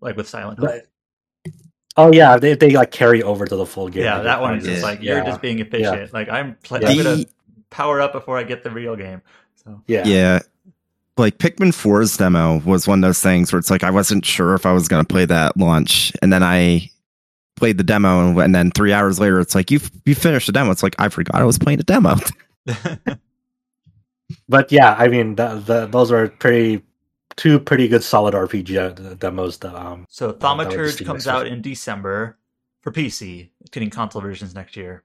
like 0.00 0.16
with 0.16 0.28
Silent 0.28 0.60
Hill. 0.60 0.80
Oh 1.96 2.12
yeah, 2.12 2.38
they 2.38 2.54
they 2.54 2.70
like 2.70 2.90
carry 2.90 3.22
over 3.22 3.46
to 3.46 3.56
the 3.56 3.66
full 3.66 3.88
game. 3.88 4.04
Yeah, 4.04 4.22
that 4.22 4.40
one 4.40 4.58
is 4.58 4.64
just 4.64 4.82
like 4.82 5.02
you're 5.02 5.18
yeah. 5.18 5.24
just 5.24 5.42
being 5.42 5.58
efficient. 5.58 6.00
Yeah. 6.00 6.08
Like 6.12 6.28
I'm, 6.28 6.54
pl- 6.62 6.86
I'm 6.86 6.96
gonna 6.96 7.24
power 7.70 8.00
up 8.00 8.12
before 8.12 8.38
I 8.38 8.44
get 8.44 8.62
the 8.62 8.70
real 8.70 8.96
game. 8.96 9.20
So 9.56 9.82
yeah, 9.86 10.06
yeah 10.06 10.38
like 11.16 11.38
Pikmin 11.38 11.70
4's 11.70 12.16
demo 12.16 12.58
was 12.58 12.88
one 12.88 13.02
of 13.02 13.08
those 13.08 13.20
things 13.20 13.52
where 13.52 13.58
it's 13.58 13.70
like 13.70 13.84
I 13.84 13.90
wasn't 13.90 14.24
sure 14.24 14.54
if 14.54 14.66
I 14.66 14.72
was 14.72 14.88
going 14.88 15.04
to 15.04 15.12
play 15.12 15.24
that 15.26 15.56
launch, 15.56 16.12
and 16.22 16.32
then 16.32 16.42
I 16.42 16.90
played 17.56 17.78
the 17.78 17.84
demo, 17.84 18.38
and 18.38 18.54
then 18.54 18.70
three 18.70 18.92
hours 18.92 19.20
later, 19.20 19.40
it's 19.40 19.54
like 19.54 19.70
you 19.70 19.80
you 20.04 20.14
finished 20.14 20.46
the 20.46 20.52
demo. 20.52 20.70
It's 20.70 20.82
like 20.82 20.96
I 20.98 21.08
forgot 21.08 21.40
I 21.40 21.44
was 21.44 21.58
playing 21.58 21.80
a 21.80 21.84
demo. 21.84 22.16
but 24.48 24.70
yeah, 24.70 24.94
I 24.98 25.08
mean, 25.08 25.34
the, 25.34 25.56
the, 25.66 25.86
those 25.86 26.12
are 26.12 26.28
pretty 26.28 26.82
two 27.36 27.58
pretty 27.58 27.88
good 27.88 28.04
solid 28.04 28.34
RPG 28.34 28.76
uh, 28.78 29.14
demos. 29.14 29.58
That, 29.58 29.74
um, 29.74 30.06
so 30.08 30.32
Thaumaturge 30.32 31.04
comes 31.04 31.26
out 31.26 31.46
in 31.46 31.62
December 31.62 32.38
for 32.80 32.92
PC, 32.92 33.50
getting 33.70 33.90
console 33.90 34.22
versions 34.22 34.54
next 34.54 34.76
year, 34.76 35.04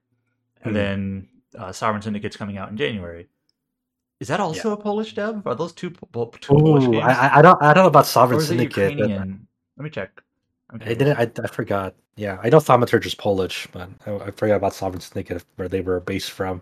and 0.63 0.75
mm-hmm. 0.75 0.75
then 0.75 1.27
uh, 1.57 1.71
Sovereign 1.71 2.01
Syndicate's 2.01 2.37
coming 2.37 2.57
out 2.57 2.69
in 2.69 2.77
January. 2.77 3.27
Is 4.19 4.29
that 4.29 4.39
also 4.39 4.69
yeah. 4.69 4.73
a 4.73 4.77
Polish 4.77 5.13
dev? 5.13 5.45
Are 5.45 5.53
those 5.53 5.73
two, 5.73 5.91
two 5.91 5.99
Ooh, 6.55 6.59
Polish 6.59 6.85
games? 6.85 7.03
I, 7.05 7.37
I, 7.37 7.41
don't 7.43 7.61
I 7.61 7.73
don't 7.73 7.83
know 7.83 7.89
about 7.89 8.07
Sovereign 8.07 8.41
Syndicate. 8.41 8.97
But... 8.97 9.09
Let 9.09 9.37
me 9.77 9.89
check. 9.91 10.23
Okay. 10.75 10.91
I 10.91 10.93
didn't. 10.93 11.17
I, 11.17 11.31
I 11.43 11.47
forgot. 11.47 11.95
Yeah, 12.15 12.39
I 12.43 12.49
know 12.49 12.57
Thaumaturge 12.57 13.05
is 13.05 13.15
Polish, 13.15 13.67
but 13.71 13.89
I, 14.05 14.15
I 14.15 14.31
forgot 14.31 14.55
about 14.55 14.73
Sovereign 14.73 15.01
Syndicate 15.01 15.45
where 15.55 15.69
they 15.69 15.81
were 15.81 15.99
based 15.99 16.31
from. 16.31 16.61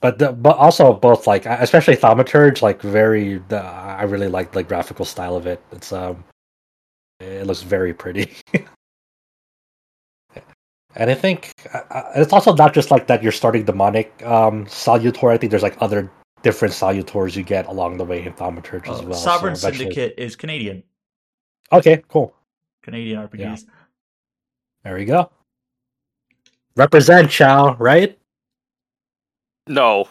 But 0.00 0.18
the, 0.18 0.32
but 0.32 0.56
also 0.56 0.94
both 0.94 1.26
like 1.26 1.44
especially 1.44 1.96
Thaumaturge 1.96 2.62
like 2.62 2.80
very 2.80 3.38
the, 3.48 3.62
I 3.62 4.04
really 4.04 4.28
like 4.28 4.52
the 4.52 4.62
graphical 4.62 5.04
style 5.04 5.36
of 5.36 5.46
it. 5.46 5.62
It's 5.72 5.92
um 5.92 6.24
it 7.20 7.46
looks 7.46 7.62
very 7.62 7.92
pretty. 7.92 8.32
And 10.96 11.10
I 11.10 11.14
think 11.14 11.54
uh, 11.72 11.82
uh, 11.90 12.12
it's 12.16 12.32
also 12.32 12.54
not 12.54 12.74
just 12.74 12.90
like 12.90 13.06
that 13.06 13.22
you're 13.22 13.32
starting 13.32 13.64
demonic 13.64 14.12
um, 14.24 14.66
Salutor. 14.66 15.32
I 15.32 15.36
think 15.36 15.50
there's 15.50 15.62
like 15.62 15.80
other 15.80 16.10
different 16.42 16.74
Salutors 16.74 17.36
you 17.36 17.44
get 17.44 17.66
along 17.66 17.96
the 17.98 18.04
way 18.04 18.24
in 18.24 18.32
Thaumaturge 18.32 18.88
as 18.88 19.02
well. 19.02 19.14
Sovereign 19.14 19.54
so 19.54 19.70
Syndicate 19.70 20.14
is 20.18 20.34
Canadian. 20.34 20.82
Okay, 21.72 22.02
cool. 22.08 22.34
Canadian 22.82 23.28
RPGs. 23.28 23.38
Yeah. 23.38 23.56
There 24.84 24.94
we 24.96 25.04
go. 25.04 25.30
Represent 26.76 27.30
Chao, 27.30 27.74
right? 27.74 28.18
No. 29.66 30.08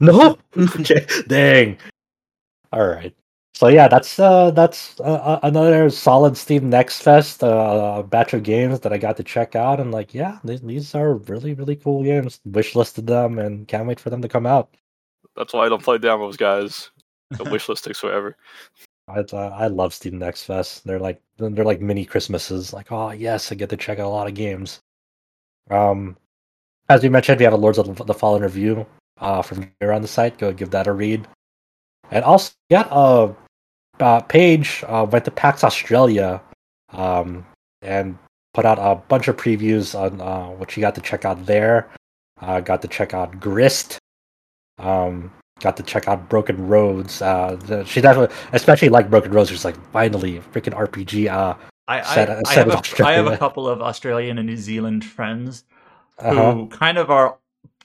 No? 0.00 0.38
okay. 0.56 1.06
Dang. 1.28 1.78
All 2.72 2.86
right 2.86 3.14
so 3.62 3.68
yeah, 3.68 3.86
that's 3.86 4.18
uh, 4.18 4.50
that's 4.50 4.98
uh, 4.98 5.04
uh, 5.04 5.40
another 5.44 5.88
solid 5.90 6.36
Steam 6.36 6.68
Next 6.68 7.02
Fest 7.02 7.44
uh, 7.44 8.02
batch 8.02 8.34
of 8.34 8.42
games 8.42 8.80
that 8.80 8.92
I 8.92 8.98
got 8.98 9.16
to 9.18 9.22
check 9.22 9.54
out, 9.54 9.78
and 9.78 9.92
like, 9.92 10.12
yeah, 10.14 10.38
these, 10.42 10.62
these 10.62 10.94
are 10.96 11.14
really 11.14 11.54
really 11.54 11.76
cool 11.76 12.02
games. 12.02 12.40
Wishlisted 12.48 13.06
them, 13.06 13.38
and 13.38 13.68
can't 13.68 13.86
wait 13.86 14.00
for 14.00 14.10
them 14.10 14.22
to 14.22 14.28
come 14.28 14.46
out. 14.46 14.74
That's 15.36 15.52
why 15.52 15.66
I 15.66 15.68
don't 15.68 15.82
play 15.82 15.98
demos, 15.98 16.36
guys. 16.36 16.90
The 17.30 17.44
wishlist 17.44 17.84
takes 17.84 18.00
forever. 18.00 18.36
I 19.14 19.20
uh, 19.20 19.48
I 19.48 19.66
love 19.68 19.94
Steam 19.94 20.18
Next 20.18 20.44
Fest. 20.44 20.84
They're 20.84 20.98
like 20.98 21.20
they're 21.36 21.64
like 21.64 21.80
mini 21.80 22.04
Christmases. 22.04 22.72
Like, 22.72 22.90
oh 22.90 23.10
yes, 23.10 23.52
I 23.52 23.54
get 23.54 23.70
to 23.70 23.76
check 23.76 23.98
out 23.98 24.06
a 24.06 24.08
lot 24.08 24.28
of 24.28 24.34
games. 24.34 24.80
Um, 25.70 26.16
as 26.88 27.02
we 27.02 27.08
mentioned, 27.08 27.38
we 27.38 27.44
have 27.44 27.52
a 27.52 27.56
Lords 27.56 27.78
of 27.78 28.06
the 28.06 28.14
Fallen 28.14 28.42
review 28.42 28.86
uh, 29.18 29.42
from 29.42 29.70
here 29.80 29.92
on 29.92 30.02
the 30.02 30.08
site. 30.08 30.38
Go 30.38 30.52
give 30.52 30.70
that 30.70 30.86
a 30.86 30.92
read. 30.92 31.26
And 32.10 32.24
also, 32.24 32.52
yeah, 32.68 32.86
a, 32.90 33.34
uh, 34.00 34.20
Paige 34.20 34.84
uh, 34.86 35.06
went 35.10 35.24
to 35.24 35.30
PAX 35.30 35.64
Australia 35.64 36.42
um, 36.90 37.46
and 37.80 38.18
put 38.52 38.66
out 38.66 38.78
a 38.78 38.96
bunch 38.96 39.28
of 39.28 39.36
previews 39.36 39.98
on 39.98 40.20
uh, 40.20 40.48
what 40.48 40.76
you 40.76 40.80
got 40.80 40.94
to 40.96 41.00
check 41.00 41.24
out 41.24 41.46
there. 41.46 41.88
Uh, 42.40 42.60
got 42.60 42.82
to 42.82 42.88
check 42.88 43.14
out 43.14 43.40
Grist. 43.40 43.98
Um, 44.78 45.32
got 45.62 45.76
to 45.78 45.82
check 45.82 46.08
out 46.08 46.28
Broken 46.28 46.68
Roads. 46.68 47.22
Uh, 47.22 47.56
the, 47.66 47.84
she 47.84 48.00
definitely, 48.00 48.36
especially 48.52 48.90
like 48.90 49.08
Broken 49.08 49.32
Roads, 49.32 49.50
she's 49.50 49.64
like 49.64 49.76
finally 49.92 50.40
freaking 50.52 50.74
RPG. 50.74 51.30
Uh, 51.30 51.54
I, 51.88 52.00
I, 52.00 52.14
set, 52.14 52.30
I, 52.30 52.52
have 52.54 52.68
a, 52.68 53.04
I 53.04 53.12
have 53.12 53.26
a 53.26 53.36
couple 53.36 53.68
of 53.68 53.80
Australian 53.80 54.38
and 54.38 54.46
New 54.46 54.56
Zealand 54.56 55.04
friends 55.04 55.64
who 56.20 56.26
uh-huh. 56.26 56.66
kind 56.66 56.98
of 56.98 57.10
are. 57.10 57.38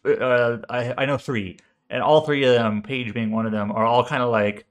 Uh, 0.06 0.58
I 0.70 0.94
I 0.98 1.06
know 1.06 1.18
three, 1.18 1.58
and 1.90 2.04
all 2.04 2.22
three 2.22 2.44
of 2.44 2.54
them, 2.54 2.82
Paige 2.82 3.14
being 3.14 3.32
one 3.32 3.46
of 3.46 3.52
them, 3.52 3.72
are 3.72 3.86
all 3.86 4.06
kind 4.06 4.22
of 4.22 4.30
like 4.30 4.66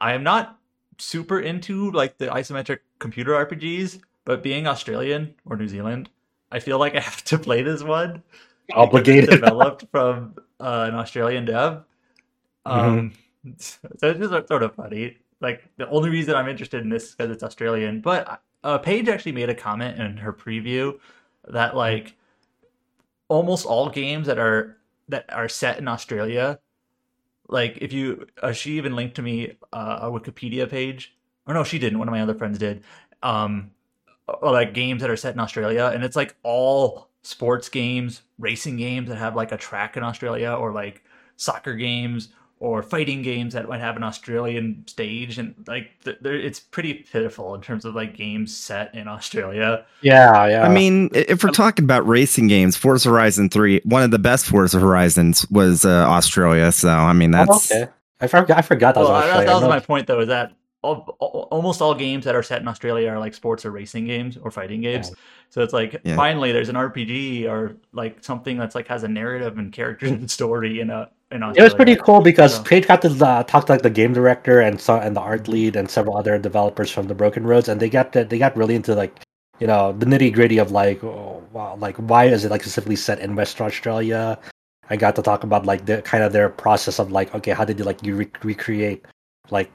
I 0.00 0.12
am 0.12 0.22
not 0.22 0.58
super 0.98 1.40
into 1.40 1.90
like 1.90 2.18
the 2.18 2.26
isometric 2.26 2.78
computer 2.98 3.32
RPGs, 3.32 4.00
but 4.24 4.42
being 4.42 4.66
Australian 4.66 5.34
or 5.44 5.56
New 5.56 5.68
Zealand, 5.68 6.08
I 6.52 6.60
feel 6.60 6.78
like 6.78 6.94
I 6.94 7.00
have 7.00 7.24
to 7.24 7.38
play 7.38 7.62
this 7.62 7.82
one. 7.82 8.22
Obligated. 8.72 9.30
developed 9.30 9.86
from 9.90 10.34
uh, 10.60 10.86
an 10.88 10.94
Australian 10.94 11.44
dev. 11.44 11.84
Mm-hmm. 12.66 12.88
Um, 12.88 13.12
mm-hmm. 13.46 13.52
so 13.58 14.10
it's 14.10 14.18
just 14.18 14.48
sort 14.48 14.62
of 14.62 14.74
funny. 14.74 15.18
Like 15.40 15.68
the 15.76 15.88
only 15.88 16.10
reason 16.10 16.34
I'm 16.34 16.48
interested 16.48 16.82
in 16.82 16.88
this 16.88 17.04
is 17.04 17.14
because 17.14 17.30
it's 17.30 17.42
Australian. 17.42 18.00
But 18.00 18.42
uh, 18.64 18.78
Paige 18.78 19.08
actually 19.08 19.32
made 19.32 19.50
a 19.50 19.54
comment 19.54 20.00
in 20.00 20.16
her 20.16 20.32
preview 20.32 20.98
that 21.48 21.76
like 21.76 22.14
almost 23.28 23.66
all 23.66 23.88
games 23.88 24.26
that 24.26 24.38
are 24.38 24.78
that 25.08 25.24
are 25.32 25.48
set 25.48 25.78
in 25.78 25.88
Australia 25.88 26.58
like 27.48 27.78
if 27.80 27.92
you 27.92 28.26
uh, 28.42 28.52
she 28.52 28.76
even 28.76 28.96
linked 28.96 29.16
to 29.16 29.22
me 29.22 29.56
uh, 29.72 29.98
a 30.02 30.10
wikipedia 30.10 30.68
page 30.68 31.16
or 31.46 31.54
no 31.54 31.64
she 31.64 31.78
didn't 31.78 31.98
one 31.98 32.08
of 32.08 32.12
my 32.12 32.22
other 32.22 32.34
friends 32.34 32.58
did 32.58 32.82
um 33.22 33.70
or 34.28 34.52
like 34.52 34.74
games 34.74 35.00
that 35.00 35.10
are 35.10 35.16
set 35.16 35.34
in 35.34 35.40
australia 35.40 35.90
and 35.94 36.04
it's 36.04 36.16
like 36.16 36.34
all 36.42 37.08
sports 37.22 37.68
games 37.68 38.22
racing 38.38 38.76
games 38.76 39.08
that 39.08 39.16
have 39.16 39.36
like 39.36 39.52
a 39.52 39.56
track 39.56 39.96
in 39.96 40.02
australia 40.02 40.50
or 40.50 40.72
like 40.72 41.02
soccer 41.36 41.74
games 41.74 42.30
or 42.58 42.82
fighting 42.82 43.20
games 43.20 43.52
that 43.52 43.68
might 43.68 43.80
have 43.80 43.96
an 43.96 44.02
Australian 44.02 44.82
stage, 44.86 45.38
and 45.38 45.54
like 45.66 45.90
th- 46.04 46.18
it's 46.22 46.58
pretty 46.58 46.94
pitiful 46.94 47.54
in 47.54 47.60
terms 47.60 47.84
of 47.84 47.94
like 47.94 48.16
games 48.16 48.56
set 48.56 48.94
in 48.94 49.08
Australia. 49.08 49.84
Yeah, 50.00 50.46
yeah. 50.46 50.62
I 50.64 50.68
mean, 50.68 51.10
if 51.12 51.44
we're 51.44 51.50
talking 51.50 51.84
about 51.84 52.06
racing 52.06 52.48
games, 52.48 52.76
Forza 52.76 53.10
Horizon 53.10 53.50
Three, 53.50 53.80
one 53.84 54.02
of 54.02 54.10
the 54.10 54.18
best 54.18 54.46
Forza 54.46 54.78
Horizons 54.78 55.48
was 55.50 55.84
uh, 55.84 56.06
Australia. 56.08 56.72
So 56.72 56.88
I 56.88 57.12
mean, 57.12 57.34
oh, 57.34 57.38
that's 57.38 57.72
oh, 57.72 57.82
okay. 57.82 57.92
I 58.20 58.26
forgot. 58.26 58.58
I 58.58 58.62
forgot 58.62 58.94
that 58.94 59.02
well, 59.02 59.12
was 59.12 59.24
Australia. 59.24 59.46
That, 59.46 59.60
that 59.60 59.66
was 59.66 59.68
my 59.68 59.80
point, 59.80 60.06
though. 60.06 60.20
Is 60.20 60.28
that 60.28 60.52
all, 60.86 61.48
almost 61.50 61.82
all 61.82 61.94
games 61.94 62.24
that 62.24 62.34
are 62.34 62.42
set 62.42 62.62
in 62.62 62.68
Australia 62.68 63.10
are 63.10 63.18
like 63.18 63.34
sports 63.34 63.64
or 63.64 63.70
racing 63.70 64.06
games 64.06 64.36
or 64.36 64.50
fighting 64.50 64.80
games. 64.80 65.10
Yeah. 65.10 65.16
So 65.50 65.62
it's 65.62 65.72
like 65.72 66.00
yeah. 66.04 66.16
finally 66.16 66.52
there's 66.52 66.68
an 66.68 66.76
RPG 66.76 67.48
or 67.48 67.76
like 67.92 68.22
something 68.22 68.56
that's 68.56 68.74
like 68.74 68.86
has 68.88 69.02
a 69.02 69.08
narrative 69.08 69.58
and 69.58 69.72
characters 69.72 70.10
and 70.12 70.30
story 70.30 70.80
in 70.80 70.90
a 70.90 71.10
it 71.30 71.62
was 71.62 71.74
pretty 71.74 71.96
cool 71.96 72.20
because 72.20 72.56
so. 72.56 72.62
Paige 72.62 72.86
got 72.86 73.02
to 73.02 73.08
uh, 73.26 73.42
talk 73.42 73.66
to 73.66 73.72
like 73.72 73.82
the 73.82 73.90
game 73.90 74.12
director 74.12 74.60
and 74.60 74.80
so, 74.80 74.96
and 74.96 75.16
the 75.16 75.20
art 75.20 75.48
lead 75.48 75.74
and 75.74 75.90
several 75.90 76.16
other 76.16 76.38
developers 76.38 76.90
from 76.90 77.08
the 77.08 77.14
Broken 77.14 77.44
Roads, 77.44 77.68
and 77.68 77.80
they 77.80 77.90
got 77.90 78.12
they 78.12 78.38
got 78.38 78.56
really 78.56 78.76
into 78.76 78.94
like 78.94 79.18
you 79.58 79.66
know 79.66 79.92
the 79.92 80.06
nitty 80.06 80.32
gritty 80.32 80.58
of 80.58 80.70
like 80.70 81.02
oh, 81.02 81.42
wow, 81.52 81.76
like 81.76 81.96
why 81.96 82.26
is 82.26 82.44
it 82.44 82.50
like 82.50 82.62
specifically 82.62 82.96
set 82.96 83.18
in 83.18 83.34
Western 83.34 83.66
Australia? 83.66 84.38
I 84.88 84.96
got 84.96 85.16
to 85.16 85.22
talk 85.22 85.42
about 85.42 85.66
like 85.66 85.86
the 85.86 86.00
kind 86.02 86.22
of 86.22 86.32
their 86.32 86.48
process 86.48 87.00
of 87.00 87.10
like 87.10 87.34
okay, 87.34 87.52
how 87.52 87.64
did 87.64 87.78
you 87.78 87.84
like 87.84 88.04
you 88.04 88.14
re- 88.14 88.30
recreate 88.44 89.04
like 89.50 89.70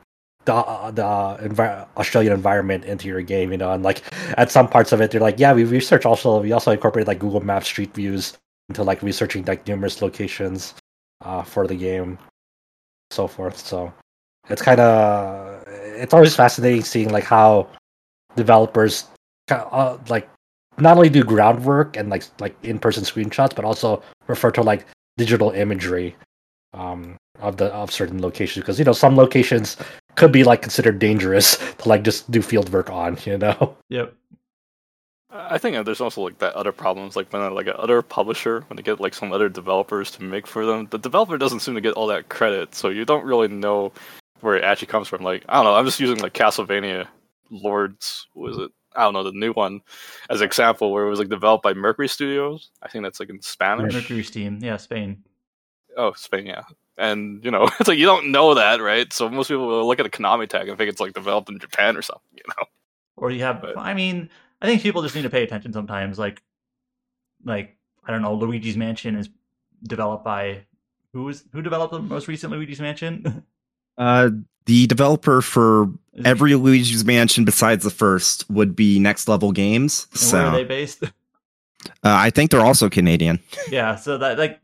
the 0.45 0.53
uh, 0.53 0.91
the 0.91 1.03
envi- 1.03 1.85
Australian 1.97 2.31
environment 2.31 2.85
into 2.85 3.09
your 3.09 3.21
game, 3.21 3.51
you 3.51 3.57
know, 3.57 3.73
and 3.73 3.83
like 3.83 4.03
at 4.37 4.51
some 4.51 4.69
parts 4.69 4.93
of 4.93 5.01
it, 5.01 5.11
they're 5.11 5.19
like, 5.19 5.37
yeah, 5.37 5.51
we 5.51 5.65
research 5.65 6.05
also 6.05 6.41
we 6.41 6.53
also 6.53 6.71
incorporate 6.71 7.07
like 7.07 7.19
Google 7.19 7.41
Maps 7.41 7.67
Street 7.67 7.93
Views 7.93 8.37
into 8.69 8.83
like 8.83 9.01
researching 9.03 9.43
like 9.43 9.67
numerous 9.67 10.01
locations 10.01 10.75
uh, 11.21 11.43
for 11.43 11.67
the 11.67 11.75
game, 11.75 12.17
so 13.11 13.27
forth. 13.27 13.57
So 13.57 13.93
it's 14.49 14.61
kind 14.61 14.79
of 14.79 15.63
it's 15.67 16.13
always 16.13 16.35
fascinating 16.35 16.83
seeing 16.83 17.09
like 17.09 17.23
how 17.23 17.67
developers 18.35 19.07
uh, 19.49 19.97
like 20.09 20.29
not 20.77 20.97
only 20.97 21.09
do 21.09 21.23
groundwork 21.23 21.97
and 21.97 22.09
like 22.09 22.23
like 22.39 22.55
in 22.63 22.79
person 22.79 23.03
screenshots, 23.03 23.55
but 23.55 23.65
also 23.65 24.01
refer 24.27 24.51
to 24.51 24.61
like 24.61 24.85
digital 25.17 25.51
imagery 25.51 26.15
um, 26.73 27.17
of 27.39 27.57
the 27.57 27.65
of 27.73 27.91
certain 27.91 28.21
locations. 28.21 28.63
Because 28.63 28.79
you 28.79 28.85
know 28.85 28.93
some 28.93 29.15
locations 29.15 29.77
could 30.15 30.31
be 30.31 30.43
like 30.43 30.61
considered 30.61 30.99
dangerous 30.99 31.57
to 31.77 31.89
like 31.89 32.03
just 32.03 32.29
do 32.31 32.41
field 32.41 32.71
work 32.71 32.89
on 32.89 33.17
you 33.25 33.37
know? 33.37 33.75
Yep 33.89 34.13
I 35.31 35.57
think 35.57 35.85
there's 35.85 36.01
also 36.01 36.21
like 36.21 36.39
that 36.39 36.53
other 36.55 36.71
problems, 36.71 37.15
like 37.15 37.31
when 37.31 37.53
like 37.53 37.67
an 37.67 37.75
other 37.77 38.01
publisher, 38.01 38.65
when 38.67 38.75
they 38.75 38.83
get 38.83 38.99
like 38.99 39.13
some 39.13 39.31
other 39.31 39.47
developers 39.47 40.11
to 40.11 40.23
make 40.23 40.45
for 40.45 40.65
them, 40.65 40.87
the 40.91 40.97
developer 40.97 41.37
doesn't 41.37 41.61
seem 41.61 41.75
to 41.75 41.81
get 41.81 41.93
all 41.93 42.07
that 42.07 42.29
credit, 42.29 42.75
so 42.75 42.89
you 42.89 43.05
don't 43.05 43.23
really 43.23 43.47
know 43.47 43.93
where 44.41 44.57
it 44.57 44.63
actually 44.63 44.87
comes 44.87 45.07
from. 45.07 45.23
Like 45.23 45.45
I 45.47 45.55
don't 45.55 45.65
know, 45.65 45.75
I'm 45.75 45.85
just 45.85 45.99
using 45.99 46.17
like 46.17 46.33
Castlevania 46.33 47.07
Lords, 47.49 48.27
was 48.35 48.57
it? 48.57 48.71
I 48.93 49.03
don't 49.03 49.13
know 49.13 49.23
the 49.23 49.31
new 49.31 49.53
one 49.53 49.81
as 50.29 50.41
an 50.41 50.45
example, 50.47 50.91
where 50.91 51.05
it 51.05 51.09
was 51.09 51.19
like 51.19 51.29
developed 51.29 51.63
by 51.63 51.73
Mercury 51.73 52.09
Studios. 52.09 52.69
I 52.81 52.89
think 52.89 53.05
that's 53.05 53.19
like 53.19 53.29
in 53.29 53.41
Spanish. 53.41 53.93
Mercury 53.93 54.23
Steam, 54.23 54.59
yeah, 54.61 54.77
Spain. 54.77 55.23
Oh, 55.95 56.11
Spain, 56.13 56.45
yeah. 56.45 56.63
And 56.97 57.43
you 57.45 57.51
know, 57.51 57.69
it's 57.79 57.87
like 57.87 57.97
you 57.97 58.05
don't 58.05 58.31
know 58.31 58.55
that, 58.55 58.81
right? 58.81 59.11
So 59.13 59.29
most 59.29 59.47
people 59.47 59.67
will 59.67 59.87
look 59.87 59.99
at 60.01 60.05
a 60.05 60.09
Konami 60.09 60.49
tag 60.49 60.67
and 60.67 60.77
think 60.77 60.89
it's 60.89 60.99
like 60.99 61.13
developed 61.13 61.49
in 61.49 61.59
Japan 61.59 61.95
or 61.95 62.01
something, 62.01 62.21
you 62.33 62.43
know. 62.49 62.65
Or 63.15 63.31
you 63.31 63.43
have, 63.43 63.61
but, 63.61 63.77
I 63.77 63.93
mean, 63.93 64.29
I 64.61 64.67
think 64.67 64.81
people 64.81 65.01
just 65.01 65.15
need 65.15 65.23
to 65.23 65.29
pay 65.29 65.43
attention 65.43 65.73
sometimes. 65.73 66.19
Like, 66.19 66.41
like 67.43 67.75
I 68.05 68.11
don't 68.11 68.21
know, 68.21 68.33
Luigi's 68.33 68.77
Mansion 68.77 69.15
is 69.15 69.29
developed 69.83 70.23
by 70.23 70.65
who 71.13 71.29
is 71.29 71.43
who 71.51 71.61
developed 71.61 71.93
the 71.93 71.99
most 71.99 72.27
recent 72.27 72.51
Luigi's 72.53 72.79
Mansion? 72.79 73.43
uh, 73.97 74.29
the 74.65 74.87
developer 74.87 75.41
for 75.41 75.89
every 76.23 76.55
Luigi's 76.55 77.03
Mansion 77.03 77.45
besides 77.45 77.83
the 77.83 77.89
first 77.89 78.49
would 78.49 78.75
be 78.75 78.99
Next 78.99 79.27
Level 79.27 79.51
Games. 79.51 80.07
So 80.13 80.37
where 80.37 80.47
are 80.47 80.57
they 80.57 80.63
based? 80.63 81.03
Uh, 82.03 82.13
I 82.13 82.29
think 82.29 82.51
they're 82.51 82.61
also 82.61 82.91
Canadian. 82.91 83.39
yeah, 83.71 83.95
so 83.95 84.15
that 84.19 84.37
like 84.37 84.59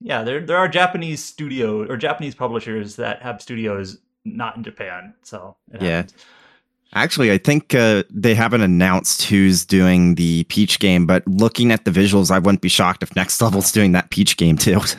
yeah, 0.00 0.22
there 0.22 0.40
there 0.40 0.56
are 0.56 0.68
Japanese 0.68 1.22
studio 1.22 1.84
or 1.84 1.96
Japanese 1.96 2.36
publishers 2.36 2.94
that 2.94 3.22
have 3.22 3.42
studios 3.42 3.98
not 4.24 4.56
in 4.56 4.62
Japan. 4.62 5.14
So 5.22 5.56
yeah. 5.80 5.96
Happens. 5.96 6.14
Actually, 6.94 7.30
I 7.30 7.38
think 7.38 7.72
uh, 7.74 8.02
they 8.10 8.34
haven't 8.34 8.62
announced 8.62 9.22
who's 9.22 9.64
doing 9.64 10.16
the 10.16 10.42
Peach 10.44 10.80
game, 10.80 11.06
but 11.06 11.24
looking 11.28 11.70
at 11.70 11.84
the 11.84 11.90
visuals, 11.92 12.32
I 12.32 12.40
wouldn't 12.40 12.62
be 12.62 12.68
shocked 12.68 13.04
if 13.04 13.14
Next 13.14 13.40
Level's 13.40 13.70
doing 13.70 13.92
that 13.92 14.10
Peach 14.10 14.36
game 14.36 14.56
too. 14.56 14.80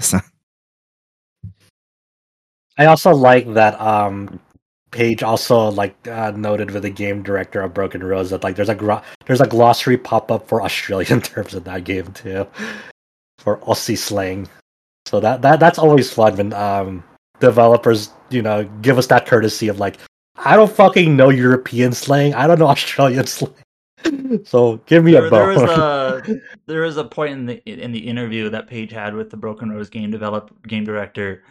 I 2.78 2.86
also 2.86 3.14
like 3.14 3.54
that 3.54 3.80
um, 3.82 4.39
Paige 4.92 5.22
also 5.22 5.70
like 5.70 5.96
uh, 6.08 6.32
noted 6.32 6.72
with 6.72 6.84
the 6.84 6.89
game 6.89 7.24
director 7.24 7.62
of 7.62 7.74
Broken 7.74 8.04
Roads 8.04 8.30
that 8.30 8.44
like 8.44 8.56
there's 8.56 8.70
a 8.70 8.76
gro- 8.76 9.02
there's 9.26 9.42
a 9.42 9.48
glossary 9.48 9.98
pop 9.98 10.32
up 10.32 10.48
for 10.48 10.62
Australian 10.62 11.22
terms 11.22 11.54
in 11.54 11.64
that 11.64 11.84
game 11.84 12.14
too, 12.14 12.48
for 13.38 13.58
Aussie 13.58 13.98
slang. 13.98 14.48
So 15.06 15.20
that 15.20 15.42
that 15.42 15.60
that's 15.60 15.78
always 15.78 16.12
fun 16.12 16.38
when 16.38 16.54
um, 16.54 17.04
developers 17.39 18.12
you 18.30 18.42
know 18.42 18.64
give 18.82 18.98
us 18.98 19.08
that 19.08 19.26
courtesy 19.26 19.68
of 19.68 19.80
like 19.80 19.98
I 20.44 20.56
don't 20.56 20.72
fucking 20.72 21.16
know 21.16 21.30
European 21.30 21.94
slang. 21.94 22.34
I 22.34 22.48
don't 22.48 22.60
know 22.60 22.68
Australian 22.76 23.28
slang. 23.28 23.54
so 24.44 24.78
give 24.88 25.04
me 25.04 25.12
there, 25.12 25.28
a 25.28 25.30
bone. 25.30 25.56
There 25.56 25.68
was 25.68 25.78
a 25.78 26.42
there 26.66 26.82
was 26.82 26.98
a 26.98 27.04
point 27.04 27.34
in 27.34 27.46
the 27.46 27.58
in 27.66 27.92
the 27.92 28.00
interview 28.00 28.50
that 28.50 28.68
Paige 28.68 28.92
had 28.92 29.14
with 29.14 29.30
the 29.30 29.38
Broken 29.38 29.72
Roads 29.72 29.89
game 29.89 30.10
develop 30.10 30.52
game 30.68 30.84
director. 30.84 31.44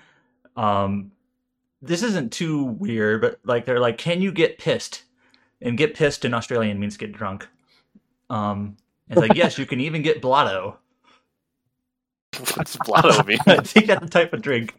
Um, 0.57 1.13
this 1.81 2.03
isn't 2.03 2.33
too 2.33 2.65
weird, 2.65 3.21
but 3.21 3.39
like 3.45 3.65
they're 3.65 3.81
like, 3.81 3.99
can 3.99 4.21
you 4.21 4.33
get 4.33 4.59
pissed? 4.59 5.05
And 5.63 5.77
get 5.77 5.95
pissed 5.95 6.25
in 6.25 6.33
Australian 6.33 6.81
means 6.81 6.97
get 6.97 7.13
drunk. 7.13 7.47
Um, 8.31 8.77
it's 9.09 9.21
like 9.21 9.35
yes, 9.35 9.59
you 9.59 9.67
can 9.67 9.81
even 9.81 10.03
get 10.03 10.23
blotto. 10.23 10.79
What's 12.55 12.77
blotto 12.77 13.23
mean? 13.27 13.39
I 13.47 13.59
think 13.59 13.87
that's 13.87 14.05
a 14.05 14.09
type 14.09 14.33
of 14.33 14.41
drink, 14.41 14.75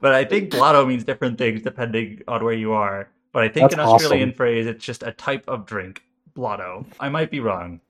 but 0.00 0.12
I 0.12 0.24
think 0.24 0.50
blotto 0.50 0.84
means 0.84 1.04
different 1.04 1.38
things 1.38 1.62
depending 1.62 2.22
on 2.28 2.44
where 2.44 2.54
you 2.54 2.72
are. 2.72 3.08
But 3.36 3.44
I 3.44 3.48
think 3.50 3.68
that's 3.70 3.74
an 3.74 3.80
Australian 3.80 4.30
awesome. 4.30 4.36
phrase, 4.38 4.66
it's 4.66 4.82
just 4.82 5.02
a 5.02 5.12
type 5.12 5.44
of 5.46 5.66
drink, 5.66 6.02
blotto. 6.34 6.86
I 6.98 7.10
might 7.10 7.30
be 7.30 7.40
wrong. 7.40 7.82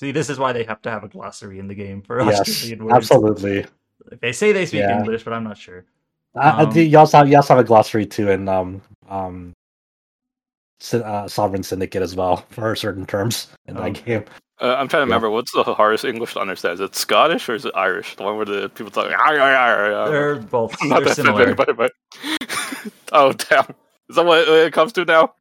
See, 0.00 0.10
this 0.10 0.28
is 0.28 0.40
why 0.40 0.52
they 0.52 0.64
have 0.64 0.82
to 0.82 0.90
have 0.90 1.04
a 1.04 1.08
glossary 1.08 1.60
in 1.60 1.68
the 1.68 1.74
game 1.76 2.02
for 2.02 2.20
yes, 2.24 2.40
Australian 2.40 2.84
words. 2.84 2.96
Absolutely. 2.96 3.64
They 4.20 4.32
say 4.32 4.50
they 4.50 4.66
speak 4.66 4.80
yeah. 4.80 4.98
English, 4.98 5.22
but 5.22 5.34
I'm 5.34 5.44
not 5.44 5.56
sure. 5.56 5.84
Um, 6.34 6.72
you 6.72 6.98
also 6.98 7.18
have, 7.18 7.28
you 7.28 7.36
also 7.36 7.54
have 7.54 7.64
a 7.64 7.68
glossary 7.68 8.06
too 8.06 8.28
in 8.28 8.48
um 8.48 8.82
um 9.08 9.52
uh, 10.92 11.28
Sovereign 11.28 11.62
Syndicate 11.62 12.02
as 12.02 12.16
well 12.16 12.38
for 12.50 12.74
certain 12.74 13.06
terms 13.06 13.46
in 13.66 13.76
that 13.76 13.84
oh. 13.84 14.02
game. 14.04 14.24
Uh, 14.60 14.74
I'm 14.74 14.88
trying 14.88 15.02
to 15.02 15.06
remember 15.06 15.30
what's 15.30 15.52
the 15.52 15.62
hardest 15.62 16.04
English 16.06 16.32
to 16.32 16.40
understand. 16.40 16.74
Is 16.74 16.80
it 16.80 16.96
Scottish 16.96 17.48
or 17.48 17.54
is 17.54 17.64
it 17.64 17.72
Irish? 17.76 18.16
The 18.16 18.24
one 18.24 18.36
where 18.36 18.46
the 18.46 18.68
people 18.68 18.90
talk. 18.90 19.08
They're 19.08 20.40
both. 20.40 20.74
I'm 20.82 20.88
not 20.88 21.04
They're 21.04 21.08
that 21.10 21.14
similar. 21.14 21.44
Anybody, 21.44 21.72
but... 21.72 21.92
oh 23.12 23.30
damn! 23.32 23.72
Is 24.08 24.16
that 24.16 24.24
what 24.24 24.48
it 24.48 24.72
comes 24.72 24.92
to 24.94 25.04
now? 25.04 25.34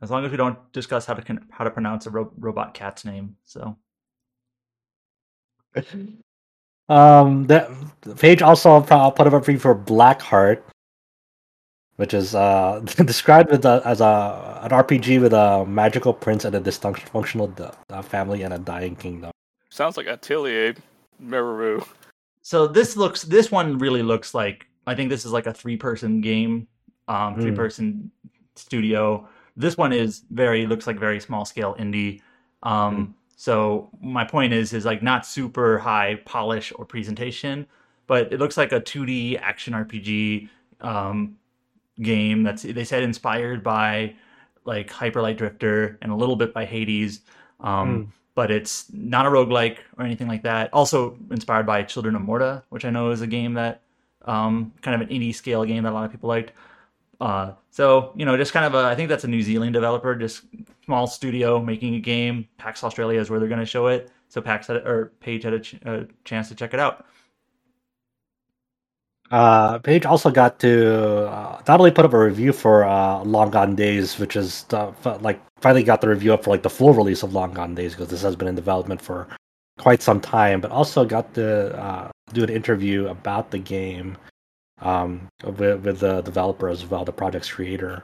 As 0.00 0.10
long 0.10 0.24
as 0.24 0.30
we 0.30 0.36
don't 0.36 0.58
discuss 0.72 1.06
how 1.06 1.14
to 1.14 1.40
how 1.50 1.64
to 1.64 1.70
pronounce 1.70 2.06
a 2.06 2.10
ro- 2.10 2.32
robot 2.38 2.74
cat's 2.74 3.04
name, 3.04 3.36
so. 3.44 3.76
Um, 6.88 7.46
that 7.46 7.70
page 8.18 8.42
also 8.42 8.84
I'll 8.90 9.12
put 9.12 9.26
up 9.26 9.32
a 9.32 9.40
free 9.40 9.56
for 9.56 9.74
Blackheart, 9.74 10.62
which 11.96 12.12
is 12.12 12.34
uh 12.34 12.80
described 13.04 13.50
as 13.50 13.64
a, 13.64 13.80
as 13.84 14.00
a 14.00 14.60
an 14.62 14.70
RPG 14.70 15.20
with 15.20 15.32
a 15.32 15.64
magical 15.64 16.12
prince 16.12 16.44
and 16.44 16.54
a 16.54 16.60
dysfunctional 16.60 17.74
uh, 17.88 18.02
family 18.02 18.42
and 18.42 18.52
a 18.52 18.58
dying 18.58 18.96
kingdom. 18.96 19.30
Sounds 19.70 19.96
like 19.96 20.06
Atelier 20.06 20.74
Meruru. 21.22 21.86
So 22.42 22.66
this 22.66 22.96
looks 22.96 23.22
this 23.22 23.50
one 23.50 23.78
really 23.78 24.02
looks 24.02 24.34
like 24.34 24.66
I 24.86 24.94
think 24.94 25.08
this 25.08 25.24
is 25.24 25.32
like 25.32 25.46
a 25.46 25.54
three 25.54 25.76
person 25.76 26.20
game, 26.20 26.66
um, 27.08 27.40
three 27.40 27.52
person 27.52 28.10
mm. 28.26 28.30
studio. 28.56 29.28
This 29.56 29.76
one 29.76 29.92
is 29.92 30.22
very 30.30 30.66
looks 30.66 30.86
like 30.86 30.98
very 30.98 31.20
small 31.20 31.44
scale 31.44 31.74
indie. 31.78 32.20
Um, 32.62 32.96
mm. 32.96 33.12
So 33.36 33.90
my 34.00 34.24
point 34.24 34.52
is, 34.52 34.72
is 34.72 34.84
like 34.84 35.02
not 35.02 35.26
super 35.26 35.78
high 35.78 36.20
polish 36.24 36.72
or 36.76 36.84
presentation, 36.84 37.66
but 38.06 38.32
it 38.32 38.38
looks 38.38 38.56
like 38.56 38.72
a 38.72 38.80
2D 38.80 39.40
action 39.40 39.74
RPG 39.74 40.48
um, 40.80 41.36
game 42.00 42.42
that's 42.42 42.62
they 42.62 42.84
said 42.84 43.02
inspired 43.02 43.62
by 43.62 44.14
like 44.64 44.90
Hyper 44.90 45.20
Light 45.20 45.38
Drifter 45.38 45.98
and 46.02 46.12
a 46.12 46.14
little 46.14 46.36
bit 46.36 46.54
by 46.54 46.64
Hades. 46.64 47.20
Um, 47.60 48.06
mm. 48.06 48.08
But 48.34 48.50
it's 48.50 48.86
not 48.92 49.26
a 49.26 49.28
roguelike 49.28 49.78
or 49.98 50.04
anything 50.04 50.26
like 50.26 50.42
that. 50.44 50.72
Also 50.72 51.18
inspired 51.30 51.66
by 51.66 51.82
Children 51.82 52.16
of 52.16 52.22
Morta, 52.22 52.62
which 52.70 52.86
I 52.86 52.90
know 52.90 53.10
is 53.10 53.20
a 53.20 53.26
game 53.26 53.54
that 53.54 53.82
um, 54.24 54.72
kind 54.80 54.94
of 54.94 55.06
an 55.06 55.14
indie 55.14 55.34
scale 55.34 55.64
game 55.64 55.82
that 55.82 55.90
a 55.90 55.94
lot 55.94 56.04
of 56.04 56.10
people 56.10 56.28
liked. 56.28 56.52
Uh, 57.22 57.54
so 57.70 58.12
you 58.16 58.24
know, 58.24 58.36
just 58.36 58.52
kind 58.52 58.66
of 58.66 58.74
a, 58.74 58.84
I 58.88 58.96
think 58.96 59.08
that's 59.08 59.22
a 59.22 59.28
New 59.28 59.42
Zealand 59.42 59.74
developer, 59.74 60.12
just 60.16 60.42
small 60.84 61.06
studio 61.06 61.62
making 61.62 61.94
a 61.94 62.00
game. 62.00 62.48
PAX 62.58 62.82
Australia 62.82 63.20
is 63.20 63.30
where 63.30 63.38
they're 63.38 63.48
going 63.48 63.60
to 63.60 63.66
show 63.66 63.86
it. 63.86 64.10
So 64.28 64.40
PAX 64.40 64.66
had, 64.66 64.78
or 64.78 65.12
Paige 65.20 65.44
had 65.44 65.52
a, 65.52 65.60
ch- 65.60 65.74
a 65.84 66.08
chance 66.24 66.48
to 66.48 66.56
check 66.56 66.74
it 66.74 66.80
out. 66.80 67.06
Uh, 69.30 69.78
Paige 69.78 70.04
also 70.04 70.32
got 70.32 70.58
to 70.58 71.28
uh, 71.28 71.62
not 71.68 71.78
only 71.78 71.92
put 71.92 72.04
up 72.04 72.12
a 72.12 72.18
review 72.18 72.52
for 72.52 72.82
uh, 72.82 73.22
Long 73.22 73.52
Gone 73.52 73.76
Days, 73.76 74.18
which 74.18 74.34
is 74.34 74.66
uh, 74.72 74.90
like 75.20 75.40
finally 75.60 75.84
got 75.84 76.00
the 76.00 76.08
review 76.08 76.34
up 76.34 76.42
for 76.42 76.50
like 76.50 76.64
the 76.64 76.70
full 76.70 76.92
release 76.92 77.22
of 77.22 77.34
Long 77.34 77.52
Gone 77.52 77.76
Days 77.76 77.92
because 77.92 78.08
this 78.08 78.22
has 78.22 78.34
been 78.34 78.48
in 78.48 78.56
development 78.56 79.00
for 79.00 79.28
quite 79.78 80.02
some 80.02 80.20
time, 80.20 80.60
but 80.60 80.72
also 80.72 81.04
got 81.04 81.32
to 81.34 81.72
uh, 81.80 82.10
do 82.32 82.42
an 82.42 82.50
interview 82.50 83.06
about 83.06 83.52
the 83.52 83.58
game 83.58 84.18
um, 84.82 85.28
with, 85.44 85.84
with 85.84 86.00
the 86.00 86.20
developer 86.22 86.68
as 86.68 86.84
well, 86.84 87.04
the 87.04 87.12
project's 87.12 87.50
creator. 87.50 88.02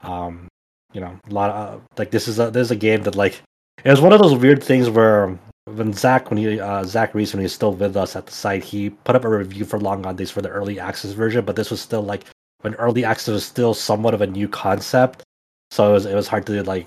Um, 0.00 0.48
you 0.92 1.00
know, 1.00 1.18
a 1.28 1.32
lot 1.32 1.50
of 1.50 1.82
like 1.96 2.10
this 2.10 2.28
is 2.28 2.38
a 2.38 2.50
this 2.50 2.66
is 2.66 2.70
a 2.70 2.76
game 2.76 3.02
that 3.02 3.16
like 3.16 3.40
it 3.84 3.90
was 3.90 4.00
one 4.00 4.12
of 4.12 4.20
those 4.20 4.34
weird 4.34 4.62
things 4.62 4.90
where 4.90 5.38
when 5.64 5.92
Zach 5.92 6.30
when 6.30 6.38
he 6.38 6.60
uh, 6.60 6.84
Zach 6.84 7.14
Reese 7.14 7.32
when 7.32 7.40
he 7.40 7.44
was 7.44 7.52
still 7.52 7.72
with 7.72 7.96
us 7.96 8.16
at 8.16 8.26
the 8.26 8.32
site, 8.32 8.64
he 8.64 8.90
put 8.90 9.16
up 9.16 9.24
a 9.24 9.28
review 9.28 9.64
for 9.64 9.78
Long 9.78 10.02
Gone 10.02 10.16
Days 10.16 10.30
for 10.30 10.42
the 10.42 10.48
early 10.48 10.78
access 10.78 11.12
version, 11.12 11.44
but 11.44 11.56
this 11.56 11.70
was 11.70 11.80
still 11.80 12.02
like 12.02 12.24
when 12.60 12.74
early 12.74 13.04
access 13.04 13.32
was 13.32 13.44
still 13.44 13.74
somewhat 13.74 14.14
of 14.14 14.20
a 14.20 14.26
new 14.26 14.48
concept, 14.48 15.22
so 15.70 15.90
it 15.90 15.92
was 15.92 16.06
it 16.06 16.14
was 16.14 16.28
hard 16.28 16.46
to 16.46 16.62
like. 16.62 16.86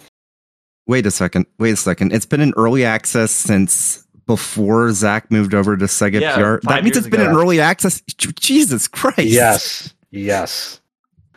Wait 0.88 1.06
a 1.06 1.12
second. 1.12 1.46
Wait 1.60 1.72
a 1.72 1.78
second. 1.78 2.14
It's 2.14 2.26
been 2.26 2.42
in 2.42 2.54
early 2.58 2.84
access 2.84 3.32
since 3.32 4.08
before 4.30 4.92
Zach 4.92 5.32
moved 5.32 5.56
over 5.56 5.76
to 5.76 5.86
Sega 5.86 6.22
yeah, 6.22 6.36
PR. 6.36 6.68
That 6.68 6.84
means 6.84 6.96
it's 6.96 7.08
ago. 7.08 7.18
been 7.18 7.32
in 7.32 7.36
early 7.36 7.60
access. 7.60 8.00
Jesus 8.02 8.88
Christ. 8.88 9.18
Yes. 9.18 9.96
Yes. 10.12 10.82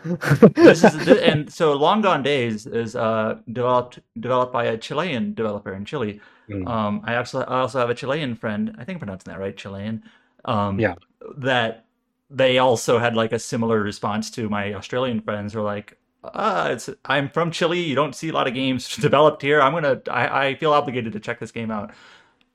this 0.04 0.84
is 0.84 1.08
and 1.08 1.50
so 1.50 1.72
Long 1.72 2.02
Gone 2.02 2.22
Days 2.22 2.66
is 2.66 2.94
uh, 2.94 3.38
developed 3.50 4.00
developed 4.20 4.52
by 4.52 4.64
a 4.64 4.76
Chilean 4.76 5.32
developer 5.32 5.72
in 5.72 5.86
Chile. 5.86 6.20
Mm. 6.50 6.68
Um, 6.68 7.00
I 7.04 7.16
also 7.16 7.40
I 7.40 7.60
also 7.60 7.78
have 7.78 7.88
a 7.88 7.94
Chilean 7.94 8.34
friend. 8.34 8.76
I 8.78 8.84
think 8.84 8.96
I'm 8.96 9.00
pronouncing 9.00 9.32
that 9.32 9.40
right, 9.40 9.56
Chilean. 9.56 10.02
Um, 10.44 10.78
yeah. 10.78 10.96
That 11.38 11.86
they 12.28 12.58
also 12.58 12.98
had 12.98 13.16
like 13.16 13.32
a 13.32 13.38
similar 13.38 13.80
response 13.80 14.30
to 14.32 14.50
my 14.50 14.74
Australian 14.74 15.22
friends. 15.22 15.54
Were 15.54 15.62
like, 15.62 15.96
uh, 16.22 16.68
it's 16.72 16.90
I'm 17.06 17.30
from 17.30 17.52
Chile. 17.52 17.80
You 17.80 17.94
don't 17.94 18.14
see 18.14 18.28
a 18.28 18.32
lot 18.34 18.46
of 18.46 18.52
games 18.52 18.94
developed 18.96 19.40
here. 19.40 19.62
I'm 19.62 19.72
gonna. 19.72 20.02
I, 20.10 20.48
I 20.48 20.54
feel 20.56 20.74
obligated 20.74 21.14
to 21.14 21.20
check 21.20 21.40
this 21.40 21.52
game 21.52 21.70
out. 21.70 21.90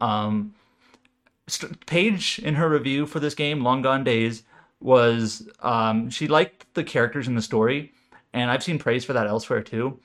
Um, 0.02 0.54
Paige 1.86 2.40
in 2.40 2.56
her 2.56 2.70
review 2.70 3.06
for 3.06 3.20
this 3.20 3.34
game, 3.34 3.64
Long 3.64 3.82
Gone 3.82 4.04
Days, 4.04 4.44
was 4.80 5.48
um, 5.62 6.10
she 6.10 6.28
liked 6.28 6.66
the 6.74 6.84
characters 6.84 7.28
in 7.28 7.36
the 7.36 7.42
story, 7.42 7.94
and 8.34 8.52
I've 8.52 8.64
seen 8.64 8.78
praise 8.80 9.06
for 9.06 9.14
that 9.14 9.28
elsewhere 9.28 9.62
too. 9.62 10.00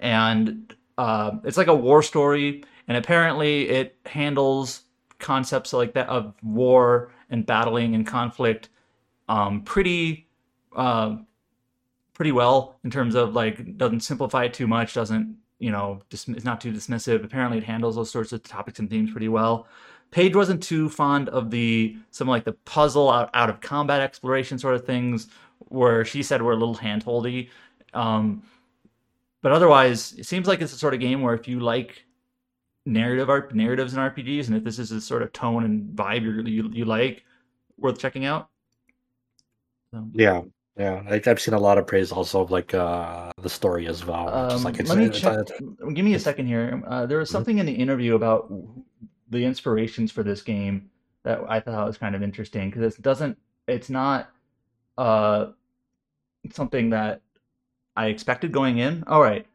And 0.00 0.74
uh, 0.98 1.32
it's 1.44 1.56
like 1.56 1.66
a 1.66 1.74
war 1.74 2.02
story, 2.02 2.64
and 2.88 2.96
apparently 2.96 3.68
it 3.68 3.96
handles 4.06 4.82
concepts 5.18 5.72
like 5.72 5.94
that 5.94 6.08
of 6.08 6.34
war 6.42 7.12
and 7.30 7.44
battling 7.46 7.94
and 7.94 8.06
conflict 8.06 8.68
um, 9.28 9.62
pretty 9.62 10.28
uh, 10.74 11.16
pretty 12.14 12.32
well 12.32 12.78
in 12.84 12.90
terms 12.90 13.14
of 13.14 13.34
like 13.34 13.76
doesn't 13.76 14.00
simplify 14.00 14.44
it 14.44 14.54
too 14.54 14.66
much, 14.66 14.94
doesn't 14.94 15.36
you 15.58 15.70
know, 15.70 16.00
dis- 16.10 16.28
it's 16.28 16.44
not 16.44 16.60
too 16.60 16.72
dismissive. 16.72 17.24
Apparently, 17.24 17.58
it 17.58 17.64
handles 17.64 17.96
those 17.96 18.10
sorts 18.10 18.32
of 18.32 18.42
topics 18.42 18.78
and 18.78 18.90
themes 18.90 19.10
pretty 19.10 19.28
well. 19.28 19.66
Paige 20.10 20.36
wasn't 20.36 20.62
too 20.62 20.88
fond 20.88 21.28
of 21.30 21.50
the 21.50 21.96
some 22.10 22.28
like 22.28 22.44
the 22.44 22.52
puzzle 22.52 23.10
out, 23.10 23.30
out 23.34 23.50
of 23.50 23.60
combat 23.60 24.00
exploration 24.00 24.58
sort 24.58 24.74
of 24.74 24.84
things, 24.84 25.28
where 25.68 26.04
she 26.04 26.22
said 26.22 26.42
we're 26.42 26.52
a 26.52 26.56
little 26.56 26.76
handholdy. 26.76 27.48
Um, 27.94 28.42
but 29.42 29.52
otherwise, 29.52 30.14
it 30.14 30.26
seems 30.26 30.46
like 30.46 30.60
it's 30.60 30.72
a 30.72 30.78
sort 30.78 30.94
of 30.94 31.00
game 31.00 31.22
where 31.22 31.34
if 31.34 31.48
you 31.48 31.60
like 31.60 32.04
narrative 32.84 33.28
art 33.28 33.54
narratives 33.54 33.94
and 33.94 34.14
RPGs, 34.14 34.46
and 34.46 34.56
if 34.56 34.64
this 34.64 34.78
is 34.78 34.92
a 34.92 35.00
sort 35.00 35.22
of 35.22 35.32
tone 35.32 35.64
and 35.64 35.96
vibe 35.96 36.22
you 36.48 36.70
you 36.72 36.84
like, 36.84 37.24
worth 37.78 37.98
checking 37.98 38.24
out. 38.24 38.48
So. 39.92 40.08
Yeah, 40.12 40.42
yeah, 40.76 41.02
I, 41.08 41.20
have 41.24 41.40
seen 41.40 41.54
a 41.54 41.58
lot 41.58 41.78
of 41.78 41.86
praise 41.86 42.12
also 42.12 42.42
of 42.42 42.50
like 42.50 42.74
uh, 42.74 43.30
the 43.40 43.48
story 43.48 43.86
as 43.86 44.04
well. 44.04 44.28
Um, 44.28 44.62
like 44.62 44.86
let 44.86 44.98
me 44.98 45.08
check. 45.08 45.46
give 45.94 46.04
me 46.04 46.14
a 46.14 46.18
second 46.18 46.46
here. 46.46 46.82
Uh, 46.86 47.06
there 47.06 47.18
was 47.18 47.28
mm-hmm. 47.28 47.32
something 47.32 47.58
in 47.58 47.66
the 47.66 47.72
interview 47.72 48.14
about 48.14 48.52
the 49.30 49.44
inspirations 49.44 50.12
for 50.12 50.22
this 50.22 50.42
game 50.42 50.90
that 51.22 51.40
I 51.48 51.60
thought 51.60 51.86
was 51.86 51.96
kind 51.96 52.14
of 52.14 52.22
interesting 52.22 52.70
because 52.70 52.94
it 52.94 53.02
doesn't. 53.02 53.38
It's 53.66 53.88
not 53.88 54.30
uh, 54.98 55.46
something 56.52 56.90
that 56.90 57.22
I 57.96 58.06
expected 58.06 58.52
going 58.52 58.78
in. 58.78 59.02
All 59.06 59.22
right. 59.22 59.46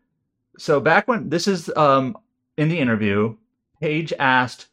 So 0.57 0.79
back 0.79 1.07
when 1.07 1.29
this 1.29 1.47
is 1.47 1.71
um, 1.77 2.17
in 2.57 2.67
the 2.67 2.79
interview, 2.79 3.35
Paige 3.79 4.11
asked, 4.19 4.67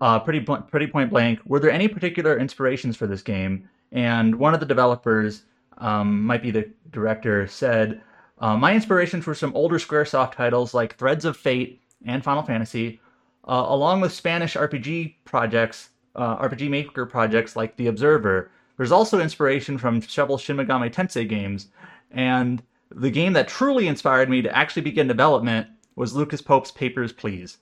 uh, 0.00 0.20
pretty 0.20 0.40
pretty 0.40 0.86
point 0.86 1.10
blank, 1.10 1.40
were 1.44 1.58
there 1.58 1.70
any 1.70 1.88
particular 1.88 2.38
inspirations 2.38 2.96
for 2.96 3.08
this 3.08 3.22
game? 3.22 3.68
And 3.92 4.36
one 4.36 4.54
of 4.54 4.60
the 4.60 4.66
developers 4.66 5.42
um, 5.80 6.24
might 6.24 6.42
be 6.42 6.50
the 6.50 6.70
director, 6.90 7.46
said, 7.46 8.02
uh, 8.38 8.56
My 8.56 8.74
inspirations 8.74 9.26
were 9.26 9.34
some 9.34 9.54
older 9.54 9.78
Squaresoft 9.78 10.32
titles 10.32 10.74
like 10.74 10.96
Threads 10.96 11.24
of 11.24 11.36
Fate 11.36 11.82
and 12.06 12.22
Final 12.22 12.42
Fantasy, 12.42 13.00
uh, 13.48 13.64
along 13.68 14.00
with 14.00 14.12
Spanish 14.12 14.54
RPG 14.54 15.16
projects, 15.24 15.90
uh, 16.14 16.36
RPG 16.36 16.68
Maker 16.68 17.06
projects 17.06 17.56
like 17.56 17.76
The 17.76 17.88
Observer. 17.88 18.50
There's 18.76 18.92
also 18.92 19.20
inspiration 19.20 19.76
from 19.78 20.00
several 20.00 20.38
Shin 20.38 20.56
Megami 20.56 20.92
Tensei 20.92 21.28
games, 21.28 21.68
and 22.10 22.62
the 22.90 23.10
game 23.10 23.32
that 23.34 23.48
truly 23.48 23.88
inspired 23.88 24.28
me 24.28 24.42
to 24.42 24.56
actually 24.56 24.82
begin 24.82 25.06
development 25.06 25.68
was 25.96 26.14
Lucas 26.14 26.40
Pope's 26.40 26.70
Papers, 26.70 27.12
Please. 27.12 27.58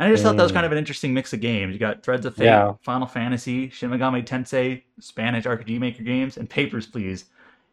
And 0.00 0.08
I 0.08 0.12
just 0.12 0.22
mm. 0.22 0.28
thought 0.28 0.38
that 0.38 0.42
was 0.42 0.50
kind 0.52 0.64
of 0.64 0.72
an 0.72 0.78
interesting 0.78 1.12
mix 1.12 1.34
of 1.34 1.40
games. 1.40 1.74
You 1.74 1.78
got 1.78 2.02
Threads 2.02 2.24
of 2.24 2.34
Fate, 2.34 2.46
yeah. 2.46 2.72
Final 2.80 3.06
Fantasy, 3.06 3.68
Shin 3.68 3.90
Megami 3.90 4.24
Tensei, 4.24 4.82
Spanish 4.98 5.44
RPG 5.44 5.78
Maker 5.78 6.02
games, 6.02 6.38
and 6.38 6.48
Papers, 6.48 6.86
Please. 6.86 7.26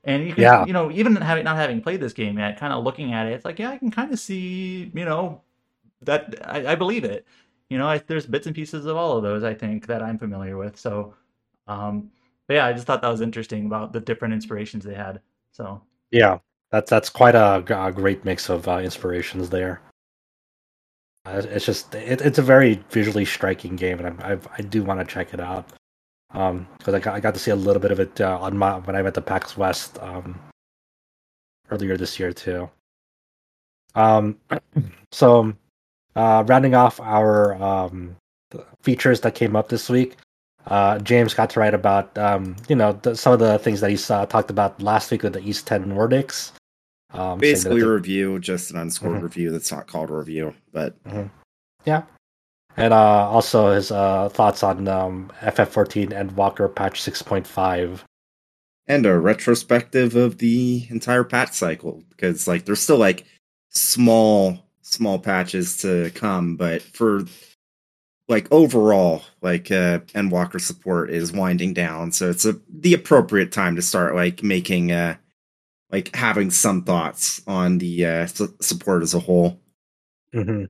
And 0.03 0.27
you 0.27 0.33
can, 0.33 0.43
yeah. 0.43 0.65
you 0.65 0.73
know, 0.73 0.91
even 0.91 1.15
having 1.15 1.45
not 1.45 1.55
having 1.55 1.81
played 1.81 2.01
this 2.01 2.11
game 2.11 2.37
yet, 2.37 2.59
kind 2.59 2.73
of 2.73 2.83
looking 2.83 3.13
at 3.13 3.27
it, 3.27 3.31
it's 3.31 3.45
like, 3.45 3.59
yeah, 3.59 3.69
I 3.69 3.77
can 3.77 3.91
kind 3.91 4.11
of 4.11 4.19
see, 4.19 4.91
you 4.93 5.05
know, 5.05 5.41
that 6.01 6.35
I, 6.43 6.73
I 6.73 6.75
believe 6.75 7.05
it. 7.05 7.25
You 7.69 7.77
know, 7.77 7.87
I, 7.87 7.99
there's 7.99 8.25
bits 8.25 8.45
and 8.45 8.55
pieces 8.55 8.85
of 8.85 8.97
all 8.97 9.15
of 9.15 9.23
those 9.23 9.45
I 9.45 9.53
think 9.53 9.87
that 9.87 10.03
I'm 10.03 10.19
familiar 10.19 10.57
with. 10.57 10.77
So, 10.77 11.13
um, 11.67 12.11
but 12.47 12.55
yeah, 12.55 12.65
I 12.65 12.73
just 12.73 12.87
thought 12.87 13.01
that 13.01 13.09
was 13.09 13.21
interesting 13.21 13.67
about 13.67 13.93
the 13.93 14.01
different 14.01 14.33
inspirations 14.33 14.83
they 14.83 14.95
had. 14.95 15.21
So 15.53 15.81
yeah, 16.11 16.39
that's 16.71 16.89
that's 16.89 17.09
quite 17.09 17.35
a, 17.35 17.63
a 17.69 17.91
great 17.93 18.25
mix 18.25 18.49
of 18.49 18.67
uh, 18.67 18.79
inspirations 18.79 19.49
there. 19.49 19.81
It's 21.35 21.65
just 21.65 21.93
it, 21.95 22.21
it's 22.21 22.37
a 22.37 22.41
very 22.43 22.83
visually 22.89 23.25
striking 23.25 23.75
game, 23.75 23.99
and 23.99 24.21
I 24.21 24.33
I, 24.33 24.37
I 24.57 24.61
do 24.61 24.83
want 24.83 24.99
to 24.99 25.05
check 25.05 25.33
it 25.33 25.39
out. 25.39 25.67
Um, 26.31 26.67
because 26.77 26.93
I 26.93 26.99
got 26.99 27.15
I 27.15 27.19
got 27.19 27.33
to 27.33 27.39
see 27.39 27.51
a 27.51 27.55
little 27.55 27.81
bit 27.81 27.91
of 27.91 27.99
it 27.99 28.19
uh, 28.21 28.37
on 28.39 28.57
my 28.57 28.77
when 28.79 28.95
I 28.95 29.01
went 29.01 29.15
to 29.15 29.21
PAX 29.21 29.57
West 29.57 29.97
um 29.99 30.39
earlier 31.71 31.97
this 31.97 32.19
year 32.19 32.33
too. 32.33 32.69
Um, 33.95 34.37
so 35.11 35.53
uh, 36.15 36.43
rounding 36.47 36.75
off 36.75 36.99
our 36.99 37.55
um 37.61 38.15
features 38.81 39.21
that 39.21 39.35
came 39.35 39.55
up 39.55 39.69
this 39.69 39.89
week, 39.89 40.17
uh, 40.67 40.99
James 40.99 41.33
got 41.33 41.49
to 41.51 41.59
write 41.59 41.73
about 41.73 42.17
um, 42.17 42.55
you 42.67 42.75
know 42.75 42.93
the, 43.01 43.15
some 43.15 43.33
of 43.33 43.39
the 43.39 43.57
things 43.59 43.81
that 43.81 43.89
he 43.89 43.97
saw, 43.97 44.25
talked 44.25 44.49
about 44.49 44.81
last 44.81 45.11
week 45.11 45.23
with 45.23 45.33
the 45.33 45.47
East 45.47 45.65
Ten 45.65 45.85
Nordics. 45.85 46.51
Um, 47.13 47.39
Basically, 47.39 47.81
a 47.81 47.87
review, 47.87 48.39
just 48.39 48.71
an 48.71 48.77
unscored 48.77 49.15
mm-hmm. 49.15 49.23
review 49.23 49.51
that's 49.51 49.71
not 49.71 49.87
called 49.87 50.09
a 50.09 50.15
review, 50.15 50.53
but 50.71 51.01
mm-hmm. 51.03 51.27
yeah. 51.85 52.03
And 52.75 52.93
uh, 52.93 53.29
also 53.29 53.71
his 53.71 53.91
uh, 53.91 54.29
thoughts 54.29 54.61
on 54.61 54.87
um, 54.87 55.31
FF14 55.41 56.09
Endwalker 56.09 56.73
patch 56.73 57.01
6.5. 57.01 58.01
And 58.85 59.05
a 59.05 59.17
retrospective 59.17 60.15
of 60.15 60.37
the 60.37 60.85
entire 60.89 61.23
patch 61.23 61.51
cycle 61.53 62.03
because 62.09 62.47
like 62.47 62.65
there's 62.65 62.79
still 62.79 62.97
like 62.97 63.25
small 63.69 64.59
small 64.81 65.19
patches 65.19 65.77
to 65.77 66.09
come, 66.11 66.55
but 66.55 66.81
for 66.81 67.25
like 68.29 68.47
overall, 68.51 69.23
like 69.41 69.71
uh 69.71 69.99
Endwalker 70.13 70.61
support 70.61 71.09
is 71.09 71.33
winding 71.33 71.73
down, 71.73 72.13
so 72.13 72.29
it's 72.29 72.45
a 72.45 72.57
the 72.69 72.93
appropriate 72.93 73.51
time 73.51 73.75
to 73.75 73.81
start 73.81 74.15
like 74.15 74.41
making 74.41 74.93
uh 74.93 75.15
like 75.91 76.15
having 76.15 76.51
some 76.51 76.83
thoughts 76.83 77.41
on 77.47 77.77
the 77.77 78.05
uh, 78.05 78.25
su- 78.27 78.55
support 78.61 79.03
as 79.03 79.13
a 79.13 79.19
whole. 79.19 79.59
Mm-hmm. 80.33 80.65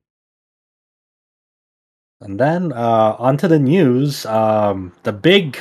And 2.22 2.40
then 2.40 2.74
uh, 2.74 3.16
onto 3.20 3.48
the 3.48 3.60
news. 3.60 4.26
Um, 4.26 4.92
the 5.04 5.14
big, 5.14 5.58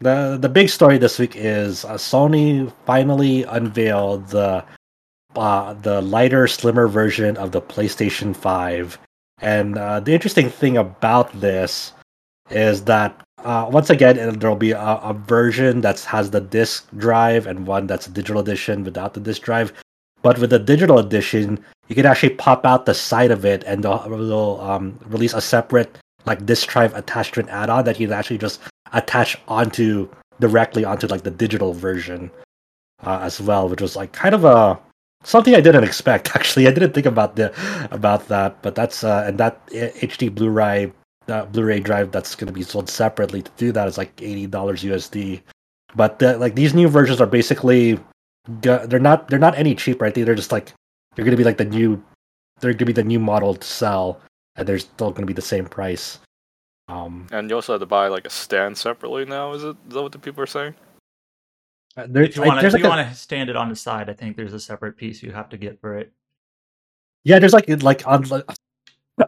the 0.00 0.38
the 0.40 0.48
big 0.48 0.68
story 0.70 0.98
this 0.98 1.18
week 1.18 1.36
is 1.36 1.84
uh, 1.84 1.94
Sony 1.94 2.72
finally 2.86 3.44
unveiled 3.44 4.28
the 4.28 4.64
uh, 5.36 5.74
the 5.74 6.00
lighter, 6.00 6.46
slimmer 6.46 6.88
version 6.88 7.36
of 7.36 7.52
the 7.52 7.60
PlayStation 7.60 8.34
Five. 8.34 8.98
And 9.42 9.76
uh, 9.78 10.00
the 10.00 10.12
interesting 10.12 10.50
thing 10.50 10.76
about 10.76 11.32
this 11.40 11.92
is 12.50 12.84
that 12.84 13.20
uh, 13.44 13.68
once 13.70 13.88
again, 13.88 14.38
there'll 14.38 14.56
be 14.56 14.72
a, 14.72 14.78
a, 14.78 15.14
version 15.14 15.80
that 15.80 16.00
has 16.00 16.30
the 16.30 16.40
disc 16.40 16.86
drive 16.98 17.46
and 17.46 17.66
one 17.66 17.86
that's 17.86 18.06
a 18.06 18.10
digital 18.10 18.40
edition 18.40 18.84
without 18.84 19.14
the 19.14 19.20
disc 19.20 19.42
drive. 19.42 19.72
But 20.22 20.38
with 20.38 20.50
the 20.50 20.58
digital 20.58 20.98
edition, 20.98 21.58
you 21.88 21.94
can 21.94 22.04
actually 22.04 22.34
pop 22.34 22.66
out 22.66 22.84
the 22.84 22.92
side 22.92 23.30
of 23.30 23.46
it 23.46 23.64
and 23.64 23.82
they'll, 23.82 24.60
um, 24.60 24.98
release 25.06 25.32
a 25.32 25.40
separate 25.40 25.98
like 26.26 26.44
disc 26.44 26.68
drive 26.68 26.94
attached 26.94 27.34
to 27.34 27.40
an 27.40 27.48
add-on 27.48 27.84
that 27.84 27.98
you 27.98 28.06
can 28.06 28.14
actually 28.14 28.36
just 28.36 28.60
attach 28.92 29.38
onto 29.48 30.08
directly 30.38 30.84
onto 30.84 31.06
like 31.06 31.22
the 31.22 31.30
digital 31.30 31.72
version 31.72 32.30
uh, 33.04 33.20
as 33.22 33.40
well, 33.40 33.68
which 33.68 33.80
was 33.80 33.96
like 33.96 34.12
kind 34.12 34.34
of 34.34 34.44
a 34.44 34.78
something 35.22 35.54
I 35.54 35.62
didn't 35.62 35.84
expect. 35.90 36.36
Actually, 36.36 36.68
I 36.68 36.72
didn't 36.72 36.92
think 36.92 37.06
about 37.06 37.36
the 37.36 37.52
about 37.90 38.28
that, 38.28 38.60
but 38.60 38.74
that's 38.74 39.02
uh, 39.02 39.24
and 39.26 39.38
that 39.38 39.66
HD 39.68 40.34
Blu-ray 40.34 40.92
uh, 41.30 41.46
Blu-ray 41.46 41.80
drive 41.80 42.10
that's 42.10 42.34
going 42.34 42.46
to 42.48 42.52
be 42.52 42.62
sold 42.62 42.88
separately 42.88 43.42
to 43.42 43.50
do 43.56 43.72
that 43.72 43.88
is 43.88 43.98
like 43.98 44.12
eighty 44.20 44.46
dollars 44.46 44.82
USD. 44.82 45.40
But 45.94 46.18
the, 46.18 46.36
like 46.38 46.54
these 46.54 46.74
new 46.74 46.88
versions 46.88 47.20
are 47.20 47.26
basically 47.26 47.98
they're 48.60 48.98
not 48.98 49.28
they're 49.28 49.38
not 49.38 49.56
any 49.56 49.74
cheap, 49.74 50.00
right? 50.00 50.14
They're 50.14 50.34
just 50.34 50.52
like 50.52 50.72
they're 51.14 51.24
going 51.24 51.36
to 51.36 51.40
be 51.40 51.44
like 51.44 51.58
the 51.58 51.64
new 51.64 52.02
they're 52.60 52.72
going 52.72 52.78
to 52.78 52.84
be 52.86 52.92
the 52.92 53.04
new 53.04 53.18
model 53.18 53.54
to 53.54 53.66
sell, 53.66 54.20
and 54.56 54.66
they're 54.66 54.78
still 54.78 55.10
going 55.10 55.22
to 55.22 55.26
be 55.26 55.32
the 55.32 55.42
same 55.42 55.66
price. 55.66 56.18
Um, 56.88 57.26
and 57.30 57.48
you 57.48 57.56
also 57.56 57.74
have 57.74 57.80
to 57.80 57.86
buy 57.86 58.08
like 58.08 58.26
a 58.26 58.30
stand 58.30 58.76
separately 58.76 59.24
now. 59.24 59.52
Is 59.52 59.62
it 59.64 59.76
is 59.88 59.94
that 59.94 60.02
what 60.02 60.12
the 60.12 60.18
people 60.18 60.42
are 60.42 60.46
saying? 60.46 60.74
Uh, 61.96 62.06
there, 62.08 62.22
if 62.22 62.36
you 62.36 62.42
want 62.42 62.60
to 62.60 63.14
stand 63.14 63.50
it 63.50 63.56
on 63.56 63.68
the 63.68 63.76
side, 63.76 64.08
I 64.08 64.12
think 64.12 64.36
there's 64.36 64.54
a 64.54 64.60
separate 64.60 64.96
piece 64.96 65.22
you 65.22 65.32
have 65.32 65.48
to 65.50 65.56
get 65.56 65.80
for 65.80 65.98
it. 65.98 66.12
Yeah, 67.24 67.38
there's 67.38 67.52
like 67.52 67.68
like 67.82 68.06
on 68.06 68.24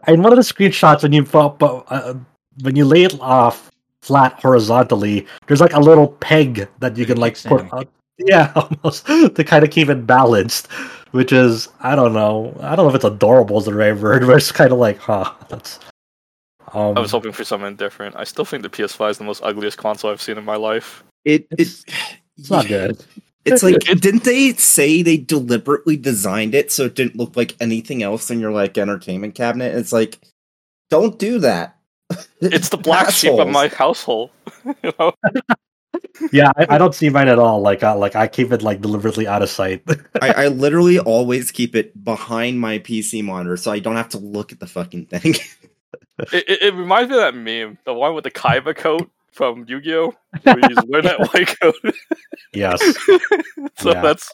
in 0.07 0.21
one 0.21 0.31
of 0.31 0.37
the 0.37 0.43
screenshots 0.43 1.03
when 1.03 1.13
you 1.13 1.25
uh, 1.33 2.13
when 2.61 2.75
you 2.75 2.85
lay 2.85 3.03
it 3.03 3.19
off 3.19 3.71
flat 4.01 4.39
horizontally, 4.39 5.25
there's 5.47 5.61
like 5.61 5.73
a 5.73 5.79
little 5.79 6.07
peg 6.07 6.67
that 6.79 6.97
you 6.97 7.05
can 7.05 7.17
like 7.17 7.41
put 7.43 7.71
on. 7.71 7.85
Yeah, 8.19 8.53
almost 8.55 9.07
to 9.07 9.43
kind 9.43 9.65
of 9.65 9.71
keep 9.71 9.89
it 9.89 10.05
balanced, 10.05 10.71
which 11.11 11.33
is 11.33 11.67
I 11.79 11.95
don't 11.95 12.13
know. 12.13 12.55
I 12.61 12.75
don't 12.75 12.85
know 12.85 12.89
if 12.89 12.95
it's 12.95 13.03
adorable 13.03 13.57
is 13.57 13.65
the 13.65 13.73
right 13.73 13.97
word, 13.97 14.27
but 14.27 14.37
it's 14.37 14.51
kind 14.51 14.71
of 14.71 14.77
like, 14.77 14.99
huh, 14.99 15.33
that's. 15.49 15.79
Um, 16.73 16.95
I 16.95 16.99
was 16.99 17.09
hoping 17.09 17.31
for 17.31 17.43
something 17.43 17.75
different. 17.75 18.15
I 18.15 18.23
still 18.23 18.45
think 18.45 18.61
the 18.61 18.69
PS5 18.69 19.09
is 19.09 19.17
the 19.17 19.23
most 19.23 19.41
ugliest 19.41 19.79
console 19.79 20.11
I've 20.11 20.21
seen 20.21 20.37
in 20.37 20.45
my 20.45 20.55
life. 20.55 21.03
It 21.25 21.47
it's, 21.57 21.85
it's 22.37 22.51
not 22.51 22.67
good. 22.67 23.03
It's 23.45 23.63
like 23.63 23.79
didn't 23.79 24.23
they 24.23 24.53
say 24.53 25.01
they 25.01 25.17
deliberately 25.17 25.97
designed 25.97 26.55
it 26.55 26.71
so 26.71 26.85
it 26.85 26.95
didn't 26.95 27.15
look 27.15 27.35
like 27.35 27.55
anything 27.59 28.03
else 28.03 28.31
in 28.31 28.39
your 28.39 28.51
like 28.51 28.77
entertainment 28.77 29.35
cabinet? 29.35 29.75
It's 29.75 29.93
like 29.93 30.19
don't 30.89 31.17
do 31.17 31.39
that. 31.39 31.77
It's 32.41 32.69
the 32.69 32.77
black 32.77 33.09
sheep 33.09 33.39
of 33.39 33.47
my 33.47 33.69
household. 33.69 34.29
you 34.83 34.93
know? 34.99 35.13
yeah, 36.31 36.51
I, 36.57 36.67
I, 36.71 36.77
don't 36.77 36.93
see 36.93 37.09
mine 37.09 37.29
at 37.29 37.39
all. 37.39 37.61
Like, 37.61 37.81
uh, 37.81 37.97
like 37.97 38.15
I 38.15 38.27
keep 38.27 38.51
it 38.51 38.61
like 38.61 38.81
deliberately 38.81 39.25
out 39.25 39.41
of 39.41 39.49
sight. 39.49 39.81
I, 40.21 40.33
I, 40.33 40.47
literally 40.49 40.99
always 40.99 41.51
keep 41.51 41.73
it 41.73 42.03
behind 42.03 42.59
my 42.59 42.79
PC 42.79 43.23
monitor, 43.23 43.55
so 43.55 43.71
I 43.71 43.79
don't 43.79 43.95
have 43.95 44.09
to 44.09 44.17
look 44.17 44.51
at 44.51 44.59
the 44.59 44.67
fucking 44.67 45.05
thing. 45.05 45.35
it, 46.33 46.43
it, 46.49 46.61
it, 46.61 46.73
reminds 46.75 47.09
me 47.09 47.15
of 47.15 47.21
that 47.21 47.35
meme, 47.35 47.77
the 47.85 47.93
one 47.93 48.13
with 48.13 48.25
the 48.25 48.31
Kaiba 48.31 48.75
coat 48.75 49.09
from 49.33 49.65
Yu-Gi-Oh, 49.67 50.13
where 50.43 50.55
he's 50.67 50.77
wearing 50.87 51.05
that 51.05 51.19
white 51.33 51.59
coat. 51.59 51.75
yes. 52.53 52.79
so 53.77 53.91
yeah. 53.91 54.01
that's 54.01 54.31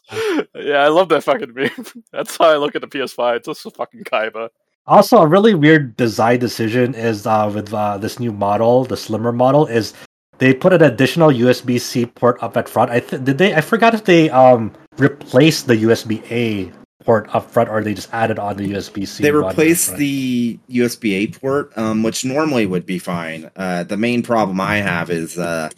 yeah, 0.56 0.84
I 0.84 0.88
love 0.88 1.10
that 1.10 1.24
fucking 1.24 1.54
meme. 1.54 1.86
That's 2.12 2.38
how 2.38 2.46
I 2.46 2.58
look 2.58 2.76
at 2.76 2.82
the 2.82 2.88
PS5. 2.88 3.38
It's 3.38 3.48
just 3.48 3.66
a 3.66 3.72
fucking 3.72 4.04
Kaiba. 4.04 4.50
Also, 4.88 5.18
a 5.18 5.28
really 5.28 5.54
weird 5.54 5.96
design 5.98 6.40
decision 6.40 6.96
is 6.96 7.28
uh, 7.28 7.52
with 7.54 7.74
uh, 7.74 7.98
this 7.98 8.20
new 8.20 8.32
model, 8.32 8.86
the 8.86 8.98
slimmer 8.98 9.32
model, 9.32 9.68
is 9.68 9.94
they 10.40 10.54
put 10.54 10.74
an 10.74 10.82
additional 10.82 11.30
USB 11.30 11.80
C 11.80 12.06
port 12.06 12.42
up 12.42 12.58
at 12.58 12.68
front. 12.68 12.92
I 12.92 13.00
th- 13.00 13.24
did 13.24 13.38
they? 13.38 13.54
I 13.54 13.62
forgot 13.62 13.94
if 13.94 14.06
they 14.06 14.30
um 14.30 14.74
replaced 14.98 15.68
the 15.68 15.76
USB 15.76 16.24
A 16.32 16.72
port 17.04 17.34
up 17.34 17.50
front 17.50 17.70
or 17.70 17.82
they 17.82 17.94
just 17.94 18.14
added 18.14 18.40
on 18.40 18.58
the 18.58 18.72
USB 18.72 19.08
C. 19.08 19.24
They 19.24 19.32
replaced 19.32 19.96
the 19.96 20.60
USB 20.70 21.14
A 21.14 21.28
port, 21.28 21.78
um, 21.78 22.04
which 22.04 22.26
normally 22.26 22.66
would 22.66 22.86
be 22.86 23.00
fine. 23.00 23.50
Uh, 23.56 23.84
the 23.84 23.98
main 23.98 24.22
problem 24.22 24.60
I 24.60 24.78
have 24.78 25.10
is 25.10 25.38
uh, 25.38 25.70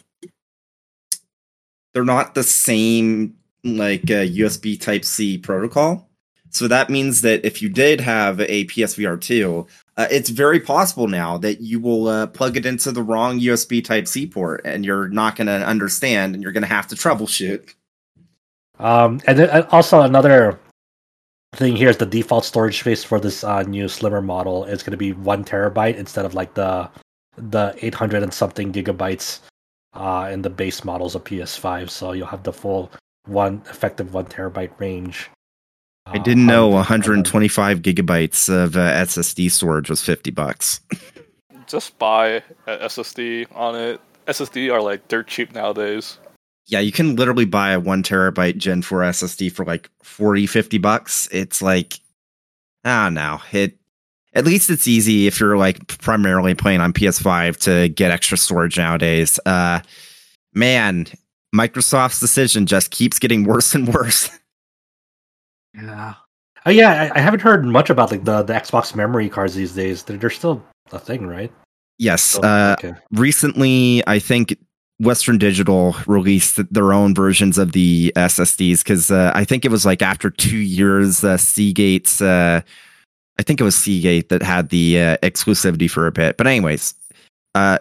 they're 1.94 2.04
not 2.04 2.34
the 2.34 2.42
same 2.42 3.36
like 3.64 4.04
uh, 4.04 4.26
USB 4.26 4.80
Type 4.80 5.04
C 5.04 5.38
protocol. 5.38 6.08
So 6.50 6.68
that 6.68 6.90
means 6.90 7.22
that 7.22 7.46
if 7.46 7.62
you 7.62 7.70
did 7.70 8.00
have 8.00 8.40
a 8.40 8.66
PSVR 8.66 9.18
2, 9.18 9.66
uh, 9.96 10.06
it's 10.10 10.28
very 10.28 10.60
possible 10.60 11.08
now 11.08 11.38
that 11.38 11.62
you 11.62 11.80
will 11.80 12.08
uh, 12.08 12.26
plug 12.26 12.56
it 12.56 12.66
into 12.66 12.92
the 12.92 13.02
wrong 13.02 13.40
USB 13.40 13.82
Type 13.82 14.06
C 14.06 14.26
port 14.26 14.60
and 14.64 14.84
you're 14.84 15.08
not 15.08 15.36
going 15.36 15.46
to 15.46 15.66
understand 15.66 16.34
and 16.34 16.42
you're 16.42 16.52
going 16.52 16.62
to 16.62 16.68
have 16.68 16.88
to 16.88 16.94
troubleshoot. 16.94 17.74
Um, 18.78 19.20
and 19.26 19.38
then 19.38 19.50
uh, 19.50 19.66
also 19.70 20.00
another 20.00 20.58
thing 21.54 21.76
here 21.76 21.88
is 21.88 21.98
the 21.98 22.06
default 22.06 22.44
storage 22.44 22.80
space 22.80 23.04
for 23.04 23.20
this 23.20 23.44
uh, 23.44 23.62
new 23.62 23.88
slimmer 23.88 24.22
model 24.22 24.64
is 24.64 24.82
going 24.82 24.92
to 24.92 24.96
be 24.96 25.12
one 25.12 25.44
terabyte 25.44 25.96
instead 25.96 26.24
of 26.24 26.34
like 26.34 26.54
the 26.54 26.88
the 27.36 27.74
800 27.80 28.22
and 28.22 28.32
something 28.32 28.72
gigabytes 28.72 29.40
uh, 29.94 30.28
in 30.30 30.42
the 30.42 30.50
base 30.50 30.84
models 30.84 31.14
of 31.14 31.24
PS5. 31.24 31.88
So 31.88 32.12
you'll 32.12 32.26
have 32.26 32.42
the 32.42 32.52
full 32.52 32.90
one 33.26 33.62
effective 33.70 34.12
one 34.12 34.26
terabyte 34.26 34.78
range 34.78 35.30
I 36.06 36.18
didn't 36.18 36.46
know 36.46 36.68
125 36.68 37.80
gigabytes 37.80 38.48
of 38.48 38.76
uh, 38.76 38.80
SSD 38.80 39.50
storage 39.50 39.88
was 39.88 40.02
50 40.02 40.30
bucks. 40.32 40.80
Just 41.66 41.96
buy 41.98 42.42
an 42.66 42.80
SSD 42.80 43.46
on 43.54 43.76
it. 43.76 44.00
SSD 44.26 44.72
are 44.72 44.82
like 44.82 45.06
dirt 45.08 45.28
cheap 45.28 45.54
nowadays. 45.54 46.18
Yeah, 46.66 46.80
you 46.80 46.92
can 46.92 47.16
literally 47.16 47.44
buy 47.44 47.70
a 47.70 47.80
one 47.80 48.02
terabyte 48.02 48.56
Gen 48.56 48.82
4 48.82 49.00
SSD 49.00 49.52
for 49.52 49.64
like 49.64 49.90
40, 50.02 50.46
50 50.46 50.78
bucks. 50.78 51.28
It's 51.32 51.60
like, 51.60 51.94
I 52.84 53.04
don't 53.04 53.14
know. 53.14 53.40
It, 53.52 53.78
at 54.34 54.44
least 54.44 54.70
it's 54.70 54.88
easy 54.88 55.26
if 55.26 55.38
you're 55.40 55.58
like 55.58 55.86
primarily 55.98 56.54
playing 56.54 56.80
on 56.80 56.92
PS5 56.92 57.56
to 57.64 57.88
get 57.88 58.10
extra 58.10 58.38
storage 58.38 58.78
nowadays. 58.78 59.38
Uh, 59.44 59.80
man, 60.54 61.06
Microsoft's 61.54 62.20
decision 62.20 62.66
just 62.66 62.90
keeps 62.90 63.18
getting 63.18 63.44
worse 63.44 63.74
and 63.74 63.92
worse. 63.92 64.30
Yeah. 65.74 66.14
Oh 66.66 66.70
yeah, 66.70 67.10
I, 67.14 67.18
I, 67.18 67.20
haven't 67.22 67.40
heard 67.40 67.64
much 67.64 67.88
about 67.88 68.10
like 68.10 68.24
the, 68.24 68.42
the 68.42 68.52
Xbox 68.52 68.94
memory 68.94 69.30
cards 69.30 69.54
these 69.54 69.74
days. 69.74 70.02
They're, 70.02 70.18
they're 70.18 70.28
still 70.28 70.62
a 70.92 70.98
thing, 70.98 71.26
right? 71.26 71.50
Yes. 71.98 72.38
Oh, 72.42 72.46
uh, 72.46 72.76
okay. 72.78 72.92
Recently, 73.12 74.02
I 74.06 74.18
think 74.18 74.56
Western 75.02 75.36
Digital 75.36 75.96
released 76.06 76.60
their 76.72 76.92
own 76.92 77.14
versions 77.14 77.58
of 77.58 77.72
the 77.72 78.12
SSDs 78.14 78.78
because 78.78 79.10
uh, 79.10 79.32
I 79.34 79.44
think 79.44 79.64
it 79.64 79.70
was 79.70 79.84
like 79.84 80.00
after 80.00 80.30
two 80.30 80.58
years, 80.58 81.24
uh, 81.24 81.36
Seagate's. 81.36 82.22
Uh, 82.22 82.60
I 83.38 83.42
think 83.42 83.60
it 83.60 83.64
was 83.64 83.74
Seagate 83.74 84.28
that 84.28 84.42
had 84.42 84.68
the 84.68 85.00
uh, 85.00 85.16
exclusivity 85.18 85.90
for 85.90 86.06
a 86.06 86.12
bit. 86.12 86.36
But 86.36 86.46
anyways, 86.46 86.94
uh, 87.54 87.78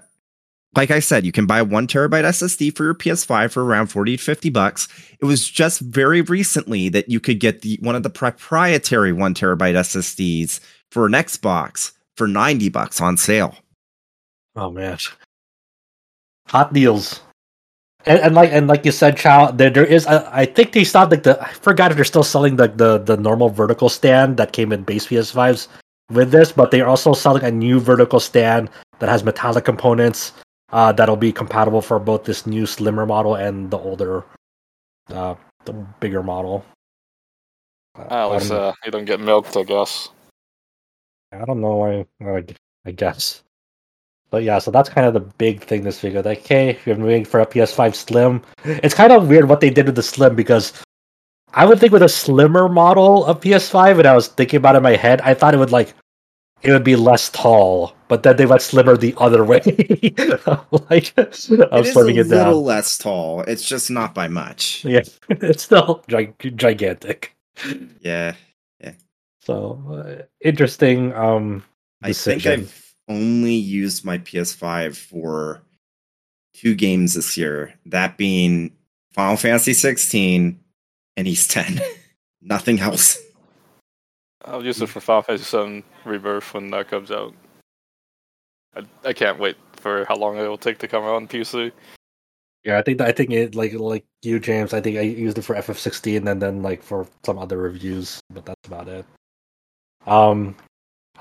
like 0.76 0.90
I 0.90 1.00
said, 1.00 1.26
you 1.26 1.32
can 1.32 1.46
buy 1.46 1.62
one 1.62 1.86
terabyte 1.86 2.24
SSD 2.24 2.76
for 2.76 2.86
your 2.86 2.96
PS5 2.96 3.52
for 3.52 3.64
around 3.64 3.88
40 3.88 4.18
to 4.18 4.24
50 4.24 4.50
bucks. 4.50 4.88
It 5.20 5.26
was 5.26 5.48
just 5.48 5.82
very 5.82 6.22
recently 6.22 6.90
that 6.90 7.10
you 7.10 7.20
could 7.20 7.40
get 7.40 7.62
the 7.62 7.78
one 7.82 7.96
of 7.96 8.04
the 8.04 8.10
proprietary 8.10 9.14
one 9.14 9.36
terabyte 9.36 9.76
SSDs 9.76 10.60
for 10.90 11.06
an 11.06 11.12
Xbox 11.12 11.92
for 12.18 12.28
90 12.28 12.70
bucks 12.70 13.00
on 13.00 13.18
sale. 13.18 13.56
Oh 14.56 14.72
man. 14.72 14.98
Hot 16.48 16.74
deals. 16.74 17.22
And, 18.06 18.20
and 18.20 18.36
like 18.36 18.52
and 18.52 18.68
like 18.68 18.84
you 18.84 18.92
said, 18.92 19.16
Chao, 19.16 19.52
there 19.52 19.70
there 19.70 19.86
is 19.86 20.08
I, 20.08 20.42
I 20.42 20.46
think 20.46 20.72
they 20.72 20.84
stopped 20.84 21.12
like 21.12 21.24
the 21.24 21.40
I 21.42 21.52
forgot 21.54 21.92
if 21.92 21.98
they're 21.98 22.06
still 22.06 22.24
selling 22.24 22.56
the, 22.56 22.68
the 22.68 22.98
the 22.98 23.18
normal 23.18 23.50
vertical 23.50 23.90
stand 23.90 24.38
that 24.38 24.54
came 24.54 24.72
in 24.72 24.84
base 24.84 25.06
PS5s 25.06 25.68
with 26.10 26.32
this, 26.32 26.52
but 26.52 26.72
they're 26.72 26.88
also 26.88 27.14
selling 27.14 27.44
a 27.44 27.52
new 27.52 27.80
vertical 27.80 28.20
stand 28.20 28.70
that 29.00 29.10
has 29.10 29.24
metallic 29.24 29.66
components 29.66 30.34
uh, 30.72 30.92
that'll 30.92 31.16
be 31.16 31.32
compatible 31.32 31.82
for 31.82 32.00
both 32.00 32.24
this 32.24 32.46
new 32.46 32.66
slimmer 32.66 33.06
model 33.06 33.36
and 33.36 33.70
the 33.70 33.78
older, 33.78 34.24
uh, 35.10 35.36
the 35.66 35.74
bigger 36.00 36.24
model. 36.24 36.66
Uh, 37.98 38.32
At 38.32 38.32
least 38.32 38.52
uh, 38.52 38.74
you 38.86 38.92
don't 38.92 39.06
get 39.06 39.20
milked, 39.20 39.56
I 39.58 39.64
guess. 39.64 40.10
I 41.32 41.46
don't 41.46 41.62
know 41.62 41.76
why. 41.76 42.06
I, 42.22 42.46
I 42.86 42.92
guess. 42.92 43.44
But 44.32 44.44
yeah, 44.44 44.60
so 44.60 44.72
that's 44.72 44.90
kind 44.90 45.06
of 45.06 45.14
the 45.14 45.20
big 45.20 45.62
thing 45.62 45.84
this 45.84 46.00
figure. 46.00 46.24
Like, 46.24 46.48
hey, 46.48 46.70
if 46.70 46.88
you're 46.88 46.96
waiting 46.96 47.26
for 47.26 47.42
a 47.42 47.46
PS5 47.46 47.94
Slim. 47.94 48.42
It's 48.64 48.96
kind 48.96 49.12
of 49.12 49.28
weird 49.28 49.50
what 49.50 49.60
they 49.60 49.70
did 49.70 49.86
with 49.86 49.96
the 49.96 50.04
Slim 50.04 50.36
because 50.36 50.72
I 51.54 51.66
would 51.66 51.80
think 51.80 51.92
with 51.92 52.02
a 52.02 52.10
slimmer 52.10 52.70
model 52.70 53.26
of 53.26 53.42
PS5, 53.42 54.00
and 54.00 54.08
I 54.08 54.16
was 54.16 54.30
thinking 54.30 54.58
about 54.58 54.76
it 54.76 54.78
in 54.78 54.84
my 54.84 54.96
head, 54.96 55.20
I 55.22 55.34
thought 55.34 55.54
it 55.54 55.58
would 55.58 55.72
like 55.72 55.94
it 56.62 56.72
would 56.72 56.84
be 56.84 56.96
less 56.96 57.30
tall, 57.30 57.94
but 58.08 58.24
then 58.24 58.38
they 58.38 58.46
went 58.46 58.62
slimmer 58.62 58.96
the 58.96 59.16
other 59.18 59.44
way. 59.44 59.60
like 60.90 61.14
I'm 61.18 61.28
it 61.28 61.36
is 61.36 61.52
a 61.52 62.08
it 62.08 62.28
little 62.28 62.64
less 62.64 62.98
tall. 62.98 63.42
It's 63.42 63.68
just 63.68 63.90
not 63.90 64.14
by 64.14 64.28
much. 64.28 64.86
Yeah, 64.86 65.02
it's 65.30 65.64
still 65.64 66.04
gigantic. 66.08 67.36
Yeah, 68.00 68.36
yeah. 68.80 68.94
So 69.42 69.82
uh, 69.92 70.24
interesting. 70.40 71.14
Um, 71.14 71.64
I 72.02 72.14
think 72.14 72.46
I've 72.46 72.91
only 73.12 73.54
used 73.54 74.06
my 74.06 74.18
PS5 74.18 74.96
for 74.96 75.62
two 76.54 76.76
games 76.76 77.14
this 77.14 77.38
year. 77.38 77.74
That 77.86 78.18
being 78.18 78.72
Final 79.12 79.38
Fantasy 79.38 79.74
16 79.74 80.60
and 81.18 81.28
Ys 81.28 81.48
10. 81.48 81.82
Nothing 82.42 82.80
else. 82.80 83.18
I'll 84.46 84.66
use 84.66 84.82
it 84.82 84.88
for 84.88 85.00
Final 85.00 85.22
Fantasy 85.22 85.46
7 85.46 85.84
Rebirth 86.06 86.54
when 86.54 86.72
that 86.72 86.90
comes 86.90 87.12
out. 87.12 87.34
I, 88.76 88.84
I 89.04 89.14
can't 89.14 89.40
wait 89.40 89.58
for 89.74 90.06
how 90.06 90.16
long 90.16 90.38
it 90.38 90.48
will 90.48 90.58
take 90.58 90.80
to 90.80 90.88
come 90.88 91.04
out 91.04 91.16
on 91.16 91.28
PC. 91.28 91.72
Yeah, 92.64 92.78
I 92.78 92.84
think 92.84 93.02
I 93.02 93.12
think 93.12 93.32
it 93.32 93.56
like 93.56 93.74
like 93.74 94.06
you, 94.22 94.40
James. 94.40 94.74
I 94.74 94.82
think 94.82 94.98
I 94.98 95.02
used 95.02 95.38
it 95.38 95.42
for 95.42 95.56
FF16 95.56 96.30
and 96.30 96.42
then 96.42 96.62
like 96.62 96.84
for 96.84 97.08
some 97.26 97.40
other 97.40 97.58
reviews, 97.58 98.20
but 98.30 98.46
that's 98.46 98.68
about 98.68 98.88
it. 98.88 99.06
Um, 100.06 100.56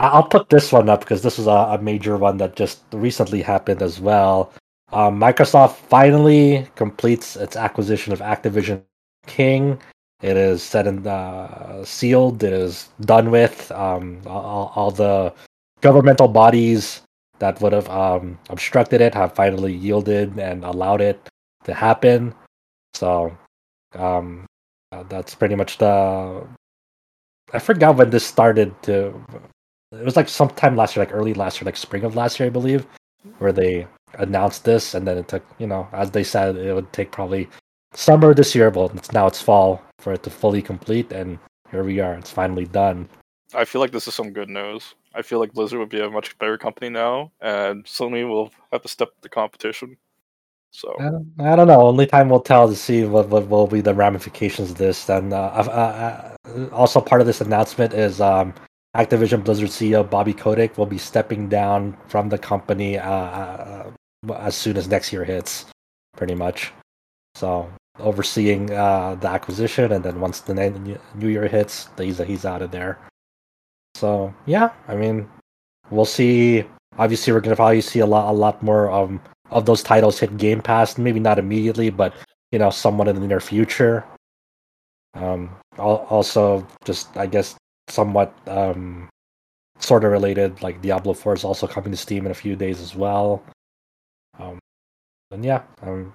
I'll 0.01 0.25
put 0.25 0.49
this 0.49 0.73
one 0.73 0.89
up 0.89 1.01
because 1.01 1.23
this 1.23 1.39
was 1.39 1.47
a, 1.47 1.51
a 1.51 1.79
major 1.81 2.17
one 2.17 2.39
that 2.39 2.57
just 2.57 2.83
recently 2.93 3.43
happened 3.43 3.83
as 3.83 4.01
well. 4.01 4.53
Um, 4.93 5.21
Microsoft 5.21 5.77
finally 5.77 6.67
completes 6.75 7.37
its 7.37 7.57
acquisition 7.57 8.13
of 8.13 8.21
Activision 8.21 8.83
King 9.27 9.79
it 10.23 10.37
is 10.37 10.63
set 10.63 10.87
and 10.87 11.07
uh, 11.07 11.85
sealed. 11.85 12.43
It 12.43 12.53
is 12.53 12.89
done 13.01 13.31
with. 13.31 13.71
Um, 13.73 14.21
all, 14.27 14.73
all, 14.75 14.91
the 14.91 15.33
governmental 15.81 16.29
bodies 16.29 17.03
that 17.39 17.61
would 17.63 17.73
have 17.73 17.89
um, 17.89 18.39
obstructed 18.51 19.01
it 19.01 19.15
have 19.15 19.35
finally 19.35 19.73
yielded 19.73 20.39
and 20.39 20.63
allowed 20.65 21.01
it 21.01 21.27
to 21.65 21.73
happen. 21.73 22.35
So 22.93 23.37
um, 23.95 24.45
that's 25.09 25.35
pretty 25.35 25.55
much 25.55 25.79
the. 25.79 26.47
I 27.53 27.59
forgot 27.59 27.97
when 27.97 28.11
this 28.11 28.27
started 28.27 28.75
to. 28.83 29.15
It 29.93 30.05
was 30.05 30.17
like 30.17 30.29
sometime 30.29 30.77
last 30.77 30.95
year, 30.95 31.05
like 31.05 31.15
early 31.15 31.35
last 31.35 31.61
year, 31.61 31.67
like 31.67 31.77
spring 31.77 32.05
of 32.05 32.15
last 32.15 32.39
year, 32.39 32.47
I 32.47 32.51
believe, 32.51 32.87
where 33.39 33.53
they 33.53 33.87
announced 34.15 34.65
this, 34.65 34.95
and 34.95 35.07
then 35.07 35.19
it 35.19 35.29
took, 35.29 35.45
you 35.59 35.67
know, 35.67 35.89
as 35.93 36.11
they 36.13 36.23
said, 36.23 36.57
it 36.57 36.73
would 36.75 36.93
take 36.93 37.11
probably 37.11 37.49
summer 37.93 38.33
this 38.33 38.55
year, 38.55 38.71
but 38.71 38.95
it's 38.95 39.13
now 39.13 39.27
it's 39.27 39.43
fall 39.43 39.83
for 39.99 40.13
it 40.13 40.23
to 40.23 40.31
fully 40.31 40.63
complete, 40.63 41.11
and 41.13 41.39
here 41.71 41.83
we 41.83 41.99
are. 41.99 42.15
It's 42.15 42.31
finally 42.31 42.67
done. 42.67 43.09
I 43.53 43.65
feel 43.65 43.81
like 43.81 43.91
this 43.91 44.07
is 44.07 44.15
some 44.15 44.33
good 44.33 44.49
news. 44.49 44.95
I 45.15 45.23
feel 45.23 45.41
like 45.41 45.53
Blizzard 45.53 45.81
would 45.81 45.89
be 45.89 46.01
a 46.01 46.09
much 46.09 46.39
better 46.39 46.57
company 46.57 46.89
now, 46.89 47.33
and 47.41 47.85
Sony 47.85 48.29
will 48.29 48.53
have 48.71 48.83
to 48.83 48.89
step 48.89 49.11
the 49.23 49.29
competition. 49.29 49.97
So 50.71 50.95
I 51.01 51.05
don't, 51.05 51.33
I 51.41 51.57
don't, 51.57 51.67
know. 51.67 51.83
Only 51.83 52.07
time 52.07 52.29
will 52.29 52.39
tell 52.39 52.69
to 52.69 52.77
see 52.77 53.05
what, 53.05 53.29
what 53.29 53.49
will 53.49 53.67
be 53.67 53.81
the 53.81 53.93
ramifications 53.93 54.71
of 54.71 54.79
this. 54.79 55.09
And 55.09 55.33
uh, 55.33 55.51
uh, 55.53 56.37
uh, 56.47 56.69
also 56.71 57.01
part 57.01 57.21
of 57.21 57.27
this 57.27 57.41
announcement 57.41 57.93
is 57.93 58.21
um, 58.21 58.55
Activision 58.97 59.45
Blizzard 59.45 59.69
CEO 59.69 60.09
Bobby 60.09 60.35
Kotick 60.35 60.77
will 60.77 60.87
be 60.87 60.99
stepping 60.99 61.49
down 61.49 61.97
from 62.09 62.29
the 62.29 62.39
company 62.39 62.99
uh, 62.99 63.11
uh, 63.11 63.91
as 64.37 64.57
soon 64.57 64.77
as 64.77 64.89
next 64.89 65.13
year 65.13 65.25
hits, 65.25 65.67
pretty 66.17 66.35
much. 66.35 66.73
So 67.37 67.71
overseeing 68.01 68.73
uh, 68.73 69.15
the 69.15 69.29
acquisition, 69.29 69.93
and 69.93 70.05
then 70.05 70.21
once 70.21 70.41
the 70.41 70.55
new 71.15 71.29
year 71.29 71.47
hits, 71.47 71.89
he's 71.97 72.19
he's 72.19 72.45
out 72.45 72.63
of 72.63 72.73
there. 72.73 72.99
So 73.95 74.35
yeah, 74.47 74.71
I 74.89 74.97
mean, 74.97 75.29
we'll 75.91 76.05
see. 76.05 76.65
Obviously, 76.99 77.33
we're 77.33 77.41
gonna 77.41 77.57
probably 77.57 77.81
see 77.83 78.01
a 78.01 78.07
lot, 78.07 78.31
a 78.31 78.35
lot 78.35 78.61
more 78.61 78.91
um, 78.91 79.21
of 79.51 79.67
those 79.67 79.85
titles 79.85 80.19
hit 80.19 80.37
Game 80.37 80.61
Pass. 80.61 80.99
Maybe 80.99 81.21
not 81.21 81.39
immediately, 81.39 81.91
but 81.91 82.13
you 82.51 82.59
know, 82.59 82.71
somewhat 82.71 83.07
in 83.07 83.21
the 83.21 83.27
near 83.27 83.41
future. 83.41 84.05
Um, 85.15 85.57
also, 85.79 86.67
just 86.85 87.17
I 87.17 87.27
guess 87.27 87.55
somewhat 87.91 88.35
um, 88.47 89.09
sort 89.79 90.05
of 90.05 90.13
related. 90.13 90.63
Like 90.63 90.83
Diablo 90.83 91.15
Four 91.15 91.35
is 91.35 91.45
also 91.45 91.67
coming 91.67 91.91
to 91.91 91.97
Steam 91.97 92.27
in 92.27 92.33
a 92.33 92.35
few 92.35 92.57
days 92.57 92.81
as 92.81 92.95
well. 92.95 93.43
Um, 94.39 94.59
and 95.31 95.45
yeah, 95.45 95.63
um, 95.83 96.13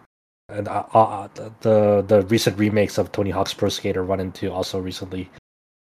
and 0.49 0.67
uh, 0.67 0.85
uh, 0.93 1.27
the 1.61 2.03
the 2.07 2.23
recent 2.27 2.57
remakes 2.57 2.97
of 2.97 3.11
Tony 3.11 3.31
Hawk's 3.31 3.53
Pro 3.53 3.69
Skater 3.69 4.03
One 4.03 4.19
and 4.19 4.33
Two 4.33 4.51
also 4.51 4.79
recently 4.79 5.29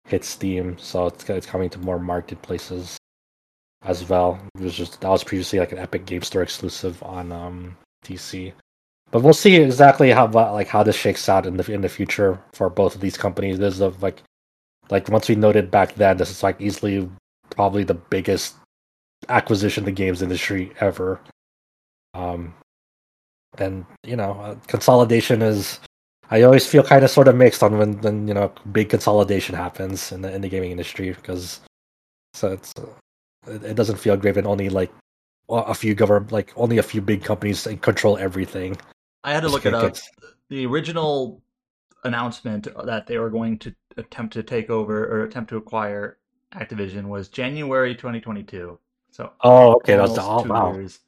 hit 0.08 0.24
Steam, 0.24 0.78
so 0.78 1.08
it's 1.08 1.30
it's 1.30 1.46
coming 1.46 1.70
to 1.70 1.80
more 1.80 2.00
marketplaces 2.00 2.98
as 3.84 4.08
well. 4.08 4.40
It 4.56 4.62
was 4.62 4.74
just 4.74 5.02
that 5.02 5.10
was 5.10 5.24
previously 5.24 5.60
like 5.60 5.72
an 5.72 5.78
Epic 5.78 6.06
Game 6.06 6.22
Store 6.22 6.42
exclusive 6.42 7.02
on 7.04 7.32
um, 7.32 7.78
PC. 8.06 8.54
But 9.12 9.22
we'll 9.22 9.34
see 9.34 9.56
exactly 9.56 10.12
how 10.12 10.28
like 10.28 10.68
how 10.68 10.84
this 10.84 10.96
shakes 10.96 11.30
out 11.30 11.46
in 11.46 11.58
the 11.58 11.72
in 11.72 11.82
the 11.82 11.90
future 11.90 12.40
for 12.54 12.70
both 12.70 12.96
of 12.96 13.02
these 13.02 13.18
companies. 13.18 13.58
There's 13.58 13.80
a 13.80 13.90
like 14.02 14.22
like 14.90 15.10
once 15.10 15.30
we 15.30 15.36
noted 15.36 15.72
back 15.72 15.96
then, 15.96 16.18
this 16.18 16.30
is 16.30 16.44
like 16.44 16.60
easily 16.62 17.10
probably 17.50 17.84
the 17.84 17.94
biggest 17.94 18.56
acquisition 19.30 19.86
the 19.86 19.92
games 19.92 20.22
industry 20.22 20.72
ever. 20.80 21.20
Um, 22.14 22.54
and 23.58 23.86
you 24.04 24.16
know, 24.16 24.34
uh, 24.34 24.56
consolidation 24.68 25.42
is 25.42 25.80
I 26.30 26.42
always 26.42 26.68
feel 26.68 26.84
kind 26.84 27.04
of 27.04 27.10
sort 27.10 27.28
of 27.28 27.36
mixed 27.36 27.64
on 27.64 27.78
when, 27.78 28.02
when 28.02 28.28
you 28.28 28.34
know 28.34 28.52
big 28.72 28.90
consolidation 28.90 29.56
happens 29.56 30.12
in 30.12 30.22
the 30.22 30.34
in 30.34 30.42
the 30.42 30.50
gaming 30.50 30.72
industry 30.72 31.12
because 31.12 31.62
so 32.34 32.52
it's 32.52 32.74
it, 33.48 33.64
it 33.64 33.76
doesn't 33.76 33.98
feel 33.98 34.18
great 34.18 34.36
when 34.36 34.48
only 34.48 34.70
like 34.70 34.92
a 35.50 35.74
few 35.74 35.96
government 35.96 36.32
like 36.32 36.52
only 36.58 36.78
a 36.78 36.84
few 36.84 37.02
big 37.02 37.24
companies 37.24 37.68
control 37.82 38.18
everything. 38.18 38.78
I 39.24 39.34
had 39.34 39.42
to 39.42 39.50
look 39.50 39.66
it 39.66 39.74
up. 39.74 39.96
The 40.50 40.66
original 40.66 41.42
announcement 42.04 42.68
that 42.86 43.08
they 43.08 43.18
were 43.18 43.30
going 43.30 43.58
to 43.60 43.76
attempt 43.98 44.34
to 44.34 44.44
take 44.44 44.70
over 44.70 45.06
or 45.06 45.24
attempt 45.24 45.50
to 45.50 45.58
acquire 45.58 46.18
Activision 46.54 47.06
was 47.06 47.28
January 47.28 47.94
2022. 47.94 48.80
So 49.12 49.32
oh, 49.42 49.76
okay, 49.76 49.96
that 49.96 50.02
was 50.02 50.18
oh, 50.18 50.44
wow. 50.44 50.74
Years. 50.74 51.00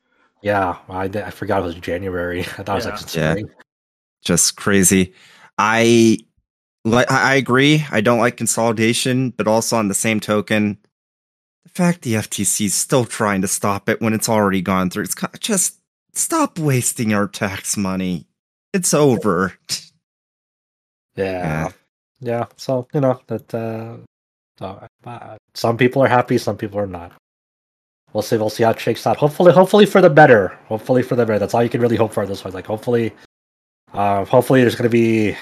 Yeah, 0.42 0.78
I, 0.88 1.04
I 1.04 1.30
forgot 1.32 1.62
it 1.62 1.66
was 1.66 1.76
January. 1.76 2.42
I 2.58 2.64
thought 2.64 2.68
yeah. 2.68 2.74
it 2.74 2.76
was 2.76 2.86
like 2.86 2.98
spring. 2.98 3.48
Yeah 3.48 3.54
just 4.22 4.56
crazy. 4.56 5.14
I 5.58 6.20
like 6.86 7.10
I 7.12 7.36
agree. 7.36 7.86
I 7.92 8.02
don't 8.02 8.20
like 8.20 8.38
consolidation, 8.38 9.32
but 9.32 9.48
also 9.48 9.78
on 9.78 9.88
the 9.88 9.94
same 9.94 10.20
token, 10.20 10.78
the 11.64 11.70
fact 11.70 12.02
the 12.02 12.14
FTC 12.16 12.66
is 12.66 12.74
still 12.74 13.06
trying 13.06 13.42
to 13.42 13.48
stop 13.48 13.90
it 13.90 14.02
when 14.02 14.14
it's 14.14 14.30
already 14.30 14.62
gone 14.62 14.90
through. 14.90 15.04
It's 15.04 15.16
just 15.40 15.80
stop 16.14 16.58
wasting 16.58 17.14
our 17.14 17.28
tax 17.28 17.78
money. 17.78 18.28
It's 18.74 18.94
over. 18.94 19.54
Yeah. 21.16 21.26
Yeah. 21.26 21.70
Yeah. 22.22 22.46
So, 22.58 22.88
you 22.94 23.02
know, 23.02 23.20
that 23.28 23.54
uh, 23.54 23.98
uh, 24.62 25.38
some 25.54 25.78
people 25.78 26.02
are 26.02 26.08
happy, 26.08 26.38
some 26.38 26.58
people 26.58 26.80
are 26.80 26.88
not. 26.88 27.14
We'll 28.14 28.24
see. 28.24 28.38
We'll 28.38 28.50
see 28.50 28.64
how 28.64 28.72
it 28.72 28.80
shakes 28.80 29.06
out. 29.06 29.18
Hopefully, 29.18 29.54
hopefully 29.54 29.86
for 29.86 30.02
the 30.02 30.10
better. 30.10 30.58
Hopefully 30.66 31.04
for 31.04 31.16
the 31.16 31.26
better. 31.26 31.40
That's 31.40 31.54
all 31.54 31.64
you 31.64 31.70
can 31.70 31.82
really 31.82 31.96
hope 31.96 32.12
for 32.12 32.24
at 32.24 32.30
this 32.30 32.42
point. 32.42 32.56
Like, 32.56 32.66
hopefully, 32.66 33.14
uh, 33.94 34.26
hopefully, 34.26 34.62
there's 34.62 34.76
going 34.76 34.90
to 34.90 34.90
be, 34.90 35.38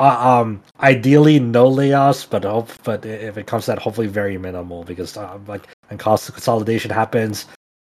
uh, 0.00 0.40
um, 0.40 0.62
ideally 0.80 1.38
no 1.38 1.70
layoffs, 1.70 2.28
but 2.28 2.44
hope, 2.44 2.70
but 2.82 3.04
if 3.04 3.36
it 3.36 3.46
comes 3.46 3.66
to 3.66 3.72
that, 3.72 3.78
hopefully 3.78 4.06
very 4.06 4.38
minimal 4.38 4.84
because 4.84 5.16
uh, 5.16 5.38
like 5.46 5.68
and 5.90 5.98
cost 6.00 6.32
consolidation 6.32 6.90
happens, 6.90 7.46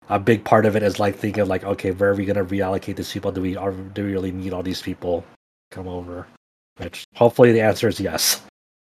a 0.08 0.18
big 0.18 0.44
part 0.44 0.66
of 0.66 0.76
it 0.76 0.82
is 0.82 0.98
like 0.98 1.16
thinking 1.16 1.46
like, 1.46 1.64
okay, 1.64 1.92
where 1.92 2.10
are 2.10 2.14
we 2.14 2.24
going 2.24 2.36
to 2.36 2.44
reallocate 2.44 2.96
these 2.96 3.12
people? 3.12 3.30
Do 3.32 3.40
we 3.40 3.56
are, 3.56 3.72
do 3.72 4.04
we 4.04 4.12
really 4.12 4.32
need 4.32 4.52
all 4.52 4.62
these 4.62 4.82
people 4.82 5.24
come 5.70 5.88
over? 5.88 6.26
Which 6.78 7.04
hopefully 7.14 7.52
the 7.52 7.60
answer 7.60 7.88
is 7.88 8.00
yes. 8.00 8.40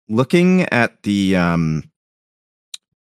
Looking 0.08 0.62
at 0.72 1.02
the 1.02 1.36
um 1.36 1.90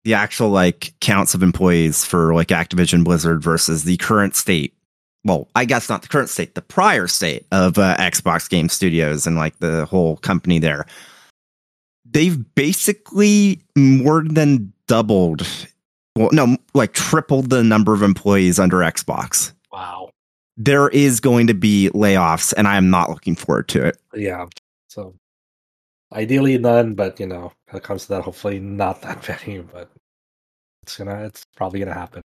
the 0.04 0.14
actual 0.14 0.50
like 0.50 0.94
counts 1.02 1.34
of 1.34 1.44
employees 1.44 2.06
for 2.06 2.34
like 2.34 2.48
Activision 2.48 3.04
Blizzard 3.04 3.42
versus 3.42 3.84
the 3.84 3.98
current 3.98 4.36
state 4.36 4.74
well, 5.26 5.48
I 5.56 5.66
guess 5.66 5.90
not 5.90 6.02
the 6.02 6.08
current 6.08 6.30
state, 6.30 6.56
the 6.56 6.62
prior 6.62 7.08
state 7.08 7.46
of 7.52 7.78
uh, 7.78 7.96
Xbox 7.98 8.50
Game 8.50 8.70
Studios 8.70 9.28
and 9.28 9.36
like 9.36 9.58
the 9.60 9.86
whole 9.86 10.18
company 10.18 10.60
there. 10.60 10.86
They've 12.06 12.44
basically 12.56 13.62
more 13.78 14.24
than 14.24 14.74
doubled, 14.88 15.46
well, 16.16 16.30
no, 16.32 16.58
like 16.74 16.94
tripled 16.94 17.50
the 17.50 17.64
number 17.64 17.94
of 17.94 18.02
employees 18.02 18.60
under 18.60 18.78
Xbox. 18.78 19.52
Wow. 19.72 20.10
There 20.60 20.90
is 20.90 21.20
going 21.20 21.48
to 21.48 21.54
be 21.54 21.90
layoffs, 21.94 22.54
and 22.56 22.68
I 22.68 22.76
am 22.76 22.90
not 22.90 23.10
looking 23.10 23.36
forward 23.36 23.68
to 23.70 23.86
it. 23.86 23.98
Yeah. 24.14 24.46
So 24.90 25.16
ideally 26.14 26.58
none, 26.58 26.96
but 26.96 27.20
you 27.20 27.26
know, 27.26 27.54
when 27.70 27.82
it 27.82 27.84
comes 27.84 28.04
to 28.04 28.10
that, 28.10 28.24
hopefully 28.24 28.60
not 28.60 29.02
that 29.04 29.28
many, 29.28 29.60
but 29.60 29.90
it's 30.84 30.98
gonna, 30.98 31.24
it's 31.24 31.44
probably 31.56 31.80
gonna 31.80 31.94
happen. 31.94 32.22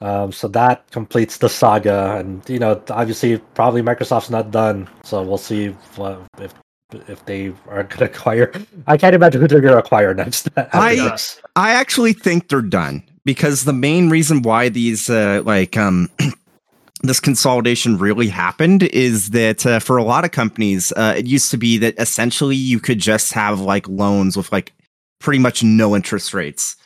Um, 0.00 0.32
so 0.32 0.48
that 0.48 0.90
completes 0.90 1.38
the 1.38 1.48
saga, 1.48 2.16
and 2.16 2.42
you 2.48 2.58
know, 2.58 2.82
obviously, 2.90 3.38
probably 3.54 3.82
Microsoft's 3.82 4.30
not 4.30 4.50
done. 4.50 4.88
So 5.02 5.22
we'll 5.22 5.38
see 5.38 5.68
what, 5.96 6.20
if 6.38 6.52
if 7.08 7.24
they 7.26 7.52
are 7.68 7.84
going 7.84 7.88
to 7.98 8.04
acquire. 8.04 8.52
I 8.86 8.96
can't 8.96 9.14
imagine 9.14 9.40
who 9.40 9.48
they're 9.48 9.60
going 9.60 9.74
to 9.74 9.78
acquire 9.78 10.14
next. 10.14 10.48
I 10.56 10.96
this. 10.96 11.40
I 11.56 11.72
actually 11.72 12.12
think 12.12 12.48
they're 12.48 12.62
done 12.62 13.02
because 13.24 13.64
the 13.64 13.72
main 13.72 14.10
reason 14.10 14.42
why 14.42 14.68
these 14.68 15.08
uh, 15.08 15.42
like 15.44 15.76
um 15.76 16.10
this 17.06 17.20
consolidation 17.20 17.98
really 17.98 18.28
happened 18.28 18.82
is 18.82 19.30
that 19.30 19.64
uh, 19.66 19.78
for 19.78 19.96
a 19.96 20.04
lot 20.04 20.24
of 20.24 20.30
companies, 20.30 20.92
uh, 20.96 21.14
it 21.16 21.26
used 21.26 21.50
to 21.50 21.56
be 21.56 21.78
that 21.78 21.94
essentially 21.98 22.56
you 22.56 22.80
could 22.80 22.98
just 22.98 23.32
have 23.32 23.60
like 23.60 23.88
loans 23.88 24.36
with 24.36 24.50
like 24.52 24.72
pretty 25.20 25.38
much 25.38 25.62
no 25.62 25.94
interest 25.94 26.34
rates 26.34 26.76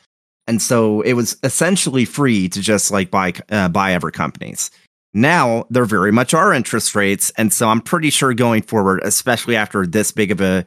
and 0.48 0.62
so 0.62 1.02
it 1.02 1.12
was 1.12 1.36
essentially 1.44 2.06
free 2.06 2.48
to 2.48 2.60
just 2.60 2.90
like 2.90 3.10
buy 3.10 3.34
uh, 3.50 3.68
buy 3.68 3.92
every 3.92 4.10
companies. 4.10 4.70
Now 5.12 5.66
there 5.70 5.84
very 5.84 6.10
much 6.10 6.34
are 6.34 6.52
interest 6.54 6.94
rates, 6.94 7.30
and 7.36 7.52
so 7.52 7.68
I'm 7.68 7.82
pretty 7.82 8.10
sure 8.10 8.32
going 8.34 8.62
forward, 8.62 9.00
especially 9.04 9.56
after 9.56 9.86
this 9.86 10.10
big 10.10 10.32
of 10.32 10.40
a 10.40 10.64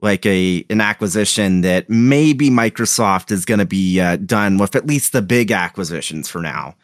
like 0.00 0.24
a 0.24 0.64
an 0.70 0.80
acquisition, 0.80 1.60
that 1.60 1.90
maybe 1.90 2.48
Microsoft 2.48 3.30
is 3.30 3.44
going 3.44 3.60
to 3.60 3.66
be 3.66 4.00
uh, 4.00 4.16
done 4.16 4.56
with 4.56 4.74
at 4.74 4.86
least 4.86 5.12
the 5.12 5.22
big 5.22 5.52
acquisitions 5.52 6.28
for 6.28 6.40
now. 6.40 6.74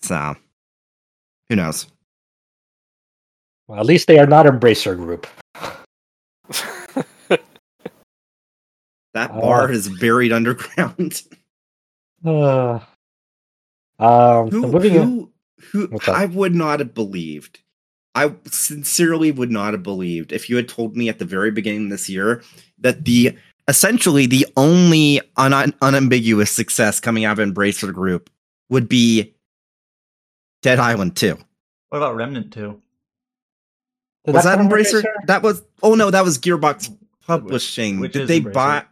So 0.00 0.36
who 1.48 1.56
knows? 1.56 1.86
Well, 3.66 3.80
at 3.80 3.86
least 3.86 4.06
they 4.06 4.18
are 4.18 4.26
not 4.26 4.46
Embracer 4.46 4.96
Group. 4.96 5.26
that 9.14 9.30
bar 9.30 9.68
uh, 9.68 9.72
is 9.72 9.88
buried 9.98 10.32
underground. 10.32 11.22
Uh, 12.26 12.80
um, 14.00 14.50
who, 14.50 14.76
who, 14.76 15.30
who 15.70 15.98
I 16.08 16.26
would 16.26 16.52
not 16.52 16.80
have 16.80 16.94
believed. 16.94 17.60
I 18.16 18.34
sincerely 18.46 19.30
would 19.30 19.52
not 19.52 19.72
have 19.72 19.84
believed 19.84 20.32
if 20.32 20.50
you 20.50 20.56
had 20.56 20.68
told 20.68 20.96
me 20.96 21.08
at 21.08 21.20
the 21.20 21.24
very 21.24 21.52
beginning 21.52 21.84
of 21.84 21.90
this 21.90 22.08
year 22.08 22.42
that 22.78 23.04
the 23.04 23.38
essentially 23.68 24.26
the 24.26 24.46
only 24.56 25.20
un- 25.36 25.72
unambiguous 25.80 26.50
success 26.50 26.98
coming 26.98 27.24
out 27.24 27.38
of 27.38 27.48
Embracer 27.48 27.94
Group 27.94 28.30
would 28.68 28.88
be 28.88 29.32
Dead 30.62 30.78
Island 30.78 31.16
2. 31.16 31.36
What 31.88 31.98
about 31.98 32.16
Remnant 32.16 32.52
2? 32.52 32.80
was 34.26 34.44
that, 34.44 34.58
that 34.58 34.58
Embracer? 34.58 35.02
Embracer? 35.02 35.26
That 35.26 35.42
was 35.42 35.64
oh 35.82 35.94
no, 35.94 36.10
that 36.10 36.24
was 36.24 36.38
Gearbox 36.38 36.94
Publishing. 37.26 38.00
Which, 38.00 38.14
which 38.14 38.28
Did 38.28 38.28
they 38.28 38.40
Embracer? 38.40 38.52
buy 38.52 38.84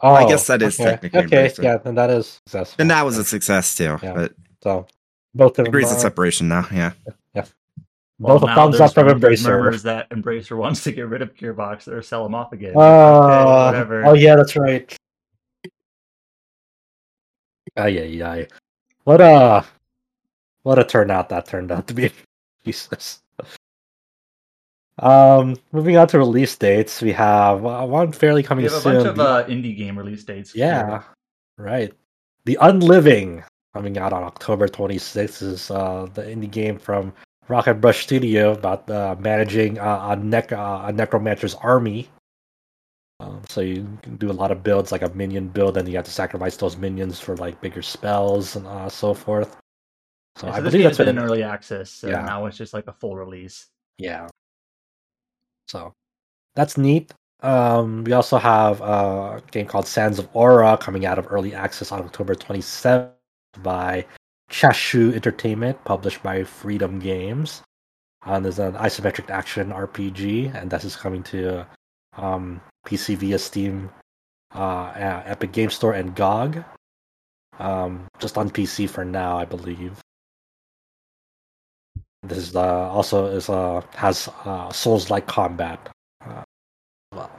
Oh, 0.00 0.14
I 0.14 0.28
guess 0.28 0.46
that 0.46 0.62
is 0.62 0.78
okay. 0.78 0.90
technically 0.90 1.38
okay. 1.38 1.52
Yeah, 1.60 1.78
then 1.78 1.94
that 1.94 2.10
is 2.10 2.40
successful. 2.46 2.76
And 2.80 2.90
that 2.90 3.04
was 3.04 3.18
a 3.18 3.24
success 3.24 3.74
too. 3.74 3.98
Yeah. 4.02 4.14
But 4.14 4.32
so 4.62 4.86
both 5.34 5.58
of 5.58 5.64
degrees 5.64 5.88
them, 5.88 5.96
of 5.96 6.00
separation 6.02 6.48
now. 6.48 6.66
Yeah. 6.72 6.92
Yeah. 7.34 7.44
Well, 8.18 8.38
Both 8.38 8.50
a 8.50 8.54
thumbs 8.54 8.80
up 8.80 8.92
from 8.92 9.08
Embracer. 9.08 9.44
Murmurs 9.44 9.82
that 9.84 10.10
Embracer 10.10 10.56
wants 10.56 10.84
to 10.84 10.92
get 10.92 11.08
rid 11.08 11.22
of 11.22 11.34
Gearbox 11.34 11.88
or 11.88 12.02
sell 12.02 12.22
them 12.22 12.34
off 12.34 12.52
again. 12.52 12.74
Uh, 12.76 12.80
okay, 12.80 13.44
whatever. 13.66 14.04
Oh 14.04 14.14
yeah, 14.14 14.36
that's 14.36 14.56
right. 14.56 14.94
Ay, 17.76 17.88
yeah, 17.88 18.30
ay. 18.30 18.48
What 19.04 19.20
a 19.20 19.64
what 20.62 20.78
a 20.78 20.84
turnout 20.84 21.28
that 21.30 21.46
turned 21.46 21.72
out 21.72 21.86
to 21.88 21.94
be. 21.94 22.10
Jesus. 22.64 23.20
Um, 24.98 25.56
moving 25.72 25.96
on 25.96 26.08
to 26.08 26.18
release 26.18 26.54
dates, 26.56 27.00
we 27.00 27.12
have 27.12 27.64
uh, 27.64 27.86
one 27.86 28.12
fairly 28.12 28.42
coming 28.42 28.64
we 28.66 28.70
have 28.70 28.82
soon. 28.82 28.96
a 28.96 28.98
bunch 29.04 29.08
of 29.08 29.20
uh, 29.20 29.44
indie 29.46 29.76
game 29.76 29.98
release 29.98 30.24
dates. 30.24 30.54
Yeah, 30.54 31.02
right. 31.56 31.92
The 32.44 32.58
Unliving 32.60 33.42
coming 33.74 33.96
out 33.96 34.12
on 34.12 34.22
October 34.22 34.68
26th 34.68 35.42
is 35.42 35.70
uh, 35.70 36.06
the 36.12 36.22
indie 36.22 36.50
game 36.50 36.78
from 36.78 37.14
Rocket 37.48 37.74
Brush 37.74 38.02
Studio 38.02 38.52
about 38.52 38.88
uh, 38.90 39.16
managing 39.18 39.78
uh, 39.78 40.08
a, 40.10 40.16
nec- 40.16 40.52
uh, 40.52 40.82
a 40.84 40.92
necromancer's 40.92 41.54
army. 41.54 42.08
Um, 43.20 43.42
so 43.48 43.60
you 43.60 43.86
can 44.02 44.16
do 44.16 44.30
a 44.30 44.32
lot 44.32 44.50
of 44.50 44.62
builds, 44.62 44.92
like 44.92 45.02
a 45.02 45.10
minion 45.10 45.48
build, 45.48 45.76
and 45.76 45.88
you 45.88 45.96
have 45.96 46.06
to 46.06 46.10
sacrifice 46.10 46.56
those 46.56 46.76
minions 46.76 47.20
for 47.20 47.36
like 47.36 47.60
bigger 47.60 47.82
spells 47.82 48.56
and 48.56 48.66
uh, 48.66 48.88
so 48.88 49.14
forth. 49.14 49.56
So, 50.40 50.46
yeah, 50.46 50.52
so 50.52 50.58
I 50.58 50.60
believe 50.62 50.84
that's 50.84 50.96
been 50.96 51.08
in 51.08 51.18
early 51.18 51.42
access. 51.42 51.90
So 51.90 52.08
yeah. 52.08 52.22
now 52.22 52.46
it's 52.46 52.56
just 52.56 52.72
like 52.72 52.86
a 52.86 52.92
full 52.92 53.14
release. 53.14 53.66
Yeah. 53.98 54.26
So 55.68 55.92
that's 56.54 56.78
neat. 56.78 57.12
Um, 57.42 58.04
we 58.04 58.12
also 58.12 58.38
have 58.38 58.80
a 58.80 59.42
game 59.50 59.66
called 59.66 59.86
Sands 59.86 60.18
of 60.18 60.28
Aura 60.32 60.78
coming 60.78 61.04
out 61.04 61.18
of 61.18 61.26
early 61.30 61.54
access 61.54 61.92
on 61.92 62.00
October 62.00 62.34
27th 62.34 63.12
by 63.62 64.06
Chashu 64.50 65.14
Entertainment, 65.14 65.82
published 65.84 66.22
by 66.22 66.44
Freedom 66.44 66.98
Games. 66.98 67.62
And 68.24 68.44
there's 68.44 68.58
an 68.58 68.74
isometric 68.74 69.30
action 69.30 69.70
RPG, 69.70 70.54
and 70.54 70.70
this 70.70 70.84
is 70.84 70.96
coming 70.96 71.22
to 71.24 71.66
um, 72.16 72.60
PC 72.86 73.16
via 73.16 73.38
Steam, 73.38 73.90
uh, 74.54 74.92
Epic 74.94 75.52
Game 75.52 75.70
Store, 75.70 75.92
and 75.92 76.14
GOG. 76.14 76.64
Um, 77.58 78.06
just 78.18 78.38
on 78.38 78.50
PC 78.50 78.88
for 78.88 79.04
now, 79.04 79.36
I 79.36 79.44
believe. 79.44 80.00
This 82.30 82.38
is 82.38 82.56
uh, 82.56 82.88
also 82.90 83.26
is 83.26 83.48
uh, 83.48 83.82
has 83.96 84.28
uh, 84.44 84.70
Souls-like 84.70 85.26
combat. 85.26 85.90
Uh, 86.24 86.42
well. 87.12 87.30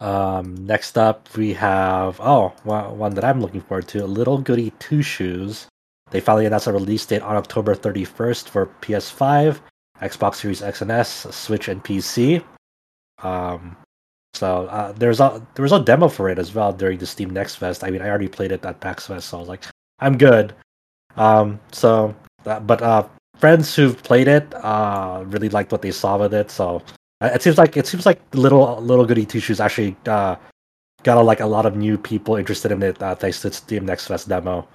Um, 0.00 0.54
next 0.66 0.96
up, 0.96 1.28
we 1.36 1.52
have 1.52 2.18
oh 2.20 2.54
one 2.64 3.14
that 3.14 3.24
I'm 3.24 3.42
looking 3.42 3.60
forward 3.60 3.86
to: 3.88 4.06
Little 4.06 4.38
Goody 4.38 4.72
Two 4.78 5.02
Shoes. 5.02 5.66
They 6.10 6.20
finally 6.20 6.46
announced 6.46 6.68
a 6.68 6.72
release 6.72 7.04
date 7.04 7.20
on 7.20 7.36
October 7.36 7.74
31st 7.74 8.48
for 8.48 8.66
PS5, 8.80 9.60
Xbox 10.00 10.36
Series 10.36 10.62
X 10.62 10.80
and 10.80 10.90
S, 10.90 11.26
Switch, 11.30 11.68
and 11.68 11.84
PC. 11.84 12.42
Um, 13.22 13.76
so 14.32 14.68
uh, 14.68 14.92
there's 14.92 15.20
a 15.20 15.46
there 15.54 15.64
was 15.64 15.72
a 15.72 15.80
demo 15.80 16.08
for 16.08 16.30
it 16.30 16.38
as 16.38 16.54
well 16.54 16.72
during 16.72 16.96
the 16.98 17.06
Steam 17.06 17.28
Next 17.28 17.56
Fest. 17.56 17.84
I 17.84 17.90
mean, 17.90 18.00
I 18.00 18.08
already 18.08 18.28
played 18.28 18.52
it 18.52 18.64
at 18.64 18.80
PAX 18.80 19.06
Fest, 19.06 19.28
so 19.28 19.36
I 19.36 19.40
was 19.40 19.48
like, 19.50 19.64
I'm 19.98 20.16
good. 20.16 20.54
Um, 21.16 21.60
so 21.72 22.14
but 22.46 22.80
uh, 22.82 23.06
friends 23.38 23.74
who've 23.74 24.00
played 24.02 24.28
it 24.28 24.52
uh, 24.64 25.24
really 25.26 25.48
liked 25.48 25.72
what 25.72 25.82
they 25.82 25.90
saw 25.90 26.16
with 26.16 26.32
it. 26.32 26.50
So 26.50 26.82
uh, 27.20 27.30
it 27.34 27.42
seems 27.42 27.58
like 27.58 27.76
it 27.76 27.86
seems 27.86 28.06
like 28.06 28.20
little 28.34 28.80
little 28.80 29.04
goody 29.04 29.26
two 29.26 29.40
shoes 29.40 29.60
actually 29.60 29.96
uh, 30.06 30.36
got 31.02 31.18
a, 31.18 31.22
like 31.22 31.40
a 31.40 31.46
lot 31.46 31.66
of 31.66 31.76
new 31.76 31.98
people 31.98 32.36
interested 32.36 32.72
in 32.72 32.82
it 32.82 33.02
uh, 33.02 33.14
thanks 33.14 33.40
to 33.42 33.52
Steam 33.52 33.84
Next 33.84 34.06
Fest 34.06 34.28
demo. 34.28 34.66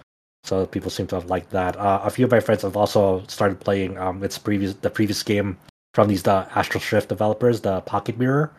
So 0.44 0.66
people 0.66 0.90
seem 0.90 1.06
to 1.08 1.16
have 1.16 1.30
liked 1.30 1.52
that. 1.52 1.78
Uh, 1.78 2.02
a 2.04 2.10
few 2.10 2.26
of 2.26 2.32
my 2.32 2.40
friends 2.40 2.64
have 2.64 2.76
also 2.76 3.24
started 3.28 3.60
playing 3.60 3.98
um, 3.98 4.24
its 4.24 4.38
previous 4.38 4.74
the 4.76 4.90
previous 4.90 5.24
game 5.24 5.58
from 5.94 6.08
these 6.08 6.24
the 6.24 6.48
Astral 6.56 6.82
Shift 6.82 7.10
developers, 7.10 7.62
the 7.62 7.82
Pocket 7.82 8.18
Mirror. 8.18 8.52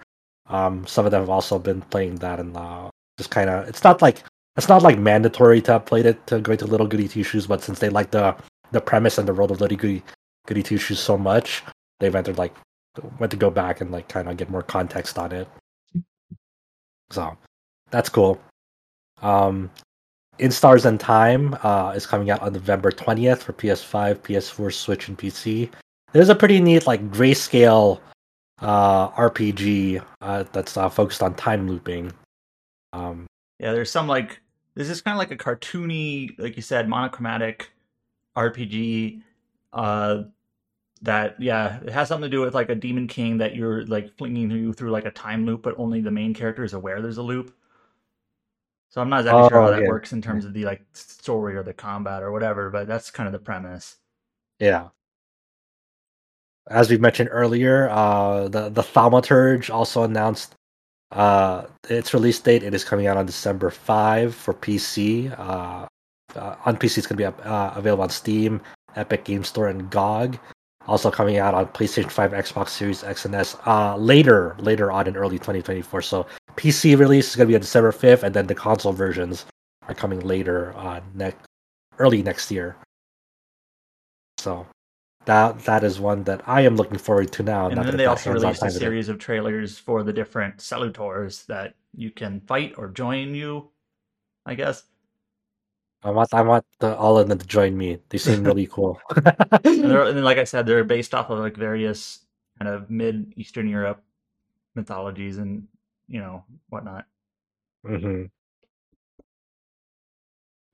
Um, 0.49 0.87
some 0.87 1.07
of 1.07 1.11
them 1.11 1.23
have 1.23 1.31
also 1.31 1.59
been 1.59 1.81
playing 1.83 2.17
that 2.17 2.39
and 2.39 2.57
just 3.19 3.31
kind 3.31 3.51
of 3.51 3.69
it's 3.69 3.85
not 3.85 4.01
like 4.01 4.23
it's 4.57 4.69
not 4.69 4.83
like 4.83 4.99
mandatory 4.99 5.61
to 5.63 5.73
have 5.73 5.87
played 5.87 6.07
it 6.07 6.25
to 6.27 6.39
go 6.39 6.55
to 6.55 6.67
Little 6.67 6.87
Goody 6.87 7.09
Two 7.09 7.23
Shoes, 7.23 7.47
but 7.47 7.63
since 7.63 7.79
they 7.79 7.89
like 7.89 8.11
the 8.11 8.37
the 8.73 8.81
premise 8.81 9.19
and 9.19 9.29
the 9.29 9.35
world 9.35 9.51
of 9.51 9.59
Goody, 9.59 10.03
Goody 10.47 10.63
Two 10.63 10.79
Shoes 10.79 10.99
so 10.99 11.17
much, 11.17 11.63
they've 12.01 12.15
entered 12.15 12.39
like 12.39 12.55
went 13.19 13.31
to 13.31 13.37
go 13.37 13.51
back 13.51 13.81
and 13.81 13.91
like 13.91 14.09
kind 14.09 14.29
of 14.29 14.37
get 14.37 14.51
more 14.51 14.63
context 14.63 15.19
on 15.19 15.33
it. 15.33 15.49
So 17.11 17.37
that's 17.91 18.09
cool. 18.09 18.41
Um, 19.21 19.71
in 20.39 20.51
Stars 20.51 20.85
and 20.85 20.99
Time 20.99 21.57
uh, 21.63 21.93
is 21.95 22.07
coming 22.07 22.31
out 22.31 22.41
on 22.41 22.53
November 22.53 22.91
20th 22.91 23.39
for 23.39 23.53
PS5, 23.53 24.17
PS4, 24.17 24.73
Switch, 24.73 25.09
and 25.09 25.17
PC. 25.17 25.71
There's 26.13 26.29
a 26.29 26.35
pretty 26.35 26.61
neat 26.61 26.87
like 26.87 27.11
grayscale 27.11 28.01
uh, 28.61 29.11
RPG 29.11 30.05
uh, 30.21 30.45
that's 30.53 30.77
uh, 30.77 30.89
focused 30.89 31.23
on 31.23 31.35
time 31.35 31.69
looping. 31.69 32.13
Um, 32.93 33.27
yeah, 33.59 33.73
there's 33.73 33.91
some 33.91 34.09
like 34.09 34.41
this 34.75 34.89
is 34.89 35.01
kind 35.01 35.15
of 35.15 35.19
like 35.19 35.31
a 35.31 35.37
cartoony, 35.37 36.39
like 36.39 36.57
you 36.57 36.63
said, 36.63 36.89
monochromatic 36.89 37.72
RPG 38.37 39.23
uh 39.73 40.23
that 41.03 41.41
yeah 41.41 41.81
it 41.81 41.91
has 41.91 42.09
something 42.09 42.31
to 42.31 42.37
do 42.37 42.41
with 42.41 42.55
like 42.55 42.69
a 42.69 42.75
demon 42.75 43.09
king 43.09 43.39
that 43.39 43.55
you're 43.57 43.85
like 43.87 44.17
flinging 44.17 44.51
you 44.51 44.73
through 44.73 44.91
like 44.91 45.05
a 45.05 45.11
time 45.11 45.45
loop 45.45 45.63
but 45.63 45.75
only 45.77 46.01
the 46.01 46.11
main 46.11 46.33
character 46.33 46.63
is 46.65 46.75
aware 46.75 47.03
there's 47.03 47.19
a 47.19 47.23
loop. 47.23 47.55
So 48.89 49.01
i'm 49.01 49.09
not 49.09 49.21
exactly 49.21 49.43
oh, 49.43 49.49
sure 49.49 49.63
how 49.63 49.71
that 49.71 49.83
yeah. 49.83 49.89
works 49.89 50.13
in 50.13 50.23
terms 50.23 50.45
of 50.45 50.53
the 50.55 50.65
like 50.65 50.83
story 50.93 51.57
or 51.57 51.63
the 51.63 51.73
combat 51.73 52.23
or 52.23 52.31
whatever 52.31 52.71
but 52.71 52.87
that's 52.87 53.11
kind 53.11 53.27
of 53.27 53.33
the 53.33 53.39
premise. 53.39 53.97
Yeah. 54.59 54.89
As 56.71 56.89
we 56.89 56.99
mentioned 56.99 57.31
earlier 57.33 57.89
uh 57.91 58.49
the 58.49 58.69
the 58.69 58.83
thaumaturge 58.83 59.71
also 59.71 60.05
announced 60.05 60.55
uh 61.11 61.65
its 61.89 62.15
release 62.15 62.39
date. 62.39 62.63
It 62.63 62.75
is 62.75 62.85
coming 62.85 63.07
out 63.07 63.17
on 63.17 63.27
december 63.27 63.71
5 63.71 64.35
for 64.35 64.55
pc 64.55 65.37
uh 65.39 65.89
uh, 66.37 66.57
on 66.65 66.77
PC. 66.77 66.99
It's 66.99 67.07
going 67.07 67.19
to 67.19 67.31
be 67.31 67.45
uh, 67.45 67.73
available 67.75 68.05
on 68.05 68.11
Steam, 68.11 68.61
Epic 68.97 69.25
Game 69.25 69.45
Store, 69.45 69.69
and 69.69 69.91
GOG. 69.91 70.39
Also 70.89 71.11
coming 71.11 71.39
out 71.39 71.55
on 71.55 71.67
PlayStation 71.67 72.11
5, 72.11 72.33
Xbox 72.33 72.71
Series 72.71 73.05
X 73.05 73.25
and 73.25 73.35
S 73.35 73.57
uh, 73.67 73.97
later, 73.97 74.57
later 74.59 74.91
on 74.91 75.07
in 75.07 75.17
early 75.17 75.39
2024. 75.39 76.03
So 76.03 76.27
PC 76.57 76.99
release 76.99 77.31
is 77.31 77.37
going 77.37 77.47
to 77.47 77.53
be 77.53 77.55
on 77.55 77.61
December 77.61 77.93
5th, 77.93 78.25
and 78.25 78.35
then 78.35 78.47
the 78.47 78.55
console 78.55 78.93
versions 78.93 79.47
are 79.89 79.95
coming 79.95 80.21
later, 80.21 80.75
uh, 80.77 81.01
next 81.15 81.39
early 81.99 82.23
next 82.23 82.51
year. 82.51 82.77
So 84.39 84.67
that 85.27 85.61
that 85.61 85.85
is 85.85 86.01
one 86.01 86.25
that 86.25 86.43
I 86.49 86.63
am 86.63 86.77
looking 86.77 86.99
forward 86.99 87.33
to 87.33 87.43
now. 87.43 87.69
And 87.69 87.79
then 87.79 87.97
they 87.97 88.07
also 88.07 88.33
released 88.33 88.63
a 88.63 88.71
series 88.71 89.09
of 89.09 89.19
trailers 89.19 89.79
for 89.79 90.03
the 90.03 90.13
different 90.13 90.61
Salutors 90.61 91.45
that 91.45 91.75
you 91.95 92.11
can 92.11 92.41
fight 92.41 92.75
or 92.77 92.89
join 92.89 93.35
you, 93.35 93.71
I 94.47 94.55
guess. 94.55 94.85
I 96.05 96.11
want 96.11 96.35
I 96.35 96.43
want 96.43 96.65
the, 96.81 96.97
all 96.97 97.19
of 97.19 97.29
them 97.29 97.39
to 97.39 97.47
join 97.47 97.77
me. 97.77 97.99
They 98.09 98.19
seem 98.19 98.43
really 98.49 98.67
cool. 98.67 99.01
and, 99.65 99.85
and 99.85 100.25
like 100.25 100.39
I 100.39 100.45
said, 100.45 100.67
they're 100.67 100.85
based 100.85 101.15
off 101.15 101.31
of 101.31 101.39
like 101.39 101.57
various 101.57 102.21
kind 102.59 102.69
of 102.69 102.91
mid 102.91 103.33
Eastern 103.37 103.69
Europe 103.69 104.03
mythologies 104.75 105.39
and 105.39 105.67
you 106.09 106.21
know 106.21 106.45
whatnot. 106.71 107.05
Mm-hmm. 107.87 108.25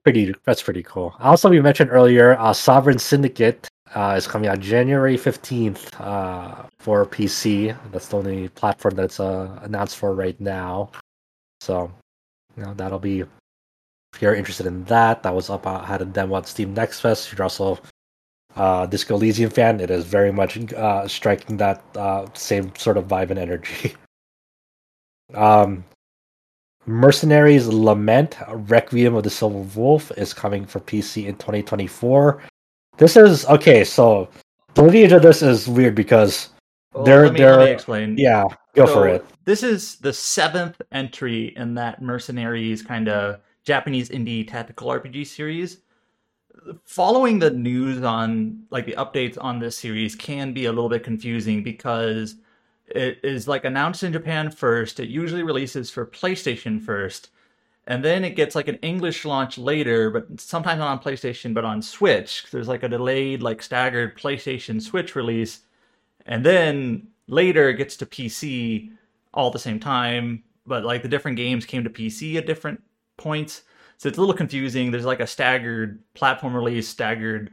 Pretty. 0.03 0.33
That's 0.45 0.63
pretty 0.63 0.83
cool. 0.83 1.13
Also, 1.19 1.49
we 1.49 1.61
mentioned 1.61 1.91
earlier, 1.91 2.37
uh, 2.39 2.53
Sovereign 2.53 2.97
Syndicate 2.97 3.67
uh, 3.93 4.15
is 4.17 4.25
coming 4.27 4.49
out 4.49 4.59
January 4.59 5.17
fifteenth 5.17 5.99
uh, 5.99 6.63
for 6.79 7.05
PC. 7.05 7.77
That's 7.91 8.07
the 8.07 8.17
only 8.17 8.49
platform 8.49 8.95
that's 8.95 9.19
uh, 9.19 9.59
announced 9.61 9.97
for 9.97 10.15
right 10.15 10.39
now. 10.39 10.91
So, 11.61 11.91
you 12.55 12.63
know, 12.63 12.73
that'll 12.73 12.99
be 12.99 13.25
if 14.13 14.21
you're 14.21 14.35
interested 14.35 14.65
in 14.65 14.83
that, 14.85 15.23
that 15.23 15.33
was 15.33 15.49
up 15.49 15.67
uh, 15.67 15.83
had 15.83 16.01
a 16.01 16.05
demo 16.05 16.37
at 16.37 16.47
Steam 16.47 16.73
Next 16.73 16.99
Fest. 16.99 17.27
If 17.27 17.37
you're 17.37 17.43
also 17.43 17.79
uh, 18.55 18.85
Disco 18.85 19.15
Elysium 19.15 19.49
fan, 19.49 19.79
it 19.79 19.91
is 19.91 20.05
very 20.05 20.31
much 20.31 20.57
uh, 20.73 21.07
striking 21.07 21.57
that 21.57 21.83
uh, 21.95 22.25
same 22.33 22.73
sort 22.75 22.97
of 22.97 23.07
vibe 23.07 23.29
and 23.29 23.39
energy. 23.39 23.93
um, 25.35 25.83
Mercenaries 26.85 27.67
Lament 27.67 28.37
Requiem 28.49 29.13
of 29.15 29.23
the 29.23 29.29
Silver 29.29 29.59
Wolf 29.79 30.11
is 30.17 30.33
coming 30.33 30.65
for 30.65 30.79
PC 30.79 31.27
in 31.27 31.35
2024. 31.35 32.41
This 32.97 33.15
is 33.15 33.45
okay. 33.45 33.83
So 33.83 34.27
the 34.73 34.83
lineage 34.83 35.11
of 35.11 35.21
this 35.21 35.41
is 35.41 35.67
weird 35.67 35.93
because 35.93 36.49
well, 36.93 37.03
they're 37.03 37.23
let 37.25 37.33
me, 37.33 37.39
they're 37.39 37.57
let 37.57 37.65
me 37.65 37.71
explain. 37.71 38.17
Yeah, 38.17 38.43
go 38.75 38.87
so 38.87 38.93
for 38.93 39.07
it. 39.07 39.25
This 39.45 39.61
is 39.61 39.97
the 39.97 40.11
seventh 40.11 40.81
entry 40.91 41.53
in 41.55 41.75
that 41.75 42.01
Mercenaries 42.01 42.81
kind 42.81 43.07
of 43.07 43.39
Japanese 43.69 44.09
indie 44.09 44.47
tactical 44.47 44.87
RPG 44.87 45.27
series. 45.27 45.77
Following 46.85 47.37
the 47.37 47.51
news 47.51 48.01
on 48.01 48.63
like 48.71 48.87
the 48.87 48.93
updates 48.93 49.37
on 49.39 49.59
this 49.59 49.77
series 49.77 50.15
can 50.15 50.53
be 50.53 50.65
a 50.65 50.71
little 50.71 50.89
bit 50.89 51.03
confusing 51.03 51.61
because 51.61 52.33
it 52.87 53.19
is 53.21 53.47
like 53.47 53.65
announced 53.65 54.01
in 54.01 54.11
Japan 54.11 54.49
first. 54.49 54.99
It 54.99 55.09
usually 55.09 55.43
releases 55.43 55.91
for 55.91 56.07
PlayStation 56.07 56.81
first, 56.81 57.29
and 57.85 58.03
then 58.03 58.25
it 58.25 58.35
gets 58.35 58.55
like 58.55 58.67
an 58.67 58.79
English 58.81 59.23
launch 59.23 59.59
later, 59.59 60.09
but 60.09 60.41
sometimes 60.41 60.79
not 60.79 60.89
on 60.89 60.99
PlayStation, 60.99 61.53
but 61.53 61.63
on 61.63 61.83
Switch. 61.83 62.47
There's 62.49 62.67
like 62.67 62.81
a 62.81 62.89
delayed, 62.89 63.43
like 63.43 63.61
staggered 63.61 64.17
PlayStation 64.17 64.81
Switch 64.81 65.15
release, 65.15 65.59
and 66.25 66.43
then 66.43 67.09
later 67.27 67.69
it 67.69 67.75
gets 67.75 67.97
to 67.97 68.07
PC 68.07 68.93
all 69.31 69.47
at 69.47 69.53
the 69.53 69.59
same 69.59 69.79
time. 69.79 70.43
But 70.65 70.83
like 70.85 71.03
the 71.03 71.07
different 71.07 71.37
games 71.37 71.67
came 71.67 71.83
to 71.83 71.89
PC 71.91 72.35
at 72.35 72.47
different 72.47 72.81
points, 73.19 73.61
so 73.97 74.09
it's 74.09 74.17
a 74.17 74.21
little 74.21 74.35
confusing. 74.35 74.89
There's 74.89 75.05
like 75.05 75.19
a 75.19 75.27
staggered 75.27 75.99
platform 76.13 76.55
release, 76.55 76.87
staggered 76.87 77.51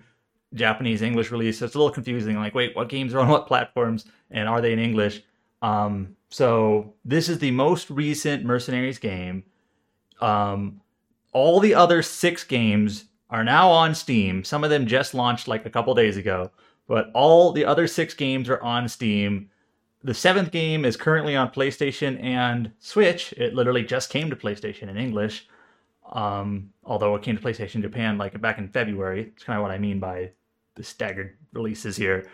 Japanese 0.55 1.03
English 1.03 1.31
release. 1.31 1.59
So 1.59 1.67
it's 1.67 1.75
a 1.75 1.79
little 1.79 1.93
confusing. 1.93 2.37
Like, 2.37 2.55
wait, 2.55 2.75
what 2.75 2.89
games 2.89 3.15
are 3.15 3.21
on 3.21 3.29
what 3.29 3.47
platforms, 3.47 4.07
and 4.31 4.49
are 4.49 4.61
they 4.61 4.73
in 4.73 4.79
English? 4.79 5.23
Um, 5.61 6.17
so 6.31 6.95
this 7.05 7.29
is 7.29 7.39
the 7.39 7.51
most 7.51 7.91
recent 7.91 8.45
Mercenaries 8.45 8.99
game. 8.99 9.45
Um, 10.21 10.81
all 11.33 11.61
the 11.61 11.75
other 11.75 12.03
six 12.03 12.45
games 12.45 13.07
are 13.29 13.45
now 13.45 13.69
on 13.69 13.95
Steam. 13.95 14.45
Some 14.45 14.65
of 14.65 14.71
them 14.71 14.87
just 14.87 15.15
launched 15.15 15.49
like 15.49 15.67
a 15.67 15.71
couple 15.71 15.95
days 15.95 16.17
ago, 16.17 16.51
but 16.87 17.11
all 17.13 17.53
the 17.53 17.65
other 17.65 17.87
six 17.87 18.15
games 18.15 18.49
are 18.49 18.63
on 18.63 18.89
Steam. 18.89 19.51
The 20.05 20.15
seventh 20.15 20.53
game 20.53 20.85
is 20.85 20.97
currently 20.97 21.35
on 21.35 21.51
PlayStation 21.51 22.23
and 22.23 22.71
Switch. 22.79 23.35
It 23.37 23.55
literally 23.55 23.83
just 23.83 24.11
came 24.11 24.31
to 24.31 24.37
PlayStation 24.37 24.89
in 24.89 24.97
English. 24.97 25.49
Um, 26.13 26.71
although 26.85 27.15
it 27.17 27.23
came 27.23 27.37
to 27.37 27.43
PlayStation 27.43 27.83
Japan 27.83 28.17
like 28.17 28.41
back 28.41 28.59
in 28.59 28.69
February. 28.69 29.33
It's 29.35 29.43
kind 29.43 29.59
of 29.59 29.63
what 29.63 29.73
I 29.73 29.79
mean 29.79 29.99
by 29.99 30.31
the 30.77 30.83
staggered 30.83 31.37
releases 31.53 31.97
here. 31.97 32.29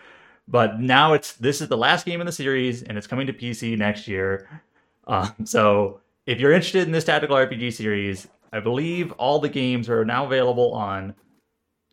But 0.47 0.79
now 0.79 1.13
it's 1.13 1.33
this 1.33 1.61
is 1.61 1.69
the 1.69 1.77
last 1.77 2.05
game 2.05 2.19
in 2.19 2.25
the 2.25 2.31
series, 2.31 2.83
and 2.83 2.97
it's 2.97 3.07
coming 3.07 3.27
to 3.27 3.33
PC 3.33 3.77
next 3.77 4.07
year. 4.07 4.61
Uh, 5.07 5.29
so 5.45 6.01
if 6.25 6.39
you're 6.39 6.51
interested 6.51 6.83
in 6.83 6.91
this 6.91 7.05
tactical 7.05 7.35
RPG 7.35 7.73
series, 7.73 8.27
I 8.51 8.59
believe 8.59 9.11
all 9.13 9.39
the 9.39 9.49
games 9.49 9.89
are 9.89 10.05
now 10.05 10.25
available 10.25 10.73
on 10.73 11.15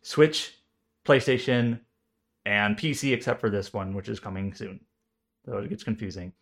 Switch, 0.02 0.58
PlayStation, 1.04 1.80
and 2.44 2.76
PC, 2.76 3.12
except 3.12 3.40
for 3.40 3.50
this 3.50 3.72
one, 3.72 3.94
which 3.94 4.08
is 4.08 4.20
coming 4.20 4.52
soon. 4.52 4.80
So 5.46 5.58
it 5.58 5.70
gets 5.70 5.84
confusing. 5.84 6.32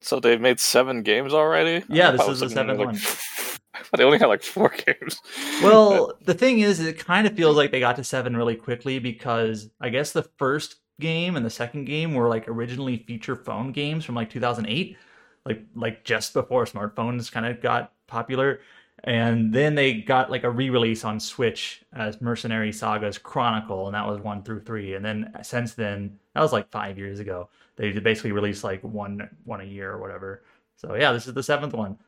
So 0.00 0.20
they've 0.20 0.40
made 0.40 0.60
seven 0.60 1.02
games 1.02 1.34
already. 1.34 1.84
Yeah, 1.88 2.12
this 2.12 2.26
is 2.26 2.40
the 2.40 2.50
seventh 2.50 2.78
like, 2.78 2.96
one. 3.80 3.90
they 3.98 4.04
only 4.04 4.18
had 4.18 4.26
like 4.26 4.42
four 4.42 4.70
games. 4.86 5.20
well, 5.62 6.12
the 6.24 6.34
thing 6.34 6.60
is, 6.60 6.80
it 6.80 6.98
kind 6.98 7.26
of 7.26 7.34
feels 7.34 7.56
like 7.56 7.70
they 7.70 7.80
got 7.80 7.96
to 7.96 8.04
seven 8.04 8.36
really 8.36 8.56
quickly 8.56 8.98
because 8.98 9.70
I 9.80 9.88
guess 9.88 10.12
the 10.12 10.22
first 10.38 10.76
game 11.00 11.36
and 11.36 11.44
the 11.44 11.50
second 11.50 11.86
game 11.86 12.14
were 12.14 12.28
like 12.28 12.48
originally 12.48 12.98
feature 12.98 13.36
phone 13.36 13.72
games 13.72 14.04
from 14.04 14.14
like 14.14 14.30
2008, 14.30 14.96
like 15.44 15.62
like 15.74 16.04
just 16.04 16.34
before 16.34 16.64
smartphones 16.64 17.32
kind 17.32 17.46
of 17.46 17.60
got 17.60 17.92
popular. 18.06 18.60
And 19.04 19.52
then 19.52 19.74
they 19.74 19.94
got 19.94 20.30
like 20.30 20.44
a 20.44 20.50
re-release 20.50 21.04
on 21.04 21.18
Switch 21.18 21.82
as 21.94 22.20
Mercenary 22.20 22.70
Sagas 22.70 23.16
Chronicle, 23.16 23.86
and 23.86 23.94
that 23.94 24.06
was 24.06 24.20
one 24.20 24.42
through 24.42 24.60
three. 24.60 24.94
And 24.94 25.02
then 25.02 25.32
since 25.42 25.72
then, 25.72 26.18
that 26.34 26.42
was 26.42 26.52
like 26.52 26.70
five 26.70 26.98
years 26.98 27.18
ago. 27.18 27.48
They 27.76 27.92
basically 27.92 28.32
released 28.32 28.62
like 28.62 28.82
one 28.82 29.28
one 29.44 29.62
a 29.62 29.64
year 29.64 29.90
or 29.90 29.98
whatever. 29.98 30.42
So 30.76 30.94
yeah, 30.94 31.12
this 31.12 31.26
is 31.26 31.34
the 31.34 31.42
seventh 31.42 31.72
one. 31.72 31.98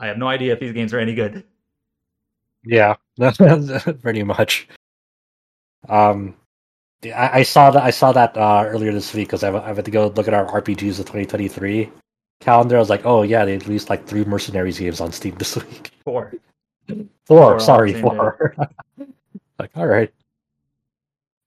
I 0.00 0.06
have 0.06 0.18
no 0.18 0.28
idea 0.28 0.54
if 0.54 0.60
these 0.60 0.72
games 0.72 0.92
are 0.94 0.98
any 0.98 1.14
good. 1.14 1.44
Yeah, 2.64 2.96
pretty 4.02 4.22
much. 4.22 4.68
Um, 5.88 6.34
I, 7.04 7.40
I 7.40 7.42
saw 7.42 7.70
that 7.70 7.82
I 7.82 7.90
saw 7.90 8.12
that 8.12 8.36
uh, 8.36 8.64
earlier 8.66 8.92
this 8.92 9.14
week 9.14 9.28
because 9.28 9.44
I, 9.44 9.50
I 9.50 9.72
went 9.72 9.84
to 9.84 9.90
go 9.90 10.08
look 10.08 10.28
at 10.28 10.34
our 10.34 10.46
RPGs 10.46 10.98
of 10.98 11.06
2023 11.06 11.90
calendar. 12.40 12.76
I 12.76 12.80
was 12.80 12.90
like, 12.90 13.04
oh 13.04 13.22
yeah, 13.22 13.44
they 13.44 13.56
released 13.58 13.90
like 13.90 14.06
three 14.06 14.24
Mercenaries 14.24 14.78
games 14.78 15.00
on 15.00 15.12
Steam 15.12 15.34
this 15.36 15.56
week. 15.68 15.92
Four. 16.04 16.34
Four. 16.88 17.06
four 17.26 17.60
sorry, 17.60 17.94
four. 17.94 18.54
like, 19.58 19.70
all 19.76 19.86
right. 19.86 20.12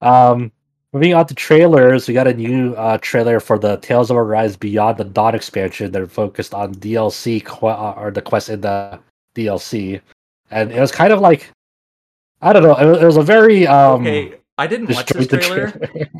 Um, 0.00 0.52
moving 0.94 1.12
on 1.12 1.26
to 1.26 1.34
trailers, 1.34 2.06
we 2.06 2.14
got 2.14 2.28
a 2.28 2.32
new 2.32 2.72
uh, 2.74 2.96
trailer 2.98 3.40
for 3.40 3.58
the 3.58 3.76
Tales 3.78 4.10
of 4.10 4.16
Arise 4.16 4.56
Beyond 4.56 4.96
the 4.96 5.04
Dawn 5.04 5.34
expansion. 5.34 5.90
They're 5.90 6.06
focused 6.06 6.54
on 6.54 6.74
DLC 6.76 7.44
uh, 7.62 7.92
or 7.92 8.12
the 8.12 8.22
quest 8.22 8.48
in 8.48 8.60
the 8.60 9.00
DLC, 9.34 10.00
and 10.50 10.70
it 10.70 10.80
was 10.80 10.92
kind 10.92 11.12
of 11.12 11.20
like 11.20 11.50
I 12.40 12.52
don't 12.52 12.62
know. 12.62 12.76
It, 12.76 13.04
was 13.04 13.16
a 13.16 13.22
very 13.22 13.66
um, 13.66 14.02
okay. 14.02 14.34
I 14.56 14.66
didn't 14.68 14.94
watch 14.94 15.08
this 15.08 15.26
trailer, 15.26 15.72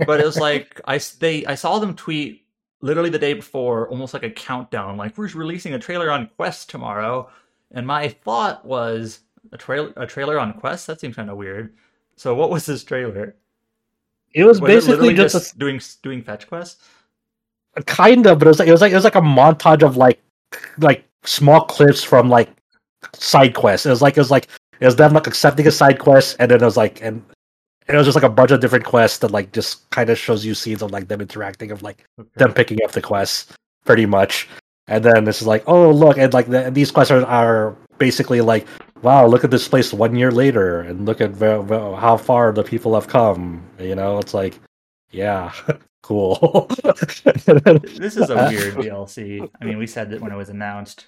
but 0.06 0.20
it 0.20 0.26
was 0.26 0.36
like 0.48 0.80
I 0.86 0.98
they 1.20 1.46
I 1.46 1.54
saw 1.54 1.78
them 1.78 1.94
tweet 1.94 2.42
literally 2.80 3.10
the 3.10 3.18
day 3.18 3.32
before, 3.32 3.88
almost 3.88 4.12
like 4.12 4.24
a 4.24 4.30
countdown, 4.30 4.96
like 4.96 5.16
we're 5.16 5.28
releasing 5.28 5.74
a 5.74 5.78
trailer 5.78 6.10
on 6.10 6.28
Quest 6.36 6.68
tomorrow. 6.68 7.30
And 7.70 7.86
my 7.86 8.08
thought 8.08 8.64
was 8.64 9.20
a 9.52 9.56
trailer 9.56 9.92
a 9.96 10.06
trailer 10.06 10.38
on 10.38 10.52
Quest. 10.54 10.88
That 10.88 11.00
seems 11.00 11.14
kind 11.14 11.30
of 11.30 11.36
weird. 11.36 11.74
So 12.16 12.34
what 12.34 12.50
was 12.50 12.66
this 12.66 12.82
trailer? 12.82 13.36
It 14.34 14.44
was, 14.44 14.60
was 14.60 14.68
basically 14.68 15.10
it 15.10 15.16
just, 15.16 15.34
just 15.34 15.54
a, 15.54 15.58
doing 15.58 15.80
doing 16.02 16.22
fetch 16.22 16.48
quests. 16.48 16.82
Kind 17.86 18.26
of, 18.26 18.38
but 18.38 18.46
it 18.46 18.50
was 18.50 18.58
like 18.58 18.68
it 18.68 18.72
was 18.72 18.80
like 18.80 18.92
it 18.92 18.96
was 18.96 19.04
like 19.04 19.14
a 19.14 19.20
montage 19.20 19.82
of 19.82 19.96
like 19.96 20.20
like 20.78 21.04
small 21.24 21.62
clips 21.62 22.02
from 22.02 22.28
like 22.28 22.50
side 23.14 23.54
quests. 23.54 23.86
It 23.86 23.90
was 23.90 24.02
like 24.02 24.16
it 24.16 24.20
was 24.20 24.30
like 24.30 24.48
it 24.80 24.86
was 24.86 24.96
them 24.96 25.12
like 25.12 25.26
accepting 25.26 25.66
a 25.66 25.70
side 25.70 25.98
quest, 25.98 26.36
and 26.38 26.50
then 26.50 26.60
it 26.60 26.64
was 26.64 26.76
like 26.76 27.00
and 27.02 27.24
it 27.86 27.96
was 27.96 28.06
just 28.06 28.14
like 28.14 28.24
a 28.24 28.28
bunch 28.28 28.50
of 28.50 28.60
different 28.60 28.84
quests 28.84 29.18
that 29.18 29.30
like 29.30 29.52
just 29.52 29.88
kind 29.90 30.10
of 30.10 30.18
shows 30.18 30.44
you 30.44 30.54
scenes 30.54 30.82
of 30.82 30.90
like 30.90 31.08
them 31.08 31.20
interacting 31.20 31.70
of 31.70 31.82
like 31.82 32.04
okay. 32.18 32.28
them 32.36 32.52
picking 32.52 32.78
up 32.84 32.92
the 32.92 33.02
quests 33.02 33.52
pretty 33.84 34.06
much 34.06 34.48
and 34.88 35.04
then 35.04 35.24
this 35.24 35.40
is 35.40 35.46
like 35.46 35.62
oh 35.66 35.90
look 35.90 36.16
and 36.16 36.32
like 36.32 36.46
the, 36.46 36.66
and 36.66 36.74
these 36.74 36.90
quests 36.90 37.10
are, 37.10 37.24
are 37.26 37.76
basically 37.98 38.40
like 38.40 38.66
wow 39.04 39.26
look 39.26 39.44
at 39.44 39.50
this 39.50 39.68
place 39.68 39.92
one 39.92 40.16
year 40.16 40.30
later 40.30 40.80
and 40.80 41.04
look 41.06 41.20
at 41.20 41.36
how 41.38 42.16
far 42.16 42.52
the 42.52 42.64
people 42.64 42.94
have 42.94 43.06
come 43.06 43.62
you 43.78 43.94
know? 43.94 44.18
It's 44.18 44.34
like 44.34 44.58
yeah 45.10 45.52
cool. 46.02 46.68
This 46.84 48.16
is 48.16 48.30
a 48.30 48.34
weird 48.50 48.74
dlc 48.74 49.50
i 49.60 49.64
mean 49.64 49.78
we 49.78 49.86
said 49.86 50.10
that 50.10 50.20
when 50.20 50.32
it 50.32 50.36
was 50.36 50.48
announced. 50.48 51.06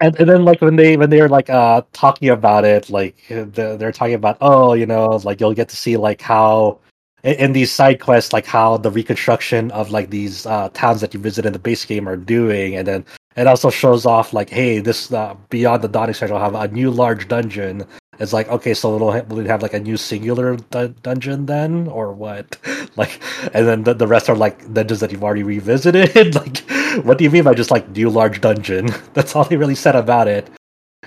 And, 0.00 0.14
and 0.20 0.28
then 0.28 0.44
like 0.44 0.60
when 0.60 0.76
they 0.76 0.96
when 0.96 1.10
they're 1.10 1.28
like 1.28 1.50
uh 1.50 1.82
talking 1.92 2.28
about 2.28 2.64
it 2.64 2.88
like 2.88 3.16
they're, 3.28 3.76
they're 3.76 3.92
talking 3.92 4.14
about 4.14 4.38
oh 4.40 4.74
you 4.74 4.86
know 4.86 5.06
like 5.24 5.40
you'll 5.40 5.54
get 5.54 5.68
to 5.70 5.76
see 5.76 5.96
like 5.96 6.20
how 6.20 6.78
in, 7.22 7.34
in 7.34 7.52
these 7.52 7.72
side 7.72 8.00
quests 8.00 8.32
like 8.32 8.46
how 8.46 8.76
the 8.76 8.90
reconstruction 8.90 9.70
of 9.72 9.90
like 9.90 10.10
these 10.10 10.46
uh 10.46 10.68
towns 10.74 11.00
that 11.00 11.14
you 11.14 11.20
visit 11.20 11.46
in 11.46 11.52
the 11.52 11.58
base 11.58 11.84
game 11.84 12.08
are 12.08 12.16
doing 12.16 12.76
and 12.76 12.86
then 12.86 13.04
it 13.38 13.46
also 13.46 13.70
shows 13.70 14.04
off 14.04 14.32
like 14.32 14.50
hey 14.50 14.80
this 14.80 15.12
uh, 15.12 15.34
beyond 15.48 15.82
the 15.82 15.88
dawning 15.88 16.14
will 16.20 16.38
have 16.40 16.56
a 16.56 16.68
new 16.68 16.90
large 16.90 17.28
dungeon. 17.28 17.84
It's 18.18 18.32
like 18.32 18.48
okay 18.48 18.74
so 18.74 18.96
it'll 18.96 19.12
have, 19.12 19.30
will 19.30 19.38
it 19.38 19.46
have 19.46 19.62
like 19.62 19.74
a 19.74 19.78
new 19.78 19.96
singular 19.96 20.56
d- 20.56 20.94
dungeon 21.02 21.46
then 21.46 21.86
or 21.86 22.12
what? 22.12 22.58
Like 22.96 23.20
and 23.54 23.68
then 23.68 23.84
the, 23.84 23.94
the 23.94 24.08
rest 24.08 24.28
are 24.28 24.34
like 24.34 24.74
dungeons 24.74 24.98
that 24.98 25.12
you've 25.12 25.22
already 25.22 25.44
revisited? 25.44 26.34
Like 26.34 26.58
what 27.04 27.18
do 27.18 27.22
you 27.22 27.30
mean 27.30 27.44
by 27.44 27.54
just 27.54 27.70
like 27.70 27.88
new 27.90 28.10
large 28.10 28.40
dungeon? 28.40 28.90
That's 29.14 29.36
all 29.36 29.44
they 29.44 29.56
really 29.56 29.76
said 29.76 29.94
about 29.94 30.26
it. 30.26 30.50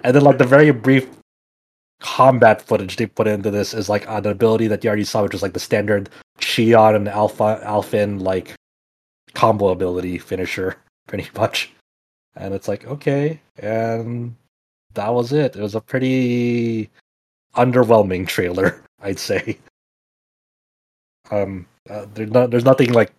And 0.06 0.16
then 0.16 0.24
like 0.24 0.38
the 0.38 0.46
very 0.46 0.72
brief 0.72 1.10
combat 2.02 2.62
footage 2.62 2.98
they 2.98 3.06
put 3.06 3.28
into 3.28 3.52
this 3.52 3.74
is 3.74 3.88
like 3.88 4.06
an 4.08 4.26
ability 4.26 4.68
that 4.68 4.84
you 4.84 4.90
already 4.90 5.04
saw 5.04 5.24
which 5.24 5.34
is 5.34 5.42
like 5.42 5.54
the 5.54 5.60
standard 5.60 6.10
Shionne 6.40 6.96
and 6.96 7.08
Alpha 7.08 7.62
Alphen 7.64 8.22
like 8.22 8.56
combo 9.34 9.70
ability 9.70 10.18
finisher 10.18 10.76
pretty 11.08 11.30
much 11.36 11.72
and 12.36 12.54
it's 12.54 12.68
like 12.68 12.86
okay 12.86 13.40
and 13.58 14.36
that 14.94 15.10
was 15.14 15.32
it 15.32 15.56
it 15.56 15.62
was 15.62 15.76
a 15.76 15.82
pretty 15.82 16.90
underwhelming 17.56 18.28
trailer, 18.28 18.82
I'd 19.02 19.20
say. 19.20 19.58
Um, 21.30 21.66
uh, 21.90 22.06
there's 22.14 22.32
no, 22.32 22.48
there's 22.48 22.66
nothing 22.66 22.94
like. 22.94 23.12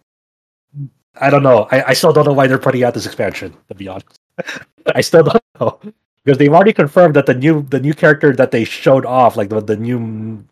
I 1.20 1.28
don't 1.28 1.42
know. 1.42 1.68
I, 1.70 1.88
I 1.88 1.92
still 1.92 2.12
don't 2.12 2.24
know 2.24 2.32
why 2.32 2.46
they're 2.46 2.58
putting 2.58 2.84
out 2.84 2.94
this 2.94 3.06
expansion. 3.06 3.54
To 3.68 3.74
be 3.74 3.88
honest, 3.88 4.18
I 4.94 5.00
still 5.00 5.24
don't 5.24 5.44
know 5.60 5.78
because 6.24 6.38
they've 6.38 6.52
already 6.52 6.72
confirmed 6.72 7.14
that 7.16 7.26
the 7.26 7.34
new 7.34 7.62
the 7.62 7.80
new 7.80 7.94
character 7.94 8.32
that 8.34 8.50
they 8.50 8.64
showed 8.64 9.04
off, 9.04 9.36
like 9.36 9.48
the 9.48 9.60
the 9.60 9.76
new 9.76 10.44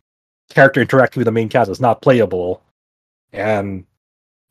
character 0.51 0.81
interacting 0.81 1.21
with 1.21 1.27
the 1.27 1.33
main 1.33 1.49
cast, 1.49 1.71
is 1.71 1.81
not 1.81 2.03
playable, 2.03 2.63
and 3.33 3.85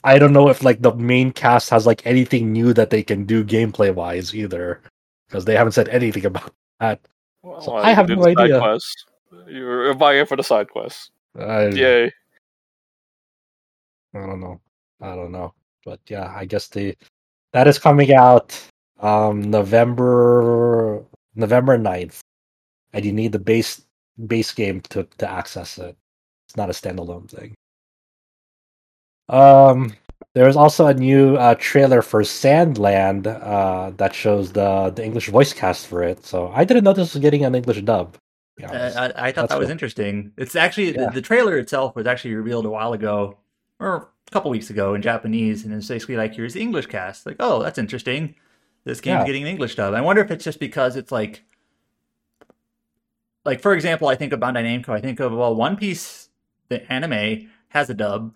I 0.04 0.18
don't 0.18 0.34
know 0.34 0.50
if 0.50 0.64
like 0.64 0.82
the 0.82 0.96
main 0.96 1.32
cast 1.32 1.70
has 1.70 1.86
like 1.86 2.06
anything 2.06 2.52
new 2.54 2.74
that 2.74 2.90
they 2.90 3.04
can 3.04 3.26
do 3.26 3.44
gameplay 3.44 3.94
wise 3.94 4.34
either, 4.34 4.82
because 5.28 5.46
they 5.46 5.56
haven't 5.56 5.74
said 5.74 5.90
anything 5.90 6.26
about 6.32 6.54
that. 6.80 7.00
Well, 7.42 7.62
so 7.62 7.76
I 7.76 7.92
have 7.92 8.10
no 8.10 8.26
idea. 8.26 8.60
Quest. 8.60 9.06
You're 9.48 9.94
buying 9.94 10.20
it 10.22 10.28
for 10.28 10.36
the 10.36 10.44
side 10.44 10.70
quest. 10.70 11.12
I, 11.38 11.68
Yay. 11.68 12.12
I 14.14 14.20
don't 14.20 14.40
know. 14.40 14.60
I 15.02 15.16
don't 15.16 15.32
know. 15.32 15.54
But 15.86 16.00
yeah, 16.08 16.34
I 16.36 16.46
guess 16.46 16.68
the 16.68 16.96
that 17.54 17.68
is 17.68 17.80
coming 17.80 18.14
out 18.14 18.60
um 19.00 19.42
November 19.42 21.04
November 21.40 21.78
9th. 21.78 22.20
And 22.94 23.06
you 23.06 23.12
need 23.12 23.32
the 23.32 23.40
base 23.40 23.82
base 24.28 24.52
game 24.52 24.82
to, 24.82 25.08
to 25.18 25.30
access 25.30 25.78
it. 25.78 25.96
It's 26.48 26.58
not 26.58 26.70
a 26.70 26.74
standalone 26.74 27.30
thing. 27.30 27.56
Um 29.30 29.94
there 30.36 30.46
was 30.46 30.56
also 30.56 30.88
a 30.88 30.94
new 30.94 31.36
uh, 31.38 31.56
trailer 31.60 32.02
for 32.02 32.22
Sandland 32.22 33.26
uh, 33.28 33.92
that 33.98 34.14
shows 34.14 34.52
the 34.52 34.92
the 34.96 35.04
English 35.04 35.30
voice 35.30 35.54
cast 35.54 35.88
for 35.88 36.04
it. 36.04 36.26
So 36.26 36.52
I 36.54 36.66
didn't 36.66 36.84
know 36.84 36.94
this 36.94 37.14
was 37.14 37.22
getting 37.22 37.46
an 37.46 37.56
English 37.56 37.82
dub. 37.82 38.18
Uh, 38.62 38.68
I, 38.68 38.76
I, 38.76 38.82
thought 38.92 39.16
That's 39.16 39.36
that 39.36 39.50
cool. 39.52 39.60
was 39.60 39.70
interesting. 39.70 40.34
It's 40.38 40.56
actually 40.56 40.94
yeah. 40.94 41.06
the, 41.06 41.12
the, 41.16 41.22
trailer 41.22 41.58
itself 41.58 41.96
was 41.96 42.06
actually 42.06 42.36
revealed 42.36 42.66
a 42.66 42.70
while 42.70 42.92
ago, 42.92 43.38
or 43.80 44.10
a 44.28 44.32
couple 44.32 44.52
weeks 44.52 44.70
ago 44.70 44.94
in 44.94 45.02
Japanese, 45.02 45.64
and 45.64 45.74
it's 45.74 45.88
basically 45.88 46.18
like 46.18 46.36
here's 46.36 46.54
the 46.54 46.62
English 46.62 46.88
cast. 46.88 47.26
Like, 47.26 47.38
oh, 47.40 47.64
that's 47.64 47.78
interesting. 47.78 48.36
This 48.90 49.02
game's 49.02 49.20
yeah. 49.20 49.26
getting 49.26 49.44
an 49.44 49.50
English 49.50 49.76
dub. 49.76 49.94
I 49.94 50.02
wonder 50.02 50.22
if 50.24 50.32
it's 50.32 50.44
just 50.44 50.60
because 50.60 50.96
it's 50.96 51.12
like, 51.12 51.44
like 53.46 53.62
for 53.62 53.74
example, 53.74 54.08
I 54.08 54.16
think 54.16 54.34
of 54.34 54.40
Bandai 54.40 54.64
Namco. 54.64 54.90
I 54.90 55.00
think 55.00 55.20
of 55.20 55.32
well, 55.32 55.56
One 55.56 55.78
Piece, 55.78 56.30
the 56.70 56.92
anime 56.92 57.50
has 57.70 57.90
a 57.90 57.94
dub, 57.94 58.36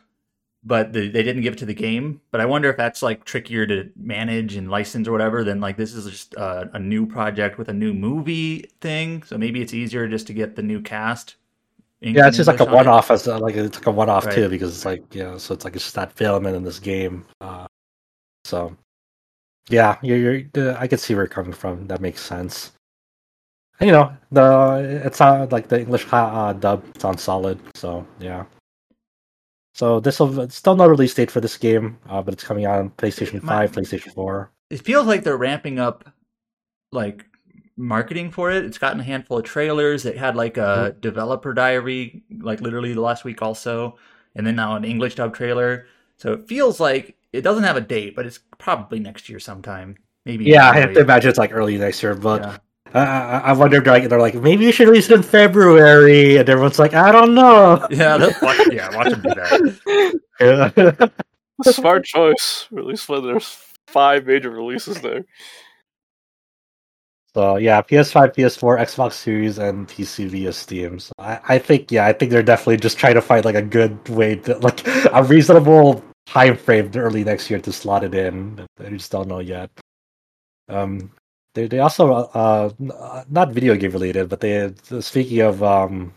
but 0.63 0.93
the, 0.93 1.09
they 1.09 1.23
didn't 1.23 1.41
give 1.41 1.53
it 1.53 1.59
to 1.59 1.65
the 1.65 1.73
game. 1.73 2.21
But 2.29 2.39
I 2.39 2.45
wonder 2.45 2.69
if 2.69 2.77
that's 2.77 3.01
like 3.01 3.25
trickier 3.25 3.65
to 3.65 3.89
manage 3.95 4.55
and 4.55 4.69
license 4.69 5.07
or 5.07 5.11
whatever 5.11 5.43
than 5.43 5.59
like 5.59 5.75
this 5.75 5.95
is 5.95 6.05
just 6.05 6.35
a, 6.35 6.69
a 6.73 6.79
new 6.79 7.07
project 7.07 7.57
with 7.57 7.69
a 7.69 7.73
new 7.73 7.93
movie 7.93 8.69
thing. 8.79 9.23
So 9.23 9.37
maybe 9.39 9.59
it's 9.61 9.73
easier 9.73 10.07
just 10.07 10.27
to 10.27 10.33
get 10.33 10.55
the 10.55 10.63
new 10.63 10.81
cast. 10.81 11.35
Yeah, 11.99 12.27
it's 12.27 12.37
just 12.37 12.47
like 12.47 12.59
a 12.59 12.65
one-off 12.65 13.09
as 13.11 13.27
a, 13.27 13.37
like 13.37 13.55
it's 13.55 13.77
like 13.77 13.87
a 13.87 13.91
one-off 13.91 14.25
right. 14.25 14.35
too 14.35 14.49
because 14.49 14.75
it's 14.75 14.83
like 14.85 15.15
you 15.15 15.23
know 15.23 15.37
so 15.37 15.53
it's 15.53 15.63
like 15.63 15.73
it's 15.73 15.85
just 15.85 15.95
that 15.95 16.11
film 16.11 16.45
and 16.45 16.55
in 16.55 16.63
this 16.63 16.79
game. 16.79 17.25
Uh, 17.39 17.65
so 18.43 18.75
yeah, 19.69 19.97
you're, 20.01 20.17
you're 20.17 20.77
I 20.77 20.87
can 20.87 20.97
see 20.97 21.13
where 21.13 21.23
you're 21.23 21.29
coming 21.29 21.53
from. 21.53 21.87
That 21.87 22.01
makes 22.01 22.21
sense. 22.21 22.71
And, 23.79 23.87
you 23.87 23.93
know 23.93 24.15
the 24.31 25.01
it's 25.03 25.19
not 25.19 25.51
like 25.51 25.67
the 25.67 25.79
English 25.79 26.05
uh, 26.11 26.53
dub 26.53 26.83
sounds 26.97 27.21
solid. 27.21 27.59
So 27.75 28.05
yeah. 28.19 28.45
So 29.75 29.99
this 29.99 30.19
will 30.19 30.49
still 30.49 30.75
no 30.75 30.87
release 30.87 31.15
date 31.15 31.31
for 31.31 31.41
this 31.41 31.57
game, 31.57 31.97
uh, 32.07 32.21
but 32.21 32.33
it's 32.33 32.43
coming 32.43 32.65
out 32.65 32.79
on 32.79 32.91
PlayStation 32.91 33.41
Five, 33.41 33.71
PlayStation 33.71 34.13
Four. 34.13 34.51
It 34.69 34.85
feels 34.85 35.07
like 35.07 35.23
they're 35.23 35.37
ramping 35.37 35.79
up, 35.79 36.07
like 36.91 37.25
marketing 37.75 38.29
for 38.29 38.51
it. 38.51 38.65
It's 38.65 38.77
gotten 38.77 38.99
a 38.99 39.03
handful 39.03 39.39
of 39.39 39.45
trailers. 39.45 40.05
It 40.05 40.17
had 40.17 40.35
like 40.35 40.57
a 40.57 40.61
mm-hmm. 40.91 40.99
developer 40.99 41.53
diary, 41.53 42.23
like 42.39 42.61
literally 42.61 42.93
the 42.93 43.01
last 43.01 43.23
week 43.23 43.41
also, 43.41 43.97
and 44.35 44.45
then 44.45 44.55
now 44.55 44.75
an 44.75 44.85
English 44.85 45.15
dub 45.15 45.33
trailer. 45.33 45.87
So 46.17 46.33
it 46.33 46.47
feels 46.47 46.79
like 46.79 47.17
it 47.33 47.41
doesn't 47.41 47.63
have 47.63 47.75
a 47.75 47.81
date, 47.81 48.15
but 48.15 48.25
it's 48.25 48.39
probably 48.57 48.99
next 48.99 49.27
year 49.27 49.39
sometime. 49.39 49.97
Maybe. 50.25 50.45
Yeah, 50.45 50.69
I 50.69 50.79
have 50.79 50.93
to 50.93 51.01
imagine 51.01 51.29
it's 51.29 51.39
like 51.39 51.53
early 51.53 51.77
next 51.77 52.01
year, 52.01 52.15
but. 52.15 52.41
Yeah. 52.41 52.57
I, 52.95 53.39
I 53.45 53.53
wonder, 53.53 53.81
like, 53.81 54.07
they're 54.07 54.19
like, 54.19 54.35
maybe 54.35 54.65
you 54.65 54.71
should 54.71 54.87
release 54.87 55.09
it 55.09 55.15
in 55.15 55.23
February, 55.23 56.37
and 56.37 56.47
everyone's 56.47 56.77
like, 56.77 56.93
I 56.93 57.11
don't 57.11 57.33
know. 57.33 57.87
Yeah, 57.89 58.17
watch, 58.39 58.59
yeah, 58.71 58.95
watch 58.95 59.09
them 59.09 59.21
do 59.23 59.29
that. 59.33 60.19
Yeah. 60.39 61.71
Smart 61.71 62.05
choice. 62.05 62.67
Release 62.69 63.09
when 63.09 63.23
there's 63.23 63.57
five 63.87 64.27
major 64.27 64.51
releases 64.51 65.01
there. 65.01 65.25
So 67.33 67.57
yeah, 67.57 67.81
PS5, 67.81 68.35
PS4, 68.35 68.79
Xbox 68.79 69.13
Series, 69.13 69.57
and 69.57 69.87
PC 69.87 70.27
via 70.27 70.53
Steam. 70.53 70.99
So 70.99 71.13
I, 71.17 71.39
I 71.47 71.57
think 71.57 71.91
yeah, 71.91 72.05
I 72.05 72.13
think 72.13 72.31
they're 72.31 72.43
definitely 72.43 72.77
just 72.77 72.99
trying 72.99 73.15
to 73.15 73.21
find 73.21 73.43
like 73.43 73.55
a 73.55 73.61
good 73.61 74.07
way 74.07 74.35
to 74.35 74.57
like 74.59 74.85
a 75.11 75.23
reasonable 75.23 76.03
time 76.25 76.57
frame 76.57 76.91
early 76.95 77.23
next 77.23 77.49
year 77.49 77.59
to 77.59 77.71
slot 77.71 78.03
it 78.03 78.13
in. 78.15 78.65
I 78.79 78.89
just 78.89 79.11
don't 79.11 79.27
know 79.27 79.39
yet. 79.39 79.69
Um, 80.69 81.11
they 81.55 81.67
they 81.67 81.79
also 81.79 82.11
uh, 82.13 82.71
uh 82.79 83.23
not 83.29 83.51
video 83.51 83.75
game 83.75 83.91
related, 83.91 84.29
but 84.29 84.39
they 84.39 84.73
speaking 85.01 85.41
of 85.41 85.61
um 85.61 86.13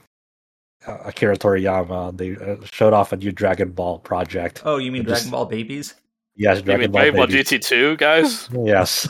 Akira 0.86 1.36
Toriyama, 1.36 2.16
they 2.16 2.36
uh, 2.36 2.56
showed 2.72 2.92
off 2.92 3.12
a 3.12 3.16
new 3.16 3.32
Dragon 3.32 3.70
Ball 3.70 3.98
project. 3.98 4.62
Oh, 4.64 4.78
you 4.78 4.92
mean 4.92 5.02
Dragon 5.02 5.22
just, 5.22 5.30
Ball 5.30 5.46
Babies? 5.46 5.94
Yes, 6.36 6.62
Dragon 6.62 6.90
Ball, 6.90 7.02
Dragon 7.02 7.16
Ball 7.16 7.26
GT 7.26 7.60
two 7.60 7.96
guys. 7.96 8.48
yes. 8.64 9.08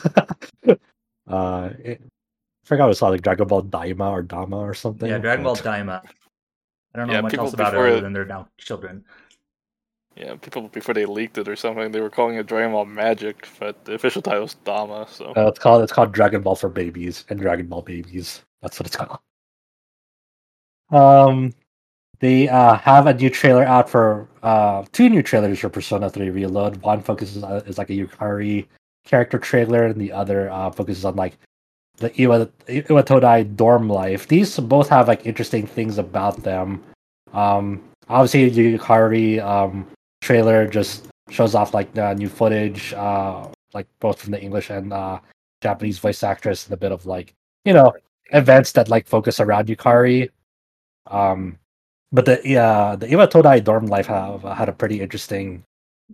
uh, 1.28 1.70
it, 1.85 2.01
I 2.02 2.68
forgot 2.68 2.85
what 2.85 2.90
it's 2.90 3.01
called, 3.01 3.12
like 3.12 3.23
Dragon 3.23 3.47
Ball 3.47 3.62
Daima 3.62 4.10
or 4.10 4.23
Dama 4.23 4.59
or 4.59 4.74
something. 4.74 5.09
Yeah, 5.09 5.18
Dragon 5.18 5.44
Ball 5.44 5.56
Daima. 5.56 6.02
I 6.94 6.98
don't 6.98 7.09
know 7.09 7.14
yeah, 7.14 7.20
much 7.20 7.35
else 7.35 7.52
about 7.52 7.74
it 7.74 7.78
other 7.78 8.01
than 8.01 8.12
they're 8.12 8.24
now 8.24 8.48
children. 8.59 9.05
Yeah, 10.16 10.36
people 10.36 10.68
before 10.68 10.94
they 10.94 11.05
leaked 11.05 11.36
it 11.36 11.47
or 11.47 11.56
something, 11.56 11.93
they 11.93 12.01
were 12.01 12.09
calling 12.09 12.36
it 12.36 12.47
Dragon 12.47 12.72
Ball 12.72 12.86
Magic, 12.86 13.47
but 13.60 13.84
the 13.84 13.94
official 13.94 14.22
title 14.22 14.44
is 14.44 14.56
Daima. 14.64 15.09
So 15.10 15.34
uh, 15.36 15.48
it's 15.48 15.59
called 15.59 15.82
it's 15.82 15.93
called 15.93 16.12
Dragon 16.12 16.40
Ball 16.40 16.56
for 16.56 16.70
babies 16.70 17.24
and 17.28 17.38
Dragon 17.38 17.66
Ball 17.66 17.82
babies. 17.82 18.43
That's 18.62 18.80
what 18.80 18.86
it's 18.86 18.97
called. 18.97 19.18
Um, 20.90 21.52
they 22.20 22.48
uh, 22.48 22.76
have 22.76 23.06
a 23.06 23.12
new 23.12 23.28
trailer 23.28 23.64
out 23.64 23.90
for 23.90 24.26
uh 24.43 24.84
two 24.93 25.10
new 25.10 25.22
trailers 25.22 25.59
for 25.59 25.68
Persona 25.68 26.09
Three 26.09 26.30
Reload. 26.30 26.78
One 26.78 27.02
focuses 27.02 27.43
on, 27.43 27.56
is 27.66 27.76
like 27.76 27.90
a 27.90 27.93
Yukari 27.93 28.66
character 29.05 29.38
trailer, 29.38 29.84
and 29.84 30.01
the 30.01 30.12
other 30.12 30.51
uh, 30.51 30.70
focuses 30.70 31.05
on 31.05 31.16
like 31.16 31.36
the 31.98 32.10
Iwa 32.18 32.47
Iwatodai 32.68 33.55
dorm 33.55 33.88
life. 33.88 34.28
These 34.28 34.59
both 34.60 34.88
have 34.88 35.09
like 35.09 35.26
interesting 35.26 35.66
things 35.66 35.98
about 35.98 36.43
them. 36.43 36.82
Um, 37.34 37.82
obviously 38.09 38.51
Yukari 38.51 39.43
um 39.44 39.86
trailer 40.20 40.66
just 40.66 41.09
shows 41.30 41.55
off 41.55 41.74
like 41.74 41.93
the 41.94 42.14
new 42.14 42.28
footage, 42.28 42.93
uh, 42.94 43.48
like 43.74 43.86
both 44.01 44.20
from 44.20 44.32
the 44.32 44.40
English 44.40 44.70
and 44.70 44.93
uh, 44.93 45.18
Japanese 45.62 45.98
voice 45.98 46.22
actress, 46.22 46.66
and 46.66 46.74
a 46.74 46.76
bit 46.76 46.93
of 46.93 47.06
like 47.06 47.34
you 47.64 47.72
know 47.72 47.93
events 48.32 48.72
that 48.72 48.88
like 48.88 49.06
focus 49.06 49.40
around 49.40 49.68
Yukari. 49.68 50.30
Um, 51.06 51.59
but 52.12 52.24
the 52.24 52.40
yeah, 52.44 52.97
the 52.97 53.06
Iwatodai 53.06 53.64
dorm 53.64 53.86
life 53.86 54.06
have 54.06 54.43
had 54.43 54.68
a 54.68 54.72
pretty 54.72 55.01
interesting 55.01 55.64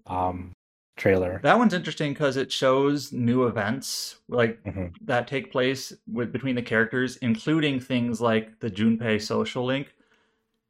um 0.07 0.53
trailer. 0.97 1.41
That 1.43 1.59
one's 1.59 1.75
interesting 1.75 2.13
because 2.13 2.37
it 2.37 2.53
shows 2.53 3.13
new 3.13 3.47
events 3.47 4.17
like 4.29 4.63
mm-hmm. 4.65 4.87
that 5.03 5.27
take 5.27 5.51
place 5.51 5.93
with 6.11 6.33
between 6.33 6.55
the 6.55 6.63
characters, 6.63 7.17
including 7.17 7.81
things 7.81 8.21
like 8.21 8.59
the 8.61 8.71
Junpei 8.71 9.21
social 9.21 9.65
link, 9.65 9.95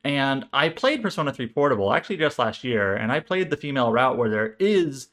and 0.04 0.46
I 0.52 0.68
played 0.68 1.02
Persona 1.02 1.32
3 1.32 1.48
Portable 1.48 1.92
actually 1.92 2.16
just 2.16 2.38
last 2.38 2.64
year, 2.64 2.94
and 2.94 3.12
I 3.12 3.20
played 3.20 3.50
the 3.50 3.56
female 3.56 3.92
route 3.92 4.18
where 4.18 4.30
there 4.30 4.56
is 4.58 5.08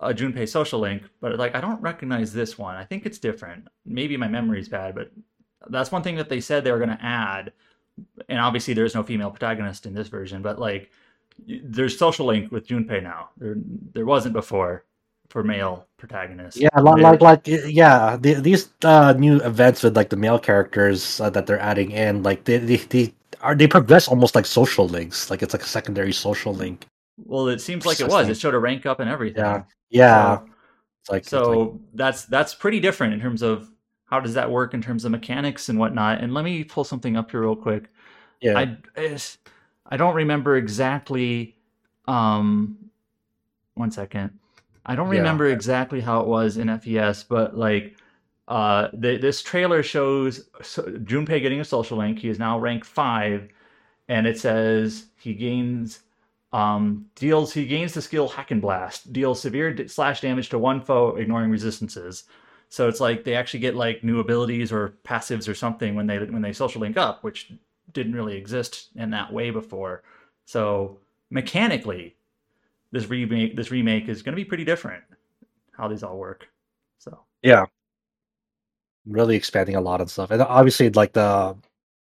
a 0.00 0.12
Junpei 0.12 0.48
social 0.48 0.80
link, 0.80 1.02
but 1.20 1.38
like 1.38 1.54
I 1.54 1.60
don't 1.60 1.80
recognize 1.80 2.32
this 2.32 2.58
one. 2.58 2.76
I 2.76 2.84
think 2.84 3.06
it's 3.06 3.18
different. 3.18 3.68
Maybe 3.84 4.16
my 4.16 4.28
memory's 4.28 4.68
bad, 4.68 4.94
but 4.94 5.10
that's 5.68 5.90
one 5.90 6.02
thing 6.02 6.16
that 6.16 6.28
they 6.28 6.40
said 6.40 6.62
they 6.62 6.72
were 6.72 6.78
going 6.78 6.96
to 6.96 7.04
add. 7.04 7.52
And 8.28 8.38
obviously, 8.38 8.74
there's 8.74 8.94
no 8.94 9.02
female 9.02 9.30
protagonist 9.30 9.86
in 9.86 9.94
this 9.94 10.08
version, 10.08 10.42
but 10.42 10.58
like 10.58 10.90
there's 11.46 11.98
social 11.98 12.26
link 12.26 12.52
with 12.52 12.68
Junpei 12.68 13.02
now. 13.02 13.30
There 13.38 13.56
there 13.94 14.06
wasn't 14.06 14.34
before 14.34 14.84
for 15.28 15.42
male 15.42 15.86
protagonists. 15.96 16.60
Yeah, 16.60 16.68
like 16.80 17.02
like, 17.02 17.20
like 17.20 17.40
yeah, 17.46 18.16
the, 18.16 18.34
these 18.34 18.70
uh, 18.84 19.14
new 19.14 19.40
events 19.40 19.82
with 19.82 19.96
like 19.96 20.10
the 20.10 20.16
male 20.16 20.38
characters 20.38 21.20
uh, 21.20 21.30
that 21.30 21.46
they're 21.46 21.60
adding 21.60 21.90
in, 21.90 22.22
like 22.22 22.44
they, 22.44 22.58
they 22.58 22.76
they 22.76 23.14
are 23.40 23.54
they 23.54 23.66
progress 23.66 24.08
almost 24.08 24.34
like 24.34 24.46
social 24.46 24.88
links, 24.88 25.30
like 25.30 25.42
it's 25.42 25.54
like 25.54 25.62
a 25.62 25.66
secondary 25.66 26.12
social 26.12 26.54
link. 26.54 26.86
Well, 27.16 27.48
it 27.48 27.60
seems 27.60 27.84
like 27.84 28.00
it 28.00 28.08
was. 28.08 28.28
It 28.28 28.36
showed 28.36 28.54
a 28.54 28.58
rank 28.58 28.86
up 28.86 29.00
and 29.00 29.10
everything. 29.10 29.42
Yeah, 29.42 29.62
yeah. 29.90 30.36
So, 30.36 30.44
it's 31.00 31.10
like 31.10 31.24
so 31.24 31.60
like... 31.60 31.80
that's 31.94 32.24
that's 32.26 32.54
pretty 32.54 32.80
different 32.80 33.14
in 33.14 33.20
terms 33.20 33.42
of 33.42 33.70
how 34.04 34.20
does 34.20 34.34
that 34.34 34.50
work 34.50 34.74
in 34.74 34.80
terms 34.80 35.04
of 35.04 35.10
mechanics 35.10 35.68
and 35.68 35.78
whatnot. 35.78 36.20
And 36.20 36.32
let 36.32 36.44
me 36.44 36.64
pull 36.64 36.84
something 36.84 37.16
up 37.16 37.30
here 37.30 37.42
real 37.42 37.56
quick. 37.56 37.90
Yeah, 38.40 38.58
I 38.58 39.18
I 39.86 39.96
don't 39.96 40.14
remember 40.14 40.56
exactly. 40.56 41.56
Um, 42.06 42.90
one 43.74 43.90
second. 43.90 44.38
I 44.86 44.96
don't 44.96 45.08
remember 45.08 45.46
yeah. 45.46 45.54
exactly 45.54 46.00
how 46.00 46.20
it 46.20 46.26
was 46.26 46.56
in 46.56 46.76
FES, 46.78 47.24
but 47.24 47.56
like 47.56 47.96
uh, 48.48 48.88
the, 48.94 49.18
this 49.18 49.42
trailer 49.42 49.82
shows 49.82 50.48
Junpei 50.60 51.40
getting 51.40 51.60
a 51.60 51.64
social 51.64 51.98
link. 51.98 52.18
He 52.18 52.28
is 52.28 52.38
now 52.38 52.58
rank 52.58 52.84
five, 52.84 53.48
and 54.08 54.26
it 54.26 54.38
says 54.38 55.06
he 55.16 55.34
gains 55.34 56.00
um, 56.52 57.06
deals 57.14 57.52
he 57.52 57.66
gains 57.66 57.92
the 57.92 58.00
skill 58.00 58.26
Hack 58.26 58.50
and 58.50 58.62
Blast, 58.62 59.12
deals 59.12 59.40
severe 59.40 59.86
slash 59.86 60.22
damage 60.22 60.48
to 60.48 60.58
one 60.58 60.80
foe, 60.80 61.16
ignoring 61.16 61.50
resistances. 61.50 62.24
So 62.70 62.88
it's 62.88 63.00
like 63.00 63.22
they 63.24 63.34
actually 63.34 63.60
get 63.60 63.76
like 63.76 64.02
new 64.02 64.20
abilities 64.20 64.72
or 64.72 64.94
passives 65.04 65.46
or 65.48 65.54
something 65.54 65.94
when 65.94 66.06
they 66.06 66.18
when 66.18 66.42
they 66.42 66.54
social 66.54 66.80
link 66.80 66.96
up, 66.96 67.22
which 67.22 67.52
didn't 67.92 68.14
really 68.14 68.36
exist 68.36 68.88
in 68.96 69.10
that 69.10 69.30
way 69.30 69.50
before. 69.50 70.02
So 70.46 70.98
mechanically, 71.30 72.16
this 72.92 73.10
remake 73.10 73.56
this 73.56 73.70
remake 73.70 74.08
is 74.08 74.22
going 74.22 74.32
to 74.32 74.42
be 74.42 74.44
pretty 74.44 74.64
different. 74.64 75.04
How 75.76 75.86
these 75.86 76.02
all 76.02 76.16
work. 76.16 76.48
So 76.98 77.20
yeah, 77.42 77.66
really 79.08 79.36
expanding 79.36 79.74
a 79.74 79.80
lot 79.80 80.00
of 80.00 80.10
stuff, 80.10 80.30
and 80.30 80.42
obviously 80.42 80.90
like 80.90 81.12
the, 81.12 81.56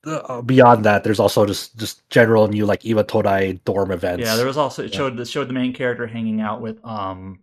the 0.03 0.23
uh, 0.23 0.41
beyond 0.41 0.85
that, 0.85 1.03
there's 1.03 1.19
also 1.19 1.45
just 1.45 1.77
just 1.77 2.07
general 2.09 2.47
new 2.47 2.65
like 2.65 2.81
Iwatodai 2.81 3.63
dorm 3.63 3.91
events. 3.91 4.23
Yeah, 4.23 4.35
there 4.35 4.45
was 4.45 4.57
also 4.57 4.83
it 4.83 4.93
showed 4.93 5.17
yeah. 5.17 5.23
showed 5.25 5.47
the 5.49 5.53
main 5.53 5.73
character 5.73 6.07
hanging 6.07 6.41
out 6.41 6.61
with 6.61 6.83
um 6.85 7.39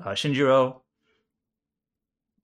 uh, 0.00 0.10
Shinjiro. 0.10 0.76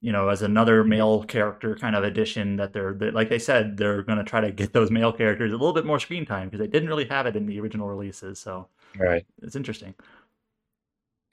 You 0.01 0.13
know, 0.13 0.29
as 0.29 0.43
another 0.43 0.85
male 0.85 1.25
character 1.25 1.75
kind 1.75 1.97
of 1.97 2.05
addition 2.05 2.55
that 2.57 2.73
they're 2.73 2.95
like 3.13 3.29
they 3.29 3.41
said 3.41 3.77
they're 3.77 4.03
going 4.03 4.19
to 4.19 4.25
try 4.25 4.41
to 4.41 4.53
get 4.53 4.73
those 4.73 4.93
male 4.93 5.13
characters 5.13 5.53
a 5.53 5.57
little 5.57 5.73
bit 5.73 5.85
more 5.85 5.99
screen 5.99 6.25
time 6.25 6.49
because 6.49 6.61
they 6.61 6.69
didn't 6.69 6.89
really 6.89 7.07
have 7.07 7.27
it 7.27 7.35
in 7.35 7.47
the 7.47 7.59
original 7.59 7.89
releases. 7.89 8.39
So 8.39 8.69
right, 8.97 9.27
it's 9.43 9.57
interesting. 9.57 9.95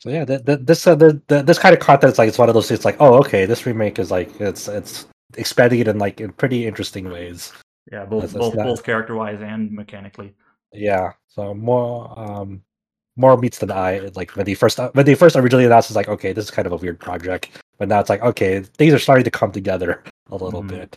So 0.05 0.11
yeah, 0.11 0.23
th- 0.23 0.45
th- 0.45 0.59
this 0.61 0.85
uh, 0.85 0.93
the, 0.93 1.19
the, 1.27 1.41
this 1.41 1.57
kind 1.57 1.73
of 1.73 1.79
content 1.79 2.13
is 2.13 2.19
like 2.19 2.29
it's 2.29 2.37
one 2.37 2.47
of 2.47 2.53
those 2.53 2.67
things 2.67 2.85
like 2.85 2.97
oh 2.99 3.15
okay 3.15 3.47
this 3.47 3.65
remake 3.65 3.97
is 3.97 4.11
like 4.11 4.39
it's 4.39 4.67
it's 4.67 5.07
expanding 5.35 5.79
it 5.79 5.87
in 5.87 5.97
like 5.97 6.21
in 6.21 6.31
pretty 6.31 6.67
interesting 6.67 7.09
ways. 7.09 7.51
Yeah, 7.91 8.05
both 8.05 8.31
both 8.35 8.53
both 8.53 8.83
character 8.83 9.15
wise 9.15 9.41
and 9.41 9.71
mechanically. 9.71 10.35
Yeah, 10.71 11.13
so 11.27 11.55
more 11.55 12.13
um 12.19 12.61
more 13.15 13.35
meets 13.35 13.57
the 13.57 13.73
eye. 13.73 14.11
Like 14.13 14.35
when 14.35 14.45
they 14.45 14.53
first 14.53 14.77
when 14.93 15.07
they 15.07 15.15
first 15.15 15.35
originally 15.35 15.65
announced, 15.65 15.89
it's 15.89 15.95
like 15.95 16.07
okay, 16.07 16.33
this 16.33 16.45
is 16.45 16.51
kind 16.51 16.67
of 16.67 16.73
a 16.73 16.77
weird 16.77 16.99
project, 16.99 17.49
but 17.79 17.87
now 17.87 17.99
it's 17.99 18.09
like 18.09 18.21
okay, 18.21 18.59
things 18.59 18.93
are 18.93 18.99
starting 18.99 19.23
to 19.23 19.31
come 19.31 19.51
together 19.51 20.03
a 20.29 20.35
little 20.35 20.61
mm-hmm. 20.61 20.67
bit. 20.67 20.95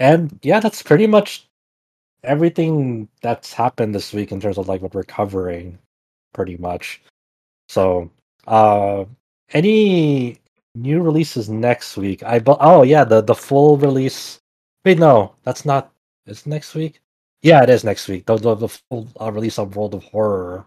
And 0.00 0.40
yeah, 0.42 0.58
that's 0.58 0.82
pretty 0.82 1.06
much 1.06 1.46
everything 2.24 3.08
that's 3.20 3.52
happened 3.52 3.94
this 3.94 4.12
week 4.12 4.32
in 4.32 4.40
terms 4.40 4.58
of 4.58 4.66
like 4.66 4.82
what 4.82 4.92
we're 4.92 5.04
covering, 5.04 5.78
pretty 6.32 6.56
much. 6.56 7.00
So, 7.72 8.10
uh, 8.46 9.06
any 9.54 10.36
new 10.74 11.00
releases 11.00 11.48
next 11.48 11.96
week? 11.96 12.22
I 12.22 12.42
oh 12.46 12.82
yeah, 12.82 13.02
the 13.02 13.22
the 13.22 13.34
full 13.34 13.78
release. 13.78 14.40
Wait, 14.84 14.98
no, 14.98 15.34
that's 15.42 15.64
not. 15.64 15.90
It's 16.26 16.44
next 16.44 16.74
week. 16.74 17.00
Yeah, 17.40 17.62
it 17.62 17.70
is 17.70 17.82
next 17.82 18.08
week. 18.08 18.26
The 18.26 18.36
the, 18.36 18.54
the 18.56 18.68
full 18.68 19.08
uh, 19.18 19.32
release 19.32 19.58
of 19.58 19.74
World 19.74 19.94
of 19.94 20.04
Horror. 20.04 20.66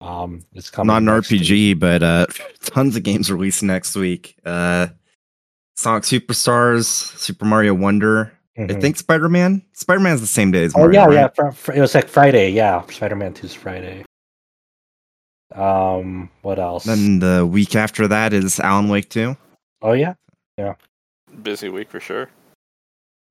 Um, 0.00 0.44
it's 0.52 0.70
coming. 0.70 0.86
Not 0.86 1.02
an 1.02 1.20
RPG, 1.20 1.50
week. 1.50 1.80
but 1.80 2.04
uh, 2.04 2.26
tons 2.60 2.94
of 2.94 3.02
games 3.02 3.32
released 3.32 3.64
next 3.64 3.96
week. 3.96 4.36
Uh, 4.44 4.86
Sonic 5.74 6.04
Superstars, 6.04 6.84
Super 6.86 7.44
Mario 7.44 7.74
Wonder. 7.74 8.32
Mm-hmm. 8.56 8.76
I 8.76 8.80
think 8.80 8.98
Spider 8.98 9.28
Man. 9.28 9.62
Spider 9.72 9.98
Man's 9.98 10.20
the 10.20 10.28
same 10.28 10.52
day 10.52 10.62
as 10.62 10.76
Mario. 10.76 10.90
Oh 10.90 10.92
yeah, 10.92 11.06
right? 11.06 11.14
yeah. 11.14 11.28
For, 11.34 11.50
for, 11.50 11.74
it 11.74 11.80
was 11.80 11.92
like 11.92 12.06
Friday. 12.08 12.50
Yeah, 12.50 12.86
Spider 12.86 13.16
Man 13.16 13.34
2's 13.34 13.52
Friday. 13.52 14.04
Um, 15.54 16.30
what 16.42 16.58
else? 16.58 16.84
Then 16.84 17.20
the 17.20 17.46
week 17.46 17.76
after 17.76 18.08
that 18.08 18.32
is 18.32 18.58
Alan 18.60 18.88
Wake 18.88 19.08
2. 19.08 19.36
Oh 19.82 19.92
yeah, 19.92 20.14
yeah. 20.58 20.74
Busy 21.42 21.68
week 21.68 21.90
for 21.90 22.00
sure. 22.00 22.28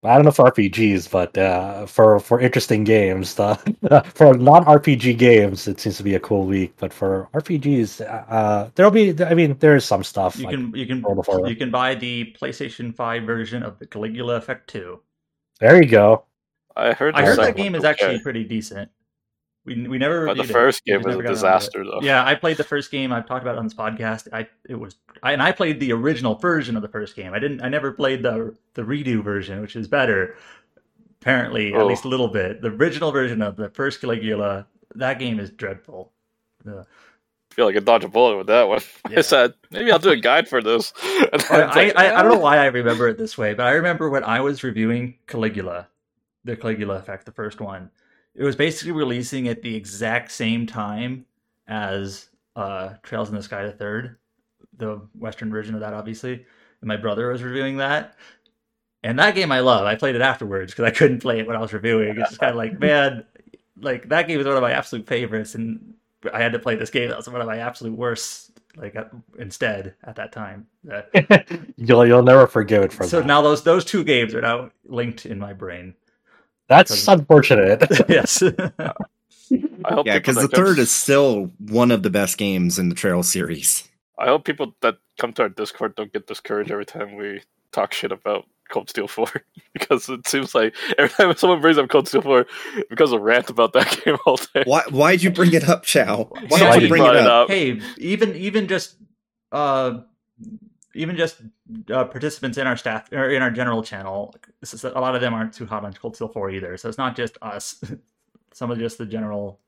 I 0.05 0.15
don't 0.15 0.25
know 0.25 0.31
for 0.31 0.51
RPGs, 0.51 1.09
but 1.09 1.37
uh, 1.37 1.85
for 1.85 2.19
for 2.19 2.39
interesting 2.41 2.83
games, 2.83 3.39
uh, 3.39 3.55
for 4.13 4.33
non 4.33 4.65
RPG 4.65 5.17
games, 5.17 5.65
it 5.65 5.79
seems 5.79 5.95
to 5.97 6.03
be 6.03 6.15
a 6.15 6.19
cool 6.19 6.45
week. 6.45 6.73
But 6.77 6.91
for 6.91 7.29
RPGs, 7.33 8.01
uh, 8.29 8.69
there'll 8.75 8.91
be. 8.91 9.15
I 9.23 9.33
mean, 9.33 9.55
there's 9.59 9.85
some 9.85 10.03
stuff. 10.03 10.35
You 10.35 10.45
like 10.45 10.55
can 10.55 10.75
you 10.75 10.85
can 10.85 11.05
you 11.47 11.55
can 11.55 11.71
buy 11.71 11.95
the 11.95 12.35
PlayStation 12.39 12.93
Five 12.93 13.23
version 13.23 13.63
of 13.63 13.79
the 13.79 13.87
Caligula 13.87 14.35
Effect 14.35 14.69
Two. 14.69 14.99
There 15.61 15.81
you 15.81 15.89
go. 15.89 16.25
I 16.75 16.91
heard. 16.91 17.15
I 17.15 17.23
heard 17.23 17.39
that 17.39 17.55
game 17.55 17.73
is 17.73 17.85
actually 17.85 18.19
pretty 18.19 18.43
decent. 18.43 18.91
We 19.65 19.87
we 19.87 19.97
never. 19.97 20.25
But 20.25 20.37
the 20.37 20.43
first 20.43 20.81
it. 20.85 20.91
game 20.91 21.01
was 21.03 21.15
a 21.15 21.21
disaster, 21.21 21.85
though. 21.85 22.01
Yeah, 22.01 22.25
I 22.25 22.35
played 22.35 22.57
the 22.57 22.65
first 22.65 22.91
game. 22.91 23.13
I've 23.13 23.25
talked 23.25 23.43
about 23.43 23.57
on 23.57 23.63
this 23.63 23.73
podcast. 23.73 24.27
I 24.33 24.47
it 24.67 24.75
was, 24.75 24.95
I, 25.21 25.31
and 25.31 25.41
I 25.41 25.53
played 25.53 25.79
the 25.79 25.93
original 25.93 26.35
version 26.35 26.75
of 26.75 26.81
the 26.81 26.89
first 26.89 27.15
game. 27.15 27.33
I 27.33 27.39
didn't. 27.39 27.61
I 27.61 27.69
never 27.69 27.91
played 27.91 28.23
the 28.23 28.55
the 28.73 28.81
redo 28.81 29.23
version, 29.23 29.61
which 29.61 29.75
is 29.75 29.87
better. 29.87 30.35
Apparently, 31.21 31.73
oh. 31.73 31.79
at 31.79 31.85
least 31.85 32.03
a 32.03 32.09
little 32.09 32.27
bit. 32.27 32.61
The 32.61 32.67
original 32.67 33.13
version 33.13 33.41
of 33.41 33.55
the 33.55 33.69
first 33.69 34.01
Caligula, 34.01 34.67
that 34.95 35.19
game 35.19 35.39
is 35.39 35.49
dreadful. 35.49 36.11
I 36.67 36.83
feel 37.51 37.65
like 37.65 37.77
I 37.77 37.79
dodged 37.79 38.03
a 38.03 38.09
bullet 38.09 38.37
with 38.37 38.47
that 38.47 38.67
one. 38.67 38.81
Yeah. 39.09 39.19
I 39.19 39.21
said 39.21 39.53
maybe 39.69 39.91
I'll 39.91 39.99
do 39.99 40.09
a 40.09 40.17
guide 40.17 40.49
for 40.49 40.61
this. 40.61 40.91
I, 41.03 41.71
like, 41.75 41.95
I, 41.95 42.17
I, 42.17 42.21
don't 42.21 42.33
know 42.33 42.39
why 42.39 42.57
I 42.57 42.65
remember 42.65 43.07
it 43.07 43.17
this 43.17 43.37
way, 43.37 43.53
but 43.53 43.67
I 43.67 43.71
remember 43.71 44.09
when 44.09 44.23
I 44.23 44.39
was 44.39 44.63
reviewing 44.63 45.15
Caligula, 45.27 45.87
the 46.43 46.57
Caligula 46.57 46.95
effect, 46.95 47.25
the 47.25 47.31
first 47.31 47.61
one 47.61 47.91
it 48.35 48.43
was 48.43 48.55
basically 48.55 48.91
releasing 48.91 49.47
at 49.47 49.61
the 49.61 49.75
exact 49.75 50.31
same 50.31 50.65
time 50.65 51.25
as 51.67 52.29
uh, 52.55 52.93
Trails 53.03 53.29
in 53.29 53.35
the 53.35 53.43
Sky 53.43 53.65
the 53.65 53.71
Third, 53.71 54.17
the 54.77 55.01
Western 55.17 55.51
version 55.51 55.75
of 55.75 55.81
that, 55.81 55.93
obviously. 55.93 56.45
And 56.81 56.87
my 56.87 56.97
brother 56.97 57.29
was 57.29 57.43
reviewing 57.43 57.77
that. 57.77 58.15
And 59.03 59.19
that 59.19 59.35
game 59.35 59.51
I 59.51 59.59
love. 59.59 59.85
I 59.85 59.95
played 59.95 60.15
it 60.15 60.21
afterwards 60.21 60.73
because 60.73 60.85
I 60.85 60.91
couldn't 60.91 61.19
play 61.19 61.39
it 61.39 61.47
when 61.47 61.55
I 61.55 61.59
was 61.59 61.73
reviewing. 61.73 62.17
It's 62.17 62.29
just 62.29 62.39
kind 62.39 62.51
of 62.51 62.55
like, 62.55 62.79
man, 62.79 63.25
like 63.79 64.09
that 64.09 64.27
game 64.27 64.39
is 64.39 64.45
one 64.45 64.55
of 64.55 64.61
my 64.61 64.71
absolute 64.71 65.05
favorites, 65.07 65.55
and 65.55 65.93
I 66.33 66.41
had 66.41 66.53
to 66.53 66.59
play 66.59 66.75
this 66.75 66.89
game 66.89 67.09
that 67.09 67.17
was 67.17 67.27
one 67.27 67.41
of 67.41 67.47
my 67.47 67.57
absolute 67.57 67.97
worst. 67.97 68.51
Like 68.75 68.95
instead 69.37 69.93
at 70.03 70.15
that 70.15 70.31
time, 70.31 70.65
you'll 71.77 72.07
you'll 72.07 72.23
never 72.23 72.47
forgive 72.47 72.81
it 72.81 72.91
for 72.91 73.03
so 73.03 73.19
that. 73.19 73.27
now 73.27 73.39
those 73.39 73.63
those 73.63 73.85
two 73.85 74.03
games 74.03 74.33
are 74.33 74.41
now 74.41 74.71
linked 74.85 75.27
in 75.27 75.37
my 75.37 75.53
brain. 75.53 75.93
That's 76.67 77.07
unfortunate. 77.07 77.83
yes. 78.09 78.41
yeah, 79.49 80.17
because 80.17 80.35
the 80.35 80.47
third 80.47 80.79
is 80.79 80.91
still 80.91 81.51
one 81.59 81.91
of 81.91 82.03
the 82.03 82.09
best 82.09 82.37
games 82.37 82.79
in 82.79 82.89
the 82.89 82.95
Trail 82.95 83.23
series. 83.23 83.87
I 84.17 84.27
hope 84.27 84.45
people 84.45 84.75
that 84.81 84.97
come 85.19 85.33
to 85.33 85.43
our 85.43 85.49
Discord 85.49 85.95
don't 85.95 86.11
get 86.13 86.27
discouraged 86.27 86.71
every 86.71 86.85
time 86.85 87.15
we 87.15 87.41
talk 87.71 87.93
shit 87.93 88.11
about 88.11 88.45
Cold 88.69 88.89
Steel 88.89 89.07
4 89.07 89.27
because 89.73 90.09
it 90.09 90.27
seems 90.27 90.55
like 90.55 90.75
every 90.97 91.09
time 91.09 91.35
someone 91.35 91.61
brings 91.61 91.77
up 91.77 91.89
Cold 91.89 92.07
Steel 92.07 92.21
4 92.21 92.45
because 92.89 93.11
of 93.11 93.21
rant 93.21 93.49
about 93.49 93.73
that 93.73 94.01
game 94.03 94.17
all 94.25 94.37
day. 94.53 94.63
Why 94.65 94.83
why'd 94.89 95.21
you 95.21 95.31
bring 95.31 95.53
it 95.53 95.67
up, 95.67 95.83
Chao? 95.83 96.29
Why 96.47 96.73
did 96.73 96.83
you 96.83 96.89
bring 96.89 97.03
it 97.03 97.15
up? 97.15 97.43
up? 97.45 97.49
Hey, 97.49 97.81
even 97.97 98.35
even 98.35 98.67
just 98.67 98.95
uh 99.51 99.99
even 100.95 101.15
just 101.15 101.41
uh, 101.91 102.05
participants 102.05 102.57
in 102.57 102.67
our 102.67 102.77
staff 102.77 103.11
or 103.11 103.29
in 103.29 103.41
our 103.41 103.51
general 103.51 103.83
channel, 103.83 104.33
a 104.83 104.99
lot 104.99 105.15
of 105.15 105.21
them 105.21 105.33
aren't 105.33 105.53
too 105.53 105.65
hot 105.65 105.83
on 105.83 105.93
Cold 105.93 106.15
Steel 106.15 106.27
4 106.27 106.51
either. 106.51 106.77
So 106.77 106.89
it's 106.89 106.97
not 106.97 107.15
just 107.15 107.37
us; 107.41 107.83
some 108.53 108.71
of 108.71 108.77
just 108.77 108.97
the 108.97 109.05
general 109.05 109.59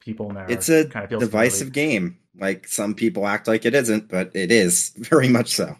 people 0.00 0.28
in 0.30 0.34
there. 0.34 0.46
It's 0.48 0.68
a 0.68 0.86
kind 0.86 1.10
of 1.10 1.20
divisive 1.20 1.72
game. 1.72 2.18
Like 2.38 2.66
some 2.66 2.94
people 2.94 3.26
act 3.26 3.48
like 3.48 3.64
it 3.64 3.74
isn't, 3.74 4.08
but 4.08 4.34
it 4.34 4.50
is 4.50 4.90
very 4.96 5.28
much 5.28 5.54
so. 5.54 5.76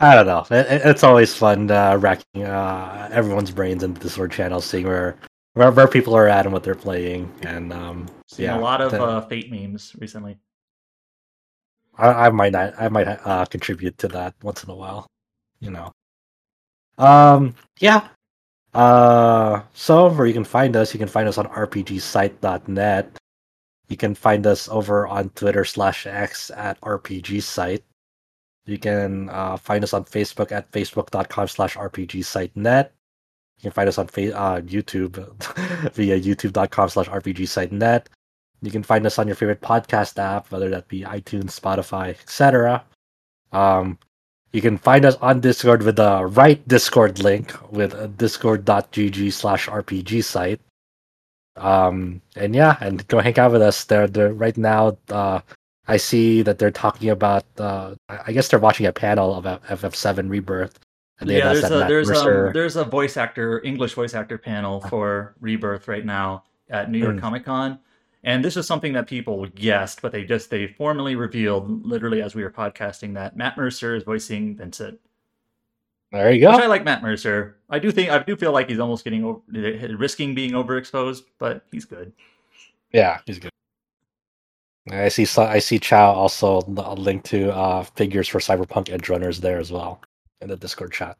I 0.00 0.16
don't 0.16 0.26
know. 0.26 0.44
It, 0.50 0.66
it's 0.84 1.04
always 1.04 1.32
fun 1.32 1.70
uh, 1.70 1.96
racking 1.96 2.42
uh, 2.42 3.08
everyone's 3.12 3.52
brains 3.52 3.84
into 3.84 4.00
the 4.00 4.08
Discord 4.08 4.32
channel, 4.32 4.60
seeing 4.60 4.86
where 4.86 5.16
where, 5.54 5.70
where 5.70 5.86
people 5.86 6.16
are 6.16 6.28
at 6.28 6.44
and 6.44 6.52
what 6.52 6.64
they're 6.64 6.74
playing, 6.74 7.32
and 7.42 7.72
um, 7.72 8.08
Seen 8.32 8.46
yeah, 8.46 8.58
a 8.58 8.60
lot 8.60 8.80
of 8.80 8.92
the, 8.92 9.02
uh, 9.02 9.20
Fate 9.20 9.52
memes 9.52 9.94
recently. 9.98 10.38
I, 11.98 12.08
I 12.08 12.30
might 12.30 12.52
not, 12.52 12.72
I 12.80 12.88
might 12.88 13.06
uh, 13.06 13.44
contribute 13.44 13.98
to 13.98 14.08
that 14.08 14.34
once 14.42 14.64
in 14.64 14.70
a 14.70 14.74
while, 14.74 15.06
you 15.60 15.70
know. 15.70 15.92
Um, 16.96 17.54
yeah. 17.78 18.08
Uh, 18.72 19.60
so 19.74 20.08
where 20.08 20.26
you 20.26 20.32
can 20.32 20.44
find 20.44 20.76
us, 20.76 20.94
you 20.94 20.98
can 20.98 21.08
find 21.08 21.28
us 21.28 21.36
on 21.36 21.44
rpgsite.net. 21.44 23.18
You 23.90 23.96
can 23.98 24.14
find 24.14 24.46
us 24.46 24.66
over 24.70 25.06
on 25.06 25.28
Twitter 25.30 25.66
slash 25.66 26.06
X 26.06 26.50
at 26.56 26.80
rpgsite. 26.80 27.82
You 28.64 28.78
can 28.78 29.28
uh, 29.28 29.58
find 29.58 29.84
us 29.84 29.92
on 29.92 30.04
Facebook 30.04 30.52
at 30.52 30.72
facebook.com 30.72 31.48
slash 31.48 31.76
rpgsite.net. 31.76 32.94
You 33.58 33.62
can 33.62 33.72
find 33.72 33.88
us 33.90 33.98
on 33.98 34.06
uh, 34.06 34.62
YouTube 34.64 35.92
via 35.92 36.18
youtube.com 36.18 36.88
slash 36.88 37.08
rpgsite.net. 37.08 38.08
You 38.62 38.70
can 38.70 38.84
find 38.84 39.04
us 39.06 39.18
on 39.18 39.26
your 39.26 39.34
favorite 39.34 39.60
podcast 39.60 40.18
app, 40.18 40.50
whether 40.52 40.70
that 40.70 40.86
be 40.88 41.02
iTunes, 41.02 41.58
Spotify, 41.58 42.10
etc. 42.10 42.84
Um, 43.50 43.98
you 44.52 44.60
can 44.60 44.78
find 44.78 45.04
us 45.04 45.16
on 45.16 45.40
Discord 45.40 45.82
with 45.82 45.96
the 45.96 46.24
right 46.26 46.66
Discord 46.68 47.18
link 47.18 47.52
with 47.72 48.16
discord.gg 48.16 49.32
slash 49.32 49.68
RPG 49.68 50.22
site. 50.22 50.60
Um, 51.56 52.22
and 52.36 52.54
yeah, 52.54 52.76
and 52.80 53.06
go 53.08 53.18
hang 53.18 53.38
out 53.38 53.52
with 53.52 53.62
us. 53.62 53.84
They're, 53.84 54.06
they're 54.06 54.32
right 54.32 54.56
now. 54.56 54.96
Uh, 55.08 55.40
I 55.88 55.96
see 55.96 56.42
that 56.42 56.58
they're 56.58 56.70
talking 56.70 57.10
about. 57.10 57.44
Uh, 57.58 57.94
I 58.08 58.32
guess 58.32 58.48
they're 58.48 58.60
watching 58.60 58.86
a 58.86 58.92
panel 58.92 59.34
of 59.34 59.44
FF7 59.44 60.30
Rebirth. 60.30 60.78
yeah, 61.20 61.52
there's 61.52 61.64
a 61.64 61.68
there's 61.68 62.10
a 62.10 62.50
there's 62.54 62.76
a 62.76 62.84
voice 62.84 63.16
actor 63.16 63.60
English 63.64 63.94
voice 63.94 64.14
actor 64.14 64.38
panel 64.38 64.80
for 64.82 65.34
Rebirth 65.40 65.88
right 65.88 66.04
now 66.04 66.44
at 66.70 66.90
New 66.90 66.98
York 66.98 67.16
mm. 67.16 67.20
Comic 67.20 67.44
Con 67.44 67.80
and 68.24 68.44
this 68.44 68.56
is 68.56 68.66
something 68.66 68.92
that 68.92 69.06
people 69.06 69.46
guessed, 69.46 70.00
but 70.02 70.12
they 70.12 70.24
just 70.24 70.50
they 70.50 70.68
formally 70.68 71.16
revealed, 71.16 71.84
literally 71.84 72.22
as 72.22 72.34
we 72.34 72.42
were 72.42 72.50
podcasting, 72.50 73.14
that 73.14 73.36
Matt 73.36 73.56
Mercer 73.56 73.94
is 73.96 74.04
voicing 74.04 74.56
Vincent. 74.56 75.00
There 76.12 76.30
you 76.30 76.40
go. 76.40 76.52
Which 76.52 76.60
I 76.60 76.66
like 76.66 76.84
Matt 76.84 77.02
Mercer. 77.02 77.56
I 77.70 77.78
do 77.78 77.90
think 77.90 78.10
I 78.10 78.22
do 78.22 78.36
feel 78.36 78.52
like 78.52 78.68
he's 78.68 78.78
almost 78.78 79.02
getting 79.02 79.24
over, 79.24 79.40
risking 79.96 80.34
being 80.34 80.52
overexposed, 80.52 81.22
but 81.38 81.64
he's 81.72 81.84
good. 81.84 82.12
Yeah, 82.92 83.18
he's 83.26 83.38
good. 83.38 83.50
I 84.90 85.08
see. 85.08 85.26
I 85.40 85.58
see. 85.58 85.78
Chao 85.78 86.12
also 86.12 86.60
linked 86.60 87.26
to 87.26 87.54
uh, 87.54 87.82
figures 87.82 88.28
for 88.28 88.38
Cyberpunk 88.38 88.86
Edgerunners 88.86 89.40
there 89.40 89.58
as 89.58 89.72
well 89.72 90.02
in 90.40 90.48
the 90.48 90.56
Discord 90.56 90.92
chat. 90.92 91.16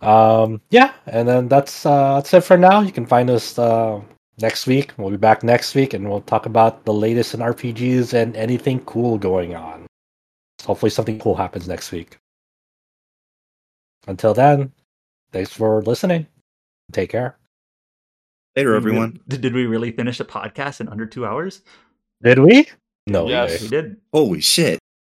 Um, 0.00 0.60
yeah, 0.70 0.92
and 1.06 1.28
then 1.28 1.48
that's 1.48 1.84
uh, 1.84 2.14
that's 2.14 2.32
it 2.32 2.44
for 2.44 2.56
now. 2.56 2.80
You 2.80 2.92
can 2.92 3.04
find 3.04 3.28
us 3.30 3.58
uh, 3.58 4.00
next 4.40 4.66
week. 4.66 4.92
We'll 4.96 5.10
be 5.10 5.16
back 5.16 5.42
next 5.42 5.74
week 5.74 5.94
and 5.94 6.08
we'll 6.08 6.20
talk 6.22 6.46
about 6.46 6.84
the 6.84 6.92
latest 6.92 7.34
in 7.34 7.40
RPGs 7.40 8.12
and 8.14 8.36
anything 8.36 8.80
cool 8.84 9.18
going 9.18 9.54
on. 9.54 9.86
Hopefully, 10.64 10.90
something 10.90 11.18
cool 11.18 11.34
happens 11.34 11.66
next 11.68 11.90
week. 11.92 12.18
Until 14.06 14.34
then, 14.34 14.72
thanks 15.32 15.52
for 15.52 15.82
listening. 15.82 16.26
Take 16.92 17.10
care. 17.10 17.36
Later, 18.56 18.74
everyone. 18.74 19.20
Did, 19.28 19.40
did 19.42 19.54
we 19.54 19.66
really 19.66 19.92
finish 19.92 20.20
a 20.20 20.24
podcast 20.24 20.80
in 20.80 20.88
under 20.88 21.06
two 21.06 21.24
hours? 21.24 21.62
Did 22.22 22.38
we? 22.40 22.66
No 23.06 23.28
Yes. 23.28 23.60
way. 23.60 23.66
We 23.66 23.68
did. 23.68 23.96
Holy 24.12 24.40
shit! 24.40 24.78